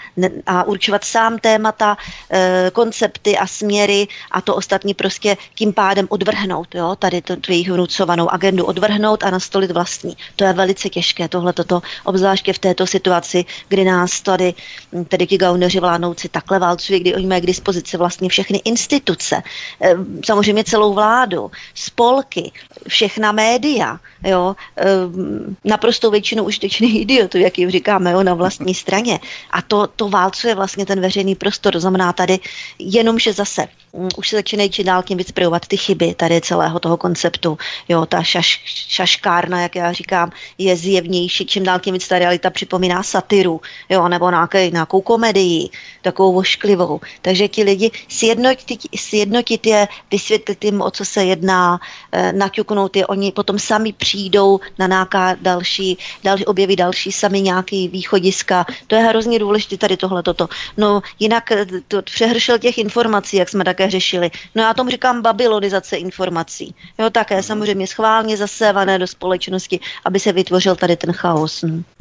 a 0.47 0.65
určovat 0.65 1.05
sám 1.05 1.39
témata, 1.39 1.97
e, 2.31 2.71
koncepty 2.73 3.39
a 3.39 3.47
směry 3.47 4.07
a 4.31 4.41
to 4.41 4.55
ostatní 4.55 4.95
prostě 4.95 5.37
tím 5.55 5.73
pádem 5.73 6.07
odvrhnout, 6.11 6.75
jo, 6.75 6.97
tady 6.99 7.23
tu 7.23 7.35
jejich 7.49 7.71
vnucovanou 7.71 8.31
agendu 8.31 8.65
odvrhnout 8.65 9.25
a 9.25 9.31
nastolit 9.31 9.71
vlastní. 9.71 10.17
To 10.37 10.45
je 10.45 10.53
velice 10.53 10.89
těžké, 10.89 11.29
tohle 11.29 11.53
toto 11.53 11.83
obzvláště 12.05 12.53
v 12.53 12.59
této 12.59 12.87
situaci, 12.87 13.45
kdy 13.69 13.85
nás 13.85 14.21
tady, 14.21 14.55
hm, 14.93 15.05
tedy 15.05 15.27
ti 15.27 15.39
gauneři 15.39 15.81
vládnouci 15.81 16.29
takhle 16.29 16.59
válcují, 16.59 17.01
kdy 17.01 17.15
oni 17.15 17.27
mají 17.27 17.43
k 17.43 17.47
dispozici 17.47 17.97
vlastně 17.97 18.29
všechny 18.29 18.61
instituce, 18.65 19.43
eh, 19.83 19.95
samozřejmě 20.25 20.65
celou 20.65 20.95
vládu, 20.95 21.51
spolky, 21.75 22.53
všechna 22.89 23.33
média, 23.33 23.99
jo, 24.25 24.57
eh, 24.77 24.85
naprosto 25.65 26.11
většinu 26.11 26.45
užitečných 26.45 27.01
idiotů, 27.01 27.39
jak 27.39 27.59
jim 27.59 27.71
říkáme, 27.71 28.13
jo, 28.13 28.23
na 28.23 28.35
vlastní 28.35 28.75
straně. 28.75 29.21
A 29.51 29.63
to, 29.63 29.87
to 29.87 30.09
válcuje 30.09 30.55
vlastně 30.55 30.87
ten 30.87 31.01
veřejný 31.01 31.35
prostor, 31.35 31.73
to 31.73 31.81
znamená 31.81 32.13
tady 32.13 32.39
jenomže 32.79 33.33
zase 33.33 33.67
hm, 33.95 34.09
už 34.17 34.29
se 34.29 34.37
začínají 34.37 34.71
či 34.71 34.85
dál 34.85 35.03
tím 35.03 35.19
víc 35.19 35.31
projevovat 35.33 35.67
ty 35.67 35.77
chyby 35.77 36.15
tady 36.15 36.41
celého 36.41 36.81
toho 36.81 36.97
konceptu. 36.97 37.59
Jo, 37.89 38.07
ta 38.07 38.23
šaš, 38.23 38.63
šaškárna, 38.89 39.61
jak 39.63 39.77
já 39.77 39.93
říkám, 39.93 40.31
je 40.59 40.77
zjevnější, 40.77 41.47
čím 41.47 41.65
dál 41.65 41.78
ta 42.09 42.19
realita 42.19 42.51
připomíná 42.51 43.03
satiru, 43.03 43.61
jo, 43.89 44.09
nebo 44.09 44.31
nějaké, 44.31 44.71
nějakou 44.71 45.01
komedii, 45.01 45.69
takovou 46.03 46.33
vošklivou. 46.33 47.01
Takže 47.23 47.49
ti 47.49 47.63
lidi 47.63 47.91
sjednotit, 48.09 48.81
sjednotit 48.97 49.67
je, 49.67 49.89
vysvětlit 50.11 50.65
jim, 50.65 50.81
o 50.81 50.91
co 50.91 51.05
se 51.05 51.25
jedná, 51.25 51.81
eh, 52.13 52.33
naťuknout 52.33 52.97
je, 52.97 53.07
oni 53.07 53.33
potom 53.33 53.59
sami 53.59 53.93
přijdou 53.93 54.61
na 54.79 54.87
nějaká 54.87 55.37
další, 55.41 55.99
další 56.25 56.45
objeví 56.47 56.77
další 56.77 57.13
sami 57.13 57.41
nějaký 57.41 57.89
východiska. 57.89 58.67
To 58.87 58.95
je 58.95 59.03
hrozně 59.03 59.39
důležité 59.39 59.77
tady 59.77 59.97
tohle 59.97 60.23
toto. 60.23 60.49
No 60.77 61.03
jinak 61.19 61.53
eh, 61.53 61.67
to 61.89 62.03
přehršel 62.03 62.59
těch 62.59 62.79
informací, 62.79 63.37
jak 63.37 63.49
jsme 63.49 63.65
také 63.65 63.91
řešili. 63.91 64.31
No 64.55 64.63
já 64.63 64.75
tomu 64.75 64.91
říkám 64.91 65.23
babylonizace 65.23 65.97
informací. 65.97 66.75
Jo, 66.99 67.11
také 67.11 67.43
samozřejmě 67.43 67.87
schválně 67.87 68.37
zasévané 68.37 68.99
do 68.99 69.07
společnosti, 69.07 69.81
aby 70.05 70.21
se 70.21 70.33
vytvořil 70.33 70.77
tady 70.77 70.97
ten 70.97 71.13
chaos. 71.13 71.65
Hm. 71.69 71.98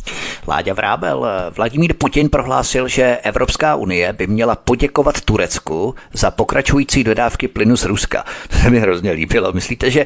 Láďa 0.47 0.73
Vrábel, 0.73 1.27
Vladimír 1.55 1.93
Putin 1.93 2.29
prohlásil, 2.29 2.87
že 2.87 3.17
Evropská 3.23 3.75
unie 3.75 4.13
by 4.13 4.27
měla 4.27 4.55
poděkovat 4.55 5.21
Turecku 5.21 5.95
za 6.13 6.31
pokračující 6.31 7.03
dodávky 7.03 7.47
plynu 7.47 7.77
z 7.77 7.85
Ruska. 7.85 8.25
To 8.47 8.57
se 8.57 8.69
mi 8.69 8.79
hrozně 8.79 9.11
líbilo. 9.11 9.53
Myslíte, 9.53 9.91
že 9.91 10.05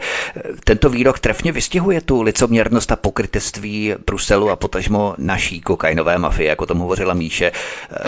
tento 0.64 0.90
výrok 0.90 1.20
trefně 1.20 1.52
vystihuje 1.52 2.02
tu 2.02 2.22
licoměrnost 2.22 2.92
a 2.92 2.96
pokrytectví 2.96 3.94
Bruselu 4.06 4.50
a 4.50 4.56
potažmo 4.56 5.16
naší 5.18 5.62
kokainové 5.62 6.18
mafie, 6.18 6.50
jako 6.50 6.66
tomu 6.66 6.82
hovořila 6.82 7.14
Míše, 7.14 7.52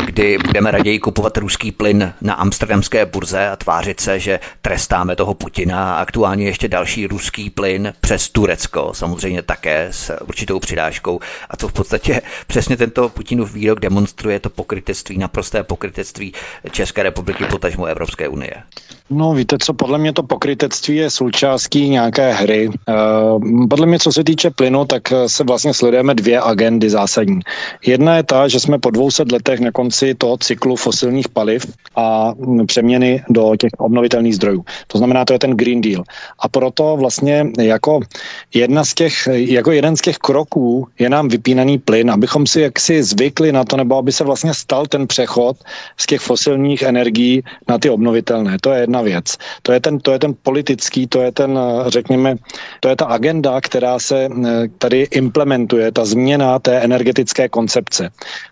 kdy 0.05 0.37
budeme 0.37 0.71
raději 0.71 0.99
kupovat 0.99 1.37
ruský 1.37 1.71
plyn 1.71 2.13
na 2.21 2.33
amsterdamské 2.33 3.05
burze 3.05 3.47
a 3.47 3.55
tvářit 3.55 3.99
se, 3.99 4.19
že 4.19 4.39
trestáme 4.61 5.15
toho 5.15 5.33
Putina 5.33 5.95
a 5.95 6.01
aktuálně 6.01 6.45
ještě 6.45 6.67
další 6.67 7.07
ruský 7.07 7.49
plyn 7.49 7.93
přes 8.01 8.29
Turecko, 8.29 8.91
samozřejmě 8.93 9.41
také 9.41 9.87
s 9.91 10.23
určitou 10.23 10.59
přidáškou 10.59 11.19
a 11.49 11.57
to 11.57 11.67
v 11.67 11.73
podstatě 11.83 12.21
přesně 12.47 12.77
tento 12.77 13.09
Putinův 13.09 13.53
výrok 13.53 13.79
demonstruje 13.79 14.39
to 14.39 14.49
pokrytectví, 14.49 15.17
naprosté 15.17 15.63
pokrytectví 15.63 16.33
České 16.71 17.03
republiky, 17.03 17.45
potažmo 17.45 17.85
Evropské 17.85 18.27
unie. 18.27 18.53
No 19.09 19.33
víte 19.33 19.57
co, 19.61 19.73
podle 19.73 19.97
mě 19.97 20.13
to 20.13 20.23
pokrytectví 20.23 20.95
je 20.95 21.09
součástí 21.09 21.89
nějaké 21.89 22.33
hry. 22.33 22.69
Uh, 22.69 23.67
podle 23.67 23.85
mě, 23.85 23.99
co 23.99 24.11
se 24.11 24.23
týče 24.23 24.49
plynu, 24.49 24.85
tak 24.85 25.11
eh, 25.11 25.29
se 25.29 25.43
vlastně 25.43 25.73
sledujeme 25.73 26.15
dvě 26.15 26.41
agendy 26.41 26.89
zásadní. 26.89 27.39
Jedna 27.85 28.15
je 28.15 28.23
ta, 28.23 28.47
že 28.47 28.59
jsme 28.59 28.79
po 28.79 28.89
200 28.89 29.23
letech 29.31 29.59
na 29.59 29.71
konci 29.71 30.15
toho 30.15 30.37
cyklu 30.37 30.75
fosilních 30.75 31.29
paliv 31.29 31.65
a 31.95 32.33
mm, 32.37 32.67
přeměny 32.67 33.23
do 33.29 33.55
těch 33.55 33.69
obnovitelných 33.77 34.35
zdrojů. 34.35 34.65
To 34.87 34.97
znamená, 34.97 35.25
to 35.25 35.33
je 35.33 35.39
ten 35.39 35.51
Green 35.51 35.81
Deal. 35.81 36.03
A 36.39 36.49
proto 36.49 36.97
vlastně 36.97 37.45
jako, 37.59 37.99
jedna 38.53 38.83
z 38.85 38.93
těch, 38.93 39.27
jako 39.31 39.71
jeden 39.71 39.97
z 39.97 40.01
těch 40.01 40.17
kroků 40.17 40.87
je 40.99 41.09
nám 41.09 41.27
vypínaný 41.27 41.77
plyn, 41.77 42.11
abychom 42.11 42.47
si 42.47 42.61
jaksi 42.61 43.03
zvykli 43.03 43.51
na 43.51 43.63
to, 43.63 43.77
nebo 43.77 43.97
aby 43.97 44.11
se 44.11 44.23
vlastně 44.23 44.53
stal 44.53 44.85
ten 44.85 45.07
přechod 45.07 45.57
z 45.97 46.05
těch 46.05 46.21
fosilních 46.21 46.81
energií 46.81 47.43
na 47.67 47.77
ty 47.77 47.89
obnovitelné. 47.89 48.57
To 48.61 48.71
je 48.71 48.79
jedna 48.81 49.02
věc. 49.03 49.37
To 49.61 49.71
je 49.71 49.79
ten, 49.79 49.99
to 49.99 50.11
je 50.11 50.19
ten 50.19 50.33
politický, 50.43 51.07
to 51.07 51.21
je 51.21 51.31
ten, 51.31 51.59
řekněme, 51.87 52.35
to 52.79 52.89
je 52.89 52.95
ta 52.95 53.05
agenda, 53.05 53.61
která 53.61 53.99
se 53.99 54.25
eh, 54.25 54.67
tady 54.77 55.07
implementuje, 55.11 55.91
ta 55.91 56.05
změna 56.05 56.59
té 56.59 56.79
energetické 56.79 57.49
koncepce. 57.49 58.09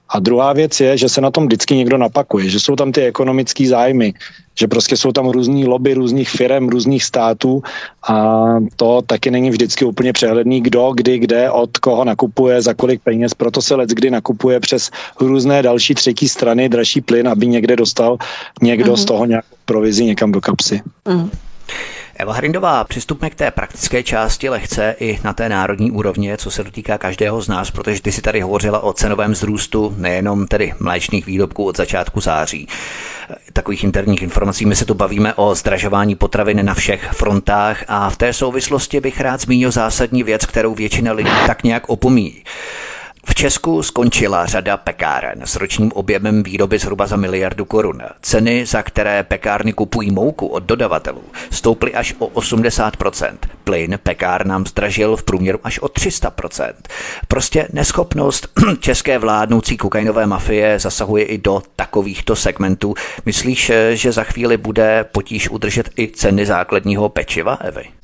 A 0.09 0.19
druhá 0.19 0.53
věc 0.53 0.79
je, 0.79 0.97
že 0.97 1.09
se 1.09 1.21
na 1.21 1.31
tom 1.31 1.45
vždycky 1.45 1.75
někdo 1.75 1.97
napakuje, 1.97 2.49
že 2.49 2.59
jsou 2.59 2.75
tam 2.75 2.91
ty 2.91 3.05
ekonomické 3.05 3.67
zájmy, 3.67 4.13
že 4.55 4.67
prostě 4.67 4.97
jsou 4.97 5.11
tam 5.11 5.29
různý 5.29 5.67
lobby 5.67 5.93
různých 5.93 6.29
firm, 6.29 6.69
různých 6.69 7.03
států 7.03 7.63
a 8.07 8.45
to 8.75 9.01
taky 9.01 9.31
není 9.31 9.49
vždycky 9.49 9.85
úplně 9.85 10.13
přehledný, 10.13 10.61
kdo, 10.61 10.91
kdy, 10.95 11.19
kde, 11.19 11.51
od 11.51 11.77
koho 11.77 12.05
nakupuje, 12.05 12.61
za 12.61 12.73
kolik 12.73 13.01
peněz, 13.01 13.33
proto 13.33 13.61
se 13.61 13.75
let 13.75 13.89
kdy 13.89 14.11
nakupuje 14.11 14.59
přes 14.59 14.91
různé 15.19 15.61
další 15.61 15.95
třetí 15.95 16.29
strany 16.29 16.69
dražší 16.69 17.01
plyn, 17.01 17.27
aby 17.27 17.47
někde 17.47 17.75
dostal 17.75 18.17
někdo 18.61 18.93
uh-huh. 18.93 19.01
z 19.01 19.05
toho 19.05 19.25
nějakou 19.25 19.55
provizi 19.65 20.05
někam 20.05 20.31
do 20.31 20.41
kapsy. 20.41 20.81
Uh-huh. 21.05 21.29
Eva 22.21 22.33
Hrindová, 22.33 22.83
přistupme 22.83 23.29
k 23.29 23.35
té 23.35 23.51
praktické 23.51 24.03
části 24.03 24.49
lehce 24.49 24.95
i 24.99 25.19
na 25.23 25.33
té 25.33 25.49
národní 25.49 25.91
úrovně, 25.91 26.37
co 26.37 26.51
se 26.51 26.63
dotýká 26.63 26.97
každého 26.97 27.41
z 27.41 27.47
nás, 27.47 27.71
protože 27.71 28.01
ty 28.01 28.11
si 28.11 28.21
tady 28.21 28.41
hovořila 28.41 28.79
o 28.79 28.93
cenovém 28.93 29.35
zrůstu 29.35 29.93
nejenom 29.97 30.47
tedy 30.47 30.73
mléčných 30.79 31.25
výrobků 31.25 31.65
od 31.65 31.77
začátku 31.77 32.21
září. 32.21 32.67
Takových 33.53 33.83
interních 33.83 34.21
informací 34.21 34.65
my 34.65 34.75
se 34.75 34.85
tu 34.85 34.93
bavíme 34.93 35.33
o 35.33 35.55
zdražování 35.55 36.15
potravin 36.15 36.65
na 36.65 36.73
všech 36.73 37.09
frontách 37.13 37.83
a 37.87 38.09
v 38.09 38.17
té 38.17 38.33
souvislosti 38.33 38.99
bych 38.99 39.21
rád 39.21 39.41
zmínil 39.41 39.71
zásadní 39.71 40.23
věc, 40.23 40.45
kterou 40.45 40.75
většina 40.75 41.13
lidí 41.13 41.31
tak 41.47 41.63
nějak 41.63 41.89
opomíjí. 41.89 42.43
V 43.25 43.35
Česku 43.35 43.83
skončila 43.83 44.45
řada 44.45 44.77
pekáren 44.77 45.41
s 45.45 45.55
ročním 45.55 45.91
objemem 45.91 46.43
výroby 46.43 46.79
zhruba 46.79 47.07
za 47.07 47.15
miliardu 47.15 47.65
korun. 47.65 48.01
Ceny, 48.21 48.65
za 48.65 48.83
které 48.83 49.23
pekárny 49.23 49.73
kupují 49.73 50.11
mouku 50.11 50.47
od 50.47 50.63
dodavatelů, 50.63 51.23
stouply 51.51 51.93
až 51.93 52.15
o 52.19 52.27
80%. 52.27 53.37
Plyn 53.63 53.99
pekárnám 54.03 54.65
zdražil 54.65 55.15
v 55.15 55.23
průměru 55.23 55.59
až 55.63 55.79
o 55.79 55.85
300%. 55.85 56.73
Prostě 57.27 57.67
neschopnost 57.73 58.47
české 58.79 59.17
vládnoucí 59.19 59.77
kokainové 59.77 60.25
mafie 60.25 60.79
zasahuje 60.79 61.23
i 61.23 61.37
do 61.37 61.61
takovýchto 61.75 62.35
segmentů. 62.35 62.93
Myslíš, 63.25 63.71
že 63.93 64.11
za 64.11 64.23
chvíli 64.23 64.57
bude 64.57 65.05
potíž 65.11 65.49
udržet 65.49 65.89
i 65.99 66.07
ceny 66.07 66.45
základního 66.45 67.09
pečiva, 67.09 67.53
Evy? 67.53 68.00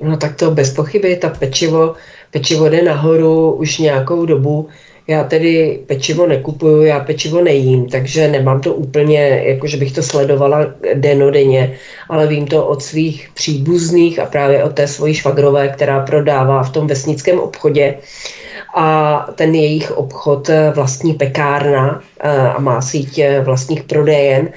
No 0.00 0.16
tak 0.16 0.36
to 0.36 0.50
bez 0.50 0.74
pochyby, 0.74 1.16
ta 1.16 1.28
pečivo 1.28 1.94
pečivo 2.34 2.68
jde 2.68 2.82
nahoru 2.82 3.52
už 3.52 3.78
nějakou 3.78 4.26
dobu. 4.26 4.68
Já 5.08 5.24
tedy 5.24 5.80
pečivo 5.86 6.26
nekupuju, 6.26 6.82
já 6.82 7.00
pečivo 7.00 7.42
nejím, 7.42 7.88
takže 7.88 8.28
nemám 8.28 8.60
to 8.60 8.74
úplně, 8.74 9.42
jako 9.44 9.66
že 9.66 9.76
bych 9.76 9.92
to 9.92 10.02
sledovala 10.02 10.66
denodenně, 10.94 11.76
ale 12.08 12.26
vím 12.26 12.46
to 12.46 12.66
od 12.66 12.82
svých 12.82 13.30
příbuzných 13.34 14.18
a 14.18 14.26
právě 14.26 14.64
od 14.64 14.72
té 14.72 14.88
svojí 14.88 15.14
švagrové, 15.14 15.68
která 15.68 16.00
prodává 16.00 16.62
v 16.62 16.72
tom 16.72 16.86
vesnickém 16.86 17.38
obchodě 17.38 17.94
a 18.74 19.18
ten 19.34 19.54
jejich 19.54 19.90
obchod 19.90 20.50
vlastní 20.74 21.14
pekárna 21.14 22.02
eh, 22.20 22.48
a 22.48 22.60
má 22.60 22.80
síť 22.80 23.20
vlastních 23.44 23.82
prodejen. 23.82 24.48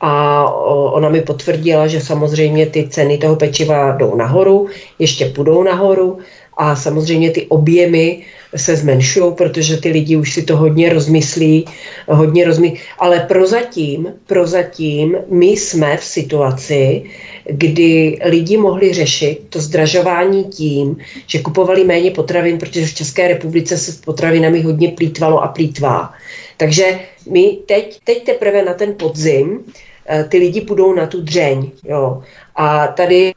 A 0.00 0.44
ona 0.92 1.08
mi 1.08 1.20
potvrdila, 1.20 1.86
že 1.86 2.00
samozřejmě 2.00 2.66
ty 2.66 2.88
ceny 2.88 3.18
toho 3.18 3.36
pečiva 3.36 3.92
jdou 3.92 4.16
nahoru, 4.16 4.68
ještě 4.98 5.26
půjdou 5.26 5.62
nahoru, 5.62 6.18
a 6.58 6.76
samozřejmě 6.76 7.30
ty 7.30 7.46
objemy 7.46 8.22
se 8.56 8.76
zmenšují, 8.76 9.34
protože 9.34 9.76
ty 9.76 9.90
lidi 9.90 10.16
už 10.16 10.32
si 10.34 10.42
to 10.42 10.56
hodně 10.56 10.92
rozmyslí, 10.92 11.64
hodně 12.08 12.44
rozmyslí. 12.44 12.80
Ale 12.98 13.20
prozatím, 13.20 14.14
prozatím 14.26 15.16
my 15.30 15.46
jsme 15.46 15.96
v 15.96 16.04
situaci, 16.04 17.02
kdy 17.44 18.18
lidi 18.24 18.56
mohli 18.56 18.92
řešit 18.92 19.40
to 19.48 19.60
zdražování 19.60 20.44
tím, 20.44 20.96
že 21.26 21.38
kupovali 21.38 21.84
méně 21.84 22.10
potravin, 22.10 22.58
protože 22.58 22.86
v 22.86 22.94
České 22.94 23.28
republice 23.28 23.78
se 23.78 23.92
s 23.92 23.96
potravinami 23.96 24.60
hodně 24.60 24.88
plítvalo 24.88 25.42
a 25.42 25.48
plítvá. 25.48 26.12
Takže 26.56 26.98
my 27.30 27.58
teď, 27.66 28.00
teď 28.04 28.24
teprve 28.24 28.64
na 28.64 28.74
ten 28.74 28.94
podzim 28.94 29.64
eh, 30.06 30.24
ty 30.24 30.38
lidi 30.38 30.60
půjdou 30.60 30.94
na 30.94 31.06
tu 31.06 31.20
dřeň. 31.20 31.70
Jo. 31.84 32.22
A 32.56 32.86
tady 32.86 33.32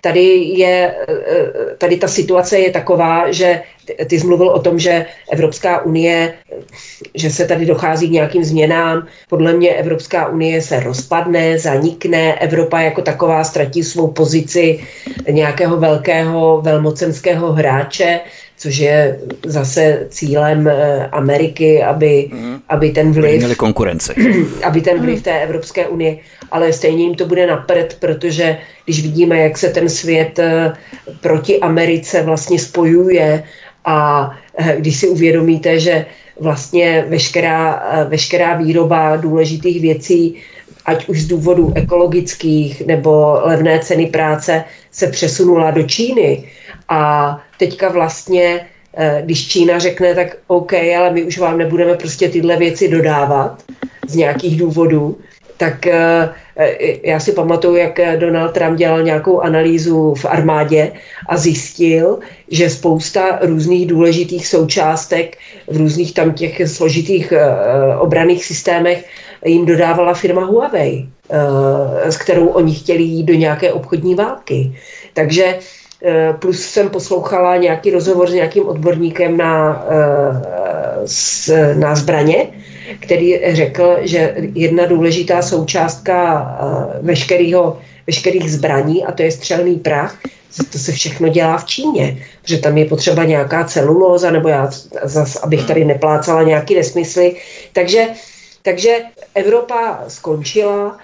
tady 0.00 0.22
je, 0.36 0.94
tady 1.78 1.96
ta 1.96 2.08
situace 2.08 2.58
je 2.58 2.70
taková, 2.70 3.32
že 3.32 3.62
ty 4.06 4.20
jsi 4.20 4.26
mluvil 4.26 4.48
o 4.48 4.60
tom, 4.60 4.78
že 4.78 5.06
Evropská 5.30 5.82
unie, 5.84 6.34
že 7.14 7.30
se 7.30 7.46
tady 7.46 7.66
dochází 7.66 8.08
k 8.08 8.12
nějakým 8.12 8.44
změnám. 8.44 9.06
Podle 9.28 9.52
mě 9.52 9.70
Evropská 9.70 10.28
unie 10.28 10.62
se 10.62 10.80
rozpadne, 10.80 11.58
zanikne, 11.58 12.34
Evropa 12.34 12.80
jako 12.80 13.02
taková 13.02 13.44
ztratí 13.44 13.82
svou 13.82 14.08
pozici 14.08 14.80
nějakého 15.30 15.76
velkého 15.76 16.60
velmocenského 16.60 17.52
hráče 17.52 18.20
což 18.62 18.76
je 18.78 19.18
zase 19.46 20.06
cílem 20.08 20.68
eh, 20.68 21.08
Ameriky, 21.12 21.82
aby, 21.82 22.30
mm. 22.32 22.60
aby 22.68 22.90
ten 22.90 23.12
vliv... 23.12 23.38
Měli 23.38 23.54
konkurenci. 23.54 24.14
Aby 24.64 24.80
ten 24.80 25.00
vliv 25.00 25.22
té 25.22 25.42
Evropské 25.42 25.88
unie, 25.88 26.16
ale 26.50 26.72
stejně 26.72 27.04
jim 27.04 27.14
to 27.14 27.26
bude 27.26 27.46
napřed, 27.46 27.96
protože 28.00 28.58
když 28.84 29.02
vidíme, 29.02 29.38
jak 29.38 29.58
se 29.58 29.68
ten 29.68 29.88
svět 29.88 30.38
eh, 30.38 30.72
proti 31.20 31.60
Americe 31.60 32.22
vlastně 32.22 32.58
spojuje 32.58 33.42
a 33.84 34.30
eh, 34.58 34.76
když 34.78 34.96
si 34.96 35.08
uvědomíte, 35.08 35.80
že 35.80 36.06
vlastně 36.40 37.04
veškerá, 37.08 37.82
veškerá 38.08 38.56
výroba 38.56 39.16
důležitých 39.16 39.80
věcí 39.80 40.36
ať 40.84 41.08
už 41.08 41.22
z 41.22 41.26
důvodů 41.26 41.72
ekologických 41.74 42.86
nebo 42.86 43.38
levné 43.42 43.78
ceny 43.78 44.06
práce, 44.06 44.64
se 44.90 45.06
přesunula 45.06 45.70
do 45.70 45.82
Číny. 45.82 46.44
A 46.88 47.38
teďka 47.62 47.88
vlastně, 47.88 48.66
eh, 48.96 49.22
když 49.24 49.48
Čína 49.48 49.78
řekne, 49.78 50.14
tak 50.14 50.36
OK, 50.46 50.72
ale 50.74 51.10
my 51.14 51.22
už 51.22 51.38
vám 51.38 51.58
nebudeme 51.58 51.94
prostě 51.94 52.28
tyhle 52.28 52.56
věci 52.56 52.88
dodávat 52.88 53.62
z 54.08 54.14
nějakých 54.14 54.58
důvodů, 54.58 55.18
tak 55.56 55.86
eh, 55.86 56.34
eh, 56.58 56.98
já 57.06 57.20
si 57.22 57.32
pamatuju, 57.32 57.76
jak 57.76 58.00
Donald 58.18 58.50
Trump 58.52 58.78
dělal 58.78 59.02
nějakou 59.02 59.40
analýzu 59.40 60.14
v 60.14 60.24
armádě 60.24 60.92
a 61.30 61.36
zjistil, 61.38 62.18
že 62.50 62.70
spousta 62.70 63.38
různých 63.46 63.86
důležitých 63.86 64.46
součástek 64.46 65.38
v 65.70 65.76
různých 65.76 66.14
tam 66.14 66.34
těch 66.34 66.66
složitých 66.66 67.32
obraných 67.98 68.44
systémech 68.44 69.06
jim 69.46 69.66
dodávala 69.66 70.14
firma 70.14 70.44
Huawei, 70.44 71.06
s 72.10 72.16
kterou 72.16 72.46
oni 72.58 72.74
chtěli 72.74 73.02
jít 73.02 73.26
do 73.30 73.34
nějaké 73.34 73.72
obchodní 73.72 74.14
války. 74.14 74.74
Takže 75.14 75.58
plus 76.38 76.60
jsem 76.60 76.88
poslouchala 76.88 77.56
nějaký 77.56 77.90
rozhovor 77.90 78.30
s 78.30 78.32
nějakým 78.32 78.68
odborníkem 78.68 79.36
na, 79.36 79.86
eh, 81.50 81.74
na 81.74 81.94
zbraně, 81.94 82.46
který 83.00 83.40
řekl, 83.54 83.96
že 84.00 84.34
jedna 84.54 84.86
důležitá 84.86 85.42
součástka 85.42 86.18
eh, 86.18 86.98
veškerého 87.02 87.78
veškerých 88.06 88.52
zbraní 88.52 89.04
a 89.04 89.12
to 89.12 89.22
je 89.22 89.30
střelný 89.30 89.76
prach, 89.76 90.18
to 90.72 90.78
se 90.78 90.92
všechno 90.92 91.28
dělá 91.28 91.58
v 91.58 91.64
Číně, 91.64 92.18
protože 92.42 92.58
tam 92.58 92.78
je 92.78 92.84
potřeba 92.84 93.24
nějaká 93.24 93.64
celulóza, 93.64 94.30
nebo 94.30 94.48
já 94.48 94.70
zas, 95.02 95.36
abych 95.36 95.64
tady 95.66 95.84
neplácala 95.84 96.42
nějaký 96.42 96.74
nesmysly. 96.74 97.36
Takže, 97.72 98.06
takže 98.62 98.96
Evropa 99.34 100.04
skončila, 100.08 100.98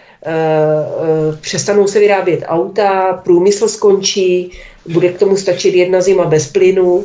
přestanou 1.41 1.87
se 1.87 1.99
vyrábět 1.99 2.45
auta, 2.47 3.21
průmysl 3.25 3.69
skončí, 3.69 4.53
bude 4.93 5.09
k 5.09 5.19
tomu 5.19 5.37
stačit 5.37 5.75
jedna 5.75 6.01
zima 6.01 6.25
bez 6.25 6.53
plynu, 6.53 7.05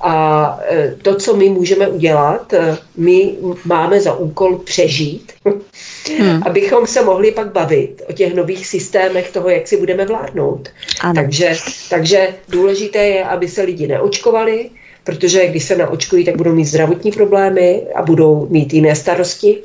a 0.00 0.58
e, 0.70 0.94
to, 1.02 1.16
co 1.16 1.36
my 1.36 1.48
můžeme 1.48 1.88
udělat, 1.88 2.52
e, 2.52 2.76
my 2.96 3.34
máme 3.64 4.00
za 4.00 4.14
úkol 4.14 4.58
přežít, 4.58 5.32
hmm. 6.18 6.42
abychom 6.46 6.86
se 6.86 7.04
mohli 7.04 7.32
pak 7.32 7.52
bavit 7.52 8.02
o 8.08 8.12
těch 8.12 8.34
nových 8.34 8.66
systémech 8.66 9.30
toho, 9.30 9.48
jak 9.48 9.68
si 9.68 9.76
budeme 9.76 10.06
vládnout. 10.06 10.68
Ano. 11.00 11.14
Takže, 11.14 11.56
takže 11.90 12.28
důležité 12.48 12.98
je, 12.98 13.24
aby 13.24 13.48
se 13.48 13.62
lidi 13.62 13.86
neočkovali, 13.86 14.70
protože 15.04 15.46
když 15.46 15.64
se 15.64 15.76
naočkují, 15.76 16.24
tak 16.24 16.36
budou 16.36 16.52
mít 16.52 16.64
zdravotní 16.64 17.12
problémy 17.12 17.82
a 17.94 18.02
budou 18.02 18.46
mít 18.50 18.74
jiné 18.74 18.96
starosti, 18.96 19.58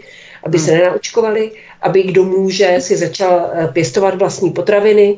aby 0.44 0.58
hmm. 0.58 0.68
se 0.68 0.72
nenaočkovali, 0.72 1.52
aby 1.82 2.04
kdo 2.04 2.24
může 2.24 2.76
si 2.80 2.98
začal 2.98 3.52
e, 3.54 3.68
pěstovat 3.68 4.16
vlastní 4.16 4.52
potraviny, 4.52 5.18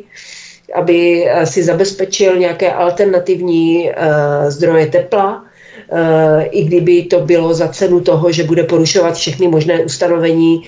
aby 0.73 1.25
eh, 1.27 1.45
si 1.45 1.63
zabezpečil 1.63 2.37
nějaké 2.37 2.71
alternativní 2.71 3.89
uh, 3.89 4.49
zdroje 4.49 4.87
tepla, 4.87 5.43
uh, 5.91 6.43
i 6.51 6.63
kdyby 6.63 7.03
to 7.03 7.19
bylo 7.19 7.53
za 7.53 7.67
cenu 7.67 7.99
toho, 7.99 8.31
že 8.31 8.43
bude 8.43 8.63
porušovat 8.63 9.15
všechny 9.15 9.47
možné 9.47 9.83
ustanovení 9.83 10.63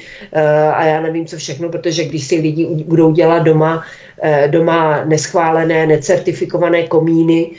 a 0.73 0.85
já 0.85 1.01
nevím 1.01 1.25
co 1.25 1.37
všechno, 1.37 1.69
protože 1.69 2.03
když 2.03 2.27
si 2.27 2.35
lidi 2.35 2.65
budou 2.65 3.11
dělat 3.11 3.39
doma, 3.39 3.83
doma 4.47 5.05
neschválené, 5.05 5.87
necertifikované 5.87 6.83
komíny, 6.83 7.49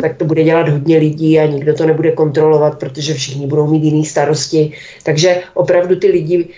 tak 0.00 0.16
to 0.16 0.24
bude 0.24 0.44
dělat 0.44 0.68
hodně 0.68 0.98
lidí 0.98 1.38
a 1.38 1.46
nikdo 1.46 1.74
to 1.74 1.86
nebude 1.86 2.12
kontrolovat, 2.12 2.78
protože 2.78 3.14
všichni 3.14 3.46
budou 3.46 3.66
mít 3.66 3.84
jiné 3.84 4.04
starosti. 4.04 4.72
Takže 5.02 5.40
opravdu 5.54 5.96
ty 5.96 6.06
lidi 6.06 6.48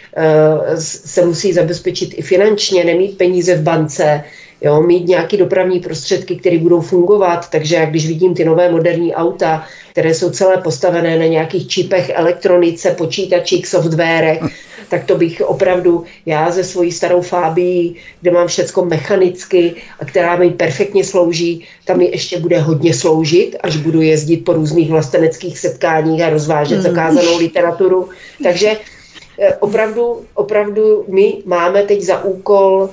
se 0.79 1.27
musí 1.27 1.53
zabezpečit 1.53 2.15
i 2.17 2.23
finančně, 2.23 2.85
nemít 2.85 3.19
peníze 3.19 3.55
v 3.55 3.63
bance, 3.63 4.25
jo, 4.65 4.83
mít 4.83 5.09
nějaké 5.09 5.37
dopravní 5.37 5.81
prostředky, 5.81 6.37
které 6.37 6.59
budou 6.59 6.81
fungovat. 6.81 7.51
Takže 7.51 7.77
jak 7.77 7.91
když 7.91 8.07
vidím 8.07 8.35
ty 8.35 8.45
nové 8.45 8.73
moderní 8.73 9.15
auta, 9.15 9.65
které 9.91 10.15
jsou 10.15 10.31
celé 10.31 10.57
postavené 10.57 11.19
na 11.19 11.27
nějakých 11.27 11.69
čipech, 11.69 12.11
elektronice, 12.15 12.91
počítačích, 12.91 13.67
softwarech, 13.67 14.41
tak 14.89 15.05
to 15.05 15.17
bych 15.17 15.43
opravdu, 15.47 16.05
já 16.27 16.51
ze 16.51 16.65
svojí 16.65 16.93
starou 16.93 17.21
Fábí, 17.21 17.97
kde 18.21 18.31
mám 18.31 18.49
všecko 18.49 18.85
mechanicky 18.85 19.75
a 20.01 20.05
která 20.05 20.37
mi 20.37 20.51
perfektně 20.51 21.05
slouží, 21.05 21.65
tam 21.85 21.99
mi 21.99 22.05
ještě 22.05 22.39
bude 22.41 22.59
hodně 22.61 22.95
sloužit, 22.95 23.57
až 23.61 23.77
budu 23.77 24.03
jezdit 24.03 24.37
po 24.37 24.53
různých 24.53 24.91
vlasteneckých 24.91 25.59
setkáních 25.59 26.23
a 26.23 26.31
rozvážet 26.31 26.79
hmm. 26.79 26.83
zakázanou 26.83 27.39
literaturu. 27.39 28.09
Takže 28.43 28.77
eh, 29.39 29.55
opravdu, 29.55 30.25
opravdu 30.35 31.05
my 31.09 31.37
máme 31.45 31.83
teď 31.83 32.03
za 32.03 32.25
úkol 32.25 32.91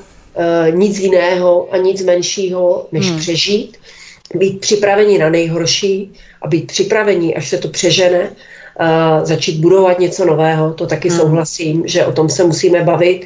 nic 0.71 0.99
jiného 0.99 1.67
a 1.71 1.77
nic 1.77 2.03
menšího, 2.03 2.87
než 2.91 3.09
hmm. 3.09 3.19
přežít, 3.19 3.77
být 4.35 4.59
připraveni 4.59 5.17
na 5.17 5.29
nejhorší 5.29 6.11
a 6.41 6.47
být 6.47 6.67
připraveni, 6.67 7.35
až 7.35 7.49
se 7.49 7.57
to 7.57 7.67
přežene, 7.67 8.19
uh, 8.29 9.25
začít 9.25 9.59
budovat 9.59 9.99
něco 9.99 10.25
nového, 10.25 10.73
to 10.73 10.87
taky 10.87 11.09
hmm. 11.09 11.17
souhlasím, 11.17 11.83
že 11.85 12.05
o 12.05 12.11
tom 12.11 12.29
se 12.29 12.43
musíme 12.43 12.83
bavit. 12.83 13.25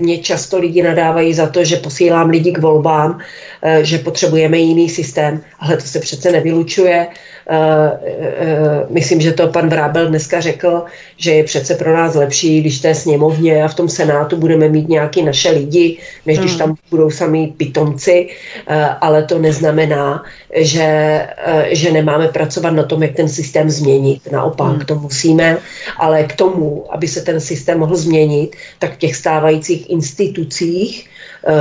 Mě 0.00 0.18
často 0.18 0.58
lidi 0.58 0.82
nadávají 0.82 1.34
za 1.34 1.46
to, 1.46 1.64
že 1.64 1.76
posílám 1.76 2.30
lidi 2.30 2.52
k 2.52 2.58
volbám, 2.58 3.10
uh, 3.10 3.82
že 3.82 3.98
potřebujeme 3.98 4.58
jiný 4.58 4.88
systém, 4.88 5.40
ale 5.60 5.76
to 5.76 5.86
se 5.86 6.00
přece 6.00 6.32
nevylučuje. 6.32 7.06
Eh, 7.50 7.98
eh, 8.04 8.86
myslím, 8.90 9.20
že 9.20 9.32
to 9.32 9.48
pan 9.48 9.68
Vrábel 9.68 10.08
dneska 10.08 10.40
řekl, 10.40 10.84
že 11.16 11.32
je 11.32 11.44
přece 11.44 11.74
pro 11.74 11.96
nás 11.96 12.14
lepší, 12.14 12.60
když 12.60 12.80
té 12.80 12.94
sněmovně 12.94 13.64
a 13.64 13.68
v 13.68 13.74
tom 13.74 13.88
senátu 13.88 14.36
budeme 14.36 14.68
mít 14.68 14.88
nějaký 14.88 15.22
naše 15.22 15.50
lidi, 15.50 15.98
než 16.26 16.38
když 16.38 16.50
hmm. 16.50 16.58
tam 16.58 16.74
budou 16.90 17.10
sami 17.10 17.52
pitomci, 17.56 18.28
eh, 18.68 18.88
ale 19.00 19.22
to 19.22 19.38
neznamená, 19.38 20.22
že, 20.54 21.26
že 21.68 21.92
nemáme 21.92 22.28
pracovat 22.28 22.70
na 22.70 22.82
tom, 22.82 23.02
jak 23.02 23.12
ten 23.12 23.28
systém 23.28 23.70
změnit. 23.70 24.20
Naopak, 24.32 24.76
hmm. 24.76 24.80
to 24.84 24.94
musíme, 24.94 25.58
ale 25.98 26.24
k 26.24 26.36
tomu, 26.36 26.84
aby 26.90 27.08
se 27.08 27.20
ten 27.20 27.40
systém 27.40 27.78
mohl 27.78 27.96
změnit, 27.96 28.56
tak 28.78 28.94
v 28.94 28.98
těch 28.98 29.16
stávajících 29.16 29.90
institucích 29.90 31.08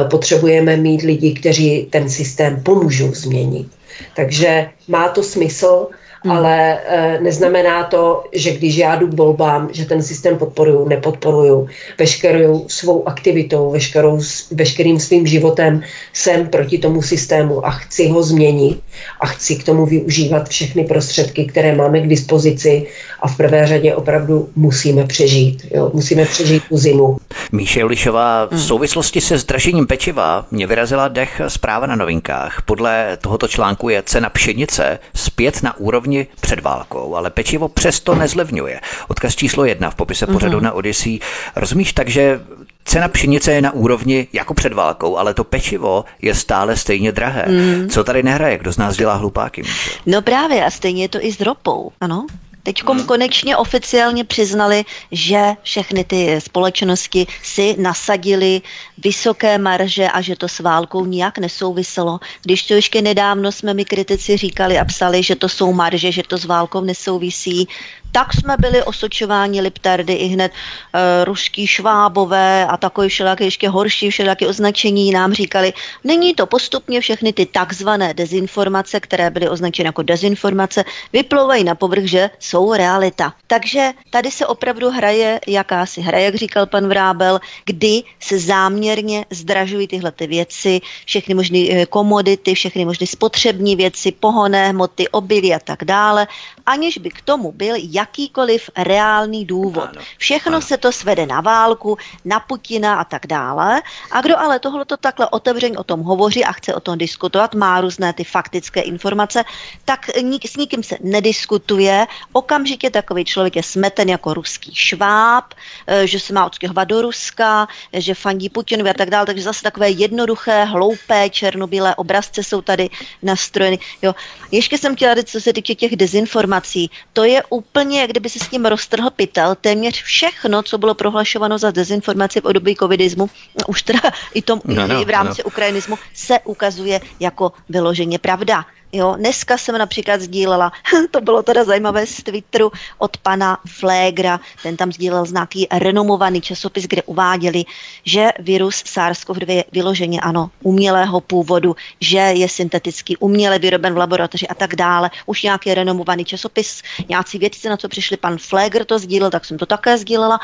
potřebujeme 0.09 0.77
mít 0.77 1.01
lidi, 1.01 1.33
kteří 1.33 1.87
ten 1.89 2.09
systém 2.09 2.63
pomůžou 2.63 3.13
změnit. 3.13 3.76
Takže 4.15 4.69
má 4.87 5.09
to 5.09 5.23
smysl 5.23 5.87
Hmm. 6.27 6.37
Ale 6.37 6.79
e, 6.79 7.19
neznamená 7.21 7.83
to, 7.83 8.23
že 8.31 8.51
když 8.51 8.75
já 8.77 8.95
jdu 8.95 9.07
k 9.07 9.13
volbám, 9.13 9.69
že 9.71 9.85
ten 9.85 10.03
systém 10.03 10.37
podporuju, 10.37 10.87
nepodporuju. 10.87 11.67
Veškerou 11.97 12.65
svou 12.67 13.07
aktivitou, 13.07 13.71
veškerou, 13.71 14.19
veškerým 14.51 14.99
svým 14.99 15.27
životem 15.27 15.81
jsem 16.13 16.47
proti 16.47 16.77
tomu 16.77 17.01
systému 17.01 17.65
a 17.65 17.71
chci 17.71 18.09
ho 18.09 18.23
změnit 18.23 18.79
a 19.21 19.25
chci 19.27 19.55
k 19.55 19.63
tomu 19.63 19.85
využívat 19.85 20.49
všechny 20.49 20.83
prostředky, 20.83 21.45
které 21.45 21.75
máme 21.75 22.01
k 22.01 22.07
dispozici 22.07 22.87
a 23.21 23.27
v 23.27 23.37
prvé 23.37 23.67
řadě 23.67 23.95
opravdu 23.95 24.49
musíme 24.55 25.03
přežít. 25.03 25.67
Jo? 25.71 25.91
Musíme 25.93 26.25
přežít 26.25 26.63
tu 26.69 26.77
zimu. 26.77 27.17
Míše 27.51 27.79
Julišová, 27.79 28.45
v 28.45 28.51
hmm. 28.51 28.59
souvislosti 28.59 29.21
se 29.21 29.37
zdražením 29.37 29.87
pečiva 29.87 30.45
mě 30.51 30.67
vyrazila 30.67 31.07
dech 31.07 31.41
zpráva 31.47 31.87
na 31.87 31.95
novinkách. 31.95 32.61
Podle 32.65 33.17
tohoto 33.21 33.47
článku 33.47 33.89
je 33.89 34.03
cena 34.05 34.29
pšenice 34.29 34.99
zpět 35.15 35.63
na 35.63 35.77
úrovni 35.77 36.16
úrovni 36.17 36.27
před 36.41 36.59
válkou, 36.59 37.15
ale 37.15 37.29
pečivo 37.29 37.67
přesto 37.67 38.15
nezlevňuje. 38.15 38.81
Odkaz 39.07 39.35
číslo 39.35 39.65
jedna 39.65 39.89
v 39.89 39.95
popise 39.95 40.25
mm-hmm. 40.25 40.33
pořadu 40.33 40.59
na 40.59 40.71
Odyssey. 40.71 41.19
Rozumíš 41.55 41.93
tak, 41.93 42.09
že 42.09 42.39
Cena 42.85 43.07
pšenice 43.07 43.51
je 43.51 43.61
na 43.61 43.71
úrovni 43.71 44.27
jako 44.33 44.53
před 44.53 44.73
válkou, 44.73 45.17
ale 45.17 45.33
to 45.33 45.43
pečivo 45.43 46.05
je 46.21 46.35
stále 46.35 46.77
stejně 46.77 47.11
drahé. 47.11 47.45
Mm. 47.47 47.89
Co 47.89 48.03
tady 48.03 48.23
nehraje? 48.23 48.57
Kdo 48.57 48.71
z 48.73 48.77
nás 48.77 48.97
dělá 48.97 49.15
hlupáky? 49.15 49.61
Může? 49.61 49.91
No 50.05 50.21
právě 50.21 50.65
a 50.65 50.71
stejně 50.71 51.03
je 51.03 51.09
to 51.09 51.19
i 51.21 51.31
s 51.31 51.41
ropou, 51.41 51.91
ano. 52.01 52.25
Teď 52.67 52.83
hmm. 52.83 53.03
konečně 53.03 53.57
oficiálně 53.57 54.23
přiznali, 54.23 54.85
že 55.11 55.55
všechny 55.63 56.03
ty 56.03 56.41
společnosti 56.41 57.27
si 57.43 57.75
nasadili 57.79 58.61
vysoké 58.97 59.57
marže 59.57 60.07
a 60.07 60.21
že 60.21 60.35
to 60.35 60.47
s 60.47 60.59
válkou 60.59 61.05
nijak 61.05 61.37
nesouviselo. 61.37 62.19
Když 62.43 62.63
to 62.63 62.73
ještě 62.73 63.01
nedávno 63.01 63.51
jsme 63.51 63.73
mi 63.73 63.85
kritici 63.85 64.37
říkali 64.37 64.79
a 64.79 64.85
psali, 64.85 65.23
že 65.23 65.35
to 65.35 65.49
jsou 65.49 65.73
marže, 65.73 66.11
že 66.11 66.23
to 66.27 66.37
s 66.37 66.45
válkou 66.45 66.81
nesouvisí, 66.81 67.67
tak 68.11 68.33
jsme 68.33 68.55
byli 68.59 68.83
osočováni 68.83 69.61
Liptardy 69.61 70.13
i 70.13 70.27
hned 70.27 70.51
e, 70.51 71.25
ruský 71.25 71.67
švábové 71.67 72.65
a 72.65 72.77
takové 72.77 73.07
všelaké 73.07 73.43
ještě 73.43 73.69
horší 73.69 74.09
všelaké 74.09 74.47
označení 74.47 75.11
nám 75.11 75.33
říkali, 75.33 75.73
není 76.03 76.33
to 76.33 76.45
postupně 76.45 77.01
všechny 77.01 77.33
ty 77.33 77.45
takzvané 77.45 78.13
dezinformace, 78.13 78.99
které 78.99 79.29
byly 79.29 79.49
označeny 79.49 79.87
jako 79.87 80.01
dezinformace, 80.01 80.83
vyplouvají 81.13 81.63
na 81.63 81.75
povrch, 81.75 82.03
že 82.03 82.29
jsou 82.39 82.73
realita. 82.73 83.33
Takže 83.47 83.91
tady 84.09 84.31
se 84.31 84.45
opravdu 84.45 84.89
hraje 84.89 85.39
jakási 85.47 86.01
hra, 86.01 86.17
jak 86.17 86.35
říkal 86.35 86.65
pan 86.65 86.87
Vrábel, 86.87 87.39
kdy 87.65 88.03
se 88.19 88.39
záměrně 88.39 89.25
zdražují 89.29 89.87
tyhle 89.87 90.11
ty 90.11 90.27
věci, 90.27 90.81
všechny 91.05 91.33
možné 91.33 91.59
eh, 91.69 91.85
komodity, 91.85 92.53
všechny 92.53 92.85
možné 92.85 93.07
spotřební 93.07 93.75
věci, 93.75 94.11
pohonné 94.11 94.69
hmoty, 94.69 95.07
obilí 95.09 95.53
a 95.53 95.59
tak 95.59 95.83
dále, 95.83 96.27
aniž 96.65 96.97
by 96.97 97.09
k 97.09 97.21
tomu 97.21 97.51
byl 97.51 97.75
jakýkoliv 97.97 98.69
reálný 98.77 99.45
důvod. 99.45 99.89
Všechno 100.17 100.61
ano. 100.61 100.61
se 100.61 100.77
to 100.77 100.91
svede 100.91 101.25
na 101.25 101.41
válku, 101.41 101.97
na 102.25 102.39
Putina 102.39 103.01
a 103.01 103.03
tak 103.03 103.27
dále. 103.27 103.81
A 104.11 104.21
kdo 104.21 104.39
ale 104.39 104.59
tohle 104.59 104.85
to 104.85 104.97
takhle 104.97 105.27
otevřeně 105.29 105.77
o 105.77 105.83
tom 105.83 106.01
hovoří 106.05 106.45
a 106.45 106.51
chce 106.51 106.73
o 106.73 106.79
tom 106.79 106.97
diskutovat, 106.97 107.55
má 107.55 107.81
různé 107.81 108.13
ty 108.13 108.23
faktické 108.23 108.81
informace, 108.81 109.43
tak 109.85 110.07
nik, 110.21 110.45
s 110.45 110.55
nikým 110.55 110.83
se 110.83 110.97
nediskutuje. 111.01 112.05
Okamžitě 112.33 112.89
takový 112.89 113.25
člověk 113.25 113.55
je 113.55 113.63
smeten 113.63 114.09
jako 114.09 114.33
ruský 114.33 114.75
šváb, 114.75 115.53
eh, 115.87 116.07
že 116.07 116.19
se 116.19 116.33
má 116.33 116.45
odstěhovat 116.45 116.87
do 116.87 117.01
Ruska, 117.01 117.67
že 117.93 118.13
fandí 118.13 118.49
Putinovi 118.49 118.89
a 118.89 118.93
tak 118.93 119.09
dále. 119.09 119.25
Takže 119.25 119.43
zase 119.43 119.63
takové 119.63 119.89
jednoduché, 119.89 120.63
hloupé, 120.63 121.29
černobílé 121.29 121.95
obrazce 121.95 122.43
jsou 122.43 122.61
tady 122.61 122.89
nastrojeny. 123.23 123.79
Jo. 124.01 124.13
Ještě 124.51 124.77
jsem 124.77 124.95
chtěla 124.95 125.15
říct, 125.15 125.31
co 125.31 125.41
se 125.41 125.53
týče 125.53 125.75
těch 125.75 125.95
dezinformací. 125.95 126.91
To 127.13 127.23
je 127.23 127.39
úplně 127.49 127.86
úplně, 127.87 128.01
jak 128.01 128.09
kdyby 128.09 128.29
se 128.29 128.39
s 128.39 128.47
tím 128.47 128.65
roztrhl 128.65 129.09
pytel, 129.09 129.55
téměř 129.55 130.03
všechno, 130.03 130.63
co 130.63 130.77
bylo 130.77 130.93
prohlašováno 130.93 131.57
za 131.57 131.71
dezinformaci 131.71 132.41
v 132.41 132.45
období 132.45 132.75
covidismu, 132.75 133.29
už 133.67 133.81
teda 133.81 134.01
i, 134.33 134.41
tom, 134.41 134.61
no, 134.65 134.87
no, 134.87 135.01
i 135.01 135.05
v 135.05 135.09
rámci 135.09 135.41
no. 135.43 135.47
ukrajinismu, 135.47 135.95
se 136.13 136.39
ukazuje 136.43 137.01
jako 137.19 137.51
vyloženě 137.69 138.19
pravda. 138.19 138.65
Jo, 138.93 139.15
dneska 139.17 139.57
jsem 139.57 139.77
například 139.77 140.21
sdílela, 140.21 140.71
to 141.11 141.21
bylo 141.21 141.43
teda 141.43 141.63
zajímavé 141.63 142.05
z 142.05 142.23
Twitteru 142.23 142.71
od 142.97 143.17
pana 143.17 143.57
Flégra, 143.67 144.39
ten 144.63 144.77
tam 144.77 144.91
sdílel 144.91 145.25
nějaký 145.31 145.67
renomovaný 145.71 146.41
časopis, 146.41 146.87
kde 146.87 147.03
uváděli, 147.03 147.65
že 148.05 148.31
virus 148.39 148.83
SARS-CoV-2 148.83 149.51
je 149.51 149.63
vyloženě 149.71 150.21
ano, 150.21 150.49
umělého 150.63 151.21
původu, 151.21 151.75
že 152.01 152.17
je 152.17 152.49
synteticky 152.49 153.17
uměle 153.17 153.59
vyroben 153.59 153.93
v 153.93 153.97
laboratoři 153.97 154.47
a 154.47 154.53
tak 154.53 154.75
dále. 154.75 155.09
Už 155.25 155.43
nějaký 155.43 155.73
renomovaný 155.73 156.25
časopis, 156.25 156.81
nějací 157.09 157.37
vědci 157.37 157.69
na 157.69 157.77
co 157.77 157.89
přišli, 157.89 158.17
pan 158.17 158.37
Flegr 158.37 158.85
to 158.85 158.99
sdílel, 158.99 159.29
tak 159.29 159.45
jsem 159.45 159.57
to 159.57 159.65
také 159.65 159.97
sdílela. 159.97 160.39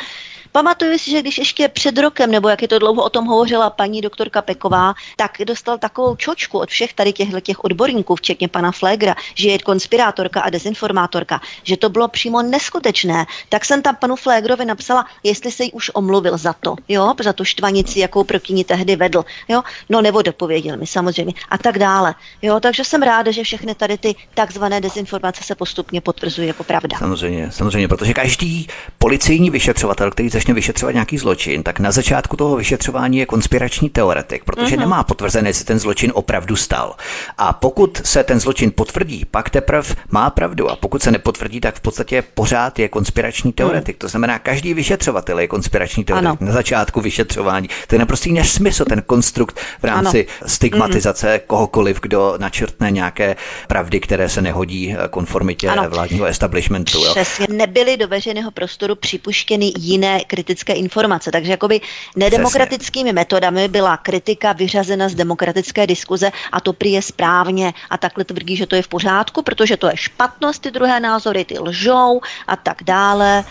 Pamatuju 0.54 0.98
si, 0.98 1.12
že 1.12 1.22
když 1.22 1.38
ještě 1.38 1.68
před 1.68 1.98
rokem, 1.98 2.32
nebo 2.32 2.50
jak 2.50 2.62
je 2.62 2.68
to 2.68 2.80
dlouho 2.80 3.04
o 3.04 3.10
tom 3.10 3.26
hovořila 3.26 3.70
paní 3.70 4.02
doktorka 4.02 4.42
Peková, 4.42 4.94
tak 5.16 5.38
dostal 5.46 5.78
takovou 5.78 6.16
čočku 6.16 6.60
od 6.60 6.70
všech 6.70 6.94
tady 6.94 7.14
těchto 7.14 7.40
těch 7.40 7.64
odborníků, 7.64 8.16
včetně 8.16 8.48
pana 8.48 8.72
Flegra, 8.72 9.16
že 9.36 9.50
je 9.50 9.60
konspirátorka 9.60 10.42
a 10.42 10.50
dezinformátorka, 10.50 11.42
že 11.64 11.78
to 11.78 11.90
bylo 11.90 12.08
přímo 12.08 12.42
neskutečné. 12.42 13.26
Tak 13.50 13.66
jsem 13.66 13.82
tam 13.82 13.96
panu 13.96 14.16
Flegrovi 14.16 14.66
napsala, 14.66 15.06
jestli 15.24 15.52
se 15.52 15.64
jí 15.64 15.72
už 15.72 15.92
omluvil 15.94 16.38
za 16.38 16.54
to, 16.54 16.76
jo, 16.88 17.14
za 17.24 17.34
tu 17.34 17.46
štvanici, 17.46 18.00
jakou 18.00 18.24
proti 18.24 18.54
ní 18.54 18.64
tehdy 18.64 18.96
vedl, 18.96 19.26
jo, 19.48 19.62
no 19.90 20.02
nebo 20.02 20.22
dopověděl 20.22 20.78
mi 20.78 20.88
samozřejmě 20.88 21.34
a 21.50 21.58
tak 21.58 21.80
dále, 21.80 22.16
jo, 22.42 22.60
takže 22.60 22.84
jsem 22.84 23.02
ráda, 23.02 23.32
že 23.32 23.44
všechny 23.44 23.76
tady 23.76 23.98
ty 23.98 24.16
takzvané 24.34 24.82
dezinformace 24.82 25.44
se 25.44 25.56
postupně 25.56 26.02
potvrzují 26.02 26.48
jako 26.48 26.64
pravda. 26.64 26.98
Samozřejmě, 26.98 27.52
samozřejmě, 27.52 27.88
protože 27.88 28.14
každý 28.14 28.68
policejní 28.98 29.50
vyšetřovatel, 29.50 30.12
který 30.12 30.30
začne 30.44 30.53
vyšetřovat 30.53 30.94
nějaký 30.94 31.18
zločin, 31.18 31.64
tak 31.64 31.80
na 31.80 31.91
začátku 31.91 32.38
toho 32.38 32.56
vyšetřování 32.56 33.18
je 33.18 33.26
konspirační 33.26 33.90
teoretik, 33.90 34.44
protože 34.44 34.76
mm-hmm. 34.76 34.80
nemá 34.80 35.03
potvrzené, 35.03 35.49
jestli 35.49 35.65
ten 35.65 35.80
zločin 35.80 36.11
opravdu 36.15 36.56
stal. 36.56 36.95
A 37.38 37.53
pokud 37.53 38.02
se 38.03 38.24
ten 38.24 38.40
zločin 38.40 38.72
potvrdí, 38.76 39.26
pak 39.32 39.49
teprve 39.49 39.95
má 40.11 40.30
pravdu. 40.30 40.70
A 40.70 40.76
pokud 40.76 41.03
se 41.03 41.11
nepotvrdí, 41.11 41.61
tak 41.61 41.76
v 41.76 41.80
podstatě 41.80 42.24
pořád 42.34 42.80
je 42.80 42.88
konspirační 42.88 43.48
mhm. 43.48 43.53
teoretik. 43.53 43.95
Mm. 43.95 43.99
To 43.99 44.07
znamená, 44.07 44.40
každý 44.40 44.74
vyšetřovatel 44.74 45.40
je 45.40 45.48
konspirační 45.48 46.03
teoretik 46.03 46.41
ano. 46.41 46.48
na 46.48 46.52
začátku 46.52 47.02
vyšetřování. 47.02 47.70
To 47.88 47.95
je 47.95 47.99
naprosto 47.99 48.30
nesmysl, 48.30 48.86
ten 48.86 49.02
konstrukt 49.02 49.60
v 49.82 49.84
rámci 49.84 50.28
ano. 50.28 50.49
stigmatizace 50.49 51.34
mm. 51.34 51.40
kohokoliv, 51.48 51.99
kdo 52.02 52.36
načrtne 52.38 52.91
nějaké 52.91 53.36
pravdy, 53.68 53.99
které 53.99 54.30
se 54.30 54.41
nehodí 54.41 54.95
konformitě 55.10 55.70
ano. 55.70 55.90
vládního 55.90 56.26
establishmentu. 56.26 57.03
Přesně, 57.11 57.48
jo. 57.49 57.56
nebyly 57.57 57.98
do 57.98 58.07
veřejného 58.07 58.52
prostoru 58.52 58.95
připuštěny 58.95 59.72
jiné 59.80 60.20
kritické 60.34 60.74
informace. 60.74 61.32
Takže 61.32 61.52
jakoby 61.52 61.82
nedemokratickými 62.16 63.10
Přesně. 63.10 63.22
metodami 63.22 63.68
byla 63.68 63.98
kritika 63.98 64.54
vyřazena 64.54 65.10
z 65.10 65.16
demokratické 65.16 65.88
diskuze 65.88 66.32
a 66.52 66.58
to 66.62 66.74
prý 66.74 66.92
je 66.98 67.02
správně 67.02 67.74
a 67.90 67.98
takhle 67.98 68.24
tvrdí, 68.26 68.58
že 68.58 68.66
to 68.66 68.76
je 68.76 68.82
v 68.82 68.88
pořádku, 68.88 69.46
protože 69.46 69.78
to 69.78 69.88
je 69.88 69.98
špatnost, 69.98 70.62
ty 70.62 70.72
druhé 70.72 71.00
názory, 71.00 71.46
ty 71.46 71.60
lžou 71.60 72.22
a 72.48 72.56
tak 72.56 72.84
dále. 72.84 73.46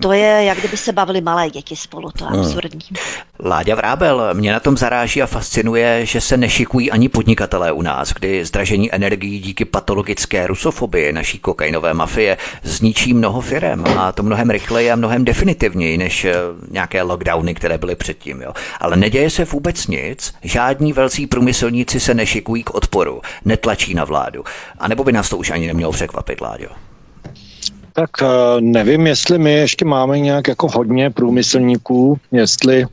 To 0.00 0.12
je, 0.12 0.44
jak 0.44 0.58
kdyby 0.58 0.76
se 0.76 0.92
bavili 0.92 1.20
malé 1.20 1.50
děti 1.50 1.76
spolu, 1.76 2.10
to 2.10 2.24
je 2.24 2.30
hmm. 2.30 2.40
absurdní. 2.40 2.80
Láďa 3.44 3.74
Vrábel, 3.74 4.34
mě 4.34 4.52
na 4.52 4.60
tom 4.60 4.76
zaráží 4.76 5.22
a 5.22 5.26
fascinuje, 5.26 6.06
že 6.06 6.20
se 6.20 6.36
nešikují 6.36 6.90
ani 6.90 7.08
podnikatelé 7.08 7.72
u 7.72 7.82
nás, 7.82 8.12
kdy 8.12 8.44
zdražení 8.44 8.94
energií 8.94 9.38
díky 9.40 9.64
patologické 9.64 10.46
rusofobii 10.46 11.12
naší 11.12 11.38
kokainové 11.38 11.94
mafie 11.94 12.36
zničí 12.62 13.14
mnoho 13.14 13.40
firem 13.40 13.84
a 13.98 14.12
to 14.12 14.22
mnohem 14.22 14.50
rychleji 14.50 14.90
a 14.90 14.96
mnohem 14.96 15.24
definitivněji 15.24 15.98
než 15.98 16.24
eh, 16.24 16.34
nějaké 16.70 17.02
lockdowny, 17.02 17.54
které 17.54 17.78
byly 17.78 17.96
předtím. 17.96 18.42
Jo. 18.42 18.52
Ale 18.80 18.96
neděje 18.96 19.30
se 19.30 19.44
vůbec 19.44 19.86
nic, 19.86 20.34
žádní 20.42 20.92
velcí 20.92 21.26
průmyslníci 21.26 22.00
se 22.00 22.14
nešikují 22.14 22.62
k 22.62 22.74
odporu, 22.74 23.20
netlačí 23.44 23.94
na 23.94 24.04
vládu. 24.04 24.44
A 24.78 24.88
nebo 24.88 25.04
by 25.04 25.12
nás 25.12 25.28
to 25.28 25.36
už 25.36 25.50
ani 25.50 25.66
nemělo 25.66 25.92
překvapit, 25.92 26.40
Láďo? 26.40 26.87
Tak 27.98 28.10
eh, 28.22 28.26
nevím, 28.60 29.06
jestli 29.06 29.38
my 29.38 29.52
ještě 29.52 29.84
máme 29.84 30.18
nějak 30.18 30.48
jako 30.48 30.68
hodně 30.68 31.10
průmyslníků, 31.10 32.18
jestli 32.32 32.86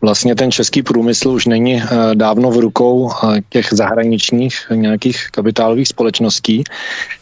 vlastně 0.00 0.34
ten 0.34 0.52
český 0.52 0.82
průmysl 0.82 1.28
už 1.28 1.46
není 1.46 1.82
eh, 1.82 2.14
dávno 2.14 2.50
v 2.50 2.58
rukou 2.58 3.10
eh, 3.10 3.40
těch 3.48 3.68
zahraničních 3.72 4.66
nějakých 4.74 5.26
kapitálových 5.30 5.88
společností. 5.88 6.64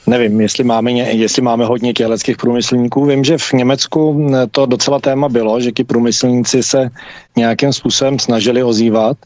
Nevím, 0.06 0.40
jestli 0.40 0.64
máme, 0.64 0.92
jestli 0.92 1.42
máme 1.42 1.64
hodně 1.64 1.92
těchto 1.92 2.32
průmyslníků. 2.38 3.06
Vím, 3.06 3.24
že 3.24 3.38
v 3.38 3.52
Německu 3.52 4.30
to 4.50 4.66
docela 4.66 4.98
téma 4.98 5.28
bylo, 5.28 5.60
že 5.60 5.72
ti 5.72 5.84
průmyslníci 5.84 6.62
se 6.62 6.90
nějakým 7.36 7.72
způsobem 7.72 8.18
snažili 8.18 8.62
ozývat 8.62 9.16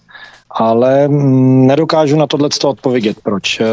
ale 0.54 1.08
mm, 1.08 1.66
nedokážu 1.66 2.16
na 2.16 2.26
tohle 2.26 2.48
odpovědět, 2.64 3.16
proč. 3.22 3.60
E, 3.60 3.64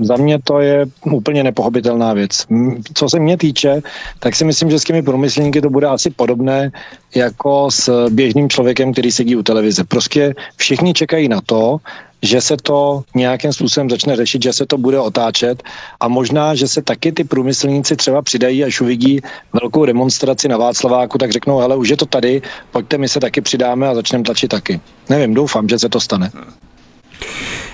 za 0.00 0.16
mě 0.16 0.38
to 0.44 0.60
je 0.60 0.86
úplně 1.12 1.44
nepochopitelná 1.44 2.12
věc. 2.12 2.46
Co 2.94 3.08
se 3.08 3.18
mě 3.18 3.36
týče, 3.36 3.82
tak 4.18 4.34
si 4.34 4.44
myslím, 4.44 4.70
že 4.70 4.78
s 4.78 4.84
těmi 4.84 5.02
průmyslníky 5.02 5.60
to 5.60 5.70
bude 5.70 5.86
asi 5.86 6.10
podobné 6.10 6.70
jako 7.14 7.70
s 7.70 8.08
běžným 8.10 8.48
člověkem, 8.48 8.92
který 8.92 9.12
sedí 9.12 9.36
u 9.36 9.42
televize. 9.42 9.84
Prostě 9.84 10.34
všichni 10.56 10.94
čekají 10.94 11.28
na 11.28 11.40
to, 11.46 11.76
že 12.22 12.40
se 12.40 12.56
to 12.56 13.02
nějakým 13.14 13.52
způsobem 13.52 13.90
začne 13.90 14.16
řešit, 14.16 14.42
že 14.42 14.52
se 14.52 14.66
to 14.66 14.78
bude 14.78 15.00
otáčet 15.00 15.62
a 16.00 16.08
možná, 16.08 16.54
že 16.54 16.68
se 16.68 16.82
taky 16.82 17.12
ty 17.12 17.24
průmyslníci 17.24 17.96
třeba 17.96 18.22
přidají, 18.22 18.64
až 18.64 18.80
uvidí 18.80 19.20
velkou 19.52 19.86
demonstraci 19.86 20.48
na 20.48 20.56
Václaváku, 20.56 21.18
tak 21.18 21.32
řeknou, 21.32 21.58
hele, 21.58 21.76
už 21.76 21.88
je 21.88 21.96
to 21.96 22.06
tady, 22.06 22.42
pojďte, 22.70 22.98
my 22.98 23.08
se 23.08 23.20
taky 23.20 23.40
přidáme 23.40 23.88
a 23.88 23.94
začneme 23.94 24.24
tlačit 24.24 24.48
taky. 24.48 24.80
Nevím, 25.08 25.34
doufám, 25.34 25.68
že 25.68 25.78
se 25.78 25.88
to 25.88 26.00
stane. 26.00 26.30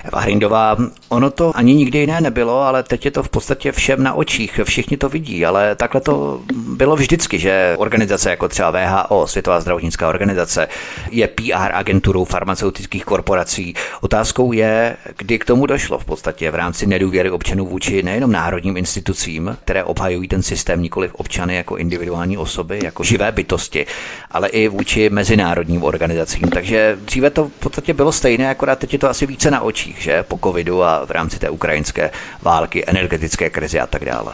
Eva 0.03 0.19
Hrindová, 0.19 0.77
ono 1.09 1.31
to 1.31 1.57
ani 1.57 1.75
nikdy 1.75 1.99
jiné 1.99 2.21
nebylo, 2.21 2.61
ale 2.61 2.83
teď 2.83 3.05
je 3.05 3.11
to 3.11 3.23
v 3.23 3.29
podstatě 3.29 3.71
všem 3.71 4.03
na 4.03 4.13
očích, 4.13 4.59
všichni 4.63 4.97
to 4.97 5.09
vidí, 5.09 5.45
ale 5.45 5.75
takhle 5.75 6.01
to 6.01 6.41
bylo 6.53 6.95
vždycky, 6.95 7.39
že 7.39 7.75
organizace 7.77 8.29
jako 8.29 8.47
třeba 8.47 8.71
VHO, 8.71 9.27
Světová 9.27 9.59
zdravotnická 9.59 10.09
organizace, 10.09 10.67
je 11.11 11.27
PR 11.27 11.73
agenturou 11.73 12.25
farmaceutických 12.25 13.05
korporací. 13.05 13.73
Otázkou 14.01 14.51
je, 14.51 14.97
kdy 15.17 15.39
k 15.39 15.45
tomu 15.45 15.65
došlo 15.65 15.99
v 15.99 16.05
podstatě 16.05 16.51
v 16.51 16.55
rámci 16.55 16.87
nedůvěry 16.87 17.31
občanů 17.31 17.65
vůči 17.65 18.03
nejenom 18.03 18.31
národním 18.31 18.77
institucím, 18.77 19.57
které 19.63 19.83
obhajují 19.83 20.27
ten 20.27 20.41
systém 20.43 20.81
nikoli 20.81 21.09
občany 21.13 21.55
jako 21.55 21.77
individuální 21.77 22.37
osoby, 22.37 22.79
jako 22.83 23.03
živé 23.03 23.31
bytosti, 23.31 23.85
ale 24.31 24.49
i 24.49 24.67
vůči 24.67 25.09
mezinárodním 25.09 25.83
organizacím. 25.83 26.49
Takže 26.49 26.97
dříve 27.01 27.29
to 27.29 27.45
v 27.45 27.59
podstatě 27.59 27.93
bylo 27.93 28.11
stejné, 28.11 28.49
akorát 28.49 28.79
teď 28.79 28.93
je 28.93 28.99
to 28.99 29.09
asi 29.09 29.25
více 29.25 29.51
na 29.51 29.61
očích 29.61 29.88
dalších, 29.89 30.03
že, 30.03 30.23
po 30.23 30.37
covidu 30.37 30.83
a 30.83 31.05
v 31.05 31.11
rámci 31.11 31.39
té 31.39 31.49
ukrajinské 31.49 32.11
války, 32.41 32.83
energetické 32.87 33.49
krize 33.49 33.79
a 33.79 33.87
tak 33.87 34.05
dále. 34.05 34.33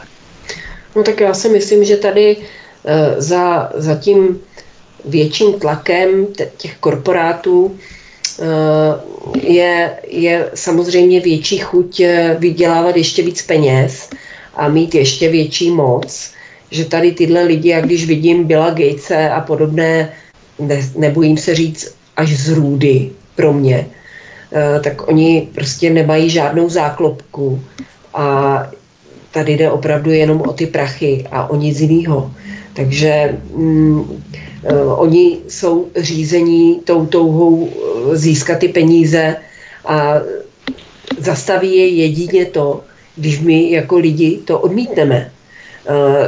No 0.96 1.02
tak 1.02 1.20
já 1.20 1.34
si 1.34 1.48
myslím, 1.48 1.84
že 1.84 1.96
tady 1.96 2.36
eh, 2.36 3.14
za, 3.18 3.70
za 3.74 3.94
tím 3.94 4.40
větším 5.04 5.60
tlakem 5.60 6.26
těch 6.56 6.76
korporátů 6.80 7.76
eh, 7.76 8.44
je, 9.40 9.98
je 10.08 10.50
samozřejmě 10.54 11.20
větší 11.20 11.58
chuť 11.58 12.00
eh, 12.00 12.36
vydělávat 12.38 12.96
ještě 12.96 13.22
víc 13.22 13.42
peněz 13.42 14.10
a 14.54 14.68
mít 14.68 14.94
ještě 14.94 15.28
větší 15.28 15.70
moc, 15.70 16.32
že 16.70 16.84
tady 16.84 17.12
tyhle 17.12 17.42
lidi, 17.42 17.68
jak 17.68 17.84
když 17.84 18.06
vidím 18.06 18.44
Billa 18.44 18.70
Gatese 18.70 19.30
a 19.30 19.40
podobné, 19.40 20.12
ne, 20.58 20.80
nebojím 20.96 21.36
se 21.36 21.54
říct, 21.54 21.94
až 22.16 22.32
zrůdy 22.32 23.10
pro 23.36 23.52
mě, 23.52 23.86
tak 24.80 25.08
oni 25.08 25.48
prostě 25.54 25.90
nemají 25.90 26.30
žádnou 26.30 26.68
záklopku 26.68 27.60
a 28.14 28.66
tady 29.30 29.52
jde 29.52 29.70
opravdu 29.70 30.10
jenom 30.10 30.40
o 30.40 30.52
ty 30.52 30.66
prachy 30.66 31.24
a 31.30 31.50
o 31.50 31.56
nic 31.56 31.80
jiného. 31.80 32.32
Takže 32.74 33.38
mm, 33.54 34.00
uh, 34.00 34.08
oni 34.96 35.38
jsou 35.48 35.88
řízení 35.96 36.80
tou 36.84 37.06
touhou 37.06 37.68
eh, 37.68 38.16
získat 38.16 38.58
ty 38.58 38.68
peníze 38.68 39.36
a 39.84 40.14
zastaví 41.18 41.76
je 41.76 41.88
jedině 41.88 42.44
to, 42.44 42.80
když 43.16 43.40
my 43.40 43.70
jako 43.70 43.96
lidi 43.96 44.38
to 44.44 44.58
odmítneme. 44.60 45.30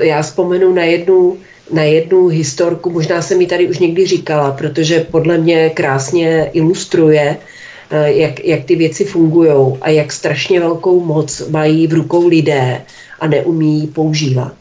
Já 0.00 0.22
vzpomenu 0.22 0.74
na 0.74 0.84
jednu, 0.84 1.36
na 1.72 1.82
jednu 1.82 2.26
historku, 2.26 2.90
možná 2.90 3.22
jsem 3.22 3.38
mi 3.38 3.46
tady 3.46 3.68
už 3.68 3.78
někdy 3.78 4.06
říkala, 4.06 4.52
protože 4.52 5.06
podle 5.10 5.38
mě 5.38 5.70
krásně 5.70 6.50
ilustruje 6.52 7.36
Eh, 7.36 7.67
jak, 8.05 8.44
jak 8.44 8.65
ty 8.65 8.77
věci 8.77 9.05
fungují 9.05 9.78
a 9.81 9.90
jak 9.90 10.12
strašně 10.12 10.60
velkou 10.60 11.01
moc 11.01 11.48
mají 11.48 11.86
v 11.86 11.93
rukou 11.93 12.28
lidé 12.28 12.82
a 13.20 13.27
neumí 13.27 13.86
používat. 13.86 14.55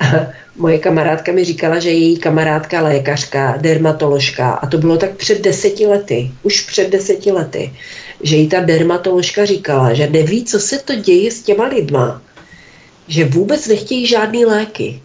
Moje 0.58 0.78
kamarádka 0.78 1.32
mi 1.32 1.44
říkala, 1.44 1.78
že 1.78 1.90
její 1.90 2.16
kamarádka 2.16 2.82
lékařka, 2.82 3.56
dermatoložka, 3.60 4.50
a 4.50 4.66
to 4.66 4.78
bylo 4.78 4.96
tak 4.96 5.16
před 5.16 5.42
deseti 5.42 5.86
lety, 5.86 6.30
už 6.42 6.60
před 6.60 6.90
deseti 6.90 7.32
lety, 7.32 7.72
že 8.22 8.36
jí 8.36 8.48
ta 8.48 8.60
dermatoložka 8.60 9.44
říkala, 9.44 9.94
že 9.94 10.10
neví, 10.10 10.44
co 10.44 10.60
se 10.60 10.78
to 10.78 10.94
děje 10.94 11.30
s 11.30 11.42
těma 11.42 11.66
lidma, 11.66 12.22
že 13.08 13.24
vůbec 13.24 13.68
nechtějí 13.68 14.06
žádný 14.06 14.44
léky, 14.44 15.00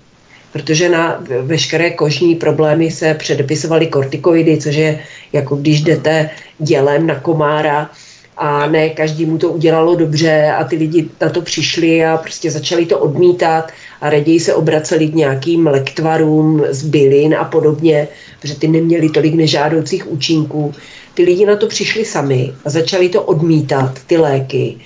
protože 0.53 0.89
na 0.89 1.23
veškeré 1.41 1.91
kožní 1.91 2.35
problémy 2.35 2.91
se 2.91 3.13
předepisovaly 3.13 3.87
kortikoidy, 3.87 4.57
což 4.57 4.75
je 4.75 4.99
jako 5.33 5.55
když 5.55 5.81
jdete 5.81 6.29
dělem 6.61 7.07
na 7.07 7.15
komára 7.19 7.89
a 8.37 8.67
ne 8.67 8.89
každý 8.89 9.25
mu 9.25 9.37
to 9.37 9.49
udělalo 9.49 9.95
dobře 9.95 10.51
a 10.57 10.63
ty 10.63 10.75
lidi 10.75 11.09
na 11.21 11.29
to 11.29 11.41
přišli 11.41 12.05
a 12.05 12.17
prostě 12.17 12.51
začali 12.51 12.85
to 12.85 12.99
odmítat 12.99 13.71
a 14.01 14.09
raději 14.09 14.39
se 14.39 14.53
obraceli 14.53 15.07
k 15.07 15.15
nějakým 15.15 15.67
lektvarům 15.67 16.63
z 16.69 16.85
bylin 16.85 17.35
a 17.35 17.43
podobně, 17.43 18.07
protože 18.39 18.55
ty 18.55 18.67
neměli 18.67 19.09
tolik 19.09 19.33
nežádoucích 19.33 20.11
účinků. 20.11 20.73
Ty 21.13 21.23
lidi 21.23 21.45
na 21.45 21.55
to 21.55 21.67
přišli 21.67 22.05
sami 22.05 22.53
a 22.65 22.69
začali 22.69 23.09
to 23.09 23.21
odmítat, 23.21 23.99
ty 24.07 24.17
léky. 24.17 24.77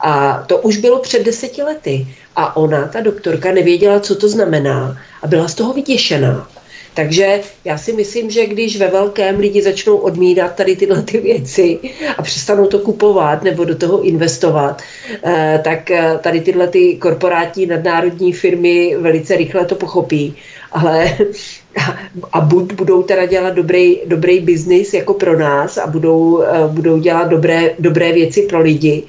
A 0.00 0.44
to 0.46 0.58
už 0.58 0.76
bylo 0.76 0.98
před 0.98 1.24
deseti 1.24 1.62
lety. 1.62 2.06
A 2.36 2.56
ona, 2.56 2.88
ta 2.88 3.00
doktorka, 3.00 3.52
nevěděla, 3.52 4.00
co 4.00 4.14
to 4.14 4.28
znamená 4.28 4.98
a 5.22 5.26
byla 5.26 5.48
z 5.48 5.54
toho 5.54 5.72
vyděšená. 5.72 6.48
Takže 6.94 7.40
já 7.64 7.78
si 7.78 7.92
myslím, 7.92 8.30
že 8.30 8.46
když 8.46 8.76
ve 8.76 8.88
velkém 8.88 9.38
lidi 9.38 9.62
začnou 9.62 9.96
odmítat 9.96 10.54
tady 10.54 10.76
tyhle 10.76 11.02
ty 11.02 11.18
věci 11.20 11.78
a 12.16 12.22
přestanou 12.22 12.66
to 12.66 12.78
kupovat 12.78 13.42
nebo 13.42 13.64
do 13.64 13.76
toho 13.76 14.02
investovat, 14.02 14.82
eh, 15.24 15.60
tak 15.64 15.90
eh, 15.90 16.18
tady 16.22 16.40
tyhle 16.40 16.68
ty 16.68 16.96
korporátní 16.96 17.66
nadnárodní 17.66 18.32
firmy 18.32 18.96
velice 18.98 19.36
rychle 19.36 19.64
to 19.64 19.74
pochopí. 19.74 20.36
Ale 20.72 21.16
a 22.32 22.40
buď 22.40 22.72
budou 22.72 23.02
teda 23.02 23.26
dělat 23.26 23.54
dobrý, 23.54 24.00
dobrý 24.06 24.40
biznis 24.40 24.94
jako 24.94 25.14
pro 25.14 25.38
nás 25.38 25.78
a 25.78 25.86
budou, 25.86 26.42
eh, 26.42 26.68
budou 26.68 26.98
dělat 26.98 27.28
dobré, 27.28 27.70
dobré 27.78 28.12
věci 28.12 28.42
pro 28.42 28.60
lidi, 28.60 29.02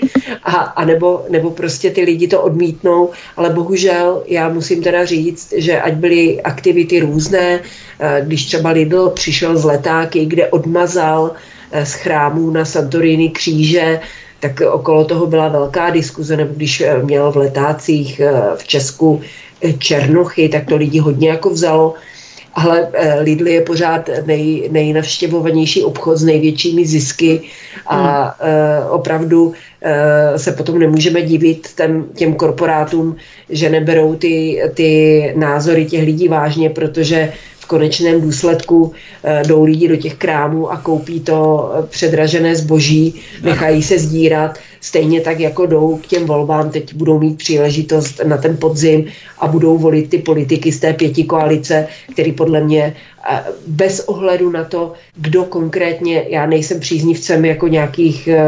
a, 0.43 0.51
a 0.51 0.85
nebo, 0.85 1.25
nebo 1.29 1.51
prostě 1.51 1.91
ty 1.91 2.01
lidi 2.01 2.27
to 2.27 2.41
odmítnou, 2.41 3.09
ale 3.37 3.49
bohužel 3.49 4.23
já 4.27 4.49
musím 4.49 4.83
teda 4.83 5.05
říct, 5.05 5.53
že 5.57 5.81
ať 5.81 5.93
byly 5.93 6.41
aktivity 6.41 6.99
různé, 6.99 7.59
eh, 7.99 8.21
když 8.25 8.45
třeba 8.45 8.69
Lidl 8.69 9.09
přišel 9.09 9.57
z 9.57 9.63
letáky, 9.63 10.25
kde 10.25 10.47
odmazal 10.47 11.31
eh, 11.71 11.85
z 11.85 11.93
chrámů 11.93 12.51
na 12.51 12.65
Santorini 12.65 13.29
kříže, 13.29 13.99
tak 14.39 14.61
okolo 14.61 15.05
toho 15.05 15.25
byla 15.27 15.47
velká 15.47 15.89
diskuze, 15.89 16.37
nebo 16.37 16.53
když 16.55 16.83
měl 17.03 17.31
v 17.31 17.37
letácích 17.37 18.21
v 18.55 18.67
Česku 18.67 19.21
černochy, 19.77 20.49
tak 20.49 20.65
to 20.65 20.75
lidi 20.75 20.99
hodně 20.99 21.29
jako 21.29 21.49
vzalo 21.49 21.93
ale 22.53 22.87
eh, 22.93 23.19
Lidl 23.19 23.47
je 23.47 23.61
pořád 23.61 24.09
nej, 24.25 24.69
nejnavštěvovanější 24.71 25.83
obchod 25.83 26.17
s 26.17 26.23
největšími 26.23 26.85
zisky 26.85 27.41
a 27.87 28.23
hmm. 28.39 28.89
opravdu 28.89 29.53
eh, 29.81 30.39
se 30.39 30.51
potom 30.51 30.79
nemůžeme 30.79 31.21
divit 31.21 31.67
těm, 31.77 32.05
těm 32.15 32.35
korporátům, 32.35 33.15
že 33.49 33.69
neberou 33.69 34.15
ty, 34.15 34.61
ty 34.73 35.33
názory 35.37 35.85
těch 35.85 36.03
lidí 36.03 36.27
vážně, 36.27 36.69
protože 36.69 37.33
v 37.59 37.65
konečném 37.65 38.21
důsledku 38.21 38.93
jdou 39.47 39.63
lidi 39.63 39.87
do 39.87 39.95
těch 39.95 40.13
krámů 40.13 40.71
a 40.71 40.77
koupí 40.77 41.19
to 41.19 41.71
předražené 41.89 42.55
zboží, 42.55 43.21
nechají 43.43 43.83
se 43.83 43.99
sdírat 43.99 44.59
Stejně 44.83 45.21
tak 45.21 45.39
jako 45.39 45.65
jdou 45.65 45.97
k 45.97 46.07
těm 46.07 46.25
volbám, 46.25 46.69
teď 46.69 46.93
budou 46.93 47.19
mít 47.19 47.37
příležitost 47.37 48.21
na 48.23 48.37
ten 48.37 48.57
podzim 48.57 49.05
a 49.39 49.47
budou 49.47 49.77
volit 49.77 50.09
ty 50.09 50.17
politiky 50.17 50.71
z 50.71 50.79
té 50.79 50.93
pěti 50.93 51.23
koalice, 51.23 51.87
který 52.13 52.31
podle 52.31 52.63
mě 52.63 52.95
bez 53.67 53.99
ohledu 53.99 54.51
na 54.51 54.63
to, 54.63 54.93
kdo 55.15 55.43
konkrétně, 55.43 56.25
já 56.29 56.45
nejsem 56.45 56.79
příznivcem 56.79 57.45
jako 57.45 57.67
nějakých, 57.67 58.27
eh, 58.27 58.41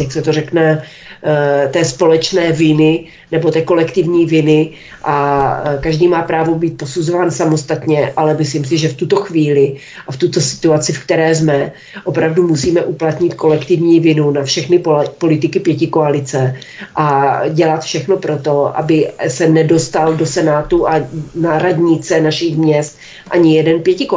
jak 0.00 0.12
se 0.12 0.22
to 0.22 0.32
řekne, 0.32 0.82
Eh, 1.24 1.68
té 1.72 1.84
společné 1.84 2.52
viny 2.52 3.04
nebo 3.32 3.50
té 3.50 3.62
kolektivní 3.62 4.26
viny 4.26 4.70
a 5.04 5.62
eh, 5.64 5.78
každý 5.82 6.08
má 6.08 6.22
právo 6.22 6.54
být 6.54 6.76
posuzován 6.76 7.30
samostatně, 7.30 8.12
ale 8.16 8.34
myslím 8.34 8.64
si, 8.64 8.78
že 8.78 8.88
v 8.88 8.96
tuto 8.96 9.16
chvíli 9.16 9.76
a 10.08 10.12
v 10.12 10.16
tuto 10.16 10.40
situaci, 10.40 10.92
v 10.92 11.04
které 11.04 11.34
jsme, 11.34 11.72
opravdu 12.04 12.48
musíme 12.48 12.82
uplatnit 12.82 13.34
kolektivní 13.34 14.00
vinu 14.00 14.30
na 14.30 14.42
všechny 14.42 14.82
politiky 15.18 15.60
pěti 15.60 15.86
koalice 15.86 16.56
a 16.96 17.38
dělat 17.48 17.84
všechno 17.84 18.16
pro 18.16 18.38
to, 18.38 18.78
aby 18.78 19.08
se 19.28 19.48
nedostal 19.48 20.14
do 20.14 20.26
Senátu 20.26 20.88
a 20.88 20.94
na 21.34 21.58
radnice 21.58 22.20
našich 22.20 22.56
měst 22.56 22.98
ani 23.30 23.56
jeden 23.56 23.80
pětikoaličník. 23.80 24.11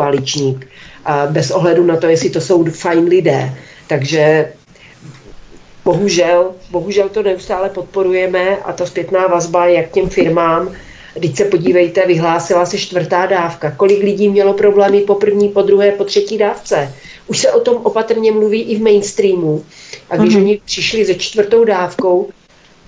A 1.06 1.28
bez 1.30 1.52
ohledu 1.52 1.86
na 1.86 1.98
to, 1.98 2.08
jestli 2.08 2.30
to 2.30 2.42
jsou 2.42 2.64
fajn 2.64 3.08
lidé. 3.08 3.54
Takže 3.88 4.52
bohužel, 5.86 6.52
bohužel 6.72 7.10
to 7.10 7.24
neustále 7.24 7.70
podporujeme 7.70 8.58
a 8.58 8.74
ta 8.74 8.86
zpětná 8.86 9.28
vazba 9.28 9.66
jak 9.66 9.92
těm 9.92 10.10
firmám, 10.10 10.76
Teď 11.22 11.36
se 11.36 11.46
podívejte, 11.46 12.08
vyhlásila 12.08 12.66
se 12.66 12.78
čtvrtá 12.78 13.26
dávka. 13.26 13.72
Kolik 13.72 14.04
lidí 14.04 14.30
mělo 14.30 14.54
problémy 14.54 15.02
po 15.02 15.16
první, 15.16 15.50
po 15.50 15.62
druhé, 15.62 15.92
po 15.92 16.04
třetí 16.04 16.38
dávce? 16.38 16.94
Už 17.28 17.38
se 17.38 17.52
o 17.52 17.60
tom 17.60 17.76
opatrně 17.76 18.32
mluví 18.32 18.62
i 18.62 18.76
v 18.76 18.82
mainstreamu. 18.82 19.64
A 20.10 20.18
když 20.18 20.36
mm-hmm. 20.36 20.42
oni 20.42 20.62
přišli 20.66 21.06
se 21.06 21.16
čtvrtou 21.16 21.64
dávkou, 21.64 22.30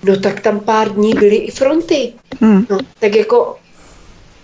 no 0.02 0.16
tak 0.16 0.40
tam 0.40 0.60
pár 0.60 0.88
dní 0.88 1.14
byly 1.14 1.36
i 1.36 1.50
fronty. 1.50 2.12
Mm. 2.40 2.66
No, 2.70 2.78
tak 3.00 3.14
jako 3.14 3.56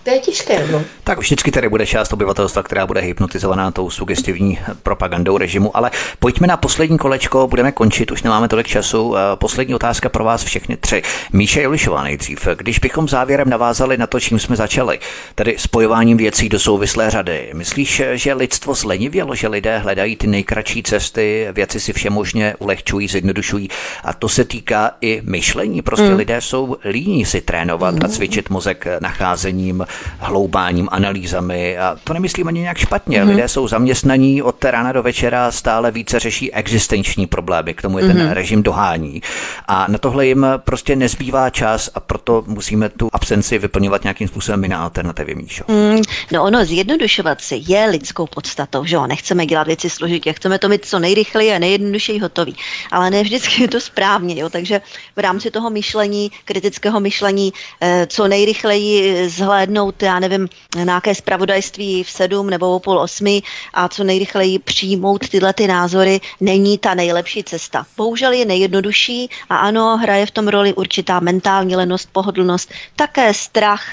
to 0.05 0.11
je 0.11 0.19
těžké. 0.19 0.67
No. 0.71 0.81
Tak 1.03 1.19
vždycky 1.19 1.51
tady 1.51 1.69
bude 1.69 1.85
část 1.85 2.13
obyvatelstva, 2.13 2.63
která 2.63 2.87
bude 2.87 3.01
hypnotizovaná 3.01 3.71
tou 3.71 3.89
sugestivní 3.89 4.59
propagandou 4.83 5.37
režimu, 5.37 5.77
ale 5.77 5.91
pojďme 6.19 6.47
na 6.47 6.57
poslední 6.57 6.97
kolečko, 6.97 7.47
budeme 7.47 7.71
končit, 7.71 8.11
už 8.11 8.23
nemáme 8.23 8.47
tolik 8.47 8.67
času. 8.67 9.15
Eh, 9.15 9.19
poslední 9.35 9.75
otázka 9.75 10.09
pro 10.09 10.23
vás 10.23 10.43
všechny 10.43 10.77
tři. 10.77 11.01
Míše 11.33 11.61
Jolišová 11.61 12.03
nejdřív. 12.03 12.47
Když 12.57 12.79
bychom 12.79 13.07
závěrem 13.07 13.49
navázali 13.49 13.97
na 13.97 14.07
to, 14.07 14.19
čím 14.19 14.39
jsme 14.39 14.55
začali, 14.55 14.99
tedy 15.35 15.55
spojováním 15.57 16.17
věcí 16.17 16.49
do 16.49 16.59
souvislé 16.59 17.09
řady, 17.09 17.49
myslíš, 17.53 18.01
že 18.13 18.33
lidstvo 18.33 18.73
zlenivělo, 18.73 19.35
že 19.35 19.47
lidé 19.47 19.77
hledají 19.77 20.15
ty 20.15 20.27
nejkratší 20.27 20.83
cesty, 20.83 21.47
věci 21.51 21.79
si 21.79 21.93
všemožně 21.93 22.55
ulehčují, 22.59 23.07
zjednodušují 23.07 23.69
a 24.03 24.13
to 24.13 24.29
se 24.29 24.45
týká 24.45 24.91
i 25.01 25.21
myšlení. 25.25 25.81
Prostě 25.81 26.09
mm. 26.09 26.15
lidé 26.15 26.41
jsou 26.41 26.77
líní 26.85 27.25
si 27.25 27.41
trénovat 27.41 27.95
mm. 27.95 28.01
a 28.05 28.07
cvičit 28.07 28.49
mozek 28.49 28.87
nacházením, 28.99 29.85
hloubáním, 30.19 30.89
analýzami 30.91 31.77
a 31.77 31.97
to 32.03 32.13
nemyslím 32.13 32.47
ani 32.47 32.59
nějak 32.59 32.77
špatně. 32.77 33.23
Mm-hmm. 33.23 33.29
Lidé 33.29 33.47
jsou 33.47 33.67
zaměstnaní 33.67 34.41
od 34.41 34.65
rána 34.65 34.91
do 34.91 35.03
večera, 35.03 35.51
stále 35.51 35.91
více 35.91 36.19
řeší 36.19 36.53
existenční 36.53 37.27
problémy, 37.27 37.73
k 37.73 37.81
tomu 37.81 37.99
je 37.99 38.07
ten 38.07 38.17
mm-hmm. 38.17 38.31
režim 38.31 38.63
dohání. 38.63 39.21
A 39.67 39.85
na 39.89 39.97
tohle 39.97 40.25
jim 40.27 40.45
prostě 40.57 40.95
nezbývá 40.95 41.49
čas 41.49 41.89
a 41.95 41.99
proto 41.99 42.43
musíme 42.47 42.89
tu 42.89 43.09
absenci 43.13 43.57
vyplňovat 43.57 44.03
nějakým 44.03 44.27
způsobem 44.27 44.63
i 44.63 44.67
na 44.67 44.83
alternativy, 44.83 45.35
Míšo. 45.35 45.63
Mm, 45.67 46.01
no 46.31 46.43
ono, 46.43 46.65
zjednodušovat 46.65 47.41
si 47.41 47.61
je 47.67 47.85
lidskou 47.85 48.27
podstatou, 48.27 48.85
že 48.85 48.95
jo, 48.95 49.07
nechceme 49.07 49.45
dělat 49.45 49.67
věci 49.67 49.89
složitě, 49.89 50.33
chceme 50.33 50.59
to 50.59 50.69
mít 50.69 50.85
co 50.85 50.99
nejrychleji 50.99 51.53
a 51.53 51.59
nejjednodušeji 51.59 52.19
hotový. 52.19 52.55
Ale 52.91 53.09
ne 53.09 53.23
vždycky 53.23 53.61
je 53.61 53.67
to 53.67 53.79
správně, 53.79 54.41
jo, 54.41 54.49
takže 54.49 54.81
v 55.15 55.19
rámci 55.19 55.51
toho 55.51 55.69
myšlení, 55.69 56.31
kritického 56.45 56.99
myšlení, 56.99 57.53
eh, 57.81 58.07
co 58.09 58.27
nejrychleji 58.27 59.29
zhlédnout, 59.29 59.84
já 60.01 60.19
nevím, 60.19 60.47
nějaké 60.83 61.15
zpravodajství 61.15 62.03
v 62.03 62.09
sedm 62.09 62.49
nebo 62.49 62.75
o 62.75 62.79
půl 62.79 62.99
osmi 62.99 63.41
a 63.73 63.87
co 63.87 64.03
nejrychleji 64.03 64.59
přijmout 64.59 65.29
tyhle 65.29 65.53
ty 65.53 65.67
názory 65.67 66.19
není 66.41 66.77
ta 66.77 66.93
nejlepší 66.93 67.43
cesta. 67.43 67.85
Bohužel 67.97 68.31
je 68.31 68.45
nejjednodušší 68.45 69.29
a 69.49 69.57
ano, 69.57 69.97
hraje 69.97 70.25
v 70.25 70.31
tom 70.31 70.47
roli 70.47 70.73
určitá 70.73 71.19
mentální 71.19 71.75
lenost, 71.75 72.09
pohodlnost, 72.11 72.71
také 72.95 73.33
strach, 73.33 73.85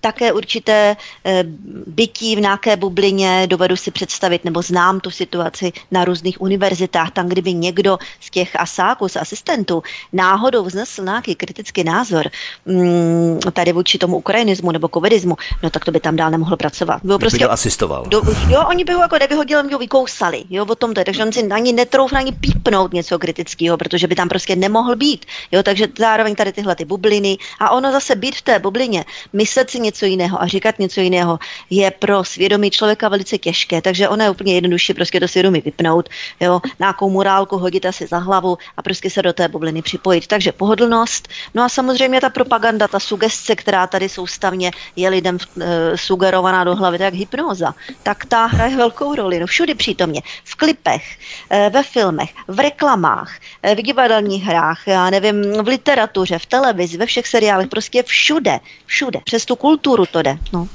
také 0.00 0.32
určité 0.32 0.96
e, 1.24 1.44
bytí 1.86 2.36
v 2.36 2.40
nějaké 2.40 2.76
bublině, 2.76 3.46
dovedu 3.46 3.76
si 3.76 3.90
představit, 3.90 4.44
nebo 4.44 4.62
znám 4.62 5.00
tu 5.00 5.10
situaci 5.10 5.72
na 5.90 6.04
různých 6.04 6.40
univerzitách, 6.40 7.10
tam 7.10 7.28
kdyby 7.28 7.54
někdo 7.54 7.98
z 8.20 8.30
těch 8.30 8.56
asáků, 8.56 9.08
z 9.08 9.16
asistentů, 9.16 9.82
náhodou 10.12 10.64
vznesl 10.64 11.04
nějaký 11.04 11.34
kritický 11.34 11.84
názor 11.84 12.30
mm, 12.66 13.38
tady 13.52 13.72
vůči 13.72 13.98
tomu 13.98 14.16
ukrajinismu 14.16 14.72
nebo 14.72 14.88
covidismu, 14.88 15.36
no 15.62 15.70
tak 15.70 15.84
to 15.84 15.90
by 15.90 16.00
tam 16.00 16.16
dál 16.16 16.30
nemohl 16.30 16.56
pracovat. 16.56 17.00
Bylo 17.04 17.18
prostě, 17.18 17.46
asistoval. 17.46 18.04
Do, 18.08 18.22
jo, 18.48 18.64
oni 18.68 18.84
by 18.84 18.92
ho 18.92 19.00
jako 19.00 19.18
nevyhodili, 19.18 19.62
mě 19.62 19.74
ho 19.74 19.78
vykousali, 19.78 20.44
jo, 20.50 20.66
o 20.68 20.74
tom 20.74 20.94
to 20.94 21.00
je, 21.00 21.04
takže 21.04 21.24
on 21.24 21.32
si 21.32 21.48
ani 21.48 21.72
netroufne 21.72 22.18
ani 22.18 22.32
pípnout 22.32 22.92
něco 22.92 23.18
kritického, 23.18 23.76
protože 23.76 24.06
by 24.06 24.14
tam 24.14 24.28
prostě 24.28 24.56
nemohl 24.56 24.96
být, 24.96 25.26
jo, 25.52 25.62
takže 25.62 25.88
zároveň 25.98 26.34
tady 26.34 26.52
tyhle 26.52 26.76
ty 26.76 26.84
bubliny 26.84 27.38
a 27.58 27.70
ono 27.70 27.92
zase 27.92 28.14
být 28.16 28.36
v 28.36 28.42
té 28.42 28.58
bublině, 28.58 29.04
myslet 29.32 29.70
si 29.70 29.80
něco 29.80 30.06
jiného 30.06 30.42
a 30.42 30.46
říkat 30.46 30.78
něco 30.78 31.00
jiného 31.00 31.38
je 31.70 31.90
pro 31.90 32.24
svědomí 32.24 32.70
člověka 32.70 33.08
velice 33.08 33.38
těžké, 33.38 33.82
takže 33.82 34.08
ono 34.08 34.24
je 34.24 34.30
úplně 34.30 34.54
jednodušší 34.54 34.94
prostě 34.94 35.20
to 35.20 35.28
svědomí 35.28 35.60
vypnout, 35.60 36.08
jo, 36.40 36.60
nějakou 36.78 37.10
morálku 37.10 37.58
hodit 37.58 37.86
asi 37.86 38.06
za 38.06 38.18
hlavu 38.18 38.58
a 38.76 38.82
prostě 38.82 39.10
se 39.10 39.22
do 39.22 39.32
té 39.32 39.48
bubliny 39.48 39.82
připojit. 39.82 40.26
Takže 40.26 40.52
pohodlnost, 40.52 41.28
no 41.54 41.62
a 41.62 41.68
samozřejmě 41.68 42.20
ta 42.20 42.30
propaganda, 42.30 42.88
ta 42.88 43.00
sugestce, 43.00 43.56
která 43.56 43.86
tady 43.86 44.08
soustavně 44.08 44.70
je 44.96 45.10
lidem 45.20 45.38
e, 45.60 45.96
sugerovaná 45.96 46.64
do 46.64 46.76
hlavy, 46.76 46.98
tak 46.98 47.14
hypnoza, 47.14 47.74
tak 48.02 48.24
ta 48.24 48.46
hraje 48.46 48.76
velkou 48.76 49.14
roli. 49.14 49.40
No 49.40 49.46
všude 49.46 49.74
přítomně. 49.74 50.20
V 50.44 50.54
klipech, 50.56 51.04
e, 51.50 51.70
ve 51.70 51.82
filmech, 51.82 52.30
v 52.48 52.58
reklamách, 52.60 53.32
e, 53.62 53.74
v 53.74 53.82
divadelních 53.82 54.44
hrách, 54.44 54.88
já 54.88 55.10
nevím, 55.10 55.52
v 55.62 55.68
literatuře, 55.68 56.38
v 56.38 56.46
televizi, 56.46 56.96
ve 56.96 57.06
všech 57.06 57.26
seriálech, 57.26 57.68
prostě 57.68 58.02
všude, 58.02 58.60
všude. 58.86 59.20
Přes 59.24 59.44
tu 59.44 59.56
kulturu 59.56 60.06
to 60.06 60.22
jde. 60.22 60.38
No. 60.52 60.68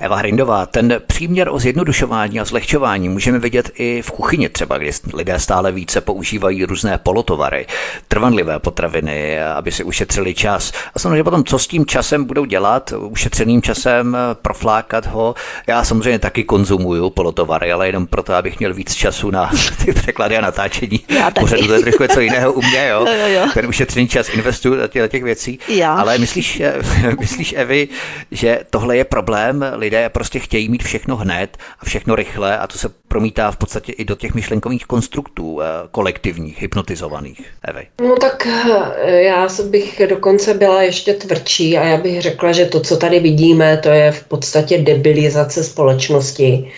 Eva 0.00 0.16
Hrindová, 0.16 0.66
ten 0.66 1.00
příměr 1.06 1.48
o 1.48 1.58
zjednodušování 1.58 2.40
a 2.40 2.44
zlehčování 2.44 3.08
můžeme 3.08 3.38
vidět 3.38 3.70
i 3.74 4.02
v 4.02 4.10
kuchyni 4.10 4.48
třeba, 4.48 4.78
kdy 4.78 4.90
lidé 5.14 5.40
stále 5.40 5.72
více 5.72 6.00
používají 6.00 6.64
různé 6.64 6.98
polotovary, 6.98 7.66
trvanlivé 8.08 8.58
potraviny, 8.58 9.42
aby 9.42 9.72
si 9.72 9.84
ušetřili 9.84 10.34
čas. 10.34 10.72
A 10.94 10.98
samozřejmě 10.98 11.24
potom, 11.24 11.44
co 11.44 11.58
s 11.58 11.66
tím 11.66 11.86
časem 11.86 12.24
budou 12.24 12.44
dělat, 12.44 12.92
ušetřeným 12.98 13.62
časem 13.62 14.16
proflákat 14.42 15.06
ho. 15.06 15.34
Já 15.66 15.84
samozřejmě 15.84 16.18
taky 16.18 16.44
konzumuju 16.44 17.10
polotovary, 17.10 17.72
ale 17.72 17.88
jenom 17.88 18.06
proto, 18.06 18.34
abych 18.34 18.58
měl 18.58 18.74
víc 18.74 18.94
času 18.94 19.30
na 19.30 19.50
ty 19.84 19.92
překlady 19.92 20.38
a 20.38 20.40
natáčení. 20.40 21.00
Pořadu 21.40 21.66
to 21.66 21.72
je 21.72 21.80
trochu 21.80 22.02
něco 22.02 22.20
jiného 22.20 22.52
u 22.52 22.62
mě, 22.62 22.88
jo. 22.90 23.06
jo, 23.06 23.26
jo. 23.26 23.48
Ten 23.54 23.66
ušetřený 23.66 24.08
čas 24.08 24.28
investuju 24.28 24.76
do 24.76 24.88
těch, 24.88 25.10
těch 25.10 25.24
věcí. 25.24 25.58
Já. 25.68 25.94
Ale 25.94 26.18
myslíš, 26.18 26.62
myslíš, 27.20 27.54
Evi, 27.56 27.88
že 28.30 28.60
tohle 28.70 28.96
je 28.96 29.04
problém? 29.04 29.43
Lidé 29.74 30.08
prostě 30.08 30.38
chtějí 30.38 30.68
mít 30.68 30.82
všechno 30.82 31.16
hned 31.16 31.56
a 31.80 31.84
všechno 31.84 32.14
rychle 32.14 32.58
a 32.58 32.66
to 32.66 32.78
se 32.78 32.88
promítá 33.08 33.50
v 33.50 33.56
podstatě 33.56 33.92
i 33.92 34.04
do 34.04 34.16
těch 34.16 34.34
myšlenkových 34.34 34.86
konstruktů 34.86 35.60
eh, 35.60 35.66
kolektivních, 35.90 36.62
hypnotizovaných. 36.62 37.40
Evi. 37.64 37.86
No 38.00 38.16
tak 38.16 38.46
eh, 38.46 39.10
já 39.10 39.48
bych 39.70 40.02
dokonce 40.08 40.54
byla 40.54 40.82
ještě 40.82 41.14
tvrdší 41.14 41.78
a 41.78 41.84
já 41.84 41.96
bych 41.96 42.22
řekla, 42.22 42.52
že 42.52 42.64
to, 42.64 42.80
co 42.80 42.96
tady 42.96 43.20
vidíme, 43.20 43.76
to 43.76 43.88
je 43.88 44.12
v 44.12 44.24
podstatě 44.24 44.78
debilizace 44.78 45.64
společnosti 45.64 46.70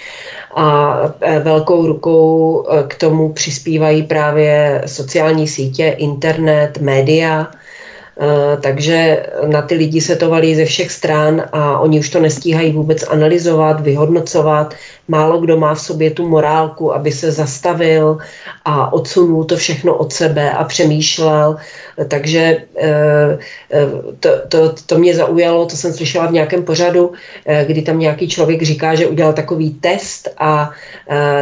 a 0.55 0.99
eh, 1.21 1.39
velkou 1.39 1.87
rukou 1.87 2.67
k 2.89 2.95
tomu 2.95 3.33
přispívají 3.33 4.03
právě 4.03 4.83
sociální 4.87 5.49
sítě, 5.49 5.89
internet, 5.99 6.79
média, 6.81 7.51
takže 8.61 9.27
na 9.47 9.63
ty 9.63 9.75
lidi 9.75 10.01
se 10.01 10.17
to 10.17 10.31
valí 10.31 10.55
ze 10.55 10.65
všech 10.65 10.91
stran 10.91 11.43
a 11.53 11.79
oni 11.79 11.99
už 11.99 12.11
to 12.11 12.21
nestíhají 12.21 12.73
vůbec 12.73 13.03
analyzovat, 13.03 13.81
vyhodnocovat. 13.81 14.75
Málo 15.09 15.41
kdo 15.41 15.57
má 15.57 15.75
v 15.75 15.81
sobě 15.81 16.11
tu 16.11 16.29
morálku, 16.29 16.95
aby 16.95 17.13
se 17.13 17.33
zastavil 17.33 18.19
a 18.65 18.93
odsunul 18.93 19.45
to 19.45 19.57
všechno 19.57 19.95
od 19.95 20.13
sebe 20.13 20.51
a 20.51 20.65
přemýšlel. 20.65 21.57
Takže 22.09 22.57
eh, 22.77 23.39
eh, 23.73 23.87
to, 24.21 24.31
to, 24.49 24.75
to 24.87 24.99
mě 24.99 25.15
zaujalo, 25.15 25.67
to 25.67 25.77
jsem 25.77 25.93
slyšela 25.93 26.27
v 26.27 26.33
nějakém 26.33 26.63
pořadu, 26.63 27.13
kdy 27.67 27.83
tam 27.83 27.99
nějaký 27.99 28.29
člověk 28.29 28.63
říká, 28.63 28.95
že 28.95 29.07
udělal 29.07 29.33
takový 29.33 29.71
test 29.71 30.29
a 30.39 30.71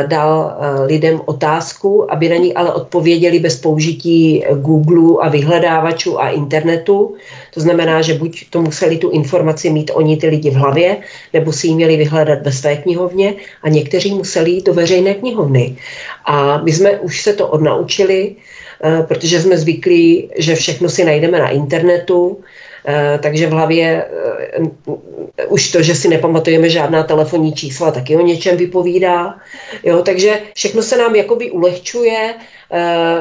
dal 0.06 0.56
lidem 0.86 1.20
otázku, 1.24 2.12
aby 2.12 2.28
na 2.28 2.36
ní 2.36 2.54
ale 2.54 2.72
odpověděli 2.72 3.38
bez 3.38 3.56
použití 3.56 4.44
Google 4.54 5.26
a 5.26 5.28
vyhledávačů 5.28 6.20
a 6.20 6.28
internetu. 6.28 7.14
To 7.54 7.60
znamená, 7.60 8.02
že 8.02 8.14
buď 8.14 8.50
to 8.50 8.62
museli 8.62 8.98
tu 8.98 9.10
informaci 9.10 9.70
mít 9.70 9.90
oni 9.94 10.16
ty 10.16 10.26
lidi 10.26 10.50
v 10.50 10.54
hlavě, 10.54 10.96
nebo 11.32 11.52
si 11.52 11.66
ji 11.66 11.74
měli 11.74 11.96
vyhledat 11.96 12.42
ve 12.42 12.52
své 12.52 12.76
knihovně 12.76 13.34
a 13.64 13.68
někteří 13.68 14.14
museli 14.14 14.50
jít 14.50 14.66
do 14.66 14.74
veřejné 14.74 15.14
knihovny. 15.14 15.76
A 16.24 16.62
my 16.62 16.72
jsme 16.72 16.90
už 16.98 17.22
se 17.22 17.32
to 17.32 17.48
odnaučili, 17.48 18.36
eh, 18.84 19.02
protože 19.08 19.40
jsme 19.40 19.58
zvyklí, 19.58 20.30
že 20.36 20.54
všechno 20.54 20.88
si 20.88 21.04
najdeme 21.04 21.38
na 21.38 21.48
internetu, 21.48 22.40
eh, 22.86 23.18
takže 23.22 23.46
v 23.46 23.50
hlavě 23.50 24.04
eh, 25.38 25.46
už 25.48 25.72
to, 25.72 25.82
že 25.82 25.94
si 25.94 26.08
nepamatujeme 26.08 26.70
žádná 26.70 27.02
telefonní 27.02 27.52
čísla, 27.52 27.90
taky 27.90 28.16
o 28.16 28.20
něčem 28.20 28.56
vypovídá. 28.56 29.40
Jo, 29.82 30.02
takže 30.02 30.40
všechno 30.54 30.82
se 30.82 30.96
nám 30.96 31.16
jakoby 31.16 31.50
ulehčuje 31.50 32.34
Eh, 32.34 32.53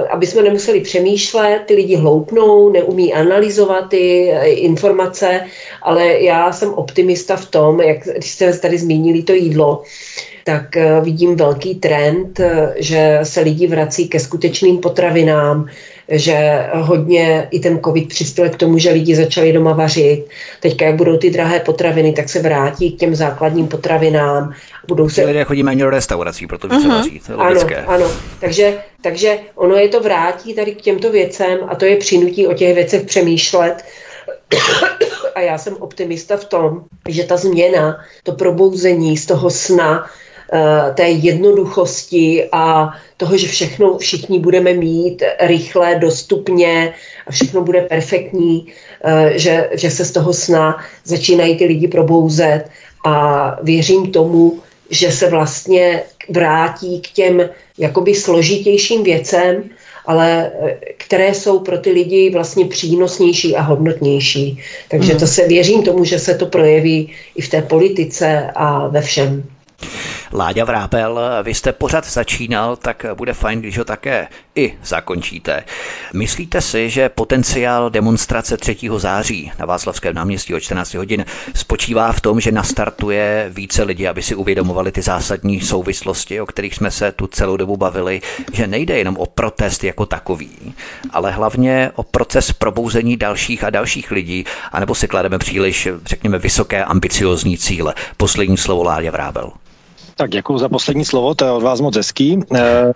aby 0.10 0.28
jsme 0.28 0.42
nemuseli 0.42 0.82
přemýšlet, 0.82 1.62
ty 1.66 1.76
lidi 1.76 1.96
hloupnou, 1.96 2.72
neumí 2.72 3.14
analyzovat 3.14 3.90
ty 3.90 4.32
eh, 4.32 4.48
informace, 4.48 5.42
ale 5.82 6.22
já 6.22 6.52
jsem 6.52 6.74
optimista 6.74 7.36
v 7.36 7.46
tom, 7.46 7.82
jak 7.82 7.98
když 8.04 8.32
jste 8.32 8.58
tady 8.58 8.78
zmínili 8.78 9.24
to 9.24 9.34
jídlo, 9.34 9.84
tak 10.44 10.78
eh, 10.78 11.02
vidím 11.02 11.36
velký 11.36 11.76
trend, 11.76 12.42
že 12.76 13.20
se 13.24 13.42
lidi 13.42 13.68
vrací 13.68 14.08
ke 14.08 14.20
skutečným 14.20 14.78
potravinám, 14.78 15.68
že 16.10 16.66
hodně 16.74 17.48
i 17.52 17.60
ten 17.60 17.80
covid 17.86 18.08
přispěl 18.08 18.50
k 18.50 18.56
tomu, 18.56 18.78
že 18.78 18.92
lidi 18.92 19.16
začali 19.16 19.54
doma 19.54 19.74
vařit. 19.74 20.26
Teďka, 20.60 20.86
jak 20.86 20.96
budou 20.96 21.18
ty 21.18 21.30
drahé 21.30 21.60
potraviny, 21.60 22.14
tak 22.14 22.30
se 22.30 22.42
vrátí 22.42 22.92
k 22.92 23.00
těm 23.00 23.16
základním 23.16 23.68
potravinám. 23.68 24.54
Budou 24.88 25.10
se... 25.10 25.26
Lidé 25.26 25.44
chodí 25.44 25.64
méně 25.64 25.84
do 25.84 25.90
restaurací, 25.90 26.48
proto 26.48 26.68
více 26.68 26.88
uh-huh. 26.88 26.98
vaří. 26.98 27.22
To 27.26 27.32
je 27.32 27.38
ano, 27.38 27.62
ano. 27.88 28.12
Takže, 28.40 28.78
takže 29.02 29.38
ono 29.56 29.76
je 29.76 29.88
to 29.88 30.00
vrátí 30.00 30.54
tady 30.54 30.72
k 30.72 30.82
těmto 30.82 31.12
věcem 31.12 31.60
a 31.68 31.76
to 31.76 31.86
je 31.86 31.96
přinutí 31.96 32.48
o 32.48 32.54
těch 32.54 32.76
věcech 32.76 33.04
přemýšlet. 33.04 33.84
A 35.36 35.42
já 35.42 35.58
jsem 35.58 35.76
optimista 35.80 36.38
v 36.38 36.46
tom, 36.46 36.82
že 37.10 37.24
ta 37.24 37.38
změna, 37.38 37.98
to 38.24 38.32
probouzení 38.32 39.18
z 39.18 39.26
toho 39.26 39.50
sna, 39.50 40.06
té 40.94 41.10
jednoduchosti 41.10 42.50
a 42.52 42.92
toho, 43.18 43.38
že 43.38 43.48
všechno 43.48 43.98
všichni 43.98 44.40
budeme 44.40 44.74
mít 44.74 45.24
rychle, 45.40 45.96
dostupně 45.96 46.94
a 47.28 47.32
všechno 47.32 47.62
bude 47.62 47.82
perfektní, 47.82 48.68
eh, 49.04 49.32
že, 49.36 49.70
že 49.74 49.92
se 49.92 50.06
z 50.06 50.12
toho 50.12 50.34
sna 50.34 50.78
začínají 51.04 51.58
ty 51.58 51.66
lidi 51.66 51.88
probouzet 51.88 52.70
a 53.06 53.58
věřím 53.64 54.12
tomu, 54.12 54.60
že 54.90 55.12
se 55.12 55.30
vlastně 55.30 56.04
vrátí 56.30 57.02
k 57.02 57.08
těm 57.08 57.50
jakoby 57.78 58.16
složitějším 58.16 59.04
věcem, 59.04 59.64
ale 60.06 60.52
eh, 60.62 60.78
které 60.98 61.34
jsou 61.34 61.60
pro 61.60 61.78
ty 61.78 61.92
lidi 61.92 62.30
vlastně 62.30 62.66
přínosnější 62.66 63.56
a 63.56 63.62
hodnotnější. 63.62 64.60
Takže 64.90 65.12
hmm. 65.12 65.20
to 65.20 65.28
se 65.28 65.48
věřím 65.48 65.84
tomu, 65.84 66.06
že 66.06 66.20
se 66.20 66.36
to 66.36 66.46
projeví 66.46 67.12
i 67.36 67.42
v 67.42 67.50
té 67.50 67.62
politice 67.62 68.52
a 68.56 68.88
ve 68.88 69.02
všem. 69.02 69.44
Láďa 70.36 70.66
Vrápel, 70.66 71.20
vy 71.44 71.54
jste 71.54 71.74
pořád 71.74 72.06
začínal, 72.06 72.76
tak 72.76 73.06
bude 73.14 73.34
fajn, 73.34 73.60
když 73.60 73.78
ho 73.78 73.86
také 73.86 74.28
i 74.56 74.74
zakončíte. 74.84 75.64
Myslíte 76.14 76.62
si, 76.62 76.90
že 76.90 77.10
potenciál 77.10 77.90
demonstrace 77.90 78.58
3. 78.58 78.78
září 78.98 79.52
na 79.60 79.66
Václavském 79.66 80.16
náměstí 80.16 80.54
o 80.54 80.60
14 80.60 80.94
hodin 80.94 81.26
spočívá 81.56 82.12
v 82.12 82.22
tom, 82.22 82.40
že 82.40 82.52
nastartuje 82.52 83.52
více 83.54 83.84
lidí, 83.84 84.08
aby 84.08 84.22
si 84.22 84.36
uvědomovali 84.36 84.92
ty 84.92 85.02
zásadní 85.02 85.62
souvislosti, 85.62 86.42
o 86.42 86.46
kterých 86.46 86.76
jsme 86.76 86.92
se 86.92 87.12
tu 87.12 87.28
celou 87.28 87.58
dobu 87.58 87.78
bavili, 87.78 88.22
že 88.54 88.68
nejde 88.68 88.98
jenom 88.98 89.18
o 89.18 89.26
protest 89.26 89.84
jako 89.84 90.06
takový, 90.06 90.74
ale 91.12 91.32
hlavně 91.32 91.92
o 91.96 92.04
proces 92.04 92.54
probouzení 92.54 93.18
dalších 93.18 93.64
a 93.64 93.70
dalších 93.70 94.12
lidí, 94.12 94.46
anebo 94.72 94.96
si 94.96 95.08
klademe 95.08 95.38
příliš, 95.38 95.88
řekněme, 96.06 96.40
vysoké 96.40 96.84
ambiciozní 96.84 97.58
cíle. 97.58 97.94
Poslední 98.18 98.58
slovo 98.58 98.84
Láďa 98.84 99.12
Vrábel. 99.12 99.52
Tak 100.16 100.32
děkuji 100.32 100.58
za 100.58 100.70
poslední 100.70 101.06
slovo, 101.06 101.36
to 101.36 101.46
je 101.46 101.52
od 101.52 101.64
vás 101.64 101.82
moc 101.82 101.96
hezký. 101.96 102.40
Eh, 102.56 102.94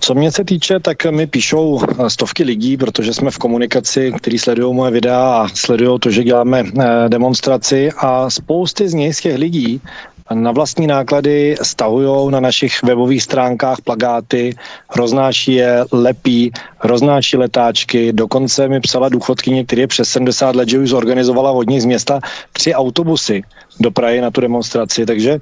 co 0.00 0.14
mě 0.14 0.32
se 0.32 0.44
týče, 0.44 0.80
tak 0.80 1.06
mi 1.06 1.26
píšou 1.26 1.80
eh, 1.82 2.10
stovky 2.10 2.44
lidí, 2.44 2.76
protože 2.76 3.14
jsme 3.14 3.30
v 3.30 3.38
komunikaci, 3.38 4.12
kteří 4.16 4.38
sledují 4.38 4.74
moje 4.74 4.90
videa 4.90 5.42
a 5.42 5.48
sledují 5.48 5.98
to, 6.00 6.10
že 6.10 6.24
děláme 6.24 6.64
eh, 6.64 7.08
demonstraci 7.08 7.90
a 7.98 8.30
spousty 8.30 8.88
z 8.88 8.94
nich, 8.94 9.16
z 9.16 9.20
těch 9.20 9.36
lidí, 9.38 9.80
na 10.34 10.52
vlastní 10.52 10.86
náklady 10.86 11.56
stahují 11.62 12.32
na 12.32 12.40
našich 12.40 12.82
webových 12.82 13.22
stránkách 13.22 13.80
plagáty, 13.80 14.56
roznáší 14.96 15.52
je, 15.52 15.84
lepí, 15.92 16.52
roznáší 16.84 17.36
letáčky. 17.36 18.12
Dokonce 18.12 18.68
mi 18.68 18.80
psala 18.80 19.08
důchodkyně, 19.08 19.64
který 19.64 19.80
je 19.80 19.86
přes 19.86 20.08
70 20.08 20.56
let, 20.56 20.68
že 20.68 20.78
už 20.78 20.88
zorganizovala 20.88 21.50
od 21.50 21.70
z 21.78 21.84
města 21.84 22.20
tři 22.52 22.74
autobusy 22.74 23.42
do 23.80 23.90
Prahy 23.90 24.20
na 24.20 24.30
tu 24.30 24.40
demonstraci. 24.40 25.06
Takže 25.06 25.38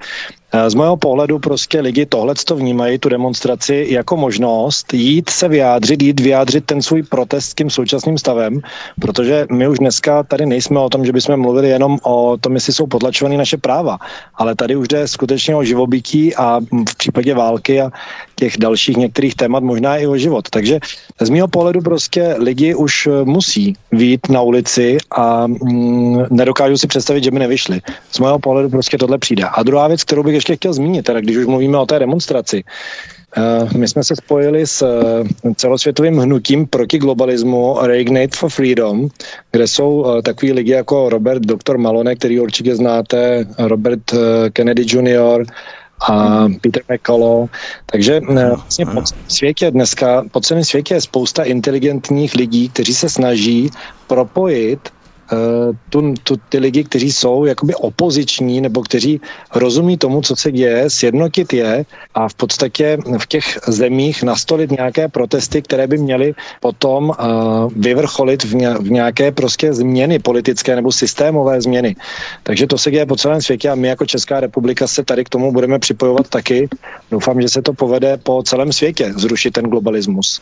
z 0.68 0.74
mého 0.74 0.96
pohledu 0.96 1.38
prostě 1.38 1.80
lidi 1.80 2.06
tohle 2.06 2.34
to 2.44 2.56
vnímají, 2.56 2.98
tu 2.98 3.08
demonstraci, 3.08 3.86
jako 3.90 4.16
možnost 4.16 4.94
jít 4.94 5.30
se 5.30 5.48
vyjádřit, 5.48 6.02
jít 6.02 6.20
vyjádřit 6.20 6.64
ten 6.64 6.82
svůj 6.82 7.02
protest 7.02 7.50
s 7.50 7.54
tím 7.54 7.70
současným 7.70 8.18
stavem, 8.18 8.60
protože 9.00 9.46
my 9.52 9.68
už 9.68 9.78
dneska 9.78 10.22
tady 10.22 10.46
nejsme 10.46 10.80
o 10.80 10.88
tom, 10.88 11.04
že 11.04 11.12
bychom 11.12 11.36
mluvili 11.36 11.68
jenom 11.68 11.98
o 12.02 12.36
tom, 12.40 12.54
jestli 12.54 12.72
jsou 12.72 12.86
potlačované 12.86 13.36
naše 13.36 13.56
práva, 13.56 13.98
ale 14.34 14.54
tady 14.54 14.76
už 14.76 14.88
jde 14.88 15.08
skutečně 15.08 15.56
o 15.56 15.64
živobytí 15.64 16.34
a 16.34 16.60
v 16.88 16.96
případě 16.96 17.34
války 17.34 17.80
a 17.80 17.90
těch 18.36 18.58
dalších 18.58 18.96
některých 18.96 19.34
témat 19.34 19.62
možná 19.62 19.96
i 19.96 20.06
o 20.06 20.16
život. 20.16 20.50
Takže 20.50 20.80
z 21.20 21.30
mého 21.30 21.48
pohledu 21.48 21.80
prostě 21.80 22.34
lidi 22.38 22.74
už 22.74 23.08
musí 23.24 23.74
výjít 23.92 24.28
na 24.28 24.40
ulici 24.40 24.98
a 25.10 25.46
mm, 25.46 26.24
nedokážu 26.30 26.76
si 26.76 26.86
představit, 26.86 27.24
že 27.24 27.30
by 27.30 27.38
nevyšli. 27.38 27.80
Z 28.12 28.18
mého 28.18 28.38
pohledu 28.38 28.70
prostě 28.70 28.98
tohle 28.98 29.18
přijde. 29.18 29.44
A 29.44 29.62
druhá 29.62 29.88
věc, 29.88 30.04
kterou 30.04 30.22
bych 30.22 30.35
ještě 30.36 30.56
chtěl 30.56 30.72
zmínit, 30.72 31.04
teda 31.04 31.20
když 31.20 31.36
už 31.36 31.46
mluvíme 31.46 31.78
o 31.78 31.86
té 31.86 31.98
demonstraci, 31.98 32.64
eh, 33.36 33.78
my 33.78 33.88
jsme 33.88 34.04
se 34.04 34.16
spojili 34.16 34.66
s 34.66 34.82
eh, 34.82 35.54
celosvětovým 35.54 36.18
hnutím 36.18 36.66
proti 36.66 36.98
globalismu 36.98 37.78
Reignite 37.82 38.36
for 38.36 38.50
Freedom, 38.50 39.08
kde 39.52 39.66
jsou 39.66 40.06
eh, 40.06 40.22
takový 40.22 40.52
lidi 40.52 40.72
jako 40.72 41.08
Robert 41.08 41.42
Dr. 41.42 41.78
Malone, 41.78 42.14
který 42.14 42.40
určitě 42.40 42.76
znáte, 42.76 43.46
Robert 43.58 44.14
Kennedy 44.52 44.84
Jr., 44.88 45.44
a 46.08 46.48
Peter 46.60 46.82
McCullough. 46.92 47.50
Takže 47.86 48.20
vlastně 48.20 48.86
po 48.86 49.02
celém 49.02 49.24
světě 49.28 49.70
dneska, 49.70 50.24
po 50.32 50.40
celém 50.40 50.64
světě 50.64 50.94
je 50.94 51.00
spousta 51.00 51.42
inteligentních 51.42 52.34
lidí, 52.34 52.68
kteří 52.68 52.94
se 52.94 53.08
snaží 53.08 53.70
propojit 54.06 54.92
tu, 55.90 56.14
tu, 56.22 56.36
ty 56.48 56.58
lidi, 56.58 56.84
kteří 56.84 57.12
jsou 57.12 57.44
jakoby 57.44 57.74
opoziční 57.74 58.60
nebo 58.60 58.82
kteří 58.82 59.20
rozumí 59.54 59.96
tomu, 59.98 60.22
co 60.22 60.36
se 60.36 60.52
děje, 60.52 60.90
sjednotit 60.90 61.52
je 61.52 61.84
a 62.14 62.28
v 62.28 62.34
podstatě 62.34 62.98
v 63.18 63.26
těch 63.26 63.58
zemích 63.68 64.22
nastolit 64.22 64.70
nějaké 64.70 65.08
protesty, 65.08 65.62
které 65.62 65.86
by 65.86 65.98
měly 65.98 66.34
potom 66.60 67.08
uh, 67.08 67.14
vyvrcholit 67.76 68.44
v, 68.44 68.54
ně, 68.54 68.74
v 68.74 68.90
nějaké 68.90 69.32
prostě 69.32 69.72
změny 69.74 70.18
politické 70.18 70.76
nebo 70.76 70.92
systémové 70.92 71.60
změny. 71.60 71.96
Takže 72.42 72.66
to 72.66 72.78
se 72.78 72.90
děje 72.90 73.06
po 73.06 73.16
celém 73.16 73.42
světě 73.42 73.70
a 73.70 73.74
my 73.74 73.88
jako 73.88 74.06
Česká 74.06 74.40
republika 74.40 74.86
se 74.86 75.04
tady 75.04 75.24
k 75.24 75.28
tomu 75.28 75.52
budeme 75.52 75.78
připojovat 75.78 76.28
taky. 76.28 76.68
Doufám, 77.10 77.42
že 77.42 77.48
se 77.48 77.62
to 77.62 77.72
povede 77.72 78.16
po 78.16 78.42
celém 78.42 78.72
světě, 78.72 79.12
zrušit 79.16 79.50
ten 79.50 79.64
globalismus. 79.64 80.40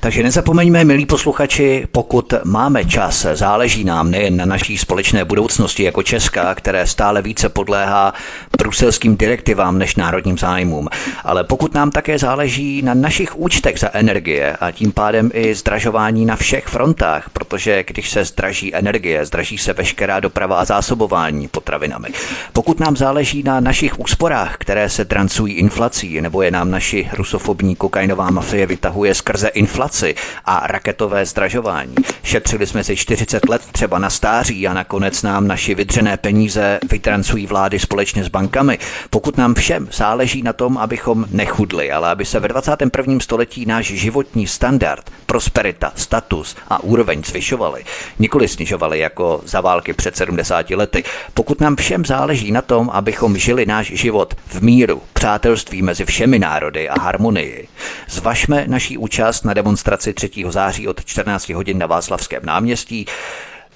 Takže 0.00 0.22
nezapomeňme, 0.22 0.84
milí 0.84 1.06
posluchači, 1.06 1.86
pokud 1.92 2.34
máme 2.44 2.84
čas, 2.84 3.26
záleží 3.34 3.84
nám 3.84 4.10
nejen 4.16 4.36
na 4.36 4.44
naší 4.44 4.78
společné 4.78 5.24
budoucnosti 5.24 5.82
jako 5.82 6.02
Česká, 6.02 6.54
které 6.54 6.86
stále 6.86 7.22
více 7.22 7.48
podléhá 7.48 8.14
bruselským 8.58 9.16
direktivám 9.16 9.78
než 9.78 9.96
národním 9.96 10.38
zájmům, 10.38 10.88
ale 11.24 11.44
pokud 11.44 11.74
nám 11.74 11.90
také 11.90 12.18
záleží 12.18 12.82
na 12.82 12.94
našich 12.94 13.36
účtech 13.36 13.78
za 13.78 13.90
energie 13.92 14.56
a 14.56 14.70
tím 14.70 14.92
pádem 14.92 15.30
i 15.34 15.54
zdražování 15.54 16.26
na 16.26 16.36
všech 16.36 16.66
frontách, 16.66 17.30
protože 17.30 17.84
když 17.86 18.10
se 18.10 18.24
zdraží 18.24 18.74
energie, 18.74 19.26
zdraží 19.26 19.58
se 19.58 19.72
veškerá 19.72 20.20
doprava 20.20 20.56
a 20.56 20.64
zásobování 20.64 21.48
potravinami. 21.48 22.08
Pokud 22.52 22.80
nám 22.80 22.96
záleží 22.96 23.42
na 23.42 23.60
našich 23.60 24.00
úsporách, 24.00 24.56
které 24.58 24.88
se 24.88 25.04
drancují 25.04 25.54
inflací, 25.54 26.20
nebo 26.20 26.42
je 26.42 26.50
nám 26.50 26.70
naši 26.70 27.08
rusofobní 27.12 27.76
kokainová 27.76 28.30
mafie 28.30 28.66
vytahuje 28.66 29.14
skrze 29.14 29.48
inflaci 29.48 30.14
a 30.44 30.66
raketové 30.66 31.26
zdražování. 31.26 31.94
Šetřili 32.22 32.66
jsme 32.66 32.84
si 32.84 32.96
40 32.96 33.48
let 33.48 33.62
třeba 33.72 33.98
na 33.98 34.05
stáří 34.10 34.68
a 34.68 34.74
nakonec 34.74 35.22
nám 35.22 35.48
naši 35.48 35.74
vydřené 35.74 36.16
peníze 36.16 36.78
vytrancují 36.90 37.46
vlády 37.46 37.78
společně 37.78 38.24
s 38.24 38.28
bankami. 38.28 38.78
Pokud 39.10 39.36
nám 39.36 39.54
všem 39.54 39.88
záleží 39.92 40.42
na 40.42 40.52
tom, 40.52 40.78
abychom 40.78 41.26
nechudli, 41.30 41.92
ale 41.92 42.10
aby 42.10 42.24
se 42.24 42.40
ve 42.40 42.48
21. 42.48 43.20
století 43.20 43.66
náš 43.66 43.86
životní 43.86 44.46
standard, 44.46 45.10
prosperita, 45.26 45.92
status 45.94 46.56
a 46.68 46.82
úroveň 46.82 47.22
zvyšovaly, 47.24 47.84
nikoli 48.18 48.48
snižovaly 48.48 48.98
jako 48.98 49.40
za 49.44 49.60
války 49.60 49.92
před 49.92 50.16
70 50.16 50.70
lety. 50.70 51.04
Pokud 51.34 51.60
nám 51.60 51.76
všem 51.76 52.04
záleží 52.04 52.52
na 52.52 52.62
tom, 52.62 52.90
abychom 52.92 53.36
žili 53.36 53.66
náš 53.66 53.86
život 53.86 54.34
v 54.46 54.62
míru, 54.62 55.02
přátelství 55.12 55.82
mezi 55.82 56.04
všemi 56.04 56.38
národy 56.38 56.88
a 56.88 57.00
harmonii, 57.00 57.68
zvažme 58.08 58.64
naší 58.68 58.98
účast 58.98 59.44
na 59.44 59.54
demonstraci 59.54 60.12
3. 60.12 60.30
září 60.48 60.88
od 60.88 61.04
14 61.04 61.48
hodin 61.48 61.78
na 61.78 61.86
Václavském 61.86 62.42
náměstí. 62.44 63.06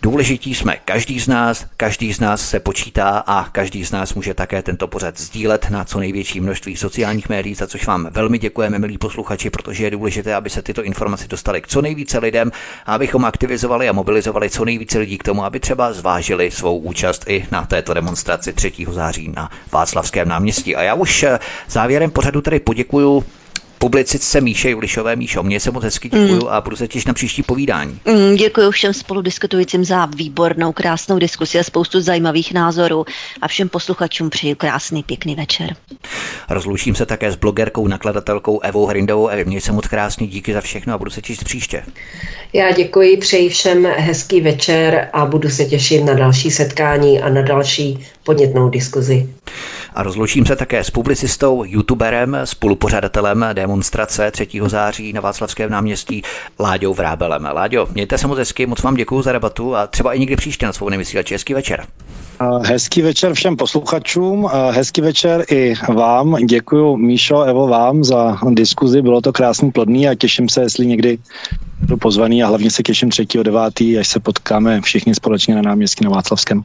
Důležití 0.03 0.55
jsme 0.55 0.77
každý 0.85 1.21
z 1.21 1.29
nás, 1.29 1.67
každý 1.77 2.13
z 2.13 2.21
nás 2.21 2.49
se 2.49 2.61
počítá 2.61 3.09
a 3.27 3.49
každý 3.53 3.85
z 3.85 3.91
nás 3.91 4.15
může 4.15 4.35
také 4.35 4.63
tento 4.63 4.89
pořad 4.89 5.21
sdílet 5.21 5.71
na 5.71 5.85
co 5.85 5.99
největší 5.99 6.41
množství 6.41 6.77
sociálních 6.77 7.29
médií, 7.29 7.55
za 7.55 7.67
což 7.67 7.87
vám 7.87 8.09
velmi 8.11 8.39
děkujeme, 8.39 8.79
milí 8.79 8.99
posluchači, 8.99 9.51
protože 9.51 9.85
je 9.85 9.91
důležité, 9.91 10.35
aby 10.35 10.51
se 10.51 10.63
tyto 10.63 10.85
informace 10.85 11.29
dostaly 11.29 11.61
k 11.61 11.69
co 11.69 11.83
nejvíce 11.83 12.19
lidem 12.19 12.53
a 12.87 12.95
abychom 12.95 13.25
aktivizovali 13.25 13.89
a 13.89 13.93
mobilizovali 13.93 14.51
co 14.51 14.65
nejvíce 14.65 14.99
lidí 14.99 15.19
k 15.19 15.23
tomu, 15.23 15.45
aby 15.45 15.61
třeba 15.61 15.93
zvážili 15.93 16.51
svou 16.51 16.79
účast 16.79 17.25
i 17.29 17.47
na 17.51 17.67
této 17.67 17.95
demonstraci 17.95 18.53
3. 18.53 18.73
září 18.91 19.33
na 19.37 19.51
Václavském 19.73 20.29
náměstí. 20.29 20.77
A 20.77 20.83
já 20.83 20.95
už 20.95 21.23
eh, 21.23 21.39
závěrem 21.69 22.11
pořadu 22.11 22.41
tady 22.41 22.61
poděkuju 22.61 23.25
publicitce 23.81 24.41
Míše 24.41 24.71
Julišové. 24.71 25.17
Míšo, 25.17 25.43
mě 25.43 25.61
se 25.61 25.71
moc 25.71 25.85
hezky 25.85 26.09
děkuju 26.09 26.43
mm. 26.43 26.49
a 26.49 26.61
budu 26.61 26.77
se 26.77 26.89
těšit 26.89 27.09
na 27.09 27.15
příští 27.15 27.43
povídání. 27.43 28.01
Mm, 28.05 28.37
děkuji 28.37 28.71
všem 28.71 28.95
spoludiskutujícím 28.95 29.85
za 29.85 30.07
výbornou, 30.07 30.73
krásnou 30.73 31.19
diskusi 31.19 31.59
a 31.59 31.63
spoustu 31.63 32.01
zajímavých 32.01 32.55
názorů 32.55 33.05
a 33.43 33.49
všem 33.49 33.69
posluchačům 33.69 34.31
přeji 34.31 34.55
krásný, 34.55 35.03
pěkný 35.03 35.35
večer. 35.35 35.77
Rozloučím 36.51 36.95
se 36.95 37.07
také 37.07 37.33
s 37.33 37.37
blogerkou, 37.37 37.89
nakladatelkou 37.89 38.61
Evou 38.61 38.87
Hrindovou. 38.87 39.29
Evi, 39.29 39.45
měj 39.45 39.61
se 39.61 39.73
moc 39.73 39.87
krásný, 39.87 40.27
díky 40.27 40.53
za 40.53 40.61
všechno 40.61 40.95
a 40.95 40.99
budu 40.99 41.11
se 41.11 41.23
těšit 41.23 41.45
příště. 41.45 41.83
Já 42.53 42.73
děkuji, 42.73 43.17
přeji 43.17 43.49
všem 43.49 43.85
hezký 43.85 44.41
večer 44.41 45.09
a 45.13 45.27
budu 45.27 45.51
se 45.51 45.65
těšit 45.65 46.05
na 46.05 46.15
další 46.15 46.51
setkání 46.51 47.21
a 47.21 47.29
na 47.29 47.43
další 47.43 48.07
podnětnou 48.25 48.69
diskuzi. 48.69 49.29
A 49.95 50.03
rozloučím 50.03 50.47
se 50.47 50.57
také 50.57 50.85
s 50.85 50.91
publicistou, 50.91 51.65
youtuberem, 51.67 52.37
spolupořadatelem 52.45 53.45
demonstrace 53.53 54.31
3. 54.31 54.49
září 54.67 55.13
na 55.13 55.21
Václavském 55.21 55.71
náměstí 55.71 56.23
Láďou 56.61 56.95
Vrábelem. 56.95 57.49
Láďo, 57.53 57.89
mějte 57.93 58.19
se 58.19 58.27
moc 58.27 58.39
hezky, 58.39 58.67
moc 58.67 58.83
vám 58.83 58.95
děkuji 58.95 59.23
za 59.23 59.33
debatu 59.33 59.77
a 59.77 59.87
třeba 59.87 60.13
i 60.13 60.21
někdy 60.21 60.37
příště 60.37 60.67
na 60.67 60.73
svou 60.73 60.89
nevysílači. 60.89 61.35
Hezký 61.35 61.55
večer. 61.55 61.87
Hezký 62.67 63.03
večer 63.03 63.35
všem 63.35 63.57
posluchačům, 63.57 64.49
hezký 64.71 65.01
večer 65.01 65.45
i 65.51 65.75
vám. 65.95 66.37
Děkuji 66.47 66.97
Míšo, 66.97 67.43
Evo 67.43 67.69
vám 67.69 68.05
za 68.05 68.39
diskuzi, 68.51 69.03
bylo 69.03 69.21
to 69.21 69.33
krásný, 69.33 69.73
plodný 69.73 70.09
a 70.09 70.15
těším 70.15 70.49
se, 70.49 70.61
jestli 70.61 70.87
někdy 70.87 71.19
budu 71.81 71.97
pozvaný 71.97 72.43
a 72.43 72.47
hlavně 72.47 72.71
se 72.71 72.83
těším 72.83 73.09
3.9., 73.09 74.01
až 74.01 74.09
se 74.09 74.21
potkáme 74.21 74.81
všichni 74.81 75.15
společně 75.15 75.55
na 75.55 75.63
náměstí 75.63 76.05
na 76.05 76.11
Václavském. 76.11 76.63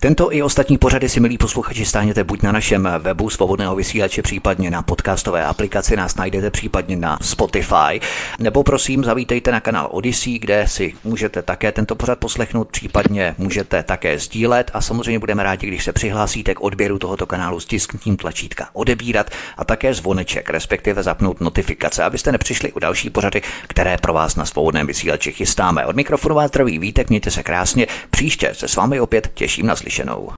Tento 0.00 0.32
i 0.32 0.42
ostatní 0.42 0.78
pořady 0.78 1.08
si, 1.08 1.20
milí 1.20 1.38
posluchači, 1.38 1.84
stáhněte 1.84 2.24
buď 2.24 2.42
na 2.42 2.52
našem 2.52 2.88
webu 2.98 3.30
svobodného 3.30 3.76
vysílače, 3.76 4.22
případně 4.22 4.70
na 4.70 4.82
podcastové 4.82 5.44
aplikaci, 5.44 5.96
nás 5.96 6.16
najdete 6.16 6.50
případně 6.50 6.96
na 6.96 7.18
Spotify, 7.22 8.00
nebo 8.38 8.62
prosím 8.62 9.04
zavítejte 9.04 9.52
na 9.52 9.60
kanál 9.60 9.88
Odyssey, 9.90 10.38
kde 10.38 10.64
si 10.68 10.94
můžete 11.04 11.42
také 11.42 11.72
tento 11.72 11.94
pořad 11.94 12.18
poslechnout, 12.18 12.68
případně 12.68 13.34
můžete 13.38 13.82
také 13.82 14.18
sdílet 14.18 14.70
a 14.74 14.80
samozřejmě 14.80 15.18
budeme 15.18 15.42
rádi, 15.42 15.66
když 15.66 15.84
se 15.84 15.92
přihlásíte 15.92 16.54
k 16.54 16.60
odběru 16.60 16.98
tohoto 16.98 17.26
kanálu 17.26 17.60
stisknutím 17.60 18.16
tlačítka 18.16 18.68
odebírat 18.72 19.30
a 19.56 19.64
také 19.64 19.94
zvoneček, 19.94 20.50
respektive 20.50 21.02
zapnout 21.02 21.40
notifikace, 21.40 22.04
abyste 22.04 22.32
nepřišli 22.32 22.72
u 22.72 22.78
další 22.78 23.10
pořady, 23.10 23.42
které 23.66 23.96
pro 23.98 24.12
vás 24.12 24.36
na 24.36 24.44
svobodném 24.44 24.86
vysílači 24.86 25.32
chystáme. 25.32 25.86
Od 25.86 25.96
mikrofonu 25.96 26.34
vás 26.34 26.48
zdraví 26.48 26.78
vítek, 26.78 27.08
mějte 27.08 27.30
se 27.30 27.42
krásně, 27.42 27.86
příště 28.10 28.50
se 28.54 28.68
s 28.68 28.76
vámi 28.76 29.00
opět 29.00 29.28
těším 29.36 29.66
na 29.66 29.76
slyšenou. 29.76 30.30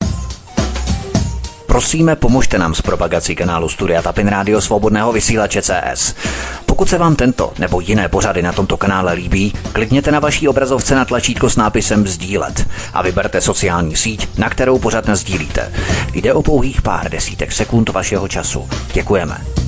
Prosíme, 1.67 2.17
pomožte 2.17 2.59
nám 2.59 2.75
s 2.75 2.83
propagací 2.83 3.37
kanálu 3.37 3.69
Studia 3.69 4.03
Tapin 4.03 4.29
Rádio 4.29 4.61
Svobodného 4.61 5.13
vysílače 5.13 5.63
CS. 5.63 6.15
Pokud 6.67 6.89
se 6.89 6.99
vám 6.99 7.17
tento 7.17 7.53
nebo 7.59 7.81
jiné 7.81 8.09
pořady 8.09 8.43
na 8.43 8.53
tomto 8.53 8.77
kanále 8.77 9.13
líbí, 9.13 9.53
klikněte 9.73 10.13
na 10.13 10.21
vaší 10.21 10.49
obrazovce 10.49 10.95
na 10.95 11.05
tlačítko 11.05 11.51
s 11.51 11.57
nápisem 11.57 12.07
Sdílet 12.07 12.69
a 12.95 13.03
vyberte 13.03 13.41
sociální 13.41 13.97
síť, 13.97 14.39
na 14.39 14.51
kterou 14.51 14.79
pořad 14.79 15.05
sdílíte. 15.13 15.73
Jde 16.15 16.35
o 16.35 16.43
pouhých 16.43 16.83
pár 16.83 17.11
desítek 17.11 17.53
sekund 17.53 17.89
vašeho 17.89 18.29
času. 18.29 18.69
Děkujeme. 18.93 19.68